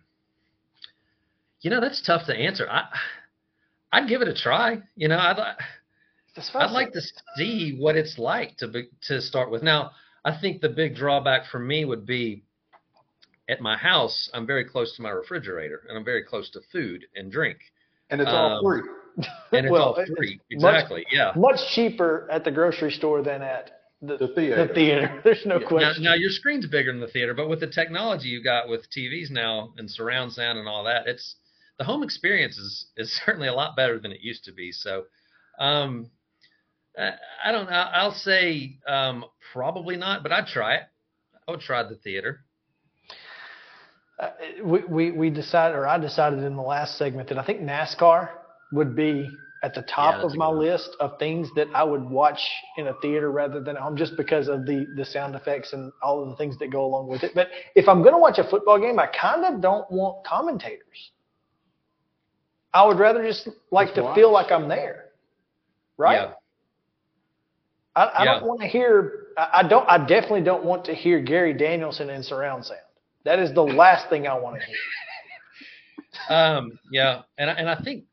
You 1.62 1.70
know, 1.70 1.80
that's 1.80 2.00
tough 2.02 2.26
to 2.26 2.34
answer. 2.36 2.68
I 2.70 2.84
I'd 3.92 4.08
give 4.08 4.20
it 4.20 4.28
a 4.28 4.34
try. 4.34 4.82
You 4.96 5.08
know, 5.08 5.18
I'd 5.18 5.38
li- 5.38 5.44
That's 5.44 5.75
I'd 6.54 6.70
like 6.72 6.92
to 6.92 7.00
see 7.36 7.76
what 7.78 7.96
it's 7.96 8.18
like 8.18 8.56
to 8.58 8.68
be, 8.68 8.88
to 9.08 9.20
start 9.20 9.50
with. 9.50 9.62
Now, 9.62 9.92
I 10.24 10.36
think 10.40 10.60
the 10.60 10.68
big 10.68 10.94
drawback 10.96 11.46
for 11.50 11.58
me 11.58 11.84
would 11.84 12.04
be 12.06 12.44
at 13.48 13.60
my 13.60 13.76
house. 13.76 14.28
I'm 14.34 14.46
very 14.46 14.64
close 14.64 14.94
to 14.96 15.02
my 15.02 15.10
refrigerator, 15.10 15.82
and 15.88 15.96
I'm 15.96 16.04
very 16.04 16.22
close 16.24 16.50
to 16.50 16.60
food 16.72 17.04
and 17.14 17.30
drink, 17.30 17.58
And 18.10 18.20
it's 18.20 18.30
all 18.30 18.58
Um, 18.58 18.64
free. 18.64 18.82
and 19.52 19.66
it's 19.66 19.70
Well, 19.72 19.82
all 19.94 19.96
it's 19.96 20.10
free. 20.16 20.34
much- 20.34 20.74
Exactly. 20.74 21.06
yeah. 21.10 21.32
much 21.36 21.60
cheaper 21.74 22.28
at 22.30 22.44
the 22.44 22.50
grocery 22.50 22.90
store 22.92 23.22
than 23.22 23.42
at 23.42 23.80
the, 24.02 24.16
The 24.18 24.28
theater. 24.28 24.66
the 24.66 24.74
theater. 24.74 25.20
There's 25.24 25.46
no 25.46 25.58
Now, 25.58 25.66
question. 25.66 26.04
now 26.04 26.14
your 26.14 26.30
screen's 26.30 26.66
bigger 26.66 26.92
than 26.92 27.00
the 27.00 27.08
theater, 27.08 27.34
but 27.34 27.48
with 27.48 27.60
the 27.60 27.66
technology 27.66 28.28
you 28.28 28.42
got 28.42 28.68
with 28.68 28.88
TVs 28.90 29.30
now 29.30 29.72
and 29.78 29.90
surround 29.90 30.32
sound 30.32 30.58
and 30.58 30.68
all 30.68 30.84
that, 30.84 31.06
it's 31.06 31.36
the 31.78 31.84
home 31.84 32.02
experience 32.02 32.58
is 32.58 32.86
is 32.96 33.12
certainly 33.24 33.48
a 33.48 33.54
lot 33.54 33.74
better 33.76 33.98
than 33.98 34.10
it 34.12 34.20
used 34.20 34.44
to 34.44 34.52
be. 34.52 34.70
So, 34.72 35.04
um, 35.58 36.10
I, 36.96 37.12
I 37.44 37.52
don't 37.52 37.68
know. 37.68 37.76
I'll 37.76 38.14
say 38.14 38.78
um, 38.86 39.24
probably 39.52 39.96
not, 39.96 40.22
but 40.22 40.32
I'd 40.32 40.46
try 40.46 40.76
it. 40.76 40.82
I 41.46 41.50
would 41.50 41.60
try 41.60 41.82
the 41.82 41.96
theater. 41.96 42.40
Uh, 44.18 44.30
we, 44.64 44.80
we 44.88 45.10
we 45.10 45.30
decided, 45.30 45.76
or 45.76 45.86
I 45.86 45.98
decided 45.98 46.42
in 46.42 46.56
the 46.56 46.62
last 46.62 46.96
segment 46.96 47.28
that 47.28 47.38
I 47.38 47.44
think 47.44 47.60
NASCAR 47.60 48.30
would 48.72 48.96
be 48.96 49.28
at 49.62 49.74
the 49.74 49.82
top 49.82 50.16
that's 50.16 50.32
of 50.32 50.38
my 50.38 50.48
list 50.48 50.96
of 51.00 51.18
things 51.18 51.48
that 51.56 51.68
I 51.74 51.82
would 51.84 52.02
watch 52.02 52.40
in 52.78 52.86
a 52.86 52.94
theater 53.02 53.30
rather 53.30 53.60
than 53.60 53.76
at 53.76 53.82
home, 53.82 53.96
just 53.96 54.16
because 54.16 54.48
of 54.48 54.64
the 54.64 54.86
the 54.96 55.04
sound 55.04 55.34
effects 55.34 55.74
and 55.74 55.92
all 56.02 56.22
of 56.22 56.30
the 56.30 56.36
things 56.36 56.58
that 56.58 56.70
go 56.70 56.84
along 56.84 57.08
with 57.08 57.22
it. 57.24 57.32
But 57.34 57.48
if 57.74 57.88
I'm 57.88 58.00
going 58.02 58.14
to 58.14 58.18
watch 58.18 58.38
a 58.38 58.44
football 58.48 58.78
game, 58.78 58.98
I 58.98 59.06
kind 59.06 59.44
of 59.44 59.60
don't 59.60 59.90
want 59.90 60.24
commentators. 60.24 61.10
I 62.72 62.86
would 62.86 62.98
rather 62.98 63.22
just 63.22 63.48
like 63.70 63.88
Just 63.88 63.96
to 63.96 64.02
watch. 64.04 64.14
feel 64.14 64.32
like 64.32 64.50
I'm 64.50 64.68
there, 64.68 65.06
right? 65.96 66.14
Yeah. 66.14 66.32
I, 67.96 68.04
I 68.04 68.24
Yeah. 68.24 68.34
don't 68.38 68.46
want 68.48 68.60
to 68.60 68.66
hear. 68.68 69.26
I, 69.36 69.60
I 69.64 69.68
don't. 69.68 69.88
I 69.88 69.98
definitely 69.98 70.42
don't 70.42 70.64
want 70.64 70.84
to 70.84 70.94
hear 70.94 71.20
Gary 71.20 71.54
Danielson 71.54 72.10
in 72.10 72.22
surround 72.22 72.64
sound. 72.64 72.80
That 73.24 73.38
is 73.40 73.52
the 73.52 73.62
last 73.62 74.08
thing 74.08 74.28
I 74.28 74.38
want 74.38 74.60
to 74.60 74.66
hear. 74.66 74.76
Um, 76.30 76.78
yeah, 76.90 77.22
and 77.38 77.50
I, 77.50 77.52
and 77.54 77.68
I 77.68 77.76
think 77.82 78.04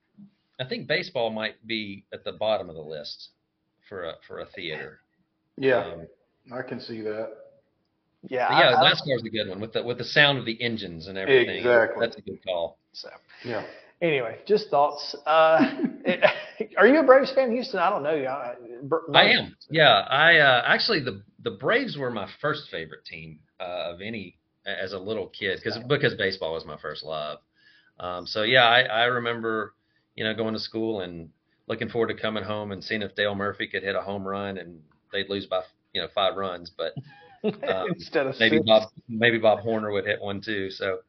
I 0.59 0.65
think 0.65 0.87
baseball 0.87 1.29
might 1.29 1.65
be 1.65 2.03
at 2.13 2.23
the 2.25 2.33
bottom 2.33 2.69
of 2.69 2.75
the 2.75 2.81
list 2.81 3.29
for 3.87 4.03
a 4.03 4.13
for 4.27 4.39
a 4.39 4.45
theater. 4.47 4.99
Yeah, 5.57 5.85
Um, 5.85 6.07
I 6.53 6.61
can 6.63 6.79
see 6.81 6.99
that. 7.01 7.29
Yeah, 8.27 8.47
but 8.49 8.57
yeah, 8.57 8.69
I- 8.75 8.81
I- 8.89 8.91
NASCAR's 8.91 9.23
a 9.25 9.29
good 9.29 9.47
one 9.47 9.59
with 9.61 9.71
the 9.73 9.81
with 9.83 9.97
the 9.99 10.03
sound 10.03 10.37
of 10.37 10.45
the 10.45 10.61
engines 10.61 11.07
and 11.07 11.17
everything. 11.17 11.57
Exactly. 11.59 12.05
That's 12.05 12.17
a 12.17 12.21
good 12.21 12.43
call. 12.45 12.77
So 12.91 13.09
Yeah. 13.45 13.63
Anyway, 14.03 14.37
just 14.45 14.69
thoughts. 14.69 15.15
Uh, 15.25 15.71
are 16.77 16.87
you 16.87 16.99
a 16.99 17.03
Braves 17.03 17.31
fan, 17.33 17.51
Houston? 17.51 17.79
I 17.79 17.89
don't 17.89 18.03
know. 18.03 18.13
you. 18.13 18.27
I, 18.27 18.55
I 19.13 19.23
am. 19.31 19.55
Yeah, 19.69 20.05
I 20.09 20.37
uh, 20.37 20.63
actually 20.65 20.99
the 20.99 21.23
the 21.43 21.51
Braves 21.51 21.97
were 21.97 22.11
my 22.11 22.27
first 22.41 22.69
favorite 22.69 23.05
team 23.05 23.39
uh, 23.59 23.93
of 23.93 24.01
any 24.01 24.37
as 24.65 24.93
a 24.93 24.99
little 24.99 25.27
kid 25.27 25.59
because 25.63 25.79
because 25.87 26.13
baseball 26.15 26.53
was 26.53 26.65
my 26.65 26.77
first 26.77 27.03
love. 27.03 27.39
Um, 27.99 28.27
so 28.27 28.43
yeah, 28.43 28.65
I, 28.65 28.81
I 28.81 29.03
remember 29.05 29.73
you 30.15 30.23
know 30.23 30.33
going 30.33 30.53
to 30.53 30.59
school 30.59 31.01
and 31.01 31.29
looking 31.67 31.89
forward 31.89 32.07
to 32.07 32.21
coming 32.21 32.43
home 32.43 32.71
and 32.71 32.83
seeing 32.83 33.01
if 33.01 33.15
Dale 33.15 33.35
Murphy 33.35 33.67
could 33.67 33.83
hit 33.83 33.95
a 33.95 34.01
home 34.01 34.27
run 34.27 34.57
and 34.57 34.81
they'd 35.11 35.29
lose 35.29 35.45
by 35.45 35.61
you 35.93 36.01
know 36.01 36.07
five 36.13 36.35
runs, 36.35 36.71
but 36.75 36.93
um, 37.43 37.87
Instead 37.89 38.27
of 38.27 38.39
maybe 38.39 38.57
six. 38.57 38.65
Bob 38.67 38.83
maybe 39.07 39.37
Bob 39.37 39.59
Horner 39.59 39.91
would 39.91 40.05
hit 40.05 40.21
one 40.21 40.41
too. 40.41 40.69
So 40.69 40.99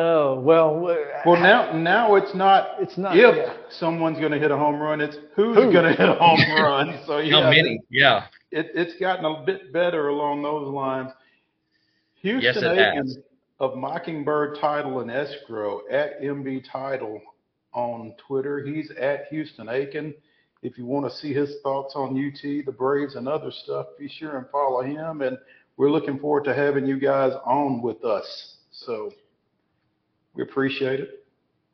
Oh 0.00 0.38
well. 0.40 0.86
uh, 0.88 0.94
Well, 1.26 1.40
now 1.40 1.72
now 1.72 2.14
it's 2.14 2.34
not 2.34 2.68
It's 2.80 2.96
not, 2.96 3.16
if 3.16 3.36
yeah. 3.36 3.54
someone's 3.70 4.18
going 4.20 4.30
to 4.32 4.38
hit 4.38 4.50
a 4.52 4.56
home 4.56 4.78
run. 4.80 5.00
It's 5.00 5.16
who's 5.34 5.56
Who? 5.56 5.72
going 5.72 5.84
to 5.84 5.90
hit 5.92 6.08
a 6.08 6.14
home 6.14 6.40
run. 6.62 7.00
So 7.06 7.18
yeah, 7.18 7.42
how 7.42 7.50
many? 7.50 7.80
Yeah, 7.90 8.26
It, 8.52 8.70
it's 8.74 8.98
gotten 9.00 9.24
a 9.24 9.42
bit 9.44 9.72
better 9.72 10.08
along 10.08 10.42
those 10.42 10.68
lines. 10.72 11.10
Houston 12.22 12.42
Yes, 12.54 12.62
it 12.62 12.78
Aiken 12.78 13.22
of 13.60 13.76
Mockingbird 13.76 14.58
Title 14.60 15.00
and 15.00 15.10
Escrow 15.10 15.80
at 15.90 16.20
MB 16.22 16.64
Title 16.70 17.20
on 17.72 18.14
Twitter. 18.26 18.64
He's 18.64 18.90
at 18.92 19.26
Houston 19.30 19.68
Aiken. 19.68 20.14
If 20.62 20.78
you 20.78 20.86
want 20.86 21.10
to 21.10 21.16
see 21.16 21.32
his 21.32 21.56
thoughts 21.62 21.94
on 21.96 22.10
UT, 22.10 22.40
the 22.42 22.72
Braves, 22.72 23.14
and 23.16 23.28
other 23.28 23.50
stuff, 23.50 23.86
be 23.98 24.08
sure 24.08 24.38
and 24.38 24.46
follow 24.50 24.82
him. 24.82 25.22
And 25.22 25.38
we're 25.76 25.90
looking 25.90 26.18
forward 26.18 26.44
to 26.44 26.54
having 26.54 26.86
you 26.86 26.98
guys 27.00 27.32
on 27.44 27.82
with 27.82 28.04
us. 28.04 28.56
So 28.70 29.12
we 30.34 30.42
appreciate 30.42 31.00
it. 31.00 31.24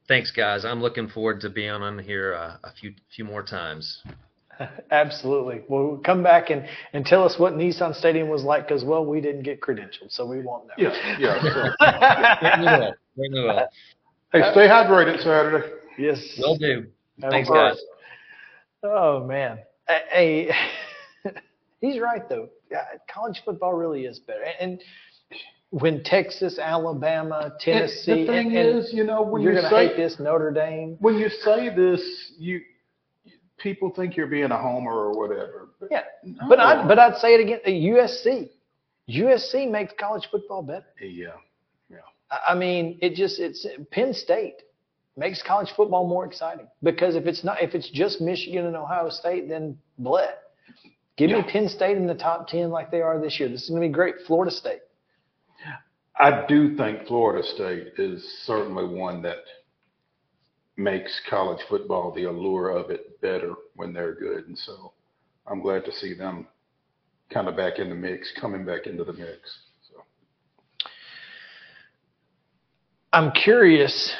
thanks 0.09 0.31
guys. 0.31 0.64
I'm 0.64 0.81
looking 0.81 1.09
forward 1.09 1.40
to 1.43 1.51
being 1.51 1.70
on 1.70 1.98
here 1.98 2.35
uh, 2.35 2.56
a 2.64 2.72
few 2.72 2.94
few 3.14 3.24
more 3.24 3.43
times. 3.43 4.02
Absolutely. 4.90 5.62
Well, 5.68 6.01
come 6.05 6.22
back 6.22 6.51
and, 6.51 6.64
and 6.93 7.05
tell 7.05 7.24
us 7.24 7.39
what 7.39 7.55
Nissan 7.55 7.94
Stadium 7.94 8.28
was 8.28 8.44
like 8.44 8.68
because, 8.68 8.85
well, 8.85 9.05
we 9.05 9.20
didn't 9.20 9.43
get 9.43 9.60
credentialed, 9.60 10.10
so 10.10 10.26
we 10.26 10.40
won't 10.43 10.66
know. 10.66 10.74
Yeah, 10.78 11.18
yeah. 11.18 11.43
So. 11.43 12.55
Certainly 13.16 13.40
will. 13.40 13.68
Hey, 14.32 14.43
stay 14.52 14.68
hydrated 14.68 15.18
Saturday. 15.22 15.68
Yes. 15.98 16.20
Will 16.39 16.56
do. 16.56 16.86
Have 17.22 17.31
Thanks, 17.31 17.48
guys. 17.48 17.76
Oh 18.82 19.24
man, 19.24 19.60
hey, 19.86 20.51
he's 21.81 22.01
right 22.01 22.28
though. 22.28 22.48
College 23.12 23.40
football 23.44 23.72
really 23.72 24.05
is 24.05 24.18
better, 24.18 24.44
and 24.60 24.82
when 25.80 26.05
Texas, 26.05 26.59
Alabama, 26.59 27.52
Tennessee, 27.59 28.24
the 28.24 28.26
thing 28.26 28.56
and, 28.56 28.68
and 28.68 28.78
is, 28.78 28.92
you 28.92 29.02
know, 29.05 29.22
when 29.22 29.42
you're 29.42 29.52
you 29.55 29.60
going 29.60 29.70
to 29.70 29.76
say 29.76 29.88
hate 29.88 29.96
this 29.96 30.20
Notre 30.20 30.52
Dame. 30.52 30.96
when 31.01 31.18
you 31.18 31.28
say 31.28 31.74
this, 31.74 32.01
you 32.38 32.60
people 33.59 33.90
think 33.90 34.16
you're 34.16 34.28
being 34.28 34.51
a 34.52 34.56
homer 34.60 34.92
or 34.92 35.18
whatever. 35.18 35.68
But 35.80 35.88
Yeah, 35.90 36.02
but 36.48 36.60
I 36.60 36.86
but 36.86 36.98
I'd 36.98 37.16
say 37.16 37.34
it 37.34 37.40
again. 37.40 37.60
Uh, 37.66 37.70
USC, 37.70 38.51
USC 39.09 39.70
makes 39.70 39.92
college 39.98 40.28
football 40.30 40.62
better. 40.62 40.86
yeah, 41.90 41.96
I- 42.30 42.52
I 42.52 42.55
mean, 42.55 42.98
it 43.02 43.14
just 43.14 43.40
it's 43.40 43.66
Penn 43.90 44.12
State 44.14 44.62
makes 45.16 45.42
college 45.42 45.70
football 45.76 46.06
more 46.06 46.24
exciting 46.24 46.68
because 46.82 47.16
if 47.16 47.26
it's 47.26 47.42
not 47.42 47.60
if 47.62 47.74
it's 47.74 47.90
just 47.90 48.20
Michigan 48.20 48.66
and 48.66 48.76
Ohio 48.76 49.09
State, 49.10 49.48
then 49.48 49.76
bleh. 50.01 50.28
Give 51.16 51.30
me 51.30 51.42
Penn 51.42 51.68
State 51.68 51.96
in 51.96 52.06
the 52.06 52.14
top 52.14 52.46
ten 52.48 52.70
like 52.70 52.90
they 52.90 53.01
are 53.01 53.20
this 53.20 53.38
year. 53.40 53.48
This 53.48 53.62
is 53.64 53.70
going 53.70 53.82
to 53.82 53.88
be 53.88 53.92
great. 53.92 54.16
Florida 54.26 54.51
State. 54.52 54.80
I 56.16 56.45
do 56.47 56.77
think 56.77 57.07
Florida 57.07 57.47
State 57.47 57.95
is 57.99 58.24
certainly 58.45 58.86
one 58.86 59.23
that 59.23 59.39
makes 60.77 61.20
college 61.28 61.61
football 61.69 62.12
the 62.12 62.24
allure 62.24 62.70
of 62.70 62.91
it 62.91 63.20
better 63.20 63.55
when 63.74 63.93
they're 63.93 64.15
good, 64.15 64.47
and 64.47 64.57
so 64.57 64.93
I'm 65.47 65.61
glad 65.61 65.85
to 65.86 65.93
see 65.93 66.15
them 66.15 66.47
kind 67.32 67.49
of 67.49 67.57
back 67.57 67.78
in 67.78 67.89
the 67.89 67.95
mix, 67.95 68.32
coming 68.41 68.65
back 68.65 68.86
into 68.86 69.05
the 69.05 69.12
mix. 69.12 69.59
So 69.89 70.03
I'm 73.12 73.32
curious. 73.32 74.15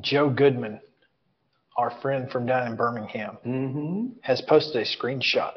Joe 0.00 0.28
Goodman, 0.28 0.80
our 1.76 1.90
friend 2.02 2.30
from 2.30 2.46
down 2.46 2.66
in 2.66 2.76
Birmingham, 2.76 3.38
mm-hmm. 3.44 4.06
has 4.20 4.42
posted 4.42 4.82
a 4.82 4.84
screenshot 4.84 5.54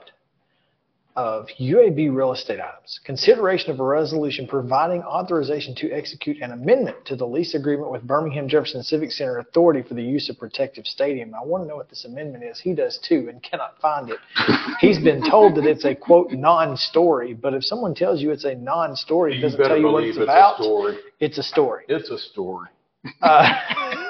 of 1.20 1.48
UAB 1.60 2.16
real 2.16 2.32
estate 2.32 2.62
items. 2.62 2.98
Consideration 3.04 3.72
of 3.72 3.80
a 3.82 3.84
resolution 3.84 4.48
providing 4.48 5.04
authorization 5.04 5.76
to 5.76 5.92
execute 5.92 6.42
an 6.42 6.54
amendment 6.54 6.96
to 7.08 7.18
the 7.18 7.26
lease 7.28 7.56
agreement 7.56 7.92
with 7.92 8.04
Birmingham 8.08 8.48
Jefferson 8.48 8.82
Civic 8.84 9.12
Center 9.12 9.40
Authority 9.40 9.82
for 9.86 9.96
the 9.96 10.02
use 10.02 10.30
of 10.30 10.40
Protective 10.40 10.86
Stadium. 10.86 11.34
I 11.36 11.44
want 11.46 11.64
to 11.66 11.68
know 11.68 11.76
what 11.76 11.90
this 11.90 12.06
amendment 12.06 12.46
is. 12.46 12.58
He 12.62 12.74
does 12.74 12.98
too 13.06 13.28
and 13.30 13.44
cannot 13.44 13.78
find 13.82 14.10
it. 14.10 14.18
He's 14.80 14.98
been 14.98 15.22
told 15.30 15.56
that 15.56 15.66
it's 15.66 15.84
a 15.84 15.94
quote 15.94 16.32
non-story, 16.32 17.34
but 17.34 17.54
if 17.54 17.66
someone 17.66 17.94
tells 17.94 18.22
you 18.22 18.32
it's 18.32 18.46
a 18.46 18.56
non-story, 18.56 19.34
it 19.34 19.36
You 19.38 19.42
doesn't 19.42 19.58
better 19.58 19.70
tell 19.72 19.78
you 19.78 19.86
what 19.88 20.00
believe 20.00 20.12
it's 20.12 20.18
it's 20.20 20.30
a 20.30 20.32
about. 20.32 20.56
story. 20.64 20.98
It's 21.20 21.38
a 21.38 21.44
story. 21.44 21.84
It's 21.90 22.10
a 22.12 22.18
story. 22.18 22.70
Uh, 23.22 23.54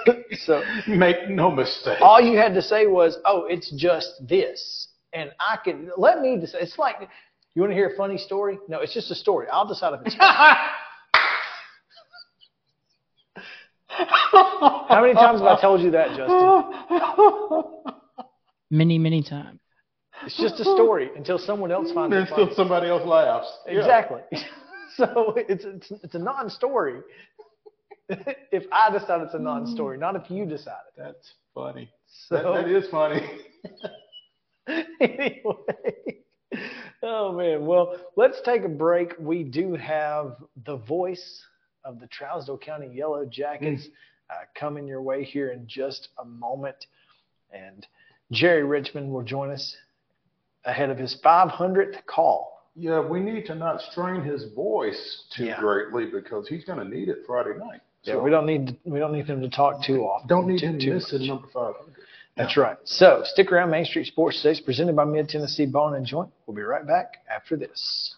so 0.46 0.62
make 0.88 1.28
no 1.28 1.50
mistake. 1.50 1.98
all 2.02 2.22
you 2.22 2.38
had 2.38 2.54
to 2.54 2.62
say 2.62 2.86
was, 2.86 3.18
"Oh, 3.26 3.46
it's 3.46 3.72
just 3.72 4.28
this," 4.28 4.89
and 5.14 5.32
I 5.40 5.58
could 5.64 5.90
let 5.98 6.22
me 6.22 6.38
decide. 6.40 6.62
It's 6.62 6.78
like 6.78 6.96
you 7.56 7.62
want 7.62 7.72
to 7.72 7.76
hear 7.76 7.90
a 7.90 7.96
funny 7.98 8.18
story? 8.18 8.60
No, 8.68 8.80
it's 8.80 8.94
just 8.94 9.12
a 9.12 9.16
story. 9.16 9.48
I'll 9.52 9.68
decide 9.68 9.94
if 9.94 10.02
it's 10.06 10.16
funny. 10.16 10.58
How 13.88 15.02
many 15.02 15.14
times 15.14 15.40
have 15.42 15.58
I 15.58 15.62
told 15.62 15.82
you 15.82 15.92
that, 15.92 16.10
Justin? 16.10 16.64
Many, 18.72 18.98
many 19.00 19.24
times. 19.24 19.60
It's 20.26 20.38
just 20.38 20.60
a 20.60 20.64
story 20.64 21.10
until 21.16 21.38
someone 21.40 21.72
else 21.72 21.92
finds 21.92 22.14
it 22.16 22.20
Until 22.20 22.46
funny. 22.46 22.54
somebody 22.56 22.88
else 22.90 23.06
laughs. 23.06 23.52
Yeah. 23.66 23.80
Exactly. 23.80 24.22
So 24.96 25.34
it's 25.38 25.64
it's 25.64 25.92
it's 26.04 26.16
a 26.16 26.20
non-story. 26.20 27.00
if 28.10 28.64
I 28.70 28.90
decide 28.92 29.22
it's 29.22 29.34
a 29.34 29.40
non-story, 29.40 29.98
not 29.98 30.16
if 30.18 30.30
you 30.30 30.46
decide 30.46 30.82
it. 30.90 30.94
That's 31.02 31.36
funny. 31.56 31.90
So 32.28 32.36
That, 32.36 32.44
that 32.44 32.68
is 32.68 32.90
funny. 32.90 33.22
anyway. 35.02 36.18
Oh 37.02 37.32
man. 37.34 37.66
Well, 37.66 37.96
let's 38.16 38.42
take 38.42 38.64
a 38.64 38.70
break. 38.70 39.14
We 39.20 39.44
do 39.44 39.76
have 39.76 40.36
the 40.66 40.78
voice 40.78 41.42
of 41.86 42.00
the 42.00 42.08
Trousdale 42.08 42.60
County 42.60 42.90
Yellow 42.94 43.26
Jackets 43.26 43.88
uh, 44.30 44.34
coming 44.56 44.88
your 44.88 45.02
way 45.02 45.24
here 45.24 45.50
in 45.52 45.66
just 45.68 46.10
a 46.20 46.26
moment, 46.26 46.76
and 47.52 47.86
Jerry 48.32 48.64
Richmond 48.64 49.12
will 49.12 49.24
join 49.24 49.50
us 49.52 49.76
ahead 50.66 50.90
of 50.90 50.98
his 50.98 51.18
500th 51.24 52.06
call. 52.06 52.68
Yeah, 52.76 53.00
we 53.00 53.20
need 53.22 53.46
to 53.48 53.56
not 53.56 53.82
strain 53.82 54.22
his 54.22 54.52
voice 54.54 55.24
too 55.36 55.46
Yeah. 55.46 55.60
greatly 55.60 56.06
because 56.06 56.48
he's 56.48 56.64
going 56.66 56.80
to 56.80 56.86
need 56.86 57.10
it 57.10 57.20
Friday 57.26 57.58
night. 57.58 57.82
Yeah, 58.04 58.14
So 58.16 58.22
we 58.22 58.30
don't 58.30 58.46
need 58.46 58.68
to, 58.68 58.76
we 58.86 59.00
don't 59.00 59.12
need 59.14 59.26
him 59.26 59.42
to 59.42 59.50
talk 59.50 59.84
too 59.84 60.04
often. 60.04 60.28
don't 60.28 60.48
need 60.48 60.60
too, 60.60 60.68
him 60.68 60.80
too 60.80 60.94
missing 60.94 61.20
much. 61.20 61.28
number 61.28 61.48
500. 61.48 61.96
That's 62.40 62.56
right. 62.56 62.78
So 62.86 63.22
stick 63.26 63.52
around. 63.52 63.70
Main 63.70 63.84
Street 63.84 64.08
Sports 64.08 64.42
Today 64.42 64.62
presented 64.64 64.96
by 64.96 65.04
Mid 65.04 65.28
Tennessee 65.28 65.66
Bone 65.66 65.96
and 65.96 66.06
Joint. 66.06 66.30
We'll 66.48 66.56
be 66.56 66.62
right 66.62 66.88
back 66.88 67.18
after 67.30 67.58
this. 67.58 68.16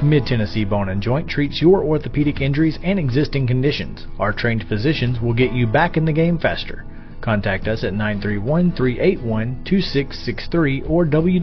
Mid 0.00 0.26
Tennessee 0.26 0.64
Bone 0.64 0.90
and 0.90 1.02
Joint 1.02 1.28
treats 1.28 1.60
your 1.60 1.82
orthopedic 1.82 2.40
injuries 2.40 2.78
and 2.84 3.00
existing 3.00 3.48
conditions. 3.48 4.06
Our 4.20 4.32
trained 4.32 4.66
physicians 4.68 5.20
will 5.20 5.34
get 5.34 5.52
you 5.52 5.66
back 5.66 5.96
in 5.96 6.04
the 6.04 6.12
game 6.12 6.38
faster. 6.38 6.84
Contact 7.22 7.68
us 7.68 7.84
at 7.84 7.94
931 7.94 8.72
381 8.72 9.64
2663 9.64 10.82
or 10.82 11.06
www.mtbj.net. 11.06 11.42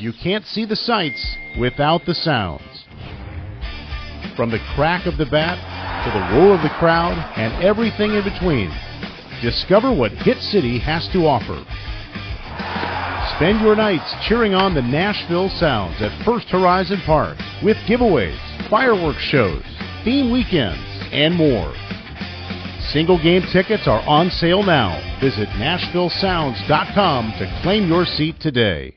You 0.00 0.14
can't 0.14 0.46
see 0.46 0.64
the 0.64 0.76
sights 0.76 1.36
without 1.58 2.06
the 2.06 2.14
sounds. 2.14 2.86
From 4.34 4.50
the 4.50 4.58
crack 4.74 5.04
of 5.04 5.18
the 5.18 5.26
bat 5.26 5.58
to 6.04 6.10
the 6.10 6.40
roar 6.40 6.54
of 6.54 6.62
the 6.62 6.70
crowd 6.78 7.18
and 7.36 7.62
everything 7.62 8.14
in 8.14 8.24
between, 8.24 8.72
discover 9.42 9.92
what 9.92 10.12
Hit 10.12 10.38
City 10.38 10.78
has 10.78 11.06
to 11.08 11.26
offer. 11.26 11.62
Spend 13.36 13.60
your 13.60 13.76
nights 13.76 14.10
cheering 14.26 14.54
on 14.54 14.72
the 14.72 14.80
Nashville 14.80 15.50
Sounds 15.50 16.00
at 16.00 16.24
First 16.24 16.48
Horizon 16.48 17.02
Park 17.04 17.36
with 17.62 17.76
giveaways, 17.86 18.38
fireworks 18.70 19.20
shows, 19.20 19.62
theme 20.02 20.30
weekends, 20.30 20.80
and 21.12 21.34
more. 21.34 21.74
Single 22.90 23.22
game 23.22 23.42
tickets 23.52 23.86
are 23.86 24.00
on 24.08 24.30
sale 24.30 24.62
now. 24.62 24.98
Visit 25.20 25.50
NashvilleSounds.com 25.50 27.32
to 27.38 27.60
claim 27.62 27.86
your 27.86 28.06
seat 28.06 28.40
today. 28.40 28.96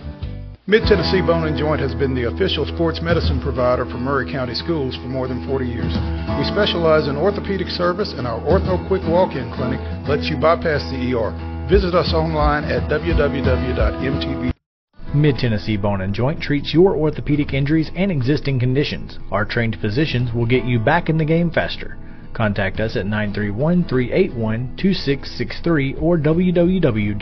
Mid 0.67 0.83
Tennessee 0.83 1.21
Bone 1.21 1.47
and 1.47 1.57
Joint 1.57 1.81
has 1.81 1.95
been 1.95 2.13
the 2.13 2.25
official 2.25 2.67
sports 2.67 3.01
medicine 3.01 3.41
provider 3.41 3.83
for 3.83 3.97
Maury 3.97 4.31
County 4.31 4.53
Schools 4.53 4.95
for 4.95 5.07
more 5.09 5.27
than 5.27 5.43
40 5.47 5.65
years. 5.65 5.97
We 6.37 6.45
specialize 6.45 7.07
in 7.07 7.17
orthopedic 7.17 7.67
service, 7.67 8.13
and 8.15 8.27
our 8.27 8.39
Ortho 8.41 8.77
Quick 8.87 9.01
Walk 9.07 9.35
In 9.35 9.51
Clinic 9.53 9.79
lets 10.07 10.29
you 10.29 10.37
bypass 10.37 10.87
the 10.91 11.15
ER. 11.17 11.31
Visit 11.67 11.95
us 11.95 12.13
online 12.13 12.63
at 12.65 12.87
www.mtb. 12.91 14.51
Mid 15.15 15.39
Tennessee 15.39 15.77
Bone 15.77 16.01
and 16.01 16.13
Joint 16.13 16.39
treats 16.39 16.75
your 16.75 16.95
orthopedic 16.95 17.55
injuries 17.55 17.89
and 17.95 18.11
existing 18.11 18.59
conditions. 18.59 19.17
Our 19.31 19.45
trained 19.45 19.77
physicians 19.81 20.31
will 20.31 20.45
get 20.45 20.65
you 20.65 20.77
back 20.77 21.09
in 21.09 21.17
the 21.17 21.25
game 21.25 21.49
faster. 21.49 21.97
Contact 22.33 22.79
us 22.79 22.95
at 22.95 23.07
931 23.07 23.85
381 23.85 24.77
2663 24.77 25.95
or 25.95 26.19
www.mtbj.net. 26.19 27.21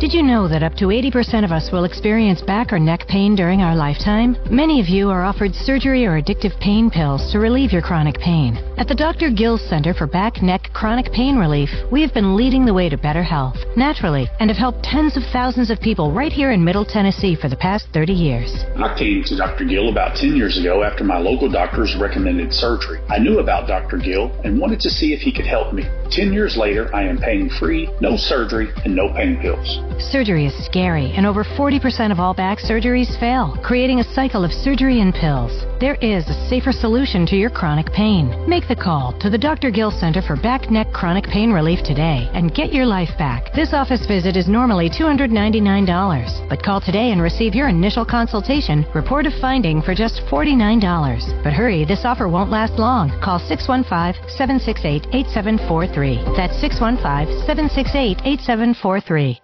Did 0.00 0.12
you 0.12 0.22
know 0.22 0.48
that 0.48 0.62
up 0.62 0.74
to 0.74 0.88
80% 0.88 1.44
of 1.44 1.52
us 1.52 1.70
will 1.72 1.84
experience 1.84 2.42
back 2.42 2.72
or 2.72 2.78
neck 2.78 3.06
pain 3.08 3.34
during 3.34 3.62
our 3.62 3.74
lifetime? 3.74 4.36
Many 4.50 4.80
of 4.80 4.88
you 4.88 5.08
are 5.08 5.24
offered 5.24 5.54
surgery 5.54 6.04
or 6.04 6.20
addictive 6.20 6.58
pain 6.60 6.90
pills 6.90 7.32
to 7.32 7.38
relieve 7.38 7.72
your 7.72 7.80
chronic 7.80 8.18
pain. 8.18 8.56
At 8.76 8.88
the 8.88 8.94
Dr. 8.94 9.30
Gill 9.30 9.56
Center 9.56 9.94
for 9.94 10.06
Back, 10.06 10.42
Neck, 10.42 10.68
Chronic 10.74 11.12
Pain 11.12 11.36
Relief, 11.36 11.70
we 11.92 12.02
have 12.02 12.12
been 12.12 12.36
leading 12.36 12.66
the 12.66 12.74
way 12.74 12.88
to 12.88 12.98
better 12.98 13.22
health, 13.22 13.56
naturally, 13.76 14.28
and 14.40 14.50
have 14.50 14.58
helped 14.58 14.82
tens 14.82 15.16
of 15.16 15.22
thousands 15.32 15.70
of 15.70 15.80
people 15.80 16.12
right 16.12 16.32
here 16.32 16.50
in 16.50 16.64
Middle 16.64 16.84
Tennessee 16.84 17.36
for 17.36 17.48
the 17.48 17.56
past 17.56 17.86
30 17.94 18.12
years. 18.12 18.64
I 18.76 18.94
came 18.98 19.22
to 19.24 19.36
Dr. 19.36 19.64
Gill 19.64 19.90
about 19.90 20.16
10 20.16 20.36
years 20.36 20.58
ago 20.58 20.82
after 20.82 21.04
my 21.04 21.18
local 21.18 21.50
doctors 21.50 21.96
recommended 21.98 22.52
surgery. 22.52 23.00
I 23.08 23.18
knew 23.18 23.38
about 23.38 23.68
Dr. 23.68 23.98
Gill 23.98 24.32
and 24.44 24.60
wanted 24.60 24.80
to 24.80 24.90
see 24.90 25.14
if 25.14 25.20
he 25.20 25.32
could 25.32 25.46
help 25.46 25.72
me. 25.72 25.84
10 26.10 26.32
years 26.32 26.56
later, 26.56 26.94
I 26.94 27.04
am 27.04 27.18
pain 27.18 27.48
free, 27.48 27.88
no 28.00 28.16
surgery, 28.16 28.68
and 28.84 28.96
no 28.96 29.12
pain 29.14 29.38
pills. 29.40 29.53
Surgery 29.98 30.46
is 30.46 30.64
scary, 30.64 31.12
and 31.16 31.26
over 31.26 31.44
40% 31.44 32.10
of 32.10 32.20
all 32.20 32.34
back 32.34 32.58
surgeries 32.58 33.18
fail, 33.18 33.58
creating 33.62 34.00
a 34.00 34.14
cycle 34.14 34.44
of 34.44 34.52
surgery 34.52 35.00
and 35.00 35.14
pills. 35.14 35.64
There 35.80 35.96
is 35.96 36.28
a 36.28 36.48
safer 36.48 36.72
solution 36.72 37.26
to 37.26 37.36
your 37.36 37.50
chronic 37.50 37.92
pain. 37.92 38.30
Make 38.48 38.68
the 38.68 38.76
call 38.76 39.12
to 39.20 39.30
the 39.30 39.38
Dr. 39.38 39.70
Gill 39.70 39.90
Center 39.90 40.22
for 40.22 40.36
Back, 40.36 40.70
Neck, 40.70 40.92
Chronic 40.92 41.24
Pain 41.24 41.52
Relief 41.52 41.84
today 41.84 42.28
and 42.32 42.54
get 42.54 42.72
your 42.72 42.86
life 42.86 43.10
back. 43.18 43.52
This 43.54 43.72
office 43.72 44.06
visit 44.06 44.36
is 44.36 44.48
normally 44.48 44.90
$299, 44.90 46.48
but 46.48 46.62
call 46.62 46.80
today 46.80 47.12
and 47.12 47.22
receive 47.22 47.54
your 47.54 47.68
initial 47.68 48.04
consultation, 48.04 48.86
report 48.94 49.26
of 49.26 49.32
finding 49.40 49.82
for 49.82 49.94
just 49.94 50.22
$49. 50.30 51.42
But 51.42 51.52
hurry, 51.52 51.84
this 51.84 52.04
offer 52.04 52.28
won't 52.28 52.50
last 52.50 52.74
long. 52.78 53.10
Call 53.22 53.38
615 53.38 54.28
768 54.36 55.06
8743. 55.14 56.36
That's 56.36 56.60
615 56.60 57.46
768 57.46 58.18
8743. 58.24 59.43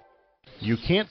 You 0.63 0.77
can't. 0.77 1.09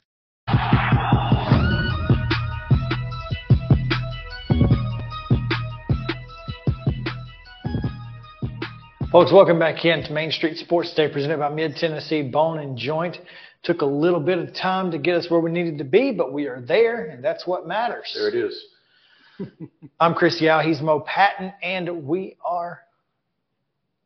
Folks, 9.12 9.34
welcome 9.34 9.58
back 9.58 9.86
in 9.86 10.04
to 10.04 10.14
Main 10.14 10.32
Street 10.32 10.58
Sports 10.58 10.94
Day 10.94 11.12
presented 11.12 11.40
by 11.40 11.50
Mid 11.50 11.76
Tennessee 11.78 12.22
Bone 12.22 12.60
and 12.60 12.78
Joint. 12.78 13.18
Took 13.64 13.82
a 13.82 13.86
little 13.86 14.20
bit 14.20 14.38
of 14.38 14.54
time 14.54 14.92
to 14.92 15.00
get 15.00 15.16
us 15.16 15.32
where 15.32 15.40
we 15.40 15.50
needed 15.50 15.80
to 15.80 15.84
be, 15.84 16.12
but 16.12 16.32
we 16.32 16.46
are 16.46 16.62
there, 16.62 17.06
and 17.06 17.24
that's 17.24 17.48
what 17.48 17.68
matters. 17.68 18.16
There 18.16 18.28
it 18.28 18.36
is. 18.36 18.66
I'm 20.00 20.14
Chris 20.14 20.40
Yao. 20.40 20.60
He's 20.60 20.80
Mo 20.80 21.00
Patton, 21.00 21.52
and 21.64 22.04
we 22.04 22.38
are 22.46 22.82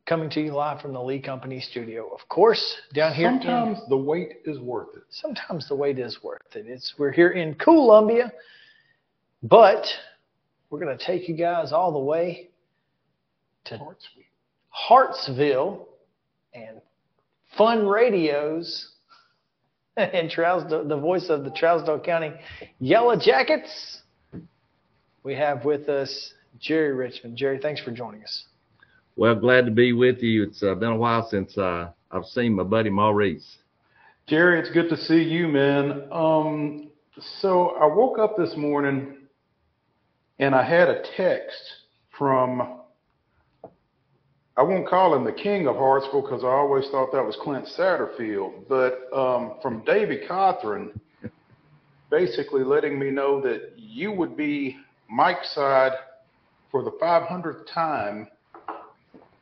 coming 0.05 0.29
to 0.31 0.41
you 0.41 0.51
live 0.53 0.81
from 0.81 0.93
the 0.93 1.01
Lee 1.01 1.19
Company 1.19 1.59
studio. 1.59 2.09
Of 2.13 2.27
course, 2.29 2.75
down 2.93 3.13
here. 3.13 3.29
in- 3.29 3.39
Sometimes 3.41 3.79
the 3.89 3.97
wait 3.97 4.37
is 4.45 4.59
worth 4.59 4.89
it. 4.95 5.03
sometimes 5.09 5.67
the 5.67 5.75
wait 5.75 5.97
is 5.99 6.21
worth 6.23 6.41
it. 6.55 6.65
It's 6.67 6.93
we're 6.97 7.11
here 7.11 7.29
in 7.31 7.55
Columbia, 7.55 8.31
but 9.41 9.85
we're 10.69 10.79
going 10.79 10.97
to 10.97 11.03
take 11.05 11.27
you 11.29 11.35
guys 11.35 11.71
all 11.71 11.91
the 11.91 11.99
way 11.99 12.49
to 13.65 13.77
Hartsville 14.69 15.87
and 16.53 16.81
Fun 17.57 17.85
Radios 17.87 18.89
and 19.97 20.29
Trousdale, 20.29 20.87
the 20.89 20.97
voice 20.97 21.29
of 21.29 21.43
the 21.43 21.51
Trousdale 21.51 22.03
County 22.03 22.31
Yellow 22.79 23.15
Jackets. 23.15 23.99
We 25.23 25.35
have 25.35 25.63
with 25.63 25.87
us 25.87 26.33
Jerry 26.59 26.93
Richmond. 26.93 27.37
Jerry, 27.37 27.59
thanks 27.61 27.79
for 27.81 27.91
joining 27.91 28.23
us. 28.23 28.45
Well, 29.15 29.35
glad 29.35 29.65
to 29.65 29.71
be 29.71 29.93
with 29.93 30.23
you. 30.23 30.41
It's 30.41 30.63
uh, 30.63 30.73
been 30.73 30.89
a 30.89 30.97
while 30.97 31.27
since 31.29 31.55
uh, 31.55 31.91
I've 32.09 32.25
seen 32.25 32.55
my 32.55 32.63
buddy 32.63 32.89
Maurice. 32.89 33.57
Jerry, 34.25 34.59
it's 34.59 34.71
good 34.71 34.89
to 34.89 34.97
see 34.97 35.21
you, 35.21 35.47
man. 35.47 36.07
Um, 36.11 36.89
so 37.39 37.75
I 37.79 37.85
woke 37.85 38.17
up 38.17 38.35
this 38.37 38.57
morning 38.57 39.17
and 40.39 40.55
I 40.55 40.63
had 40.63 40.89
a 40.89 41.03
text 41.15 41.61
from, 42.17 42.79
I 44.57 44.63
won't 44.63 44.87
call 44.87 45.15
him 45.15 45.25
the 45.25 45.31
king 45.31 45.67
of 45.67 45.75
Hartsville 45.75 46.23
because 46.23 46.43
I 46.43 46.47
always 46.47 46.87
thought 46.89 47.11
that 47.11 47.23
was 47.23 47.37
Clint 47.39 47.67
Satterfield, 47.77 48.67
but 48.67 49.15
um, 49.15 49.57
from 49.61 49.83
Davy 49.85 50.21
Cothran, 50.27 50.89
basically 52.09 52.63
letting 52.63 52.97
me 52.97 53.11
know 53.11 53.39
that 53.41 53.73
you 53.77 54.11
would 54.11 54.35
be 54.35 54.77
Mike's 55.07 55.53
side 55.53 55.91
for 56.71 56.81
the 56.81 56.91
500th 56.99 57.67
time 57.71 58.27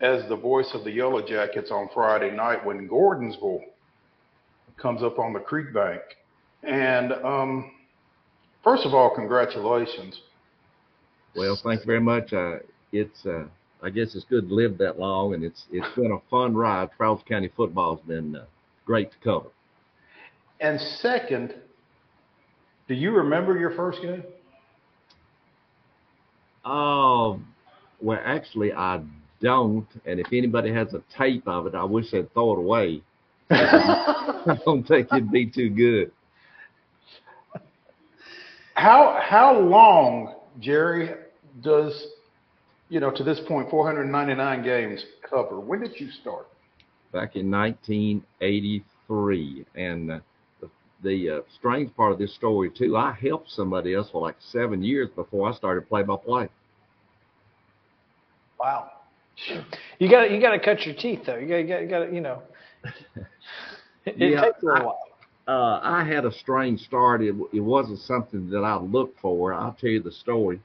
as 0.02 0.28
the 0.28 0.36
voice 0.36 0.72
of 0.74 0.84
the 0.84 0.92
Yellow 0.92 1.26
Jackets 1.26 1.72
on 1.72 1.88
Friday 1.94 2.32
night 2.36 2.66
when 2.66 2.90
Gordonsville 2.90 3.62
comes 4.78 5.04
up 5.04 5.20
on 5.20 5.32
the 5.32 5.40
creek 5.40 5.74
bank. 5.74 6.02
And 6.64 7.14
um, 7.14 7.72
first 8.64 8.86
of 8.86 8.94
all, 8.94 9.14
congratulations. 9.16 10.20
Well, 11.36 11.58
thank 11.64 11.82
you 11.82 11.86
very 11.86 12.02
much. 12.02 12.34
Uh, 12.34 12.58
it's 12.92 13.26
uh, 13.26 13.46
I 13.84 13.90
guess 13.90 14.16
it's 14.16 14.26
good 14.26 14.50
to 14.50 14.54
live 14.54 14.78
that 14.80 15.00
long, 15.00 15.34
and 15.34 15.44
it's 15.44 15.66
it's 15.72 15.96
been 15.96 16.12
a 16.12 16.20
fun 16.30 16.56
ride. 16.56 16.90
Charles 16.98 17.22
County 17.28 17.50
football's 17.56 18.02
been 18.08 18.36
uh, 18.36 18.46
great 18.86 19.12
to 19.12 19.18
cover. 19.24 19.50
And 20.60 20.80
second, 20.80 21.56
do 22.88 22.94
you 22.94 23.12
remember 23.12 23.58
your 23.58 23.72
first 23.72 24.02
game? 24.02 24.24
Oh, 26.64 27.40
well, 28.00 28.20
actually, 28.24 28.72
I 28.74 29.02
don't. 29.42 29.88
And 30.06 30.20
if 30.20 30.28
anybody 30.32 30.74
has 30.74 30.94
a 30.94 31.04
tape 31.18 31.48
of 31.48 31.68
it, 31.68 31.76
I 31.76 31.84
wish 31.84 32.12
they'd 32.12 32.32
throw 32.34 32.54
it 32.54 32.60
away. 32.60 33.02
I 33.50 34.58
don't 34.66 34.88
think 34.88 35.08
it'd 35.12 35.32
be 35.32 35.46
too 35.46 35.70
good. 35.70 36.12
How 38.76 39.20
how 39.22 39.60
long, 39.60 40.36
Jerry, 40.60 41.12
does 41.62 42.08
you 42.90 43.00
know 43.00 43.12
to 43.12 43.24
this 43.24 43.40
point 43.48 43.70
499 43.70 44.64
games 44.64 45.06
cover? 45.30 45.60
When 45.60 45.82
did 45.82 46.00
you 46.00 46.10
start? 46.10 46.48
back 47.12 47.36
in 47.36 47.52
1983. 47.52 49.66
And 49.76 50.12
uh, 50.12 50.20
the, 50.60 50.70
the 51.04 51.30
uh, 51.30 51.42
strange 51.58 51.96
part 51.96 52.12
of 52.12 52.20
this 52.20 52.36
story, 52.36 52.70
too, 52.76 52.98
I 52.98 53.14
helped 53.14 53.52
somebody 53.52 53.94
else 53.94 54.10
for 54.12 54.22
like 54.22 54.36
seven 54.52 54.84
years 54.84 55.10
before 55.16 55.50
I 55.50 55.54
started 55.54 55.88
play 55.88 56.04
by 56.04 56.18
play. 56.18 56.50
Wow. 58.60 58.92
You 60.00 60.10
got 60.10 60.26
to 60.26 60.34
you 60.34 60.42
got 60.42 60.52
to 60.52 60.60
cut 60.60 60.86
your 60.86 60.96
teeth 60.96 61.22
though. 61.26 61.38
You 61.38 61.48
got 61.48 61.82
you 61.82 61.88
got 61.88 62.06
to 62.06 62.14
you 62.14 62.22
know. 62.22 62.42
It, 64.06 64.16
Yeah, 64.18 64.42
takes 64.42 64.64
a 64.64 64.68
I- 64.68 64.84
while. 64.84 65.00
Uh, 65.48 65.80
I 65.84 66.04
had 66.04 66.24
a 66.26 66.32
strange 66.32 66.80
start. 66.82 67.22
It, 67.22 67.36
it 67.52 67.60
wasn't 67.60 68.00
something 68.00 68.50
that 68.52 68.64
I 68.64 68.78
looked 68.78 69.20
for. 69.20 69.54
I'll 69.54 69.74
tell 69.74 69.90
you 69.90 70.02
the 70.02 70.12
story. 70.12 70.62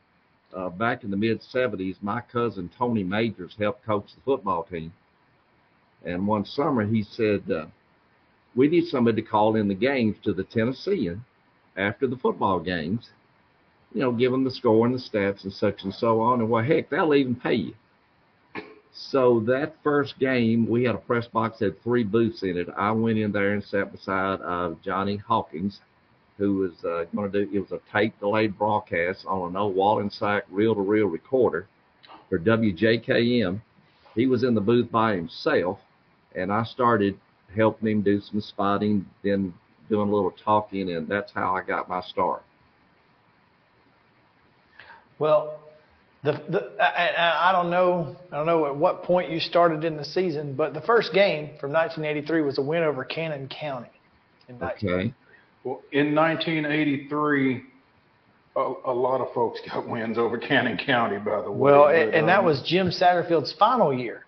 Uh, 0.55 0.69
back 0.70 1.03
in 1.03 1.11
the 1.11 1.16
mid 1.16 1.40
70s, 1.40 1.97
my 2.03 2.20
cousin 2.20 2.70
Tony 2.78 3.03
Majors 3.03 3.55
helped 3.59 3.85
coach 3.85 4.07
the 4.15 4.20
football 4.24 4.62
team. 4.65 4.93
And 6.05 6.27
one 6.27 6.44
summer 6.44 6.85
he 6.86 7.03
said, 7.03 7.51
uh, 7.51 7.66
We 8.55 8.69
need 8.69 8.85
somebody 8.86 9.20
to 9.23 9.28
call 9.28 9.57
in 9.57 9.66
the 9.69 9.74
games 9.74 10.16
to 10.24 10.32
the 10.32 10.44
Tennessean 10.44 11.24
after 11.77 12.07
the 12.07 12.16
football 12.16 12.61
games, 12.61 13.11
you 13.93 14.01
know, 14.03 14.12
give 14.12 14.31
them 14.31 14.44
the 14.44 14.51
score 14.51 14.86
and 14.86 14.94
the 14.94 14.98
stats 14.98 15.43
and 15.44 15.53
such 15.53 15.82
and 15.85 15.93
so 15.93 16.20
on. 16.20 16.40
And 16.40 16.48
well, 16.51 16.62
heck, 16.65 16.90
they'll 16.90 17.15
even 17.15 17.35
pay 17.35 17.55
you. 17.55 17.74
So 18.98 19.40
that 19.40 19.74
first 19.82 20.18
game, 20.18 20.66
we 20.66 20.85
had 20.85 20.94
a 20.94 20.98
press 20.98 21.28
box 21.28 21.59
that 21.59 21.66
had 21.66 21.82
three 21.82 22.02
booths 22.02 22.43
in 22.43 22.56
it. 22.56 22.68
I 22.74 22.90
went 22.93 23.18
in 23.18 23.31
there 23.31 23.52
and 23.52 23.62
sat 23.62 23.93
beside 23.93 24.40
uh, 24.40 24.70
Johnny 24.82 25.18
Hawkins, 25.18 25.81
who 26.39 26.56
was 26.56 26.73
uh, 26.82 27.05
going 27.14 27.31
to 27.31 27.44
do. 27.44 27.51
It 27.52 27.60
was 27.60 27.73
a 27.73 27.81
tape 27.93 28.18
delayed 28.18 28.56
broadcast 28.56 29.27
on 29.27 29.51
an 29.51 29.56
old 29.56 29.77
Wollensak 29.77 30.43
reel 30.51 30.74
to 30.74 30.81
reel 30.81 31.09
recorder 31.09 31.68
for 32.31 32.39
WJKM. 32.39 33.60
He 34.14 34.27
was 34.27 34.43
in 34.43 34.55
the 34.55 34.62
booth 34.62 34.90
by 34.90 35.14
himself, 35.14 35.78
and 36.35 36.51
I 36.51 36.64
started 36.64 37.20
helping 37.55 37.89
him 37.89 38.02
do 38.02 38.18
some 38.23 38.40
spotting, 38.40 39.05
then 39.23 39.52
doing 39.90 40.09
a 40.09 40.12
little 40.12 40.35
talking, 40.43 40.90
and 40.90 41.06
that's 41.06 41.32
how 41.32 41.55
I 41.55 41.62
got 41.62 41.86
my 41.86 42.01
start. 42.01 42.43
Well, 45.18 45.60
the 46.27 46.32
the 46.51 46.82
I, 46.82 47.09
I 47.09 47.48
I 47.51 47.53
don't 47.53 47.70
know 47.70 48.16
I 48.32 48.36
don't 48.36 48.47
know 48.47 48.66
at 48.66 48.77
what 48.77 49.05
point 49.05 49.31
you 49.31 49.40
started 49.40 49.85
in 49.85 49.97
the 49.97 50.05
season, 50.05 50.55
but 50.55 50.74
the 50.74 50.81
first 50.81 51.15
game 51.15 51.51
from 51.61 51.73
1983 51.73 52.43
was 52.43 52.59
a 52.59 52.62
win 52.62 52.82
over 52.82 53.05
Cannon 53.05 53.48
County. 53.48 53.89
In 54.48 54.62
Okay. 54.62 55.15
Well, 55.65 55.82
in 55.90 56.15
1983, 56.15 57.62
a, 58.57 58.73
a 58.86 58.93
lot 58.93 59.20
of 59.20 59.32
folks 59.35 59.61
got 59.69 59.89
wins 59.89 60.19
over 60.19 60.39
Cannon 60.39 60.78
County, 60.78 61.19
by 61.19 61.43
the 61.43 61.51
way. 61.51 61.73
Well, 61.73 61.89
and, 61.89 62.11
but, 62.11 62.19
and 62.19 62.28
that 62.28 62.40
um, 62.40 62.44
was 62.44 62.62
Jim 62.62 62.89
Satterfield's 62.90 63.53
final 63.59 63.93
year 63.93 64.27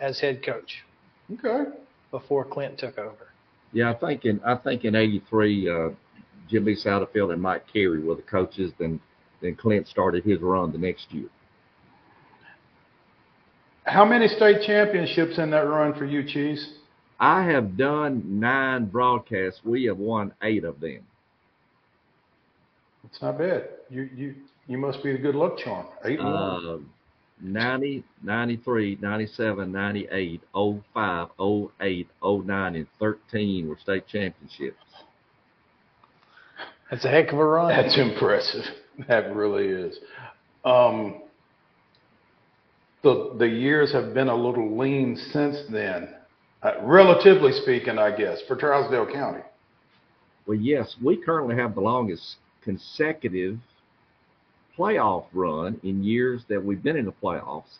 as 0.00 0.20
head 0.20 0.44
coach. 0.44 0.84
Okay. 1.32 1.70
Before 2.10 2.44
Clint 2.44 2.78
took 2.78 2.98
over. 2.98 3.28
Yeah, 3.72 3.90
I 3.90 3.94
think 3.94 4.24
in 4.24 4.40
I 4.44 4.56
think 4.56 4.84
in 4.84 4.94
'83, 4.94 5.68
uh, 5.68 5.88
Jimmy 6.48 6.74
Satterfield 6.74 7.32
and 7.32 7.42
Mike 7.42 7.64
Carey 7.70 8.02
were 8.02 8.14
the 8.14 8.22
coaches. 8.22 8.72
Then 8.78 9.00
then 9.46 9.54
Clint 9.56 9.86
started 9.86 10.24
his 10.24 10.40
run 10.40 10.72
the 10.72 10.78
next 10.78 11.12
year. 11.12 11.28
How 13.84 14.04
many 14.04 14.26
state 14.26 14.62
championships 14.66 15.38
in 15.38 15.50
that 15.50 15.60
run 15.60 15.94
for 15.94 16.04
you, 16.04 16.24
Cheese? 16.26 16.74
I 17.20 17.44
have 17.44 17.76
done 17.76 18.40
nine 18.40 18.86
broadcasts. 18.86 19.60
We 19.64 19.84
have 19.84 19.98
won 19.98 20.34
eight 20.42 20.64
of 20.64 20.80
them. 20.80 21.00
It's 23.04 23.22
not 23.22 23.38
bad. 23.38 23.68
You 23.88 24.08
you 24.14 24.34
you 24.66 24.76
must 24.76 25.02
be 25.02 25.12
a 25.12 25.18
good 25.18 25.36
luck 25.36 25.58
charm. 25.58 25.86
Eight 26.04 26.18
and 26.18 26.28
one. 26.28 26.66
Uh, 26.66 26.78
90, 27.38 28.02
93, 28.22 28.98
97, 29.00 29.70
98, 29.70 30.40
05, 30.54 31.28
08, 31.80 32.08
09, 32.22 32.76
and 32.76 32.86
13 32.98 33.68
were 33.68 33.76
state 33.78 34.06
championships. 34.08 34.78
That's 36.90 37.04
a 37.04 37.08
heck 37.08 37.32
of 37.32 37.38
a 37.38 37.44
run. 37.44 37.68
That's 37.68 37.98
impressive. 37.98 38.64
That 39.08 39.34
really 39.34 39.66
is. 39.66 39.98
Um, 40.64 41.22
the 43.02 43.34
the 43.38 43.46
years 43.46 43.92
have 43.92 44.14
been 44.14 44.28
a 44.28 44.34
little 44.34 44.78
lean 44.78 45.16
since 45.32 45.58
then, 45.70 46.14
uh, 46.62 46.72
relatively 46.82 47.52
speaking, 47.52 47.98
I 47.98 48.16
guess, 48.16 48.40
for 48.48 48.56
Trousdale 48.56 49.12
County. 49.12 49.42
Well, 50.46 50.56
yes, 50.56 50.96
we 51.02 51.16
currently 51.16 51.56
have 51.56 51.74
the 51.74 51.80
longest 51.80 52.36
consecutive 52.62 53.58
playoff 54.76 55.26
run 55.32 55.80
in 55.82 56.02
years 56.04 56.42
that 56.48 56.62
we've 56.62 56.82
been 56.82 56.96
in 56.96 57.06
the 57.06 57.12
playoffs. 57.12 57.78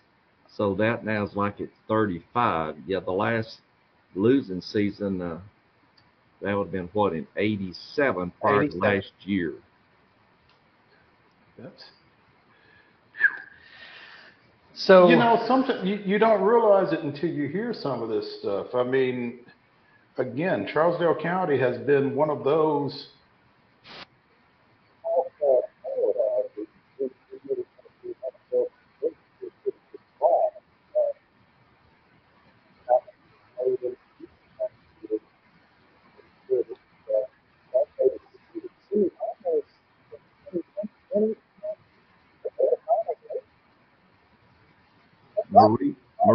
So 0.56 0.74
that 0.76 1.05
now 1.05 1.24
is 1.24 1.34
like 1.34 1.60
at 1.60 1.68
35. 1.88 2.76
Yeah, 2.86 3.01
the 3.01 3.12
last 3.12 3.59
losing 4.14 4.60
season, 4.60 5.20
uh, 5.20 5.40
that 6.40 6.55
would 6.56 6.64
have 6.64 6.72
been 6.72 6.88
what, 6.93 7.12
in 7.12 7.26
87 7.36 8.32
prior 8.40 8.62
87. 8.62 8.80
to 8.80 8.86
last 8.86 9.12
year. 9.24 9.55
That's 11.58 11.84
So 14.74 15.08
you 15.08 15.16
know, 15.16 15.42
sometimes 15.48 15.88
you, 15.88 15.96
you 16.04 16.18
don't 16.18 16.42
realize 16.42 16.92
it 16.92 17.00
until 17.00 17.30
you 17.30 17.48
hear 17.48 17.72
some 17.72 18.02
of 18.02 18.10
this 18.10 18.40
stuff. 18.40 18.74
I 18.74 18.82
mean, 18.82 19.40
again, 20.18 20.68
Trousdale 20.72 21.20
County 21.20 21.58
has 21.58 21.78
been 21.86 22.14
one 22.14 22.28
of 22.28 22.44
those. 22.44 23.08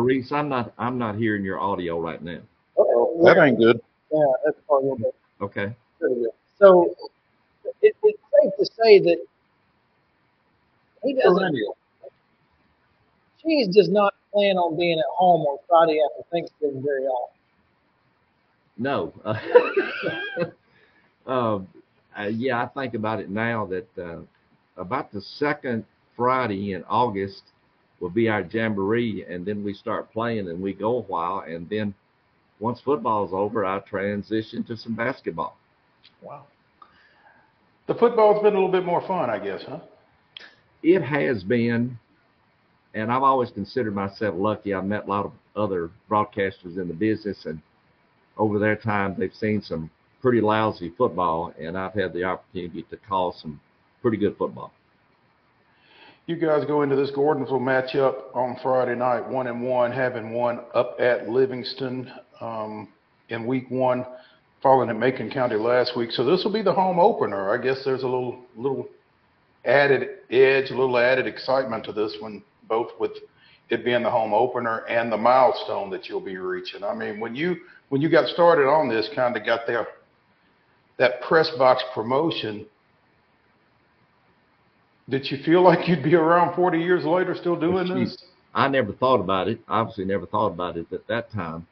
Maurice, 0.02 0.32
I'm 0.32 0.49
not, 0.49 0.73
I'm 0.80 0.98
not 0.98 1.15
hearing 1.15 1.45
your 1.45 1.60
audio 1.60 1.99
right 1.99 2.22
now. 2.22 2.40
That 3.23 3.38
ain't 3.38 3.60
good. 3.60 3.80
Yeah, 4.11 4.26
that's 4.44 4.57
part 4.68 4.84
of 4.84 4.99
it. 4.99 5.15
Okay. 5.40 5.76
So 6.57 6.95
it, 7.82 7.95
it's 8.03 8.19
safe 8.41 8.52
to 8.57 8.65
say 8.65 8.99
that 8.99 9.18
he 11.03 11.14
doesn't. 11.14 11.38
Perennial. 11.38 11.78
Cheese 13.44 13.68
does 13.76 13.90
not 13.90 14.14
plan 14.34 14.57
on 14.57 14.76
being 14.78 14.98
at 14.98 15.06
home 15.15 15.41
on 15.41 15.57
Friday 15.68 15.99
after 16.03 16.28
Thanksgiving 16.32 16.84
very 16.84 17.06
often. 17.06 17.38
No. 18.78 19.14
um, 21.28 21.68
uh, 22.18 22.23
yeah, 22.23 22.64
I 22.64 22.68
think 22.68 22.95
about 22.95 23.19
it 23.19 23.30
now 23.30 23.68
that 23.68 23.88
uh, 23.98 24.22
about 24.78 25.11
the 25.11 25.22
second 25.22 25.86
Friday 26.15 26.73
in 26.73 26.84
August 26.86 27.44
will 28.02 28.10
be 28.10 28.28
our 28.28 28.41
jamboree, 28.41 29.23
and 29.30 29.45
then 29.45 29.64
we 29.64 29.73
start 29.73 30.11
playing 30.11 30.49
and 30.49 30.61
we 30.61 30.73
go 30.73 30.98
a 30.98 31.02
while, 31.02 31.45
and 31.48 31.69
then 31.69 31.94
once 32.60 32.82
football's 32.82 33.32
over, 33.32 33.65
I 33.65 33.80
transition 33.80 34.64
to 34.65 34.76
some 34.76 34.95
basketball. 34.95 35.56
Wow. 36.22 36.45
The 37.88 37.94
football's 37.95 38.41
been 38.44 38.53
a 38.53 38.57
little 38.57 38.72
bit 38.72 38.86
more 38.86 39.06
fun, 39.07 39.30
I 39.30 39.40
guess, 39.40 39.64
huh? 39.68 39.80
It 40.84 41.02
has 41.02 41.44
been, 41.44 41.98
and 42.94 43.11
I've 43.11 43.23
always 43.23 43.52
considered 43.52 43.95
myself 43.95 44.36
lucky. 44.38 44.73
I've 44.73 44.86
met 44.86 45.06
a 45.06 45.10
lot 45.10 45.26
of 45.26 45.32
other 45.56 45.91
broadcasters 46.10 46.78
in 46.78 46.88
the 46.88 46.94
business, 46.94 47.45
and 47.45 47.61
over 48.38 48.57
their 48.57 48.76
time, 48.76 49.15
they've 49.18 49.34
seen 49.34 49.61
some 49.61 49.91
pretty 50.22 50.41
lousy 50.41 50.91
football, 50.98 51.53
and 51.60 51.78
I've 51.78 51.94
had 51.94 52.14
the 52.14 52.23
opportunity 52.23 52.84
to 52.90 52.98
call 52.98 53.36
some 53.40 53.60
pretty 54.02 54.18
good 54.18 54.38
football. 54.38 54.72
You 56.27 56.35
guys 56.35 56.65
go 56.65 56.84
into 56.84 56.95
this 56.95 57.10
Gordonsville 57.11 57.60
matchup 57.60 58.35
on 58.35 58.56
Friday 58.61 58.95
night, 58.95 59.27
one 59.27 59.48
and 59.48 59.64
one, 59.64 59.91
having 59.91 60.34
one 60.34 60.60
up 60.76 60.98
at 60.99 61.27
Livingston 61.27 62.11
um, 62.39 62.89
in 63.30 63.48
week 63.48 63.65
one, 63.72 64.06
following 64.61 64.91
at 64.91 64.98
Macon 64.98 65.31
County 65.31 65.56
last 65.56 65.98
week. 65.98 66.11
So 66.11 66.23
this 66.23 66.43
will 66.43 66.53
be 66.53 66.61
the 66.61 66.73
home 66.73 66.99
opener. 66.99 67.52
I 67.52 67.61
guess 67.61 67.81
there's 67.84 68.03
a 68.03 68.07
little 68.07 68.39
little 68.56 68.88
added 69.65 70.10
edge, 70.30 70.69
a 70.69 70.76
little 70.76 70.98
added 70.99 71.26
excitement 71.26 71.85
to 71.85 71.91
this 71.91 72.15
one, 72.19 72.43
both 72.69 72.91
with 72.99 73.11
it 73.69 73.84
being 73.84 74.03
the 74.03 74.11
home 74.11 74.34
opener 74.34 74.85
and 74.88 75.11
the 75.11 75.18
milestone 75.18 75.89
that 75.89 76.07
you'll 76.07 76.22
be 76.22 76.38
reaching. 76.38 76.84
I 76.84 76.93
mean, 76.93 77.19
when 77.19 77.34
you 77.35 77.57
when 77.89 77.99
you 77.99 78.10
got 78.10 78.27
started 78.27 78.68
on 78.68 78.88
this, 78.88 79.10
kind 79.15 79.35
of 79.35 79.43
got 79.43 79.61
there 79.65 79.88
that 80.98 81.19
press 81.22 81.49
box 81.57 81.81
promotion. 81.95 82.68
Did 85.12 85.30
you 85.30 85.44
feel 85.44 85.62
like 85.62 85.90
you'd 85.90 86.04
be 86.04 86.16
around 86.16 86.56
40 86.56 86.80
years 86.80 87.04
later 87.04 87.36
still 87.36 87.58
doing 87.58 87.94
this? 87.94 88.24
I 88.56 88.70
never 88.70 88.94
thought 88.94 89.20
about 89.20 89.50
it. 89.50 89.60
Obviously, 89.68 90.06
never 90.06 90.26
thought 90.26 90.54
about 90.54 90.78
it 90.78 90.88
at 90.94 91.06
that 91.08 91.30
time. 91.32 91.68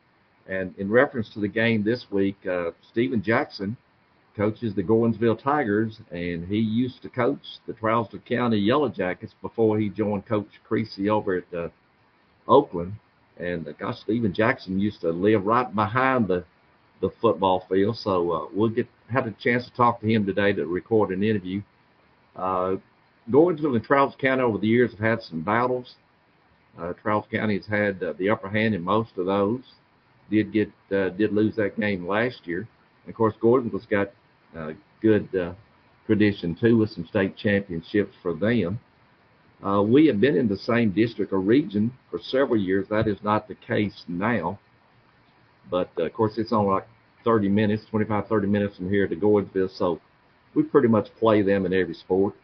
And 0.50 0.76
in 0.78 0.92
reference 0.92 1.30
to 1.34 1.40
the 1.40 1.48
game 1.48 1.82
this 1.82 2.06
week, 2.12 2.36
uh, 2.46 2.72
Stephen 2.92 3.24
Jackson 3.24 3.78
coaches 4.36 4.76
the 4.76 4.84
Gordonsville 4.84 5.42
Tigers, 5.42 6.02
and 6.12 6.50
he 6.50 6.58
used 6.58 7.02
to 7.04 7.10
coach 7.10 7.40
the 7.66 7.72
Trousdale 7.72 8.26
County 8.26 8.58
Yellow 8.58 8.90
Jackets 8.90 9.34
before 9.42 9.80
he 9.80 9.88
joined 9.88 10.26
Coach 10.26 10.50
Creasy 10.68 11.10
over 11.10 11.38
at 11.38 11.54
uh, 11.58 11.70
Oakland. 12.46 12.94
And 13.38 13.66
uh, 13.66 13.72
gosh, 13.72 14.00
Stephen 14.00 14.34
Jackson 14.34 14.82
used 14.82 15.00
to 15.00 15.12
live 15.12 15.46
right 15.46 15.74
behind 15.74 16.28
the 16.28 16.44
the 17.00 17.10
football 17.22 17.66
field, 17.70 17.96
so 17.96 18.32
uh, 18.32 18.48
we'll 18.54 18.68
get 18.68 18.86
had 19.10 19.26
a 19.26 19.32
chance 19.32 19.64
to 19.64 19.74
talk 19.74 20.02
to 20.02 20.08
him 20.08 20.26
today 20.26 20.52
to 20.52 20.66
record 20.66 21.12
an 21.12 21.24
interview. 21.24 21.62
Uh, 22.36 22.76
Gordonsville 23.30 23.76
and 23.76 23.86
Trousdale 23.86 24.18
County 24.18 24.42
over 24.42 24.58
the 24.58 24.68
years 24.68 24.92
have 24.92 25.00
had 25.00 25.22
some 25.22 25.42
battles. 25.42 25.96
Uh, 26.78 26.94
Trousdale 27.04 27.32
County 27.32 27.58
has 27.58 27.68
had 27.68 28.02
uh, 28.02 28.14
the 28.18 28.30
upper 28.30 28.50
hand 28.50 28.74
in 28.74 28.82
most 28.82 29.18
of 29.18 29.26
those. 29.26 29.62
Did 30.32 30.52
get 30.52 30.72
uh, 30.92 31.10
did 31.10 31.34
lose 31.34 31.56
that 31.56 31.80
game 31.80 32.08
last 32.08 32.46
year. 32.46 32.68
And 33.04 33.10
of 33.10 33.16
course, 33.16 33.34
Gordonsville's 33.42 33.86
got 33.86 34.10
uh, 34.58 34.74
good 35.02 35.34
uh, 35.36 35.54
tradition 36.06 36.56
too 36.56 36.78
with 36.78 36.92
some 36.92 37.06
state 37.06 37.36
championships 37.38 38.16
for 38.22 38.34
them. 38.34 38.80
Uh, 39.66 39.82
we 39.82 40.08
have 40.08 40.22
been 40.22 40.38
in 40.38 40.48
the 40.48 40.58
same 40.58 40.92
district 40.92 41.34
or 41.34 41.40
region 41.40 41.92
for 42.10 42.20
several 42.20 42.58
years. 42.58 42.88
That 42.90 43.08
is 43.08 43.18
not 43.24 43.48
the 43.48 43.56
case 43.56 44.06
now. 44.08 44.60
But 45.70 45.92
uh, 46.00 46.04
of 46.04 46.14
course, 46.14 46.34
it's 46.38 46.54
only 46.54 46.72
like 46.72 46.88
30 47.26 47.50
minutes, 47.50 47.84
25, 47.90 48.28
30 48.28 48.48
minutes 48.48 48.78
from 48.78 48.90
here 48.90 49.08
to 49.08 49.16
Gordonsville. 49.16 49.76
So 49.78 50.00
we 50.56 50.64
pretty 50.64 50.88
much 50.88 51.08
play 51.20 51.42
them 51.42 51.66
in 51.66 51.74
every 51.74 51.94
sport. 51.94 52.36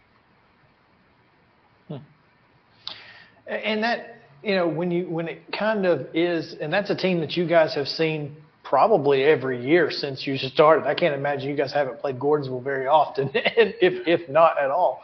And 3.47 3.83
that, 3.83 4.15
you 4.43 4.55
know, 4.55 4.67
when 4.67 4.91
you 4.91 5.09
when 5.09 5.27
it 5.27 5.41
kind 5.57 5.85
of 5.85 6.07
is, 6.13 6.55
and 6.59 6.71
that's 6.71 6.89
a 6.89 6.95
team 6.95 7.19
that 7.19 7.37
you 7.37 7.47
guys 7.47 7.75
have 7.75 7.87
seen 7.87 8.35
probably 8.63 9.23
every 9.23 9.63
year 9.63 9.91
since 9.91 10.25
you 10.25 10.37
started. 10.37 10.85
I 10.85 10.95
can't 10.95 11.15
imagine 11.15 11.49
you 11.49 11.55
guys 11.55 11.71
haven't 11.71 11.99
played 11.99 12.19
Gordonsville 12.19 12.63
very 12.63 12.87
often, 12.87 13.29
if 13.33 14.07
if 14.07 14.29
not 14.29 14.59
at 14.59 14.71
all. 14.71 15.01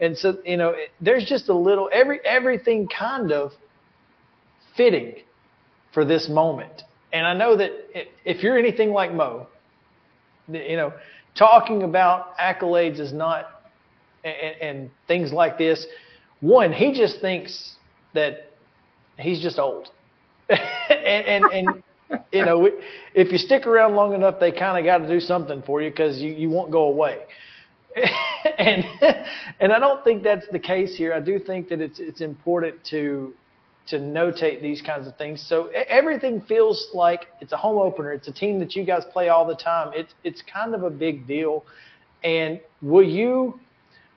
And 0.00 0.18
so, 0.18 0.36
you 0.44 0.56
know, 0.56 0.74
there's 1.00 1.24
just 1.24 1.48
a 1.48 1.54
little 1.54 1.88
every 1.92 2.20
everything 2.24 2.88
kind 2.88 3.32
of 3.32 3.52
fitting 4.76 5.14
for 5.92 6.04
this 6.04 6.28
moment. 6.28 6.82
And 7.12 7.26
I 7.26 7.32
know 7.32 7.56
that 7.56 7.70
if 8.24 8.42
you're 8.42 8.58
anything 8.58 8.90
like 8.90 9.14
Mo, 9.14 9.46
you 10.48 10.76
know, 10.76 10.92
talking 11.36 11.84
about 11.84 12.36
accolades 12.38 12.98
is 12.98 13.12
not 13.12 13.62
and, 14.24 14.56
and 14.60 14.90
things 15.06 15.32
like 15.32 15.56
this. 15.58 15.86
One, 16.40 16.72
he 16.72 16.92
just 16.92 17.20
thinks 17.20 17.73
that 18.14 18.50
he's 19.18 19.40
just 19.40 19.58
old, 19.58 19.90
and, 20.48 21.26
and 21.26 21.44
and 21.52 21.82
you 22.32 22.44
know, 22.44 22.68
if 23.14 23.32
you 23.32 23.38
stick 23.38 23.66
around 23.66 23.94
long 23.94 24.14
enough, 24.14 24.38
they 24.40 24.52
kind 24.52 24.78
of 24.78 24.84
got 24.84 24.98
to 24.98 25.08
do 25.08 25.20
something 25.20 25.62
for 25.62 25.82
you 25.82 25.90
because 25.90 26.20
you 26.20 26.32
you 26.32 26.50
won't 26.50 26.70
go 26.70 26.84
away. 26.84 27.22
and 28.58 28.84
and 29.60 29.72
I 29.72 29.78
don't 29.78 30.02
think 30.04 30.22
that's 30.22 30.46
the 30.48 30.58
case 30.58 30.96
here. 30.96 31.12
I 31.12 31.20
do 31.20 31.38
think 31.38 31.68
that 31.68 31.80
it's 31.80 32.00
it's 32.00 32.20
important 32.20 32.82
to 32.90 33.34
to 33.86 33.98
notate 33.98 34.62
these 34.62 34.80
kinds 34.80 35.06
of 35.06 35.16
things. 35.16 35.44
So 35.46 35.66
everything 35.88 36.40
feels 36.42 36.88
like 36.94 37.26
it's 37.40 37.52
a 37.52 37.56
home 37.56 37.78
opener. 37.78 38.12
It's 38.12 38.28
a 38.28 38.32
team 38.32 38.58
that 38.60 38.74
you 38.74 38.84
guys 38.84 39.04
play 39.12 39.28
all 39.28 39.46
the 39.46 39.54
time. 39.54 39.92
It's 39.94 40.14
it's 40.24 40.42
kind 40.42 40.74
of 40.74 40.82
a 40.82 40.90
big 40.90 41.26
deal. 41.26 41.64
And 42.22 42.60
will 42.80 43.06
you 43.06 43.60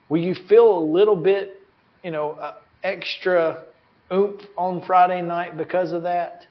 will 0.08 0.20
you 0.20 0.34
feel 0.34 0.78
a 0.78 0.84
little 0.84 1.16
bit, 1.16 1.60
you 2.02 2.10
know, 2.10 2.32
uh, 2.32 2.54
extra 2.82 3.64
oomph 4.12 4.46
on 4.56 4.82
Friday 4.82 5.22
night 5.22 5.56
because 5.56 5.92
of 5.92 6.02
that? 6.02 6.46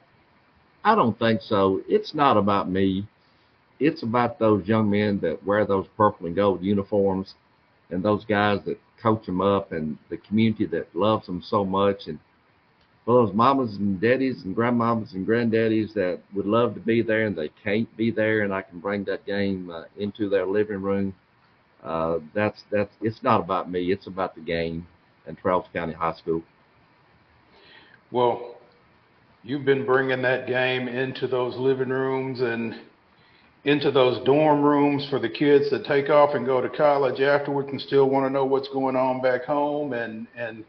I 0.84 0.94
don't 0.94 1.18
think 1.18 1.40
so. 1.42 1.82
It's 1.88 2.14
not 2.14 2.36
about 2.36 2.70
me. 2.70 3.06
It's 3.80 4.02
about 4.02 4.38
those 4.38 4.66
young 4.66 4.90
men 4.90 5.20
that 5.20 5.44
wear 5.44 5.64
those 5.64 5.86
purple 5.96 6.26
and 6.26 6.36
gold 6.36 6.62
uniforms 6.62 7.34
and 7.90 8.02
those 8.02 8.24
guys 8.24 8.60
that 8.64 8.78
coach 9.02 9.26
them 9.26 9.40
up 9.40 9.72
and 9.72 9.98
the 10.10 10.16
community 10.16 10.66
that 10.66 10.94
loves 10.94 11.26
them 11.26 11.42
so 11.42 11.64
much 11.64 12.06
and 12.06 12.18
for 13.04 13.24
those 13.24 13.34
mamas 13.34 13.76
and 13.76 14.00
daddies 14.00 14.42
and 14.44 14.54
grandmamas 14.54 15.14
and 15.14 15.26
granddaddies 15.26 15.94
that 15.94 16.20
would 16.34 16.46
love 16.46 16.74
to 16.74 16.80
be 16.80 17.00
there 17.02 17.26
and 17.26 17.36
they 17.36 17.48
can't 17.64 17.94
be 17.96 18.10
there 18.10 18.42
and 18.42 18.52
I 18.52 18.62
can 18.62 18.80
bring 18.80 19.04
that 19.04 19.24
game 19.24 19.70
uh, 19.70 19.84
into 19.96 20.28
their 20.28 20.46
living 20.46 20.82
room. 20.82 21.14
Uh, 21.82 22.18
that's 22.34 22.62
that's 22.70 22.94
it's 23.00 23.22
not 23.22 23.40
about 23.40 23.70
me. 23.70 23.92
It's 23.92 24.06
about 24.06 24.34
the 24.34 24.40
game 24.42 24.86
and 25.26 25.40
Trousdale 25.40 25.72
County 25.72 25.94
High 25.94 26.14
School. 26.14 26.42
Well, 28.10 28.56
you've 29.42 29.64
been 29.64 29.84
bringing 29.84 30.22
that 30.22 30.46
game 30.46 30.88
into 30.88 31.26
those 31.26 31.56
living 31.56 31.90
rooms 31.90 32.40
and 32.40 32.74
into 33.64 33.90
those 33.90 34.24
dorm 34.24 34.62
rooms 34.62 35.06
for 35.10 35.18
the 35.18 35.28
kids 35.28 35.70
that 35.70 35.84
take 35.84 36.08
off 36.08 36.34
and 36.34 36.46
go 36.46 36.60
to 36.60 36.70
college 36.70 37.20
afterwards 37.20 37.68
and 37.70 37.80
still 37.80 38.08
want 38.08 38.24
to 38.24 38.30
know 38.30 38.46
what's 38.46 38.68
going 38.68 38.96
on 38.96 39.20
back 39.20 39.44
home 39.44 39.92
and 39.92 40.26
and 40.36 40.64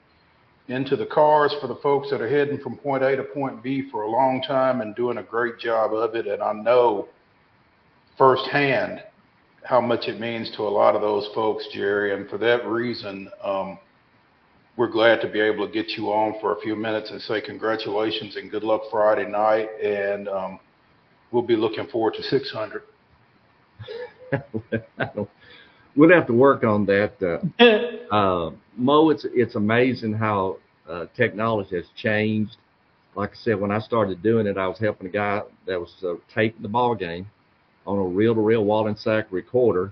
into 0.67 0.95
the 0.95 1.05
cars 1.05 1.53
for 1.61 1.67
the 1.67 1.77
folks 1.77 2.11
that 2.11 2.21
are 2.21 2.29
heading 2.29 2.59
from 2.59 2.77
point 2.77 3.03
A 3.03 3.15
to 3.15 3.23
point 3.23 3.63
B 3.63 3.89
for 3.89 4.03
a 4.03 4.09
long 4.09 4.41
time 4.41 4.81
and 4.81 4.95
doing 4.95 5.17
a 5.17 5.23
great 5.23 5.57
job 5.57 5.93
of 5.93 6.13
it. 6.13 6.27
And 6.27 6.43
I 6.43 6.53
know 6.53 7.07
firsthand 8.17 9.01
how 9.63 9.81
much 9.81 10.07
it 10.07 10.19
means 10.19 10.51
to 10.57 10.63
a 10.63 10.69
lot 10.69 10.95
of 10.95 11.01
those 11.01 11.27
folks 11.33 11.65
Jerry. 11.73 12.13
And 12.13 12.29
for 12.29 12.37
that 12.39 12.65
reason 12.67 13.29
um 13.43 13.79
we're 14.79 14.87
glad 14.87 15.19
to 15.19 15.27
be 15.27 15.41
able 15.41 15.67
to 15.67 15.73
get 15.73 15.89
you 15.97 16.05
on 16.05 16.39
for 16.39 16.55
a 16.55 16.61
few 16.61 16.73
minutes 16.73 17.11
and 17.11 17.21
say 17.23 17.41
congratulations 17.41 18.37
and 18.37 18.49
good 18.49 18.63
luck 18.63 18.79
Friday 18.89 19.29
night. 19.29 19.67
And 19.83 20.29
um, 20.29 20.57
we'll 21.31 21.43
be 21.43 21.57
looking 21.57 21.85
forward 21.87 22.13
to 22.13 22.23
600. 22.23 22.83
we'll 25.97 26.09
have 26.11 26.27
to 26.27 26.33
work 26.33 26.63
on 26.63 26.85
that. 26.85 27.11
Uh, 27.21 28.13
uh, 28.15 28.51
Mo, 28.77 29.09
it's 29.09 29.25
it's 29.33 29.55
amazing 29.55 30.13
how 30.13 30.59
uh, 30.89 31.07
technology 31.13 31.75
has 31.75 31.87
changed. 31.97 32.55
Like 33.15 33.31
I 33.31 33.35
said, 33.35 33.59
when 33.59 33.71
I 33.71 33.79
started 33.79 34.23
doing 34.23 34.47
it, 34.47 34.57
I 34.57 34.65
was 34.65 34.79
helping 34.79 35.07
a 35.07 35.11
guy 35.11 35.41
that 35.67 35.77
was 35.77 35.93
uh, 36.03 36.13
taping 36.33 36.61
the 36.61 36.69
ball 36.69 36.95
game 36.95 37.29
on 37.85 37.97
a 37.97 38.03
reel-to-reel 38.03 38.63
wall 38.63 38.87
and 38.87 38.95
Wollensak 38.95 39.25
recorder, 39.29 39.91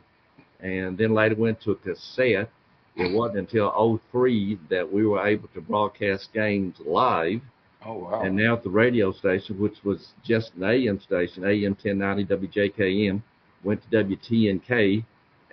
and 0.61 0.97
then 0.97 1.13
later 1.13 1.35
went 1.35 1.59
to 1.63 1.71
a 1.71 1.75
cassette 1.75 2.49
it 2.97 3.13
wasn't 3.13 3.37
until 3.37 4.01
03 4.11 4.57
that 4.69 4.91
we 4.91 5.05
were 5.05 5.25
able 5.25 5.47
to 5.49 5.61
broadcast 5.61 6.33
games 6.33 6.75
live. 6.83 7.41
Oh, 7.85 7.93
wow. 7.93 8.21
And 8.21 8.35
now 8.35 8.55
at 8.55 8.63
the 8.63 8.69
radio 8.69 9.11
station, 9.11 9.59
which 9.59 9.77
was 9.83 10.09
just 10.23 10.53
an 10.55 10.63
AM 10.63 10.99
station, 10.99 11.43
AM 11.43 11.77
1090 11.81 12.25
WJKM, 12.25 13.21
went 13.63 13.81
to 13.83 14.03
WTNK, 14.03 15.05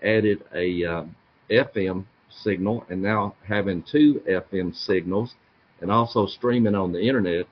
added 0.02 0.42
a 0.54 0.84
um, 0.84 1.14
FM 1.50 2.04
signal, 2.30 2.86
and 2.88 3.02
now 3.02 3.34
having 3.46 3.82
two 3.82 4.22
FM 4.26 4.74
signals, 4.74 5.34
and 5.82 5.90
also 5.90 6.26
streaming 6.26 6.74
on 6.74 6.92
the 6.92 7.00
internet. 7.00 7.46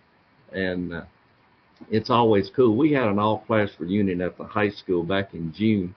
And 0.52 0.94
uh, 0.94 1.02
it's 1.90 2.08
always 2.08 2.50
cool. 2.56 2.76
We 2.76 2.92
had 2.92 3.08
an 3.08 3.18
all-class 3.18 3.70
reunion 3.78 4.22
at 4.22 4.38
the 4.38 4.44
high 4.44 4.70
school 4.70 5.02
back 5.02 5.34
in 5.34 5.52
June, 5.52 5.94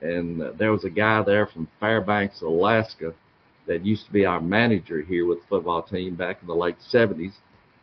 and 0.00 0.42
uh, 0.42 0.52
there 0.58 0.72
was 0.72 0.84
a 0.84 0.90
guy 0.90 1.22
there 1.22 1.46
from 1.46 1.68
Fairbanks, 1.78 2.40
Alaska, 2.40 3.14
that 3.66 3.84
used 3.84 4.06
to 4.06 4.12
be 4.12 4.24
our 4.24 4.40
manager 4.40 5.02
here 5.02 5.26
with 5.26 5.40
the 5.40 5.46
football 5.48 5.82
team 5.82 6.14
back 6.14 6.38
in 6.40 6.46
the 6.46 6.54
late 6.54 6.76
70s. 6.92 7.32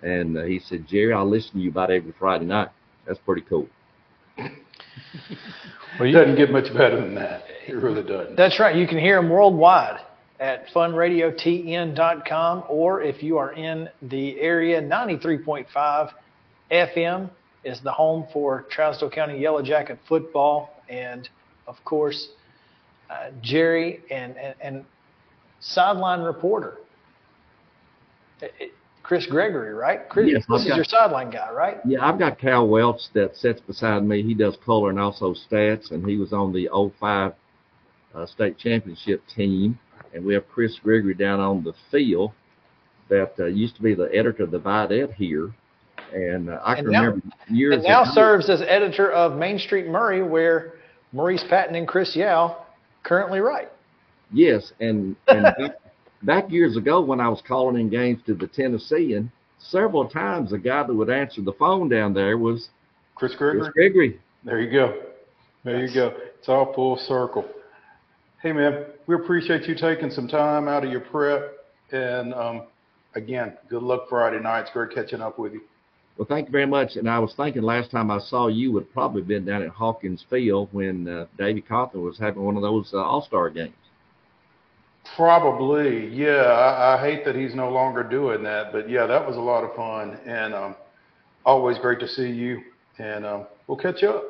And 0.01 0.37
uh, 0.37 0.43
he 0.43 0.59
said, 0.59 0.87
Jerry, 0.87 1.13
I'll 1.13 1.29
listen 1.29 1.53
to 1.53 1.59
you 1.59 1.69
about 1.69 1.91
every 1.91 2.13
Friday 2.17 2.45
night. 2.45 2.69
That's 3.07 3.19
pretty 3.19 3.41
cool. 3.41 3.67
well, 4.37 6.07
you, 6.07 6.13
doesn't 6.13 6.35
get 6.35 6.51
much 6.51 6.73
better 6.73 6.99
than 6.99 7.15
that. 7.15 7.43
It 7.67 7.73
really 7.73 8.03
doesn't. 8.03 8.35
That's 8.35 8.59
right. 8.59 8.75
You 8.75 8.87
can 8.87 8.97
hear 8.97 9.17
him 9.17 9.29
worldwide 9.29 9.99
at 10.39 10.67
funradiotn.com, 10.69 12.63
or 12.67 13.01
if 13.01 13.21
you 13.21 13.37
are 13.37 13.53
in 13.53 13.89
the 14.01 14.39
area, 14.39 14.81
93.5 14.81 16.11
FM 16.71 17.29
is 17.63 17.79
the 17.81 17.91
home 17.91 18.25
for 18.33 18.65
Trousdale 18.75 19.11
County 19.11 19.39
Yellow 19.39 19.61
Jacket 19.61 19.99
football. 20.07 20.81
And 20.89 21.29
of 21.67 21.75
course, 21.85 22.29
uh, 23.09 23.29
Jerry 23.41 24.01
and, 24.09 24.35
and, 24.37 24.55
and 24.61 24.85
sideline 25.61 26.21
reporter. 26.21 26.77
Chris 29.03 29.25
Gregory, 29.25 29.73
right? 29.73 30.07
Chris, 30.09 30.29
yes, 30.31 30.45
this 30.49 30.61
is 30.61 30.67
got, 30.67 30.75
your 30.75 30.85
sideline 30.85 31.29
guy, 31.29 31.51
right? 31.51 31.77
Yeah, 31.85 32.05
I've 32.05 32.17
got 32.19 32.39
Cal 32.39 32.67
Welch 32.67 33.01
that 33.13 33.35
sits 33.35 33.61
beside 33.61 34.03
me. 34.03 34.23
He 34.23 34.33
does 34.33 34.57
color 34.65 34.89
and 34.89 34.99
also 34.99 35.33
stats, 35.33 35.91
and 35.91 36.05
he 36.05 36.17
was 36.17 36.33
on 36.33 36.53
the 36.53 36.69
05 36.99 37.33
uh, 38.13 38.25
state 38.25 38.57
championship 38.57 39.21
team. 39.33 39.77
And 40.13 40.25
we 40.25 40.33
have 40.33 40.47
Chris 40.49 40.77
Gregory 40.83 41.13
down 41.13 41.39
on 41.39 41.63
the 41.63 41.73
field 41.89 42.31
that 43.09 43.33
uh, 43.39 43.45
used 43.45 43.75
to 43.75 43.81
be 43.81 43.93
the 43.93 44.09
editor 44.13 44.43
of 44.43 44.51
the 44.51 44.59
Vidette 44.59 45.13
here. 45.13 45.53
And 46.13 46.49
uh, 46.49 46.59
I 46.63 46.75
and 46.75 46.85
can 46.85 46.91
now, 46.91 47.03
remember 47.05 47.25
years 47.49 47.75
And 47.75 47.83
now 47.83 48.03
serves 48.03 48.49
as 48.49 48.61
editor 48.61 49.11
of 49.11 49.37
Main 49.37 49.59
Street 49.59 49.87
Maury, 49.87 50.23
where 50.23 50.73
Maurice 51.11 51.43
Patton 51.49 51.75
and 51.75 51.87
Chris 51.87 52.15
Yao 52.15 52.65
currently 53.03 53.39
write. 53.39 53.69
Yes, 54.31 54.71
and, 54.79 55.15
and 55.27 55.43
back, 55.57 55.71
back 56.23 56.51
years 56.51 56.77
ago 56.77 57.01
when 57.01 57.19
I 57.19 57.29
was 57.29 57.41
calling 57.47 57.79
in 57.79 57.89
games 57.89 58.21
to 58.25 58.33
the 58.33 58.47
Tennessean, 58.47 59.31
several 59.59 60.07
times 60.07 60.51
the 60.51 60.57
guy 60.57 60.83
that 60.83 60.93
would 60.93 61.09
answer 61.09 61.41
the 61.41 61.53
phone 61.53 61.89
down 61.89 62.13
there 62.13 62.37
was 62.37 62.69
Chris 63.15 63.35
Gregory. 63.35 63.61
Chris 63.61 63.73
Gregory. 63.73 64.19
There 64.43 64.59
you 64.59 64.71
go. 64.71 65.01
There 65.63 65.85
you 65.85 65.93
go. 65.93 66.13
It's 66.39 66.49
all 66.49 66.73
full 66.73 66.97
circle. 66.97 67.45
Hey 68.41 68.51
man, 68.53 68.85
we 69.05 69.13
appreciate 69.13 69.67
you 69.67 69.75
taking 69.75 70.09
some 70.09 70.27
time 70.27 70.67
out 70.67 70.83
of 70.83 70.91
your 70.91 71.01
prep, 71.01 71.57
and 71.91 72.33
um, 72.33 72.63
again, 73.13 73.55
good 73.69 73.83
luck 73.83 74.09
Friday 74.09 74.39
night. 74.39 74.61
It's 74.61 74.71
great 74.71 74.95
catching 74.95 75.21
up 75.21 75.37
with 75.37 75.53
you. 75.53 75.61
Well, 76.17 76.27
thank 76.27 76.47
you 76.47 76.51
very 76.51 76.65
much. 76.65 76.95
And 76.95 77.09
I 77.09 77.19
was 77.19 77.33
thinking 77.35 77.61
last 77.61 77.91
time 77.91 78.11
I 78.11 78.19
saw 78.19 78.47
you 78.47 78.71
would 78.73 78.91
probably 78.93 79.21
been 79.21 79.45
down 79.45 79.61
at 79.61 79.69
Hawkins 79.69 80.25
Field 80.29 80.69
when 80.71 81.07
uh, 81.07 81.25
Davey 81.37 81.61
Cawthon 81.61 82.03
was 82.03 82.17
having 82.17 82.43
one 82.43 82.55
of 82.55 82.61
those 82.61 82.89
uh, 82.93 82.97
All 82.97 83.21
Star 83.21 83.49
games. 83.49 83.73
Probably, 85.15 86.07
yeah. 86.07 86.43
I, 86.43 86.95
I 86.95 87.01
hate 87.01 87.25
that 87.25 87.35
he's 87.35 87.53
no 87.55 87.69
longer 87.69 88.03
doing 88.03 88.43
that, 88.43 88.71
but 88.71 88.89
yeah, 88.89 89.05
that 89.07 89.25
was 89.25 89.35
a 89.35 89.41
lot 89.41 89.63
of 89.63 89.75
fun, 89.75 90.17
and 90.25 90.53
um, 90.53 90.75
always 91.45 91.77
great 91.79 91.99
to 91.99 92.07
see 92.07 92.29
you. 92.29 92.61
And 92.97 93.25
um, 93.25 93.47
we'll 93.67 93.77
catch 93.77 94.03
up. 94.03 94.23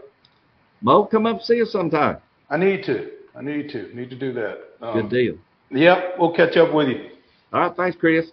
Mo, 0.82 1.06
come 1.06 1.26
up 1.26 1.42
see 1.42 1.62
us 1.62 1.72
sometime. 1.72 2.18
I 2.50 2.58
need 2.58 2.84
to. 2.86 3.12
I 3.36 3.42
need 3.42 3.70
to. 3.70 3.96
Need 3.96 4.10
to 4.10 4.16
do 4.16 4.34
that. 4.34 4.60
Um, 4.82 5.02
Good 5.02 5.10
deal. 5.10 5.38
Yep, 5.70 6.16
we'll 6.20 6.36
catch 6.36 6.58
up 6.58 6.74
with 6.74 6.90
you. 6.90 7.10
All 7.54 7.62
right, 7.62 7.76
thanks, 7.76 7.98
Chris. 7.98 8.28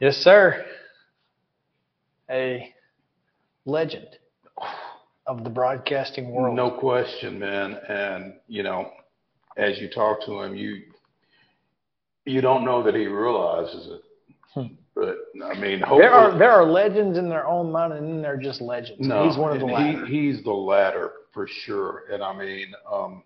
Yes, 0.00 0.16
sir. 0.16 0.64
A 2.30 2.72
legend 3.64 4.08
of 5.26 5.44
the 5.44 5.50
broadcasting 5.50 6.30
world. 6.30 6.56
No 6.56 6.70
question, 6.70 7.38
man. 7.38 7.74
And 7.88 8.34
you 8.48 8.62
know, 8.62 8.90
as 9.56 9.78
you 9.78 9.88
talk 9.88 10.24
to 10.26 10.40
him, 10.40 10.54
you 10.54 10.82
you 12.24 12.40
don't 12.40 12.64
know 12.64 12.82
that 12.82 12.94
he 12.94 13.06
realizes 13.06 13.88
it. 13.88 14.02
Hmm. 14.54 14.74
But 14.94 15.16
I 15.44 15.58
mean, 15.58 15.80
hopefully, 15.80 16.02
There 16.02 16.12
are 16.12 16.38
there 16.38 16.50
are 16.52 16.64
legends 16.64 17.18
in 17.18 17.28
their 17.28 17.46
own 17.46 17.72
mind, 17.72 17.92
and 17.94 18.08
then 18.08 18.22
they're 18.22 18.36
just 18.36 18.60
legends. 18.60 19.00
no, 19.00 19.28
He's 19.28 19.36
one 19.36 19.52
of 19.52 19.58
the 19.58 19.66
and 19.66 19.74
latter. 19.74 20.06
He, 20.06 20.30
he's 20.30 20.44
the 20.44 20.52
latter 20.52 21.12
for 21.32 21.48
sure. 21.48 22.04
And 22.12 22.22
I 22.22 22.36
mean, 22.36 22.72
um, 22.90 23.24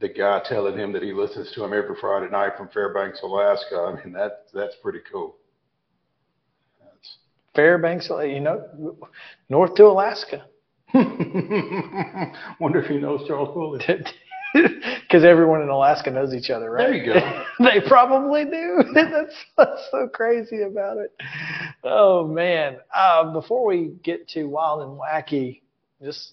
the 0.00 0.08
guy 0.08 0.42
telling 0.44 0.76
him 0.76 0.92
that 0.92 1.02
he 1.02 1.12
listens 1.12 1.52
to 1.52 1.64
him 1.64 1.72
every 1.72 1.94
Friday 2.00 2.30
night 2.30 2.56
from 2.56 2.68
Fairbanks, 2.68 3.22
Alaska. 3.22 3.76
I 3.76 4.04
mean, 4.04 4.12
that 4.14 4.46
that's 4.52 4.74
pretty 4.82 5.00
cool. 5.10 5.36
Fairbanks, 7.54 8.10
you 8.10 8.40
know, 8.40 8.96
north 9.48 9.76
to 9.76 9.84
Alaska. 9.84 10.44
Wonder 10.94 12.80
if 12.82 12.86
he 12.86 12.98
knows 12.98 13.26
Charles 13.28 13.54
Williams. 13.56 13.84
Because 15.00 15.24
everyone 15.24 15.62
in 15.62 15.68
Alaska 15.68 16.10
knows 16.10 16.34
each 16.34 16.50
other, 16.50 16.70
right? 16.72 16.88
There 16.88 16.94
you 16.94 17.12
go. 17.12 17.44
they 17.60 17.86
probably 17.86 18.44
do. 18.44 18.82
that's 18.94 19.34
what's 19.54 19.88
so 19.92 20.08
crazy 20.08 20.62
about 20.62 20.96
it. 20.96 21.12
Oh 21.84 22.26
man! 22.26 22.78
Uh, 22.92 23.32
before 23.32 23.64
we 23.64 23.92
get 24.02 24.26
to 24.30 24.44
wild 24.46 24.82
and 24.82 24.98
wacky, 24.98 25.60
just 26.02 26.32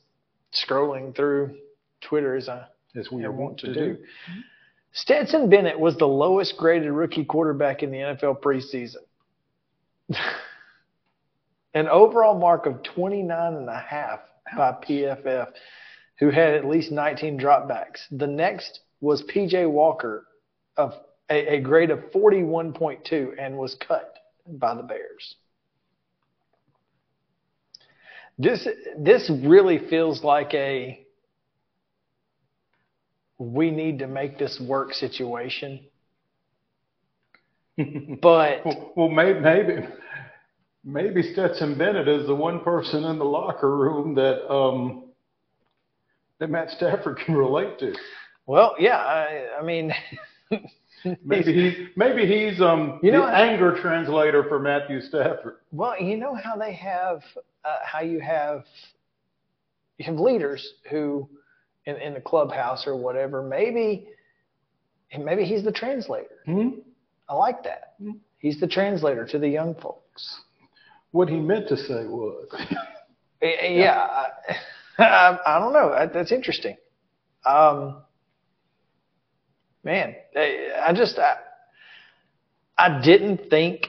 scrolling 0.52 1.16
through 1.16 1.58
Twitter 2.02 2.36
as 2.36 2.50
I 2.50 2.66
As 2.96 3.12
we 3.12 3.28
want 3.28 3.60
to 3.60 3.68
do. 3.68 3.74
do. 3.74 3.98
Stetson 4.94 5.50
Bennett 5.50 5.80
was 5.80 5.96
the 5.98 6.08
lowest 6.08 6.58
graded 6.58 6.92
rookie 6.92 7.26
quarterback 7.26 7.84
in 7.84 7.92
the 7.92 7.98
NFL 7.98 8.42
preseason. 8.42 8.96
An 11.74 11.88
overall 11.88 12.38
mark 12.38 12.66
of 12.66 12.84
29 12.84 13.54
and 13.54 13.70
a 13.70 13.80
half 13.80 14.20
by 14.58 14.74
PFF, 14.74 15.48
who 16.22 16.30
had 16.30 16.54
at 16.54 16.66
least 16.66 16.92
19 16.92 17.38
dropbacks. 17.38 18.04
The 18.12 18.28
next 18.28 18.82
was 19.02 19.24
PJ 19.24 19.70
Walker 19.70 20.28
of 20.78 20.94
a, 21.30 21.56
a 21.56 21.62
grade 21.62 21.90
of 21.90 22.00
41.2 22.14 23.34
and 23.40 23.58
was 23.58 23.76
cut 23.86 24.14
by 24.48 24.76
the 24.76 24.84
Bears. 24.84 25.36
This 28.38 28.68
this 28.98 29.30
really 29.30 29.80
feels 29.90 30.24
like 30.24 30.54
a 30.54 31.06
we 33.38 33.72
need 33.72 34.00
to 34.00 34.08
make 34.08 34.38
this 34.38 34.60
work 34.60 34.94
situation. 34.94 35.82
But 38.22 38.66
well, 38.66 38.94
well, 38.96 39.10
maybe 39.10 39.40
maybe 39.40 39.88
maybe 40.84 41.34
Stetson 41.34 41.78
Bennett 41.78 42.08
is 42.08 42.28
the 42.28 42.36
one 42.36 42.60
person 42.60 43.04
in 43.06 43.18
the 43.18 43.26
locker 43.26 43.76
room 43.76 44.14
that 44.16 44.48
um 44.52 45.11
that 46.42 46.50
Matt 46.50 46.72
Stafford 46.72 47.20
can 47.24 47.36
relate 47.36 47.80
to. 47.80 47.94
well, 48.48 48.76
yeah, 48.80 48.98
I, 48.98 49.48
I 49.60 49.64
mean, 49.64 49.94
Maybe 51.26 51.54
he's 51.54 51.88
maybe 51.96 52.28
he's 52.28 52.62
um 52.62 53.00
You 53.02 53.12
know- 53.12 53.26
anger 53.26 53.76
translator 53.82 54.44
for 54.44 54.60
Matthew 54.60 55.02
Stafford. 55.02 55.56
Well, 55.72 56.00
you 56.00 56.18
know 56.18 56.36
how 56.36 56.56
they 56.58 56.74
have, 56.74 57.22
uh, 57.66 57.78
how 57.84 58.02
you 58.02 58.20
have, 58.20 58.66
you 59.98 60.06
have 60.06 60.16
leaders 60.16 60.74
who, 60.92 61.28
in, 61.86 61.96
in 61.96 62.14
the 62.14 62.22
clubhouse 62.22 62.86
or 62.86 62.96
whatever, 62.96 63.42
maybe, 63.42 64.10
maybe 65.18 65.44
he's 65.44 65.64
the 65.64 65.72
translator. 65.72 66.40
Hmm? 66.46 66.70
I 67.30 67.34
like 67.34 67.64
that. 67.64 67.94
He's 68.38 68.60
the 68.60 68.68
translator 68.68 69.26
to 69.26 69.40
the 69.40 69.48
young 69.50 69.74
folks. 69.76 70.42
What 71.12 71.30
he 71.30 71.38
meant 71.38 71.68
to 71.70 71.78
say 71.78 72.06
was 72.06 72.48
eh, 73.42 73.70
Yeah, 73.70 74.08
I, 74.98 75.04
I, 75.04 75.56
I 75.56 75.60
don't 75.60 75.74
know. 75.74 75.92
That- 75.92 76.14
That's 76.14 76.32
interesting. 76.32 76.78
Um, 77.46 77.98
man, 79.84 80.16
I 80.36 80.94
just 80.96 81.18
I, 81.18 81.38
I 82.78 83.02
didn't 83.02 83.50
think 83.50 83.88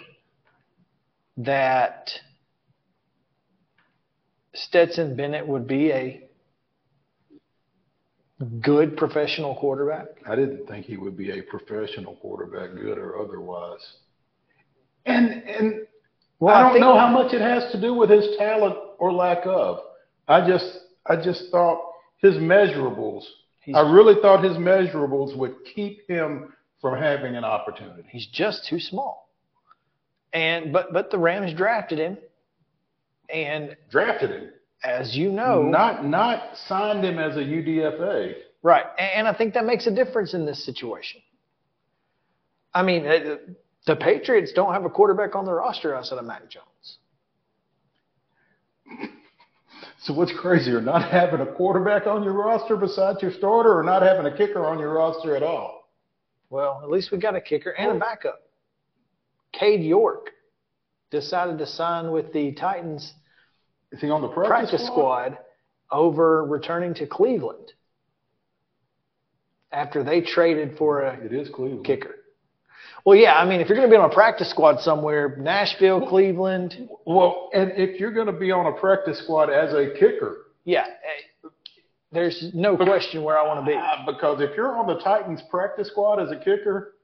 that 1.38 2.10
Stetson 4.54 5.16
Bennett 5.16 5.46
would 5.46 5.66
be 5.66 5.90
a 5.92 6.22
good 8.60 8.96
professional 8.96 9.54
quarterback. 9.54 10.06
I 10.26 10.34
didn't 10.34 10.66
think 10.66 10.86
he 10.86 10.96
would 10.96 11.16
be 11.16 11.30
a 11.38 11.42
professional 11.42 12.16
quarterback, 12.16 12.74
good 12.74 12.98
or 12.98 13.18
otherwise. 13.18 13.80
And 15.06 15.42
and 15.44 15.86
Well, 16.38 16.54
I 16.54 16.58
I 16.58 16.62
don't 16.62 16.72
think- 16.72 16.80
know 16.82 16.98
how 16.98 17.08
much 17.08 17.32
it 17.34 17.40
has 17.40 17.70
to 17.72 17.80
do 17.80 17.94
with 17.94 18.10
his 18.10 18.36
talent 18.38 18.76
or 18.98 19.12
lack 19.12 19.46
of. 19.46 19.78
I 20.28 20.46
just 20.46 20.78
I 21.06 21.16
just 21.16 21.50
thought 21.50 21.80
his 22.18 22.34
measurables. 22.34 23.22
I 23.74 23.80
really 23.80 24.20
thought 24.20 24.42
his 24.42 24.56
measurables 24.56 25.36
would 25.36 25.54
keep 25.74 26.08
him 26.08 26.52
from 26.80 26.98
having 26.98 27.36
an 27.36 27.44
opportunity. 27.44 28.04
He's 28.10 28.26
just 28.26 28.66
too 28.66 28.80
small. 28.80 29.30
And 30.32 30.72
but 30.72 30.92
but 30.92 31.10
the 31.10 31.18
Rams 31.18 31.52
drafted 31.54 31.98
him, 31.98 32.18
and 33.28 33.76
Drafted 33.90 34.30
him, 34.30 34.50
as 34.82 35.14
you 35.16 35.30
know, 35.30 35.62
not 35.62 36.04
not 36.04 36.56
signed 36.66 37.04
him 37.04 37.18
as 37.18 37.36
a 37.36 37.40
UDFA. 37.40 38.34
Right. 38.62 38.84
And 38.98 39.26
I 39.26 39.34
think 39.34 39.54
that 39.54 39.64
makes 39.64 39.86
a 39.86 39.90
difference 39.90 40.34
in 40.34 40.46
this 40.46 40.64
situation. 40.64 41.20
I 42.72 42.82
mean, 42.82 43.06
uh, 43.06 43.36
the 43.86 43.96
Patriots 43.96 44.52
don't 44.52 44.72
have 44.72 44.84
a 44.84 44.90
quarterback 44.90 45.34
on 45.34 45.44
their 45.44 45.56
roster 45.56 45.94
outside 45.94 46.18
of 46.18 46.24
Mac 46.24 46.48
Jones. 46.48 46.98
So 50.02 50.12
what's 50.12 50.32
crazier, 50.32 50.80
not 50.80 51.08
having 51.10 51.40
a 51.40 51.46
quarterback 51.46 52.06
on 52.06 52.22
your 52.22 52.32
roster 52.32 52.76
besides 52.76 53.22
your 53.22 53.32
starter, 53.32 53.78
or 53.78 53.82
not 53.82 54.02
having 54.02 54.26
a 54.26 54.36
kicker 54.36 54.66
on 54.66 54.78
your 54.78 54.92
roster 54.92 55.36
at 55.36 55.42
all? 55.42 55.88
Well, 56.50 56.80
at 56.82 56.90
least 56.90 57.12
we 57.12 57.18
got 57.18 57.36
a 57.36 57.40
kicker 57.40 57.70
and 57.70 57.92
a 57.92 57.98
backup. 57.98 58.42
Cade 59.52 59.82
York 59.82 60.30
decided 61.10 61.58
to 61.58 61.66
sign 61.66 62.10
with 62.10 62.32
the 62.32 62.52
Titans 62.52 63.12
Is 63.92 64.00
he 64.00 64.10
on 64.10 64.22
the 64.22 64.28
practice, 64.28 64.70
practice 64.70 64.86
squad 64.86 65.38
over 65.90 66.44
returning 66.44 66.94
to 66.94 67.06
Cleveland 67.06 67.72
after 69.70 70.02
they 70.02 70.20
traded 70.20 70.76
for 70.76 71.02
a 71.02 71.14
It 71.24 71.32
is 71.32 71.48
Cleveland. 71.50 71.84
kicker. 71.86 72.16
Well, 73.04 73.16
yeah, 73.18 73.34
I 73.34 73.44
mean, 73.48 73.60
if 73.60 73.68
you're 73.68 73.76
going 73.76 73.88
to 73.90 73.92
be 73.94 73.98
on 74.00 74.08
a 74.08 74.14
practice 74.14 74.48
squad 74.50 74.80
somewhere, 74.80 75.36
Nashville, 75.38 76.06
Cleveland, 76.06 76.88
Well, 77.04 77.50
and 77.52 77.72
if 77.76 77.98
you're 77.98 78.12
going 78.12 78.28
to 78.28 78.32
be 78.32 78.52
on 78.52 78.66
a 78.66 78.72
practice 78.78 79.18
squad 79.18 79.50
as 79.50 79.72
a 79.74 79.92
kicker, 79.98 80.46
yeah, 80.64 80.84
eh, 80.86 81.48
there's 82.12 82.50
no 82.54 82.76
question 82.76 83.24
where 83.24 83.36
I 83.38 83.44
want 83.46 83.64
to 83.64 83.66
be. 83.66 83.76
uh, 83.76 84.06
because 84.06 84.40
if 84.40 84.56
you're 84.56 84.76
on 84.76 84.86
the 84.86 85.00
Titans 85.02 85.40
practice 85.50 85.88
squad 85.88 86.20
as 86.20 86.30
a 86.30 86.36
kicker, 86.36 86.94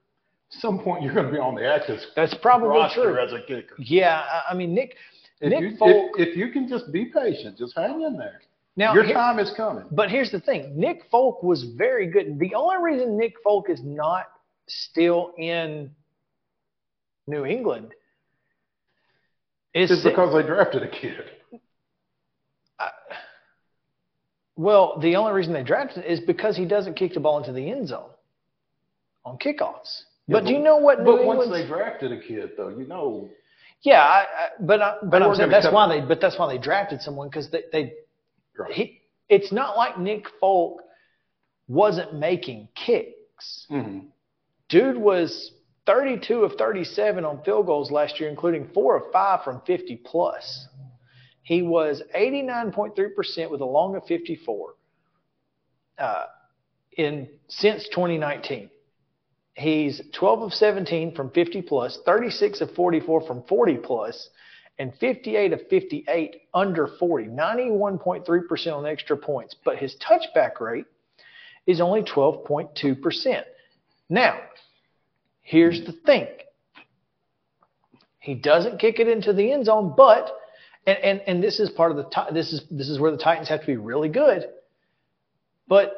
at 0.53 0.61
some 0.61 0.79
point 0.79 1.03
you're 1.03 1.13
going 1.13 1.25
to 1.25 1.33
be 1.33 1.37
on 1.39 1.55
the 1.55 1.65
active 1.67 1.99
That's 2.15 2.33
probably 2.35 2.69
roster 2.69 3.03
true. 3.13 3.17
as 3.19 3.33
a 3.33 3.41
kicker. 3.41 3.75
Yeah, 3.77 4.23
I- 4.31 4.51
I 4.51 4.53
mean, 4.53 4.73
Nick, 4.73 4.95
If 5.41 5.49
Nick 5.49 5.61
you, 5.61 5.77
Folk. 5.77 6.11
if, 6.17 6.29
if 6.29 6.37
you 6.37 6.49
can 6.51 6.67
just 6.69 6.91
be 6.93 7.05
patient, 7.05 7.57
just 7.57 7.75
hang 7.75 8.01
in 8.03 8.15
there. 8.17 8.39
now, 8.77 8.93
Your 8.93 9.03
here- 9.03 9.15
time 9.15 9.37
is 9.39 9.51
coming. 9.57 9.83
But 9.91 10.09
here's 10.09 10.31
the 10.31 10.39
thing: 10.39 10.79
Nick 10.79 11.01
Folk 11.11 11.43
was 11.43 11.63
very 11.77 12.07
good. 12.07 12.39
The 12.39 12.55
only 12.55 12.77
reason 12.81 13.17
Nick 13.17 13.33
Folk 13.43 13.69
is 13.69 13.81
not 13.83 14.25
still 14.69 15.33
in 15.37 15.91
New 17.27 17.45
England 17.45 17.93
is 19.73 19.91
It's 19.91 20.03
because 20.03 20.33
they 20.33 20.41
drafted 20.47 20.83
a 20.83 20.87
kid. 20.87 21.25
well, 24.55 24.99
the 24.99 25.15
only 25.15 25.31
reason 25.33 25.53
they 25.53 25.63
drafted 25.63 26.05
is 26.05 26.19
because 26.19 26.57
he 26.57 26.65
doesn't 26.65 26.95
kick 26.95 27.13
the 27.13 27.19
ball 27.19 27.37
into 27.37 27.53
the 27.53 27.69
end 27.71 27.87
zone 27.87 28.09
on 29.25 29.37
kickoffs. 29.37 30.03
Yeah, 30.27 30.33
but, 30.39 30.45
do 30.45 30.53
you 30.53 30.59
know 30.59 30.77
what? 30.77 30.97
But 31.05 31.21
New 31.21 31.25
once 31.25 31.43
England's- 31.43 31.63
they 31.63 31.67
drafted 31.67 32.11
a 32.11 32.19
kid, 32.19 32.51
though, 32.57 32.69
you 32.69 32.85
know, 32.85 33.29
Yeah, 33.81 34.01
I, 34.01 34.19
I, 34.21 34.47
but 34.59 34.81
I, 34.81 34.95
but 35.03 35.23
I'm 35.23 35.33
saying 35.35 35.49
that's 35.49 35.65
cut- 35.65 35.73
why 35.73 35.87
they 35.87 36.05
but 36.05 36.19
that's 36.19 36.37
why 36.37 36.51
they 36.53 36.59
drafted 36.61 37.01
someone 37.01 37.29
because 37.29 37.49
they, 37.49 37.63
they 37.71 37.93
Right. 38.57 38.71
he 38.73 39.01
it's 39.29 39.51
not 39.53 39.77
like 39.77 39.97
Nick 39.97 40.25
Folk 40.41 40.81
wasn't 41.69 42.13
making 42.15 42.67
kicks. 42.75 43.65
mhm. 43.71 44.07
Dude 44.69 44.97
was 44.97 45.51
32 45.87 46.43
of 46.43 46.53
37 46.53 47.25
on 47.25 47.43
field 47.43 47.65
goals 47.65 47.91
last 47.91 48.19
year, 48.19 48.29
including 48.29 48.69
four 48.73 48.95
of 48.95 49.11
five 49.11 49.43
from 49.43 49.61
50 49.65 49.97
plus. 50.05 50.67
He 51.41 51.63
was 51.63 52.03
89.3% 52.15 53.49
with 53.49 53.61
a 53.61 53.65
long 53.65 53.95
of 53.95 54.05
54 54.05 54.75
uh, 55.97 56.23
in 56.95 57.27
since 57.47 57.89
2019. 57.89 58.69
He's 59.55 60.01
12 60.13 60.41
of 60.43 60.53
17 60.53 61.15
from 61.15 61.31
50 61.31 61.63
plus, 61.63 61.97
36 62.05 62.61
of 62.61 62.71
44 62.75 63.25
from 63.25 63.43
40 63.49 63.77
plus, 63.77 64.29
and 64.77 64.93
58 64.99 65.53
of 65.53 65.61
58 65.69 66.35
under 66.53 66.87
40, 66.87 67.25
91.3% 67.25 68.73
on 68.73 68.85
extra 68.85 69.17
points. 69.17 69.55
But 69.65 69.77
his 69.77 69.97
touchback 69.97 70.61
rate 70.61 70.85
is 71.65 71.81
only 71.81 72.03
12.2%. 72.03 73.43
Now, 74.09 74.39
here's 75.49 75.83
the 75.85 75.91
thing. 75.91 76.27
He 78.19 78.35
doesn't 78.35 78.79
kick 78.79 78.99
it 78.99 79.07
into 79.07 79.33
the 79.33 79.51
end 79.51 79.65
zone, 79.65 79.95
but 79.97 80.31
and 80.85 80.97
and, 80.99 81.21
and 81.25 81.43
this 81.43 81.59
is 81.59 81.69
part 81.71 81.91
of 81.91 81.97
the 81.97 82.25
this 82.31 82.53
is 82.53 82.63
this 82.69 82.87
is 82.87 82.99
where 82.99 83.11
the 83.11 83.17
Titans 83.17 83.49
have 83.49 83.61
to 83.61 83.65
be 83.65 83.77
really 83.77 84.09
good. 84.09 84.45
But 85.67 85.93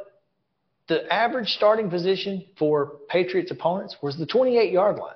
the 0.88 1.12
average 1.14 1.50
starting 1.50 1.90
position 1.90 2.46
for 2.58 3.00
Patriots 3.10 3.52
opponents 3.52 3.98
was 4.02 4.18
the 4.18 4.26
28 4.26 4.72
yard 4.72 4.98
line. 4.98 5.16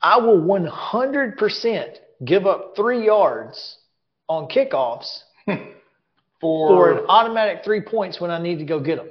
I 0.00 0.18
will 0.18 0.40
100% 0.40 1.96
give 2.24 2.46
up 2.46 2.74
three 2.76 3.04
yards 3.04 3.78
on 4.28 4.48
kickoffs 4.48 5.22
For, 6.40 6.68
for 6.68 6.92
an 6.92 7.06
automatic 7.08 7.64
three 7.64 7.80
points 7.80 8.20
when 8.20 8.30
I 8.30 8.38
need 8.38 8.58
to 8.58 8.64
go 8.64 8.78
get 8.78 8.96
them. 8.96 9.08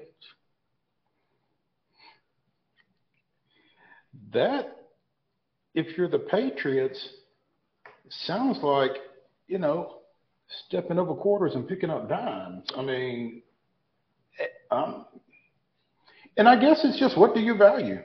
That, 4.36 4.78
if 5.74 5.98
you're 5.98 6.10
the 6.10 6.20
Patriots, 6.20 7.10
sounds 8.10 8.60
like, 8.62 8.92
you 9.48 9.58
know, 9.58 9.98
stepping 10.68 11.00
over 11.00 11.14
quarters 11.14 11.56
and 11.56 11.68
picking 11.68 11.90
up 11.90 12.08
dimes. 12.08 12.68
I 12.78 12.82
mean, 12.82 13.42
um, 14.72 15.06
and 16.38 16.48
I 16.48 16.60
guess 16.60 16.82
it's 16.84 17.00
just 17.00 17.18
what 17.18 17.34
do 17.34 17.42
you 17.42 17.58
value? 17.58 18.00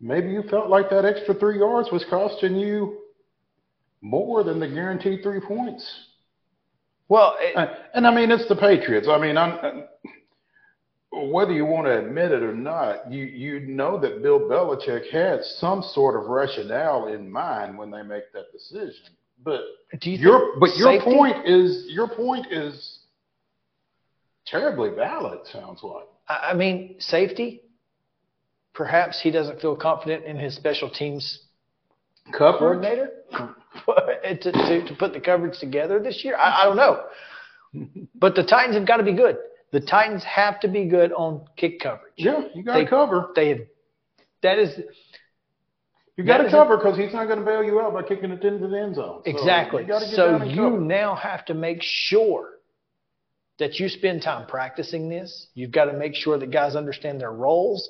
Maybe 0.00 0.30
you 0.30 0.42
felt 0.50 0.68
like 0.68 0.90
that 0.90 1.04
extra 1.04 1.34
three 1.34 1.58
yards 1.58 1.90
was 1.92 2.04
costing 2.08 2.56
you 2.56 2.98
more 4.00 4.42
than 4.42 4.58
the 4.58 4.68
guaranteed 4.68 5.22
three 5.22 5.40
points. 5.40 5.86
Well, 7.08 7.36
Uh, 7.54 7.66
and 7.92 8.06
I 8.06 8.14
mean, 8.14 8.30
it's 8.30 8.48
the 8.48 8.56
Patriots. 8.56 9.08
I 9.08 9.18
mean, 9.18 9.36
I'm, 9.36 9.84
whether 11.12 11.52
you 11.52 11.64
want 11.64 11.86
to 11.86 11.98
admit 11.98 12.30
it 12.32 12.42
or 12.42 12.54
not, 12.54 13.10
you 13.10 13.24
you 13.24 13.60
know 13.60 13.98
that 13.98 14.22
Bill 14.22 14.40
Belichick 14.40 15.10
had 15.10 15.44
some 15.44 15.82
sort 15.82 16.20
of 16.20 16.28
rationale 16.28 17.08
in 17.08 17.30
mind 17.30 17.76
when 17.76 17.90
they 17.90 18.02
make 18.02 18.32
that 18.32 18.52
decision. 18.52 18.94
But 19.42 19.60
Do 20.00 20.10
you 20.10 20.18
your 20.18 20.58
but 20.60 20.76
your 20.76 20.92
safety- 20.98 21.14
point 21.16 21.46
is 21.48 21.86
your 21.88 22.08
point 22.08 22.46
is 22.52 22.98
terribly 24.46 24.90
valid. 24.90 25.40
Sounds 25.52 25.82
like. 25.82 26.04
I 26.28 26.50
I 26.50 26.54
mean, 26.54 26.96
safety. 27.00 27.62
Perhaps 28.72 29.20
he 29.20 29.30
doesn't 29.32 29.60
feel 29.60 29.74
confident 29.76 30.24
in 30.24 30.36
his 30.36 30.54
special 30.54 30.88
teams 30.88 31.44
Coverage? 32.32 32.60
coordinator 32.60 33.10
to, 34.42 34.52
to, 34.52 34.84
to 34.88 34.94
put 34.96 35.12
the 35.12 35.18
coverage 35.20 35.58
together 35.58 35.98
this 35.98 36.24
year. 36.24 36.36
I, 36.36 36.62
I 36.62 36.64
don't 36.66 36.76
know. 36.76 37.02
But 38.14 38.34
the 38.36 38.44
Titans 38.44 38.76
have 38.76 38.86
got 38.86 38.98
to 38.98 39.02
be 39.04 39.12
good. 39.12 39.36
The 39.72 39.80
Titans 39.80 40.24
have 40.24 40.60
to 40.60 40.68
be 40.68 40.86
good 40.86 41.12
on 41.12 41.46
kick 41.56 41.80
coverage. 41.80 42.14
Yeah, 42.16 42.42
you 42.54 42.62
got 42.64 42.78
to 42.78 42.86
cover. 42.86 43.30
They 43.36 43.48
have. 43.50 43.58
That 44.42 44.58
is 44.58 44.80
You 46.16 46.24
got 46.24 46.38
to 46.38 46.50
cover 46.50 46.76
because 46.76 46.96
he's 46.98 47.12
not 47.12 47.26
going 47.26 47.38
to 47.38 47.44
bail 47.44 47.62
you 47.62 47.80
out 47.80 47.92
by 47.92 48.02
kicking 48.02 48.30
it 48.30 48.42
into 48.44 48.66
the 48.68 48.78
end 48.80 48.96
zone. 48.96 49.22
So 49.24 49.30
Exactly. 49.30 49.84
you 49.86 50.00
So 50.00 50.42
you 50.42 50.56
cover. 50.56 50.80
now 50.80 51.14
have 51.14 51.44
to 51.46 51.54
make 51.54 51.78
sure 51.82 52.48
that 53.58 53.78
you 53.78 53.88
spend 53.88 54.22
time 54.22 54.46
practicing 54.46 55.08
this. 55.08 55.48
You've 55.54 55.70
got 55.70 55.84
to 55.84 55.92
make 55.92 56.14
sure 56.14 56.38
that 56.38 56.50
guys 56.50 56.74
understand 56.74 57.20
their 57.20 57.32
roles. 57.32 57.88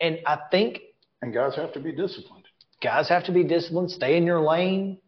And 0.00 0.18
I 0.26 0.38
think 0.50 0.78
and 1.20 1.34
guys 1.34 1.54
have 1.56 1.72
to 1.74 1.80
be 1.80 1.92
disciplined. 1.92 2.44
guys 2.80 3.08
have 3.08 3.24
to 3.24 3.32
be 3.32 3.44
disciplined, 3.44 3.90
stay 3.90 4.16
in 4.16 4.24
your 4.24 4.40
lane, 4.40 4.98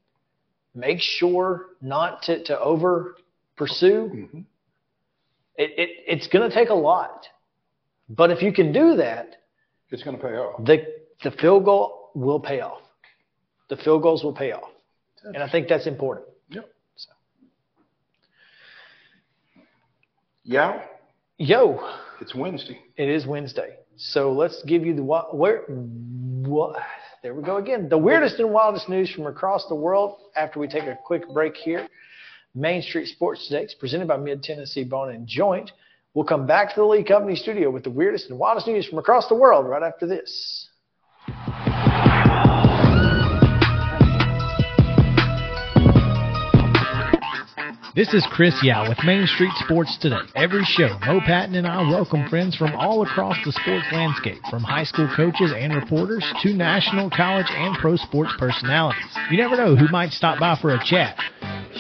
make 0.74 1.01
sure 1.01 1.66
not 1.81 2.23
to, 2.24 2.43
to 2.44 2.61
over 2.61 3.16
pursue. 3.57 4.11
Mm-hmm. 4.15 4.40
It, 5.56 5.70
it, 5.76 5.90
it's 6.06 6.26
going 6.28 6.48
to 6.48 6.54
take 6.54 6.70
a 6.70 6.74
lot. 6.74 7.26
But 8.08 8.30
if 8.30 8.42
you 8.42 8.52
can 8.52 8.72
do 8.72 8.96
that, 8.96 9.36
It's 9.90 10.02
going 10.02 10.16
to 10.16 10.22
pay 10.22 10.34
off. 10.34 10.64
the, 10.64 10.84
the 11.22 11.30
field 11.32 11.64
goal 11.64 12.10
will 12.14 12.40
pay 12.40 12.60
off. 12.60 12.80
The 13.68 13.76
field 13.76 14.02
goals 14.02 14.22
will 14.24 14.34
pay 14.34 14.52
off. 14.52 14.70
And 15.24 15.38
I 15.38 15.48
think 15.48 15.68
that's 15.68 15.86
important. 15.86 16.26
Yep. 16.50 16.68
So. 16.96 17.10
Yeah, 20.44 20.82
Yo, 21.38 21.80
it's 22.20 22.34
Wednesday. 22.36 22.78
It 22.96 23.08
is 23.08 23.26
Wednesday. 23.26 23.76
So 23.96 24.32
let's 24.32 24.62
give 24.64 24.84
you 24.86 24.94
the 24.94 25.02
where 25.02 25.62
what 25.66 26.76
there 27.22 27.34
we 27.34 27.42
go 27.42 27.56
again. 27.56 27.88
The 27.88 27.98
weirdest 27.98 28.38
and 28.38 28.52
wildest 28.52 28.88
news 28.88 29.10
from 29.10 29.26
across 29.26 29.66
the 29.68 29.74
world 29.74 30.18
after 30.36 30.60
we 30.60 30.68
take 30.68 30.84
a 30.84 30.96
quick 31.04 31.28
break 31.32 31.56
here. 31.56 31.88
Main 32.54 32.82
Street 32.82 33.06
Sports 33.06 33.48
Today 33.48 33.66
presented 33.80 34.08
by 34.08 34.18
Mid 34.18 34.42
Tennessee 34.42 34.84
Bone 34.84 35.14
and 35.14 35.26
Joint. 35.26 35.70
We'll 36.12 36.26
come 36.26 36.46
back 36.46 36.74
to 36.74 36.80
the 36.80 36.86
Lee 36.86 37.02
Company 37.02 37.34
studio 37.34 37.70
with 37.70 37.84
the 37.84 37.90
weirdest 37.90 38.28
and 38.28 38.38
wildest 38.38 38.66
news 38.66 38.86
from 38.86 38.98
across 38.98 39.28
the 39.28 39.34
world 39.34 39.66
right 39.66 39.82
after 39.82 40.06
this. 40.06 40.68
This 47.94 48.14
is 48.14 48.26
Chris 48.30 48.54
Yao 48.62 48.88
with 48.88 48.98
Main 49.04 49.26
Street 49.26 49.52
Sports 49.64 49.98
Today. 49.98 50.16
Every 50.34 50.64
show, 50.64 50.98
Mo 51.06 51.20
Patton 51.20 51.54
and 51.54 51.66
I 51.66 51.82
welcome 51.88 52.28
friends 52.28 52.56
from 52.56 52.74
all 52.74 53.02
across 53.02 53.36
the 53.44 53.52
sports 53.52 53.86
landscape, 53.92 54.40
from 54.50 54.62
high 54.62 54.84
school 54.84 55.10
coaches 55.14 55.52
and 55.56 55.74
reporters 55.74 56.24
to 56.42 56.54
national, 56.54 57.10
college, 57.10 57.48
and 57.50 57.76
pro 57.78 57.96
sports 57.96 58.32
personalities. 58.38 59.16
You 59.30 59.38
never 59.38 59.56
know 59.56 59.76
who 59.76 59.88
might 59.88 60.12
stop 60.12 60.40
by 60.40 60.58
for 60.60 60.74
a 60.74 60.82
chat. 60.84 61.18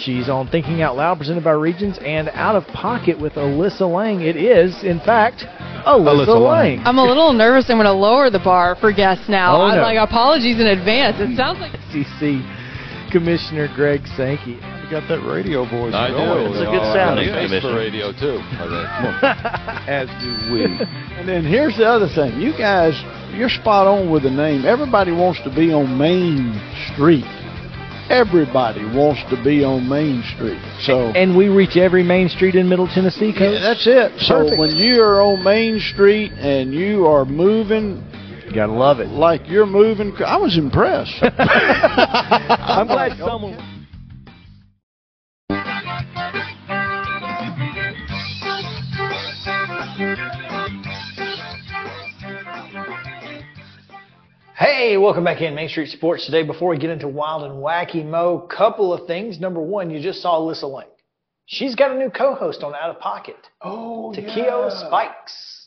She's 0.04 0.28
on 0.28 0.48
Thinking 0.48 0.82
Out 0.82 0.96
Loud, 0.96 1.18
presented 1.18 1.44
by 1.44 1.52
Regions, 1.52 1.96
and 2.04 2.28
Out 2.30 2.56
of 2.56 2.66
Pocket 2.74 3.20
with 3.20 3.34
Alyssa 3.34 3.86
Lang. 3.86 4.20
It 4.20 4.36
is, 4.36 4.82
in 4.82 4.98
fact, 4.98 5.44
Alyssa, 5.86 6.26
Alyssa 6.26 6.40
Lang. 6.40 6.78
I'm 6.84 6.98
a 6.98 7.04
little 7.04 7.32
nervous. 7.32 7.70
I'm 7.70 7.76
going 7.76 7.86
to 7.86 7.92
lower 7.92 8.28
the 8.28 8.40
bar 8.40 8.74
for 8.74 8.92
guests 8.92 9.28
now. 9.28 9.56
Oh, 9.56 9.62
I'm 9.62 9.76
no. 9.76 9.82
like, 9.82 9.98
apologies 9.98 10.58
in 10.58 10.66
advance. 10.66 11.16
It 11.20 11.36
sounds 11.36 11.60
like 11.60 11.78
SEC 11.94 12.42
Commissioner 13.12 13.68
Greg 13.76 14.02
Sankey. 14.16 14.58
You 14.58 14.90
got 14.90 15.06
that 15.06 15.22
radio 15.22 15.62
voice. 15.70 15.94
I 15.94 16.10
going. 16.10 16.50
do. 16.50 16.58
It's 16.58 16.66
a 16.66 16.72
good 16.72 16.82
oh, 16.82 16.94
sound. 16.94 17.22
got 17.22 17.22
a 17.22 17.30
Thanks, 17.30 17.52
face 17.52 17.62
for 17.62 17.70
Commissioner. 17.70 17.78
radio 17.78 18.10
too. 18.10 18.42
As 19.86 20.08
do 20.18 20.34
we. 20.50 20.64
And 20.66 21.28
then 21.28 21.44
here's 21.44 21.76
the 21.76 21.86
other 21.86 22.08
thing. 22.10 22.40
You 22.40 22.50
guys, 22.58 22.98
you're 23.30 23.50
spot 23.50 23.86
on 23.86 24.10
with 24.10 24.24
the 24.24 24.30
name. 24.30 24.66
Everybody 24.66 25.12
wants 25.12 25.40
to 25.44 25.54
be 25.54 25.72
on 25.72 25.96
Main 25.96 26.58
Street. 26.90 27.41
Everybody 28.10 28.84
wants 28.84 29.22
to 29.30 29.42
be 29.42 29.64
on 29.64 29.88
Main 29.88 30.22
Street. 30.34 30.60
So 30.80 31.08
And 31.14 31.36
we 31.36 31.48
reach 31.48 31.76
every 31.76 32.02
main 32.02 32.28
street 32.28 32.54
in 32.54 32.68
Middle 32.68 32.86
Tennessee, 32.88 33.32
Coach. 33.32 33.54
yeah, 33.54 33.60
that's 33.60 33.86
it. 33.86 34.20
So 34.20 34.38
Perfect. 34.42 34.58
when 34.58 34.76
you 34.76 35.00
are 35.02 35.20
on 35.22 35.42
Main 35.42 35.80
Street 35.80 36.32
and 36.32 36.74
you 36.74 37.06
are 37.06 37.24
moving, 37.24 38.02
you 38.46 38.52
gotta 38.54 38.72
love 38.72 39.00
it. 39.00 39.08
Like 39.08 39.48
you're 39.48 39.66
moving. 39.66 40.12
I 40.24 40.36
was 40.36 40.58
impressed. 40.58 41.14
I'm 41.22 42.86
glad 42.86 43.16
someone. 43.18 43.71
Hey, 54.64 54.96
welcome 54.96 55.24
back 55.24 55.40
in 55.40 55.56
Main 55.56 55.68
Street 55.68 55.88
Sports 55.88 56.24
today. 56.24 56.44
Before 56.44 56.68
we 56.68 56.78
get 56.78 56.90
into 56.90 57.08
wild 57.08 57.42
and 57.42 57.54
wacky 57.54 58.06
mo, 58.06 58.38
couple 58.38 58.94
of 58.94 59.08
things. 59.08 59.40
Number 59.40 59.60
one, 59.60 59.90
you 59.90 60.00
just 60.00 60.22
saw 60.22 60.38
Alyssa 60.38 60.72
Lang. 60.72 60.86
She's 61.46 61.74
got 61.74 61.90
a 61.90 61.98
new 61.98 62.10
co-host 62.10 62.62
on 62.62 62.72
Out 62.72 62.90
of 62.90 63.00
Pocket. 63.00 63.34
Oh, 63.60 64.14
Takeo 64.14 64.68
yeah. 64.68 64.86
Spikes 64.86 65.66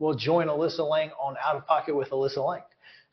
will 0.00 0.14
join 0.14 0.48
Alyssa 0.48 0.80
Lang 0.80 1.10
on 1.22 1.36
Out 1.40 1.54
of 1.54 1.68
Pocket 1.68 1.94
with 1.94 2.10
Alyssa 2.10 2.44
Lang. 2.44 2.62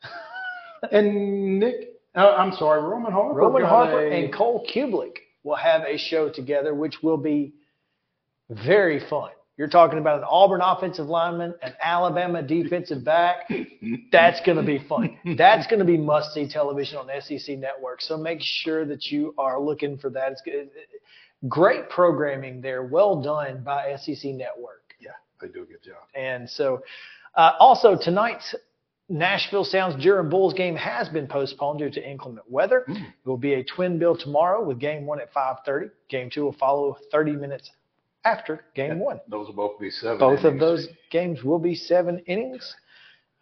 And 0.90 1.60
Nick, 1.60 1.90
uh, 2.16 2.34
I'm 2.36 2.52
sorry, 2.54 2.82
Roman 2.82 3.12
Harper. 3.12 3.38
Roman 3.38 3.62
Harper 3.62 4.08
a- 4.08 4.12
and 4.12 4.34
Cole 4.34 4.66
Cubelic 4.68 5.16
will 5.44 5.54
have 5.54 5.82
a 5.82 5.96
show 5.96 6.28
together, 6.28 6.74
which 6.74 7.04
will 7.04 7.18
be 7.18 7.54
very 8.48 8.98
fun. 9.08 9.30
You're 9.60 9.68
talking 9.68 9.98
about 9.98 10.16
an 10.16 10.24
Auburn 10.26 10.62
offensive 10.62 11.06
lineman, 11.08 11.54
an 11.60 11.74
Alabama 11.82 12.42
defensive 12.42 13.04
back. 13.04 13.46
That's 14.10 14.40
going 14.40 14.56
to 14.56 14.62
be 14.62 14.78
fun. 14.88 15.18
That's 15.36 15.66
going 15.66 15.80
to 15.80 15.84
be 15.84 15.98
must 15.98 16.32
see 16.32 16.48
television 16.48 16.96
on 16.96 17.10
SEC 17.20 17.58
network. 17.58 18.00
So 18.00 18.16
make 18.16 18.38
sure 18.40 18.86
that 18.86 19.08
you 19.08 19.34
are 19.36 19.60
looking 19.60 19.98
for 19.98 20.08
that. 20.08 20.32
It's 20.32 20.40
good. 20.40 20.70
great 21.46 21.90
programming 21.90 22.62
there. 22.62 22.84
Well 22.84 23.20
done 23.20 23.62
by 23.62 23.94
SEC 23.96 24.32
Network. 24.32 24.94
Yeah, 24.98 25.10
they 25.42 25.48
do 25.48 25.64
a 25.64 25.66
good 25.66 25.82
job. 25.82 26.04
And 26.14 26.48
so, 26.48 26.82
uh, 27.34 27.52
also 27.60 27.98
tonight's 28.02 28.54
Nashville 29.10 29.64
Sounds 29.64 30.02
Durham 30.02 30.30
Bulls 30.30 30.54
game 30.54 30.76
has 30.76 31.10
been 31.10 31.26
postponed 31.26 31.80
due 31.80 31.90
to 31.90 32.10
inclement 32.10 32.50
weather. 32.50 32.86
It 32.88 33.02
will 33.26 33.36
be 33.36 33.52
a 33.52 33.62
twin 33.62 33.98
bill 33.98 34.16
tomorrow 34.16 34.64
with 34.64 34.78
game 34.78 35.04
one 35.04 35.20
at 35.20 35.30
5:30. 35.34 35.90
Game 36.08 36.30
two 36.30 36.44
will 36.44 36.56
follow 36.58 36.96
30 37.12 37.32
minutes 37.32 37.70
after 38.24 38.64
game 38.74 38.98
one. 38.98 39.20
Those 39.28 39.46
will 39.48 39.54
both 39.54 39.80
be 39.80 39.90
seven. 39.90 40.18
Both 40.18 40.44
of 40.44 40.58
those 40.58 40.88
games 41.10 41.42
will 41.42 41.58
be 41.58 41.74
seven 41.74 42.18
innings. 42.26 42.74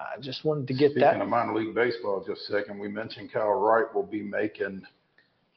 I 0.00 0.20
just 0.20 0.44
wanted 0.44 0.68
to 0.68 0.74
get 0.74 0.92
Speaking 0.92 1.02
that. 1.02 1.20
of 1.20 1.28
minor 1.28 1.55
league 1.55 1.74
baseball, 1.74 2.24
just 2.26 2.48
a 2.48 2.52
second, 2.52 2.78
we 2.78 2.88
mentioned 2.88 3.32
Kyle 3.32 3.48
Wright 3.55 3.92
will 3.92 4.06
be 4.06 4.22
making 4.22 4.82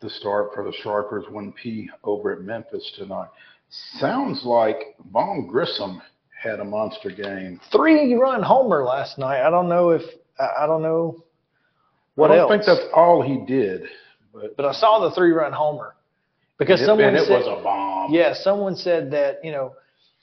the 0.02 0.10
start 0.10 0.50
for 0.56 0.64
the 0.64 0.74
Stripers 0.80 1.26
1P 1.26 1.88
over 2.04 2.32
at 2.34 2.42
Memphis 2.42 2.92
tonight. 2.98 3.28
Sounds 3.70 4.44
like 4.44 4.96
Vaughn 5.12 5.48
Grissom 5.48 6.02
had 6.42 6.60
a 6.60 6.66
monster 6.66 7.12
game. 7.12 7.62
Three 7.72 8.16
run 8.16 8.42
homer 8.42 8.84
last 8.84 9.20
night. 9.20 9.46
I 9.46 9.52
don't 9.52 9.70
know 9.70 9.92
if 9.92 10.02
I 10.40 10.66
don't 10.66 10.82
know 10.82 11.24
what 12.16 12.32
I 12.32 12.36
don't 12.38 12.52
else. 12.52 12.66
think 12.66 12.80
that's 12.80 12.92
all 12.96 13.22
he 13.22 13.46
did, 13.46 13.84
but 14.34 14.58
but 14.58 14.66
I 14.66 14.74
saw 14.74 15.08
the 15.08 15.14
three 15.16 15.32
run 15.32 15.54
homer 15.54 15.96
because 16.58 16.82
it, 16.82 16.86
someone 16.88 17.10
and 17.10 17.18
it 17.18 17.28
said, 17.28 17.46
was 17.46 17.60
a 17.60 17.64
bomb. 17.64 17.91
Yeah, 18.12 18.34
someone 18.34 18.76
said 18.76 19.12
that 19.12 19.44
you 19.44 19.52
know 19.52 19.74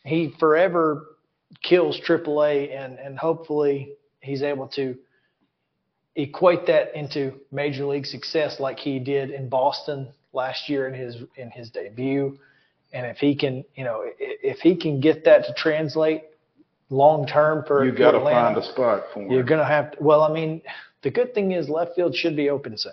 he 0.04 0.34
forever 0.38 1.16
kills 1.62 2.00
AAA, 2.00 2.76
and 2.76 2.98
and 2.98 3.18
hopefully 3.18 3.94
he's 4.20 4.42
able 4.42 4.68
to 4.68 4.96
equate 6.16 6.66
that 6.66 6.94
into 6.96 7.34
major 7.52 7.86
league 7.86 8.06
success 8.06 8.60
like 8.60 8.78
he 8.78 8.98
did 8.98 9.30
in 9.30 9.48
Boston 9.48 10.08
last 10.32 10.68
year 10.68 10.88
in 10.88 10.94
his 10.94 11.16
in 11.36 11.50
his 11.50 11.70
debut. 11.70 12.38
And 12.92 13.06
if 13.06 13.18
he 13.18 13.34
can, 13.34 13.64
you 13.74 13.84
know, 13.84 14.02
if 14.18 14.60
he 14.60 14.74
can 14.74 15.00
get 15.00 15.24
that 15.24 15.44
to 15.44 15.54
translate 15.54 16.22
long 16.90 17.26
term 17.26 17.64
for 17.66 17.84
You 17.84 17.92
got 17.92 18.12
to 18.12 18.20
find 18.20 18.56
a 18.56 18.64
spot 18.64 19.04
for 19.12 19.22
him. 19.22 19.30
you're 19.30 19.42
gonna 19.42 19.64
have 19.64 19.92
to. 19.92 20.02
Well, 20.02 20.22
I 20.22 20.32
mean, 20.32 20.62
the 21.02 21.10
good 21.10 21.34
thing 21.34 21.52
is 21.52 21.68
left 21.68 21.94
field 21.94 22.14
should 22.14 22.36
be 22.36 22.50
open 22.50 22.76
soon. 22.76 22.92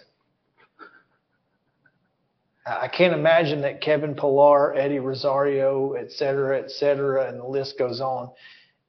I 2.66 2.88
can't 2.88 3.14
imagine 3.14 3.62
that 3.62 3.80
Kevin 3.82 4.16
Pillar, 4.16 4.74
Eddie 4.74 5.00
Rosario, 5.00 5.94
et 5.94 6.12
cetera, 6.12 6.60
et 6.60 6.72
cetera, 6.72 7.28
and 7.30 7.40
the 7.40 7.46
list 7.46 7.78
goes 7.78 8.02
on, 8.02 8.32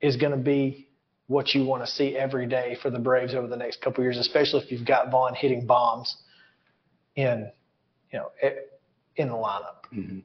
is 0.00 0.16
going 0.16 0.32
to 0.32 0.38
be 0.38 0.88
what 1.26 1.54
you 1.54 1.64
want 1.64 1.84
to 1.84 1.90
see 1.90 2.16
every 2.16 2.46
day 2.46 2.78
for 2.80 2.88
the 2.88 2.98
Braves 2.98 3.34
over 3.34 3.46
the 3.46 3.56
next 3.56 3.82
couple 3.82 4.00
of 4.00 4.04
years, 4.04 4.16
especially 4.16 4.62
if 4.62 4.72
you've 4.72 4.86
got 4.86 5.10
Vaughn 5.10 5.34
hitting 5.34 5.66
bombs 5.66 6.16
in, 7.16 7.50
you 8.12 8.18
know, 8.18 8.30
in 9.16 9.28
the 9.28 9.34
lineup. 9.34 9.84
Mhm. 9.92 10.22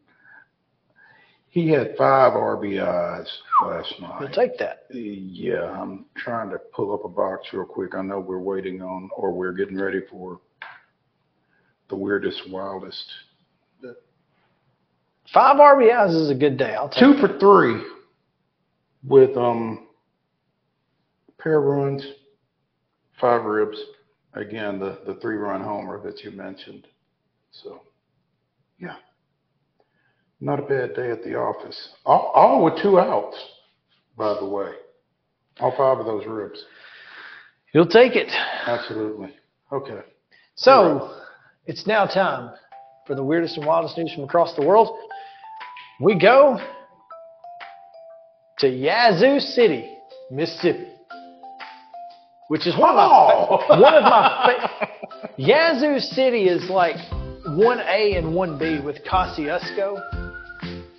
He 1.50 1.68
had 1.68 1.98
five 1.98 2.34
RBIs 2.34 3.30
last 3.66 4.00
night. 4.00 4.22
You'll 4.22 4.30
take 4.30 4.58
that. 4.60 4.86
Yeah, 4.92 5.70
I'm 5.78 6.06
trying 6.16 6.50
to 6.52 6.60
pull 6.60 6.94
up 6.94 7.04
a 7.04 7.10
box 7.10 7.52
real 7.52 7.66
quick. 7.66 7.96
I 7.96 8.02
know 8.02 8.22
we're 8.22 8.40
waiting 8.40 8.82
on, 8.82 9.10
or 9.18 9.34
we're 9.34 9.52
getting 9.52 9.78
ready 9.78 10.00
for 10.10 10.40
the 11.90 11.96
weirdest, 11.98 12.50
wildest. 12.50 13.12
Five 15.34 15.58
RBIs 15.58 16.14
is 16.24 16.30
a 16.30 16.36
good 16.36 16.58
day. 16.58 16.74
I'll 16.74 16.90
take 16.90 17.00
Two 17.00 17.14
for 17.20 17.40
three 17.40 17.82
with 19.04 19.36
um 19.38 19.88
pair 21.40 21.58
of 21.60 21.66
runs, 21.66 22.06
five 23.20 23.44
ribs. 23.46 23.78
Again, 24.34 24.80
the 24.80 25.00
the 25.06 25.16
three 25.16 25.36
run 25.36 25.62
homer 25.62 26.02
that 26.04 26.20
you 26.22 26.32
mentioned. 26.32 26.88
So, 27.52 27.82
yeah, 28.80 28.96
not 30.40 30.60
a 30.60 30.64
bad 30.64 30.96
day 30.96 31.12
at 31.12 31.24
the 31.24 31.36
office. 31.36 31.90
All, 32.06 32.32
all 32.34 32.64
with 32.64 32.82
two 32.82 33.00
outs, 33.00 33.38
by 34.18 34.34
the 34.40 34.46
way. 34.46 34.72
All 35.60 35.72
five 35.78 36.00
of 36.00 36.06
those 36.06 36.26
ribs. 36.26 36.64
You'll 37.74 37.88
take 37.88 38.16
it. 38.16 38.32
Absolutely. 38.66 39.34
Okay. 39.72 40.00
So 40.56 41.18
it's 41.66 41.88
now 41.88 42.06
time 42.06 42.54
for 43.06 43.16
the 43.16 43.24
weirdest 43.24 43.58
and 43.58 43.66
wildest 43.66 43.98
news 43.98 44.14
from 44.14 44.24
across 44.24 44.56
the 44.56 44.66
world. 44.66 44.98
We 46.02 46.18
go 46.20 46.60
to 48.60 48.68
Yazoo 48.68 49.40
City, 49.40 49.98
Mississippi, 50.32 50.88
which 52.48 52.66
is 52.66 52.76
one 52.78 52.90
of 52.90 52.96
my 52.96 53.80
one 53.80 53.94
of 53.94 54.04
my 54.04 54.68
fa- 54.80 54.90
Yazoo 55.38 56.00
City 56.00 56.48
is 56.48 56.70
like 56.70 56.96
one 57.56 57.80
A 57.82 58.16
and 58.16 58.34
one 58.34 58.58
B 58.58 58.80
with 58.84 59.04
Kosciusko 59.06 60.02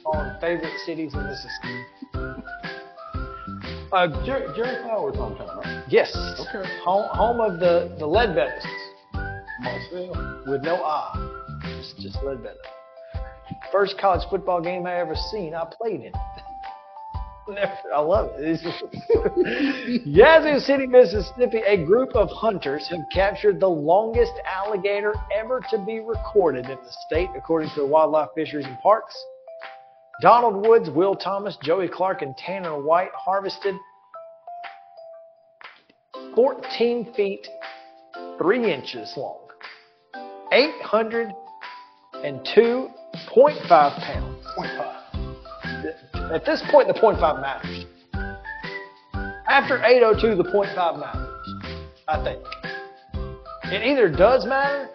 on 0.07 0.41
favorite 0.41 0.79
cities 0.87 1.15
in 1.15 1.23
Mississippi. 1.25 1.85
Uh, 3.93 4.25
Jerry, 4.25 4.47
Jerry 4.57 4.83
Flowers 4.85 5.17
on 5.19 5.37
time, 5.37 5.59
right? 5.59 5.85
yes, 5.89 6.15
Okay. 6.49 6.67
home, 6.85 7.09
home 7.13 7.41
of 7.41 7.59
the 7.61 7.95
the 7.99 8.07
Ledbetters 8.07 8.65
Marcel. 9.61 10.43
with 10.47 10.63
no 10.63 10.77
I. 10.77 11.59
It's 11.65 11.93
just 12.01 12.17
Ledbetter. 12.25 12.57
First 13.71 13.99
college 13.99 14.29
football 14.29 14.61
game 14.61 14.87
I 14.87 14.97
ever 14.97 15.15
seen, 15.15 15.55
I 15.55 15.65
played 15.65 16.03
in. 16.03 16.13
I 17.93 18.01
love 18.01 18.31
it. 18.35 20.03
Yazoo 20.07 20.61
City, 20.61 20.87
Mississippi, 20.87 21.61
a 21.67 21.85
group 21.85 22.15
of 22.15 22.31
hunters 22.31 22.87
have 22.89 23.01
captured 23.13 23.59
the 23.61 23.69
longest 23.69 24.33
alligator 24.47 25.15
ever 25.37 25.61
to 25.71 25.79
be 25.85 26.01
recorded 26.01 26.67
in 26.67 26.77
the 26.77 26.93
state, 27.07 27.29
according 27.37 27.71
to 27.71 27.81
the 27.81 27.87
Wildlife 27.87 28.29
Fisheries 28.35 28.67
and 28.67 28.79
Parks. 28.79 29.21
Donald 30.21 30.67
Woods, 30.67 30.89
Will 30.89 31.17
Thomas, 31.17 31.59
Joey 31.63 31.89
Clark, 31.89 32.23
and 32.23 32.37
Tanner 32.37 32.81
White 32.81 33.11
harvested 33.15 33.75
14 36.37 37.13
feet 37.15 37.49
3 38.39 38.73
inches 38.73 39.15
long, 39.17 39.49
802.5 43.15 43.69
pounds. 43.69 44.33
At 46.33 46.45
this 46.47 46.63
point, 46.71 46.89
the 46.89 46.95
0.5 46.95 47.41
matters. 47.41 47.85
After 49.49 49.83
802, 49.83 50.43
the 50.43 50.49
0.5 50.49 50.99
matters, 50.99 51.29
I 52.09 52.25
think. 52.25 52.43
It 53.65 53.83
either 53.87 54.09
does 54.09 54.47
matter 54.47 54.89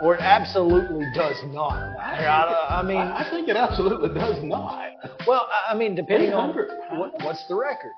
or 0.00 0.14
it 0.14 0.20
absolutely 0.20 1.06
does 1.14 1.36
not 1.46 1.74
matter. 1.96 2.26
I, 2.26 2.80
I 2.80 2.82
mean, 2.82 2.98
I, 2.98 3.28
think 3.30 3.48
it 3.48 3.56
absolutely 3.56 4.10
does 4.14 4.42
not. 4.42 4.92
well, 5.26 5.48
I- 5.68 5.74
mean, 5.74 5.94
depending 5.94 6.32
on 6.32 6.54
what, 6.92 7.12
what's 7.22 7.46
the 7.48 7.54
record. 7.54 7.92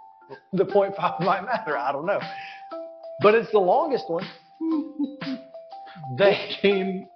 The 0.53 0.65
0.5 0.65 1.21
might 1.25 1.45
matter. 1.45 1.77
I 1.77 1.93
don't 1.93 2.07
know. 2.07 2.21
But 3.21 3.35
it's 3.35 3.51
the 3.53 3.59
longest 3.59 4.05
one. 4.09 4.25
They 6.19 6.35
14, 6.61 7.09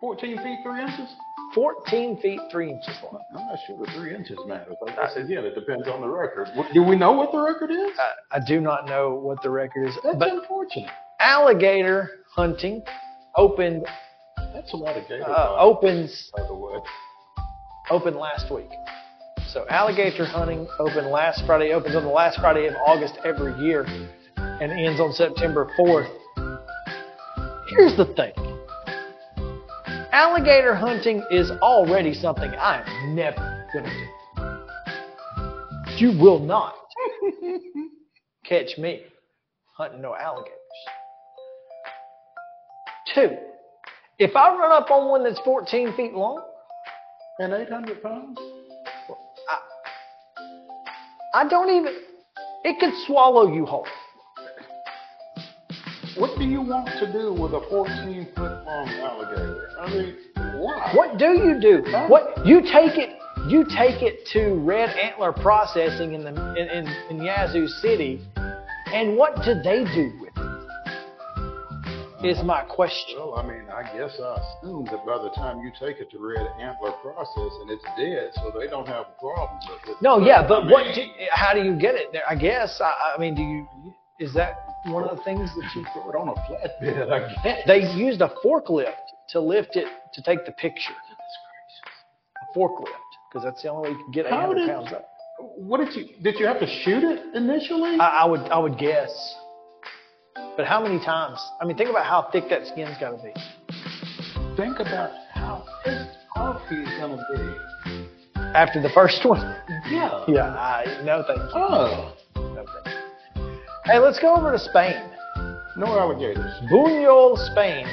14 0.00 0.36
feet, 0.38 0.58
3 0.62 0.80
inches? 0.82 1.14
14 1.56 2.20
feet 2.20 2.38
3 2.52 2.70
inches 2.70 2.94
long. 3.02 3.18
I'm 3.34 3.46
not 3.46 3.58
sure 3.66 3.76
what 3.76 3.88
3 3.88 4.14
inches 4.14 4.38
matters. 4.46 4.76
Like 4.82 4.98
I 4.98 5.08
said, 5.14 5.24
again, 5.24 5.42
it 5.42 5.54
depends 5.54 5.88
on 5.88 6.02
the 6.02 6.06
record. 6.06 6.48
Do 6.74 6.82
we 6.82 6.96
know 6.96 7.12
what 7.12 7.32
the 7.32 7.40
record 7.40 7.70
is? 7.70 7.92
I, 7.98 8.36
I 8.36 8.40
do 8.46 8.60
not 8.60 8.84
know 8.86 9.14
what 9.14 9.42
the 9.42 9.48
record 9.48 9.88
is. 9.88 9.94
That's 10.04 10.18
but 10.18 10.28
unfortunate. 10.28 10.90
alligator 11.18 12.10
hunting 12.34 12.82
opened 13.36 13.86
That's 14.52 14.74
a 14.74 14.76
lot 14.76 14.98
of 14.98 15.08
gator 15.08 15.24
uh, 15.26 15.56
opens 15.58 16.30
by 16.36 16.42
the 16.46 16.54
way. 16.54 16.78
opened 17.90 18.16
last 18.16 18.52
week. 18.54 18.68
So 19.48 19.64
alligator 19.70 20.26
hunting 20.26 20.68
opened 20.78 21.06
last 21.06 21.42
Friday. 21.46 21.72
Opens 21.72 21.96
on 21.96 22.04
the 22.04 22.10
last 22.10 22.38
Friday 22.38 22.66
of 22.66 22.74
August 22.84 23.14
every 23.24 23.54
year, 23.64 23.86
and 24.36 24.70
ends 24.72 25.00
on 25.00 25.14
September 25.14 25.70
4th. 25.78 26.12
Here's 27.70 27.96
the 27.96 28.12
thing. 28.14 28.55
Alligator 30.16 30.74
hunting 30.74 31.22
is 31.30 31.50
already 31.60 32.14
something 32.14 32.50
I 32.52 32.82
am 32.86 33.14
never 33.14 33.68
gonna 33.74 33.92
do. 33.92 34.06
You 35.98 36.18
will 36.18 36.38
not 36.38 36.74
catch 38.46 38.78
me 38.78 39.02
hunting 39.76 40.00
no 40.00 40.14
alligators. 40.14 40.56
Two, 43.14 43.36
if 44.18 44.34
I 44.34 44.56
run 44.56 44.72
up 44.72 44.90
on 44.90 45.10
one 45.10 45.22
that's 45.22 45.38
14 45.40 45.94
feet 45.94 46.14
long, 46.14 46.40
And 47.38 47.52
800 47.52 48.02
pounds? 48.02 48.38
I 51.34 51.46
don't 51.46 51.68
even. 51.68 51.94
It 52.64 52.80
could 52.80 52.94
swallow 53.06 53.52
you 53.52 53.66
whole. 53.66 53.86
What 56.16 56.38
do 56.38 56.44
you 56.44 56.62
want 56.62 56.86
to 56.98 57.12
do 57.12 57.34
with 57.34 57.52
a 57.52 57.60
14 57.68 58.28
foot 58.34 58.64
long 58.64 58.88
alligator? 58.88 59.68
I 59.78 59.90
mean, 59.90 60.16
why? 60.62 60.92
What 60.94 61.18
do 61.18 61.32
you 61.32 61.60
do? 61.60 61.82
What 62.08 62.46
you 62.46 62.62
take 62.62 62.96
it? 62.96 63.18
You 63.48 63.64
take 63.64 64.00
it 64.02 64.26
to 64.32 64.54
Red 64.54 64.96
Antler 64.96 65.32
Processing 65.32 66.14
in 66.14 66.24
the 66.24 66.30
in, 66.56 66.68
in, 66.70 66.86
in 67.10 67.22
Yazoo 67.22 67.68
City, 67.68 68.22
and 68.94 69.18
what 69.18 69.44
do 69.44 69.60
they 69.62 69.84
do 69.94 70.10
with 70.22 70.32
it? 70.36 72.26
Is 72.26 72.42
my 72.42 72.62
question. 72.62 73.16
Well, 73.18 73.34
I 73.34 73.46
mean, 73.46 73.68
I 73.68 73.82
guess 73.82 74.18
I 74.18 74.40
assume 74.40 74.86
that 74.86 75.04
by 75.04 75.18
the 75.22 75.28
time 75.36 75.60
you 75.60 75.70
take 75.78 75.98
it 75.98 76.10
to 76.12 76.18
Red 76.18 76.46
Antler 76.58 76.92
Process 77.02 77.52
and 77.60 77.70
it's 77.70 77.84
dead, 77.98 78.30
so 78.36 78.58
they 78.58 78.68
don't 78.68 78.88
have 78.88 79.04
a 79.14 79.20
problem 79.20 79.60
with 79.68 79.90
it. 79.90 79.96
No, 80.00 80.18
yeah, 80.18 80.48
but 80.48 80.64
I 80.64 80.72
what? 80.72 80.86
mean, 80.86 80.94
Do, 80.94 81.02
how 81.30 81.52
do 81.52 81.60
you 81.62 81.78
get 81.78 81.94
it 81.94 82.10
there? 82.12 82.22
I 82.26 82.34
guess. 82.36 82.80
I, 82.80 83.12
I 83.16 83.20
mean, 83.20 83.34
do 83.34 83.42
you? 83.42 83.68
Is 84.18 84.32
that 84.32 84.65
one 84.92 85.04
of 85.08 85.16
the 85.16 85.22
things 85.24 85.50
that 85.54 85.70
you 85.74 85.84
Throw 85.92 86.10
it 86.10 86.14
on 86.16 86.28
a 86.28 86.34
flatbed, 86.34 87.10
I 87.12 87.42
guess. 87.44 87.62
they 87.66 87.80
used 87.94 88.20
a 88.20 88.32
forklift 88.44 88.94
to 89.30 89.40
lift 89.40 89.76
it 89.76 89.86
to 90.14 90.22
take 90.22 90.44
the 90.46 90.52
picture. 90.52 90.92
A 92.54 92.58
forklift, 92.58 92.86
because 93.30 93.44
that's 93.44 93.62
the 93.62 93.68
only 93.70 93.90
way 93.90 93.96
you 93.96 94.02
can 94.04 94.12
get 94.12 94.26
How 94.26 94.40
800 94.52 94.54
did- 94.58 94.68
pounds 94.68 94.92
up. 94.92 95.08
What 95.56 95.78
did 95.84 95.94
you, 95.94 96.06
did 96.22 96.38
you 96.40 96.46
have 96.46 96.60
to 96.60 96.66
shoot 96.66 97.04
it 97.04 97.34
initially? 97.34 97.98
I, 98.00 98.22
I 98.22 98.24
would 98.24 98.40
I 98.40 98.58
would 98.58 98.78
guess. 98.78 99.10
But 100.56 100.66
how 100.66 100.82
many 100.82 100.98
times? 101.04 101.38
I 101.60 101.66
mean, 101.66 101.76
think 101.76 101.90
about 101.90 102.06
how 102.06 102.28
thick 102.32 102.44
that 102.48 102.66
skin's 102.66 102.96
got 102.98 103.10
to 103.10 103.22
be. 103.22 103.32
Think 104.56 104.80
about 104.80 105.10
how 105.34 105.66
pissed 105.84 106.16
off 106.36 106.62
he's 106.70 106.88
gonna 106.98 107.22
be. 107.34 108.40
After 108.54 108.80
the 108.80 108.88
first 108.94 109.24
one. 109.26 109.40
Yeah. 109.90 110.24
Yeah. 110.28 110.44
I, 110.54 111.02
no, 111.04 111.22
thank 111.26 111.38
you. 111.38 111.50
Oh. 111.54 112.14
No, 113.86 113.92
thank 113.92 113.92
you. 113.92 113.92
Hey, 113.92 113.98
let's 113.98 114.18
go 114.18 114.34
over 114.34 114.52
to 114.52 114.58
Spain. 114.58 114.94
No 115.76 115.86
alligators. 115.98 116.54
Buñol, 116.70 117.36
Spain, 117.52 117.86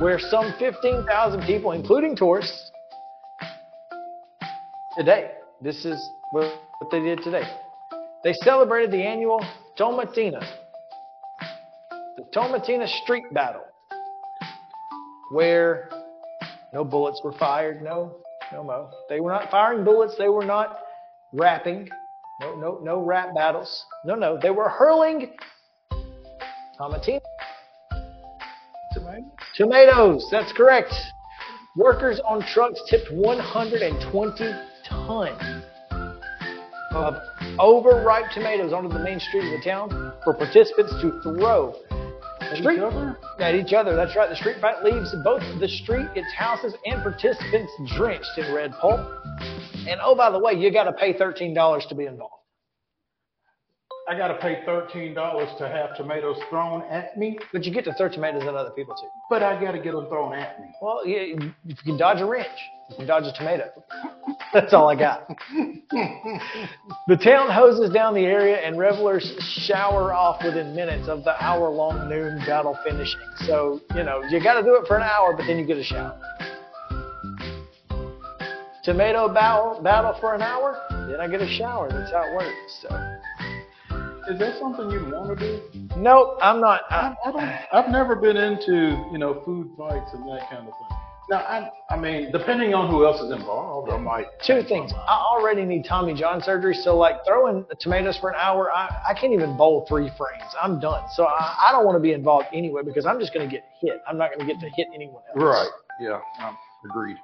where 0.00 0.18
some 0.18 0.54
15,000 0.58 1.42
people, 1.42 1.72
including 1.72 2.16
tourists, 2.16 2.70
today, 4.96 5.32
this 5.60 5.84
is 5.84 6.10
what 6.30 6.62
what 6.82 6.90
they 6.90 7.00
did 7.00 7.22
today. 7.22 7.44
They 8.24 8.32
celebrated 8.32 8.90
the 8.90 9.02
annual 9.02 9.44
Tomatina, 9.78 10.44
the 12.16 12.24
Tomatina 12.34 12.88
Street 13.02 13.24
Battle, 13.32 13.62
where 15.30 15.88
no 16.72 16.84
bullets 16.84 17.20
were 17.22 17.32
fired, 17.32 17.82
no, 17.82 18.16
no 18.52 18.64
mo. 18.64 18.90
They 19.08 19.20
were 19.20 19.30
not 19.30 19.50
firing 19.50 19.84
bullets, 19.84 20.16
they 20.18 20.28
were 20.28 20.44
not 20.44 20.80
rapping, 21.32 21.88
no, 22.42 22.54
no, 22.56 22.78
no 22.82 23.00
rap 23.00 23.34
battles. 23.34 23.84
No, 24.04 24.14
no, 24.14 24.38
they 24.40 24.50
were 24.50 24.68
hurling 24.68 25.34
Tomatina. 26.78 27.20
Tomatoes, 28.94 29.24
Tomatoes. 29.56 30.28
that's 30.30 30.52
correct. 30.52 30.92
Workers 31.76 32.20
on 32.28 32.42
trucks 32.42 32.80
tipped 32.90 33.10
120 33.12 34.54
tons 34.86 35.64
of 36.94 37.14
overripe 37.58 38.30
tomatoes 38.32 38.72
onto 38.74 38.90
the 38.90 38.98
main 38.98 39.18
street 39.18 39.46
of 39.52 39.58
the 39.58 39.64
town 39.64 40.12
for 40.24 40.34
participants 40.34 40.92
to 41.00 41.20
throw. 41.22 41.74
At 42.42 42.58
Street- 42.58 42.76
each 42.76 42.82
other? 42.82 43.18
At 43.38 43.54
each 43.54 43.72
other, 43.72 43.96
that's 43.96 44.14
right. 44.14 44.28
The 44.28 44.36
street 44.36 44.56
fight 44.60 44.84
leaves 44.84 45.14
both 45.24 45.42
the 45.58 45.68
street, 45.68 46.06
its 46.14 46.30
houses, 46.34 46.74
and 46.84 47.02
participants 47.02 47.72
drenched 47.96 48.36
in 48.36 48.52
red 48.54 48.72
pulp. 48.72 49.00
Mm-hmm. 49.82 49.88
And 49.88 50.00
oh, 50.02 50.14
by 50.14 50.30
the 50.30 50.38
way, 50.38 50.54
you 50.54 50.72
got 50.72 50.84
to 50.84 50.92
pay 50.92 51.12
$13 51.14 51.88
to 51.88 51.94
be 51.94 52.06
involved. 52.06 52.34
I 54.08 54.16
gotta 54.18 54.34
pay 54.34 54.62
thirteen 54.66 55.14
dollars 55.14 55.48
to 55.58 55.68
have 55.68 55.96
tomatoes 55.96 56.36
thrown 56.50 56.82
at 56.90 57.16
me, 57.16 57.38
But 57.52 57.62
you 57.62 57.72
get 57.72 57.84
to 57.84 57.94
throw 57.94 58.08
tomatoes 58.08 58.42
at 58.42 58.52
other 58.56 58.70
people 58.70 58.96
too. 58.96 59.06
but 59.30 59.44
I 59.44 59.58
gotta 59.62 59.78
get 59.78 59.92
them 59.92 60.08
thrown 60.08 60.34
at 60.34 60.60
me. 60.60 60.66
Well, 60.82 61.06
yeah, 61.06 61.20
you 61.64 61.76
can 61.84 61.96
dodge 61.96 62.20
a 62.20 62.26
wrench, 62.26 62.48
you 62.90 62.96
can 62.96 63.06
dodge 63.06 63.22
a 63.26 63.32
tomato. 63.32 63.70
That's 64.52 64.74
all 64.74 64.88
I 64.90 64.96
got. 64.96 65.28
The 67.08 67.16
town 67.16 67.50
hoses 67.50 67.90
down 67.90 68.14
the 68.14 68.24
area 68.24 68.56
and 68.56 68.76
revelers 68.78 69.34
shower 69.66 70.12
off 70.12 70.42
within 70.44 70.74
minutes 70.74 71.08
of 71.08 71.22
the 71.24 71.40
hour 71.42 71.68
long 71.68 72.08
noon 72.08 72.38
battle 72.46 72.76
finishing. 72.84 73.20
So, 73.46 73.80
you 73.94 74.02
know, 74.02 74.22
you 74.28 74.42
got 74.42 74.54
to 74.60 74.62
do 74.62 74.74
it 74.76 74.86
for 74.86 74.96
an 74.96 75.02
hour, 75.02 75.34
but 75.36 75.46
then 75.46 75.58
you 75.58 75.66
get 75.66 75.76
a 75.78 75.82
shower. 75.84 76.18
Tomato 78.82 79.28
battle, 79.32 79.80
battle 79.82 80.16
for 80.20 80.34
an 80.34 80.42
hour, 80.42 80.76
then 81.08 81.20
I 81.20 81.28
get 81.28 81.40
a 81.40 81.46
shower. 81.48 81.88
That's 81.88 82.10
how 82.10 82.24
it 82.24 82.34
works. 82.34 82.80
So, 82.80 82.88
Is 84.28 84.40
that 84.40 84.58
something 84.58 84.90
you'd 84.90 85.12
want 85.12 85.38
to 85.38 85.44
do? 85.46 85.88
nope, 85.96 86.38
I'm 86.42 86.60
not. 86.60 86.80
I, 86.90 87.14
I 87.24 87.30
don't. 87.30 87.44
I've 87.72 87.90
never 87.92 88.16
been 88.16 88.36
into 88.36 89.08
you 89.12 89.18
know 89.18 89.40
food 89.44 89.70
fights 89.78 90.10
and 90.14 90.24
that 90.28 90.50
kind 90.50 90.66
of 90.66 90.74
thing. 90.74 90.98
Now, 91.30 91.38
I, 91.38 91.70
I 91.90 91.96
mean, 91.96 92.32
depending 92.32 92.74
on 92.74 92.90
who 92.90 93.06
else 93.06 93.20
is 93.20 93.30
involved, 93.30 93.88
I 93.92 93.96
might. 93.96 94.26
Two 94.44 94.64
things. 94.64 94.92
I 94.92 95.14
already 95.30 95.64
need 95.64 95.84
Tommy 95.84 96.12
John 96.14 96.42
surgery, 96.42 96.74
so 96.74 96.96
like 96.98 97.24
throwing 97.24 97.64
the 97.68 97.76
tomatoes 97.76 98.18
for 98.18 98.30
an 98.30 98.36
hour, 98.40 98.72
I, 98.72 98.88
I 99.10 99.14
can't 99.14 99.32
even 99.32 99.56
bowl 99.56 99.86
three 99.88 100.10
frames. 100.18 100.42
I'm 100.60 100.80
done. 100.80 101.04
So 101.14 101.24
I, 101.24 101.68
I 101.68 101.72
don't 101.72 101.86
want 101.86 101.94
to 101.94 102.00
be 102.02 102.12
involved 102.12 102.48
anyway 102.52 102.82
because 102.84 103.06
I'm 103.06 103.20
just 103.20 103.32
going 103.32 103.48
to 103.48 103.50
get 103.50 103.64
hit. 103.80 104.02
I'm 104.08 104.18
not 104.18 104.30
going 104.34 104.40
to 104.40 104.52
get 104.52 104.60
to 104.60 104.68
hit 104.74 104.88
anyone 104.92 105.22
else. 105.28 105.40
Right. 105.40 105.70
Yeah. 106.00 106.18
Um, 106.44 106.56
agreed. 106.90 107.16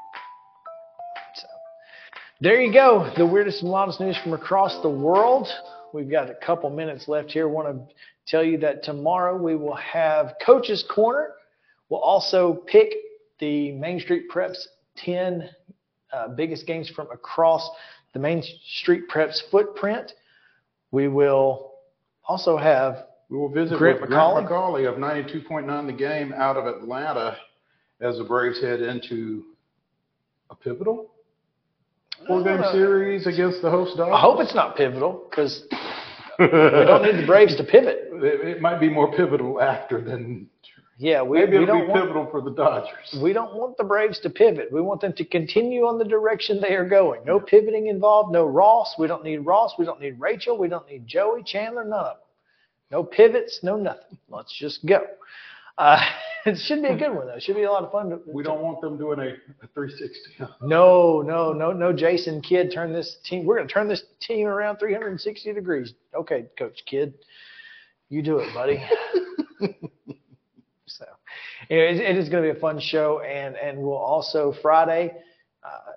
There 2.40 2.60
you 2.60 2.72
go. 2.72 3.12
The 3.16 3.26
weirdest 3.26 3.62
and 3.62 3.72
wildest 3.72 3.98
news 3.98 4.16
from 4.16 4.32
across 4.32 4.80
the 4.80 4.88
world. 4.88 5.48
We've 5.92 6.08
got 6.08 6.30
a 6.30 6.34
couple 6.34 6.70
minutes 6.70 7.08
left 7.08 7.32
here. 7.32 7.48
Want 7.48 7.66
to 7.88 7.94
tell 8.28 8.44
you 8.44 8.58
that 8.58 8.84
tomorrow 8.84 9.36
we 9.36 9.56
will 9.56 9.74
have 9.74 10.34
Coach's 10.46 10.84
Corner. 10.88 11.30
We'll 11.88 11.98
also 11.98 12.54
pick 12.54 12.94
the 13.40 13.72
Main 13.72 13.98
Street 13.98 14.30
Preps 14.30 14.56
10 14.98 15.50
uh, 16.12 16.28
biggest 16.28 16.64
games 16.64 16.88
from 16.88 17.10
across 17.10 17.68
the 18.12 18.20
Main 18.20 18.44
Street 18.64 19.08
Preps 19.08 19.40
footprint. 19.50 20.12
We 20.92 21.08
will 21.08 21.72
also 22.24 22.56
have 22.56 23.06
We 23.30 23.36
will 23.36 23.48
visit 23.48 23.78
Grant 23.78 24.00
with 24.00 24.10
McAuley. 24.10 24.46
Grant 24.46 24.48
McAuley 24.48 24.88
of 24.88 24.94
92.9 24.94 25.86
The 25.86 25.92
Game 25.92 26.32
out 26.32 26.56
of 26.56 26.66
Atlanta 26.66 27.36
as 28.00 28.16
the 28.18 28.24
Braves 28.24 28.60
head 28.60 28.80
into 28.80 29.42
a 30.50 30.54
pivotal 30.54 31.10
four-game 32.26 32.60
Uh, 32.62 32.72
series 32.72 33.26
against 33.26 33.62
the 33.62 33.70
host 33.70 33.96
Dodgers. 33.96 34.14
I 34.14 34.20
hope 34.20 34.40
it's 34.40 34.54
not 34.54 34.76
pivotal 34.76 35.24
because 35.28 35.64
we 36.38 36.46
don't 36.46 37.02
need 37.02 37.22
the 37.22 37.26
Braves 37.26 37.56
to 37.56 37.64
pivot. 37.64 38.04
It, 38.18 38.48
it 38.56 38.60
might 38.60 38.80
be 38.80 38.88
more 38.88 39.12
pivotal 39.12 39.60
after 39.62 40.00
than 40.00 40.48
Yeah, 40.98 41.22
we, 41.22 41.38
maybe 41.38 41.58
we 41.58 41.62
it'll 41.62 41.76
don't 41.76 41.86
be 41.86 41.92
want, 41.92 42.02
pivotal 42.02 42.26
for 42.32 42.40
the 42.40 42.50
Dodgers. 42.50 43.16
We 43.22 43.32
don't 43.32 43.54
want 43.54 43.76
the 43.76 43.84
Braves 43.84 44.18
to 44.20 44.30
pivot. 44.30 44.72
We 44.72 44.80
want 44.80 45.00
them 45.00 45.12
to 45.12 45.24
continue 45.24 45.82
on 45.86 45.98
the 45.98 46.04
direction 46.04 46.60
they 46.60 46.74
are 46.74 46.88
going. 46.88 47.24
No 47.24 47.38
pivoting 47.38 47.86
involved. 47.86 48.32
No 48.32 48.44
Ross. 48.44 48.96
We 48.98 49.06
don't 49.06 49.22
need 49.22 49.38
Ross. 49.38 49.74
We 49.78 49.84
don't 49.84 50.00
need 50.00 50.18
Rachel. 50.18 50.58
We 50.58 50.66
don't 50.66 50.88
need 50.88 51.06
Joey 51.06 51.44
Chandler. 51.44 51.84
None 51.84 51.92
of 51.92 52.16
them. 52.16 52.16
No 52.90 53.04
pivots. 53.04 53.60
No 53.62 53.76
nothing. 53.76 54.18
Let's 54.28 54.52
just 54.58 54.84
go. 54.84 55.02
Uh, 55.78 56.00
it 56.46 56.58
should 56.58 56.82
be 56.82 56.88
a 56.88 56.96
good 56.96 57.14
one 57.14 57.26
though. 57.26 57.34
It 57.34 57.42
should 57.42 57.56
be 57.56 57.62
a 57.62 57.70
lot 57.70 57.84
of 57.84 57.92
fun. 57.92 58.10
To, 58.10 58.20
We 58.26 58.42
don't 58.42 58.60
want 58.60 58.80
them 58.80 58.98
doing 58.98 59.20
a, 59.20 59.28
a 59.64 59.68
360. 59.74 60.52
No, 60.62 61.22
no, 61.22 61.52
no, 61.52 61.72
no. 61.72 61.92
Jason 61.92 62.42
Kidd, 62.42 62.72
turn 62.72 62.92
this 62.92 63.18
team. 63.24 63.46
We're 63.46 63.56
going 63.56 63.68
to 63.68 63.72
turn 63.72 63.88
this 63.88 64.02
team 64.20 64.46
around 64.46 64.78
360 64.78 65.52
degrees. 65.52 65.94
Okay, 66.14 66.46
Coach 66.58 66.82
Kidd, 66.86 67.14
you 68.08 68.22
do 68.22 68.38
it, 68.38 68.52
buddy. 68.52 68.82
so, 70.86 71.04
anyway, 71.70 71.94
it, 71.96 72.00
it 72.00 72.16
is 72.16 72.28
going 72.28 72.44
to 72.44 72.52
be 72.52 72.56
a 72.56 72.60
fun 72.60 72.80
show, 72.80 73.20
and 73.20 73.56
and 73.56 73.78
we'll 73.78 73.96
also 73.96 74.52
Friday 74.60 75.14
uh, 75.62 75.92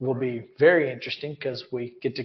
will 0.00 0.14
be 0.14 0.46
very 0.58 0.90
interesting 0.90 1.34
because 1.34 1.64
we 1.70 1.94
get 2.00 2.16
to 2.16 2.24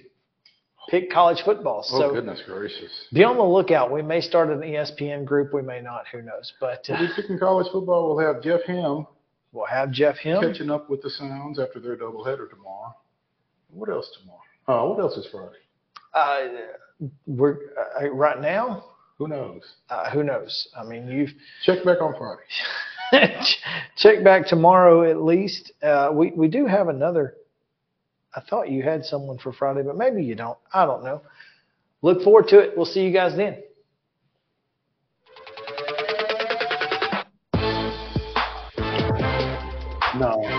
pick 0.90 1.12
college 1.12 1.42
football. 1.44 1.86
Oh, 1.92 2.00
So 2.00 2.14
goodness 2.14 2.42
gracious. 2.46 2.92
be 3.14 3.24
on 3.24 3.38
the 3.38 3.44
lookout. 3.44 3.92
We 3.92 4.02
may 4.02 4.22
start 4.22 4.50
an 4.50 4.60
ESPN 4.62 5.26
group. 5.26 5.54
We 5.54 5.62
may 5.62 5.82
not. 5.82 6.06
Who 6.12 6.22
knows? 6.22 6.52
But 6.60 6.90
uh, 6.90 6.98
We'll 7.00 7.08
be 7.08 7.14
picking 7.16 7.40
college 7.40 7.68
football. 7.72 8.16
We'll 8.16 8.26
have 8.34 8.42
Jeff 8.44 8.62
Hem 8.66 9.06
we'll 9.52 9.66
have 9.66 9.92
Jeff 9.92 10.18
Hill. 10.18 10.42
catching 10.42 10.70
up 10.70 10.90
with 10.90 11.02
the 11.02 11.10
Sounds 11.10 11.60
after 11.60 11.80
their 11.80 11.98
doubleheader 11.98 12.50
tomorrow. 12.50 12.96
What 13.72 13.90
else 13.90 14.10
tomorrow? 14.20 14.40
Oh, 14.68 14.92
what 14.92 15.00
else 15.00 15.18
is 15.18 15.28
Friday? 15.32 15.58
Uh, 16.14 17.08
we're 17.26 17.58
uh, 18.02 18.10
right 18.10 18.40
now. 18.40 18.86
Who 19.18 19.28
knows? 19.28 19.64
Uh, 19.90 20.10
who 20.12 20.24
knows? 20.24 20.68
I 20.78 20.84
mean, 20.84 21.08
you've 21.08 21.30
Check 21.66 21.84
back 21.84 22.02
on 22.02 22.14
Friday. 22.18 22.44
check 23.98 24.24
back 24.24 24.46
tomorrow 24.48 25.10
at 25.10 25.22
least. 25.22 25.72
Uh, 25.82 26.10
we 26.14 26.32
we 26.32 26.48
do 26.48 26.66
have 26.68 26.88
another. 26.90 27.36
I 28.36 28.42
thought 28.42 28.70
you 28.70 28.84
had 28.84 29.04
someone 29.06 29.38
for 29.38 29.52
Friday, 29.52 29.82
but 29.84 29.98
maybe 29.98 30.24
you 30.24 30.36
don't. 30.36 30.58
I 30.74 30.86
don't 30.86 31.04
know. 31.04 31.22
Look 32.02 32.24
forward 32.24 32.48
to 32.50 32.60
it. 32.60 32.78
We'll 32.78 32.86
see 32.86 33.02
you 33.02 33.12
guys 33.12 33.36
then. 33.36 33.64
No. 40.20 40.59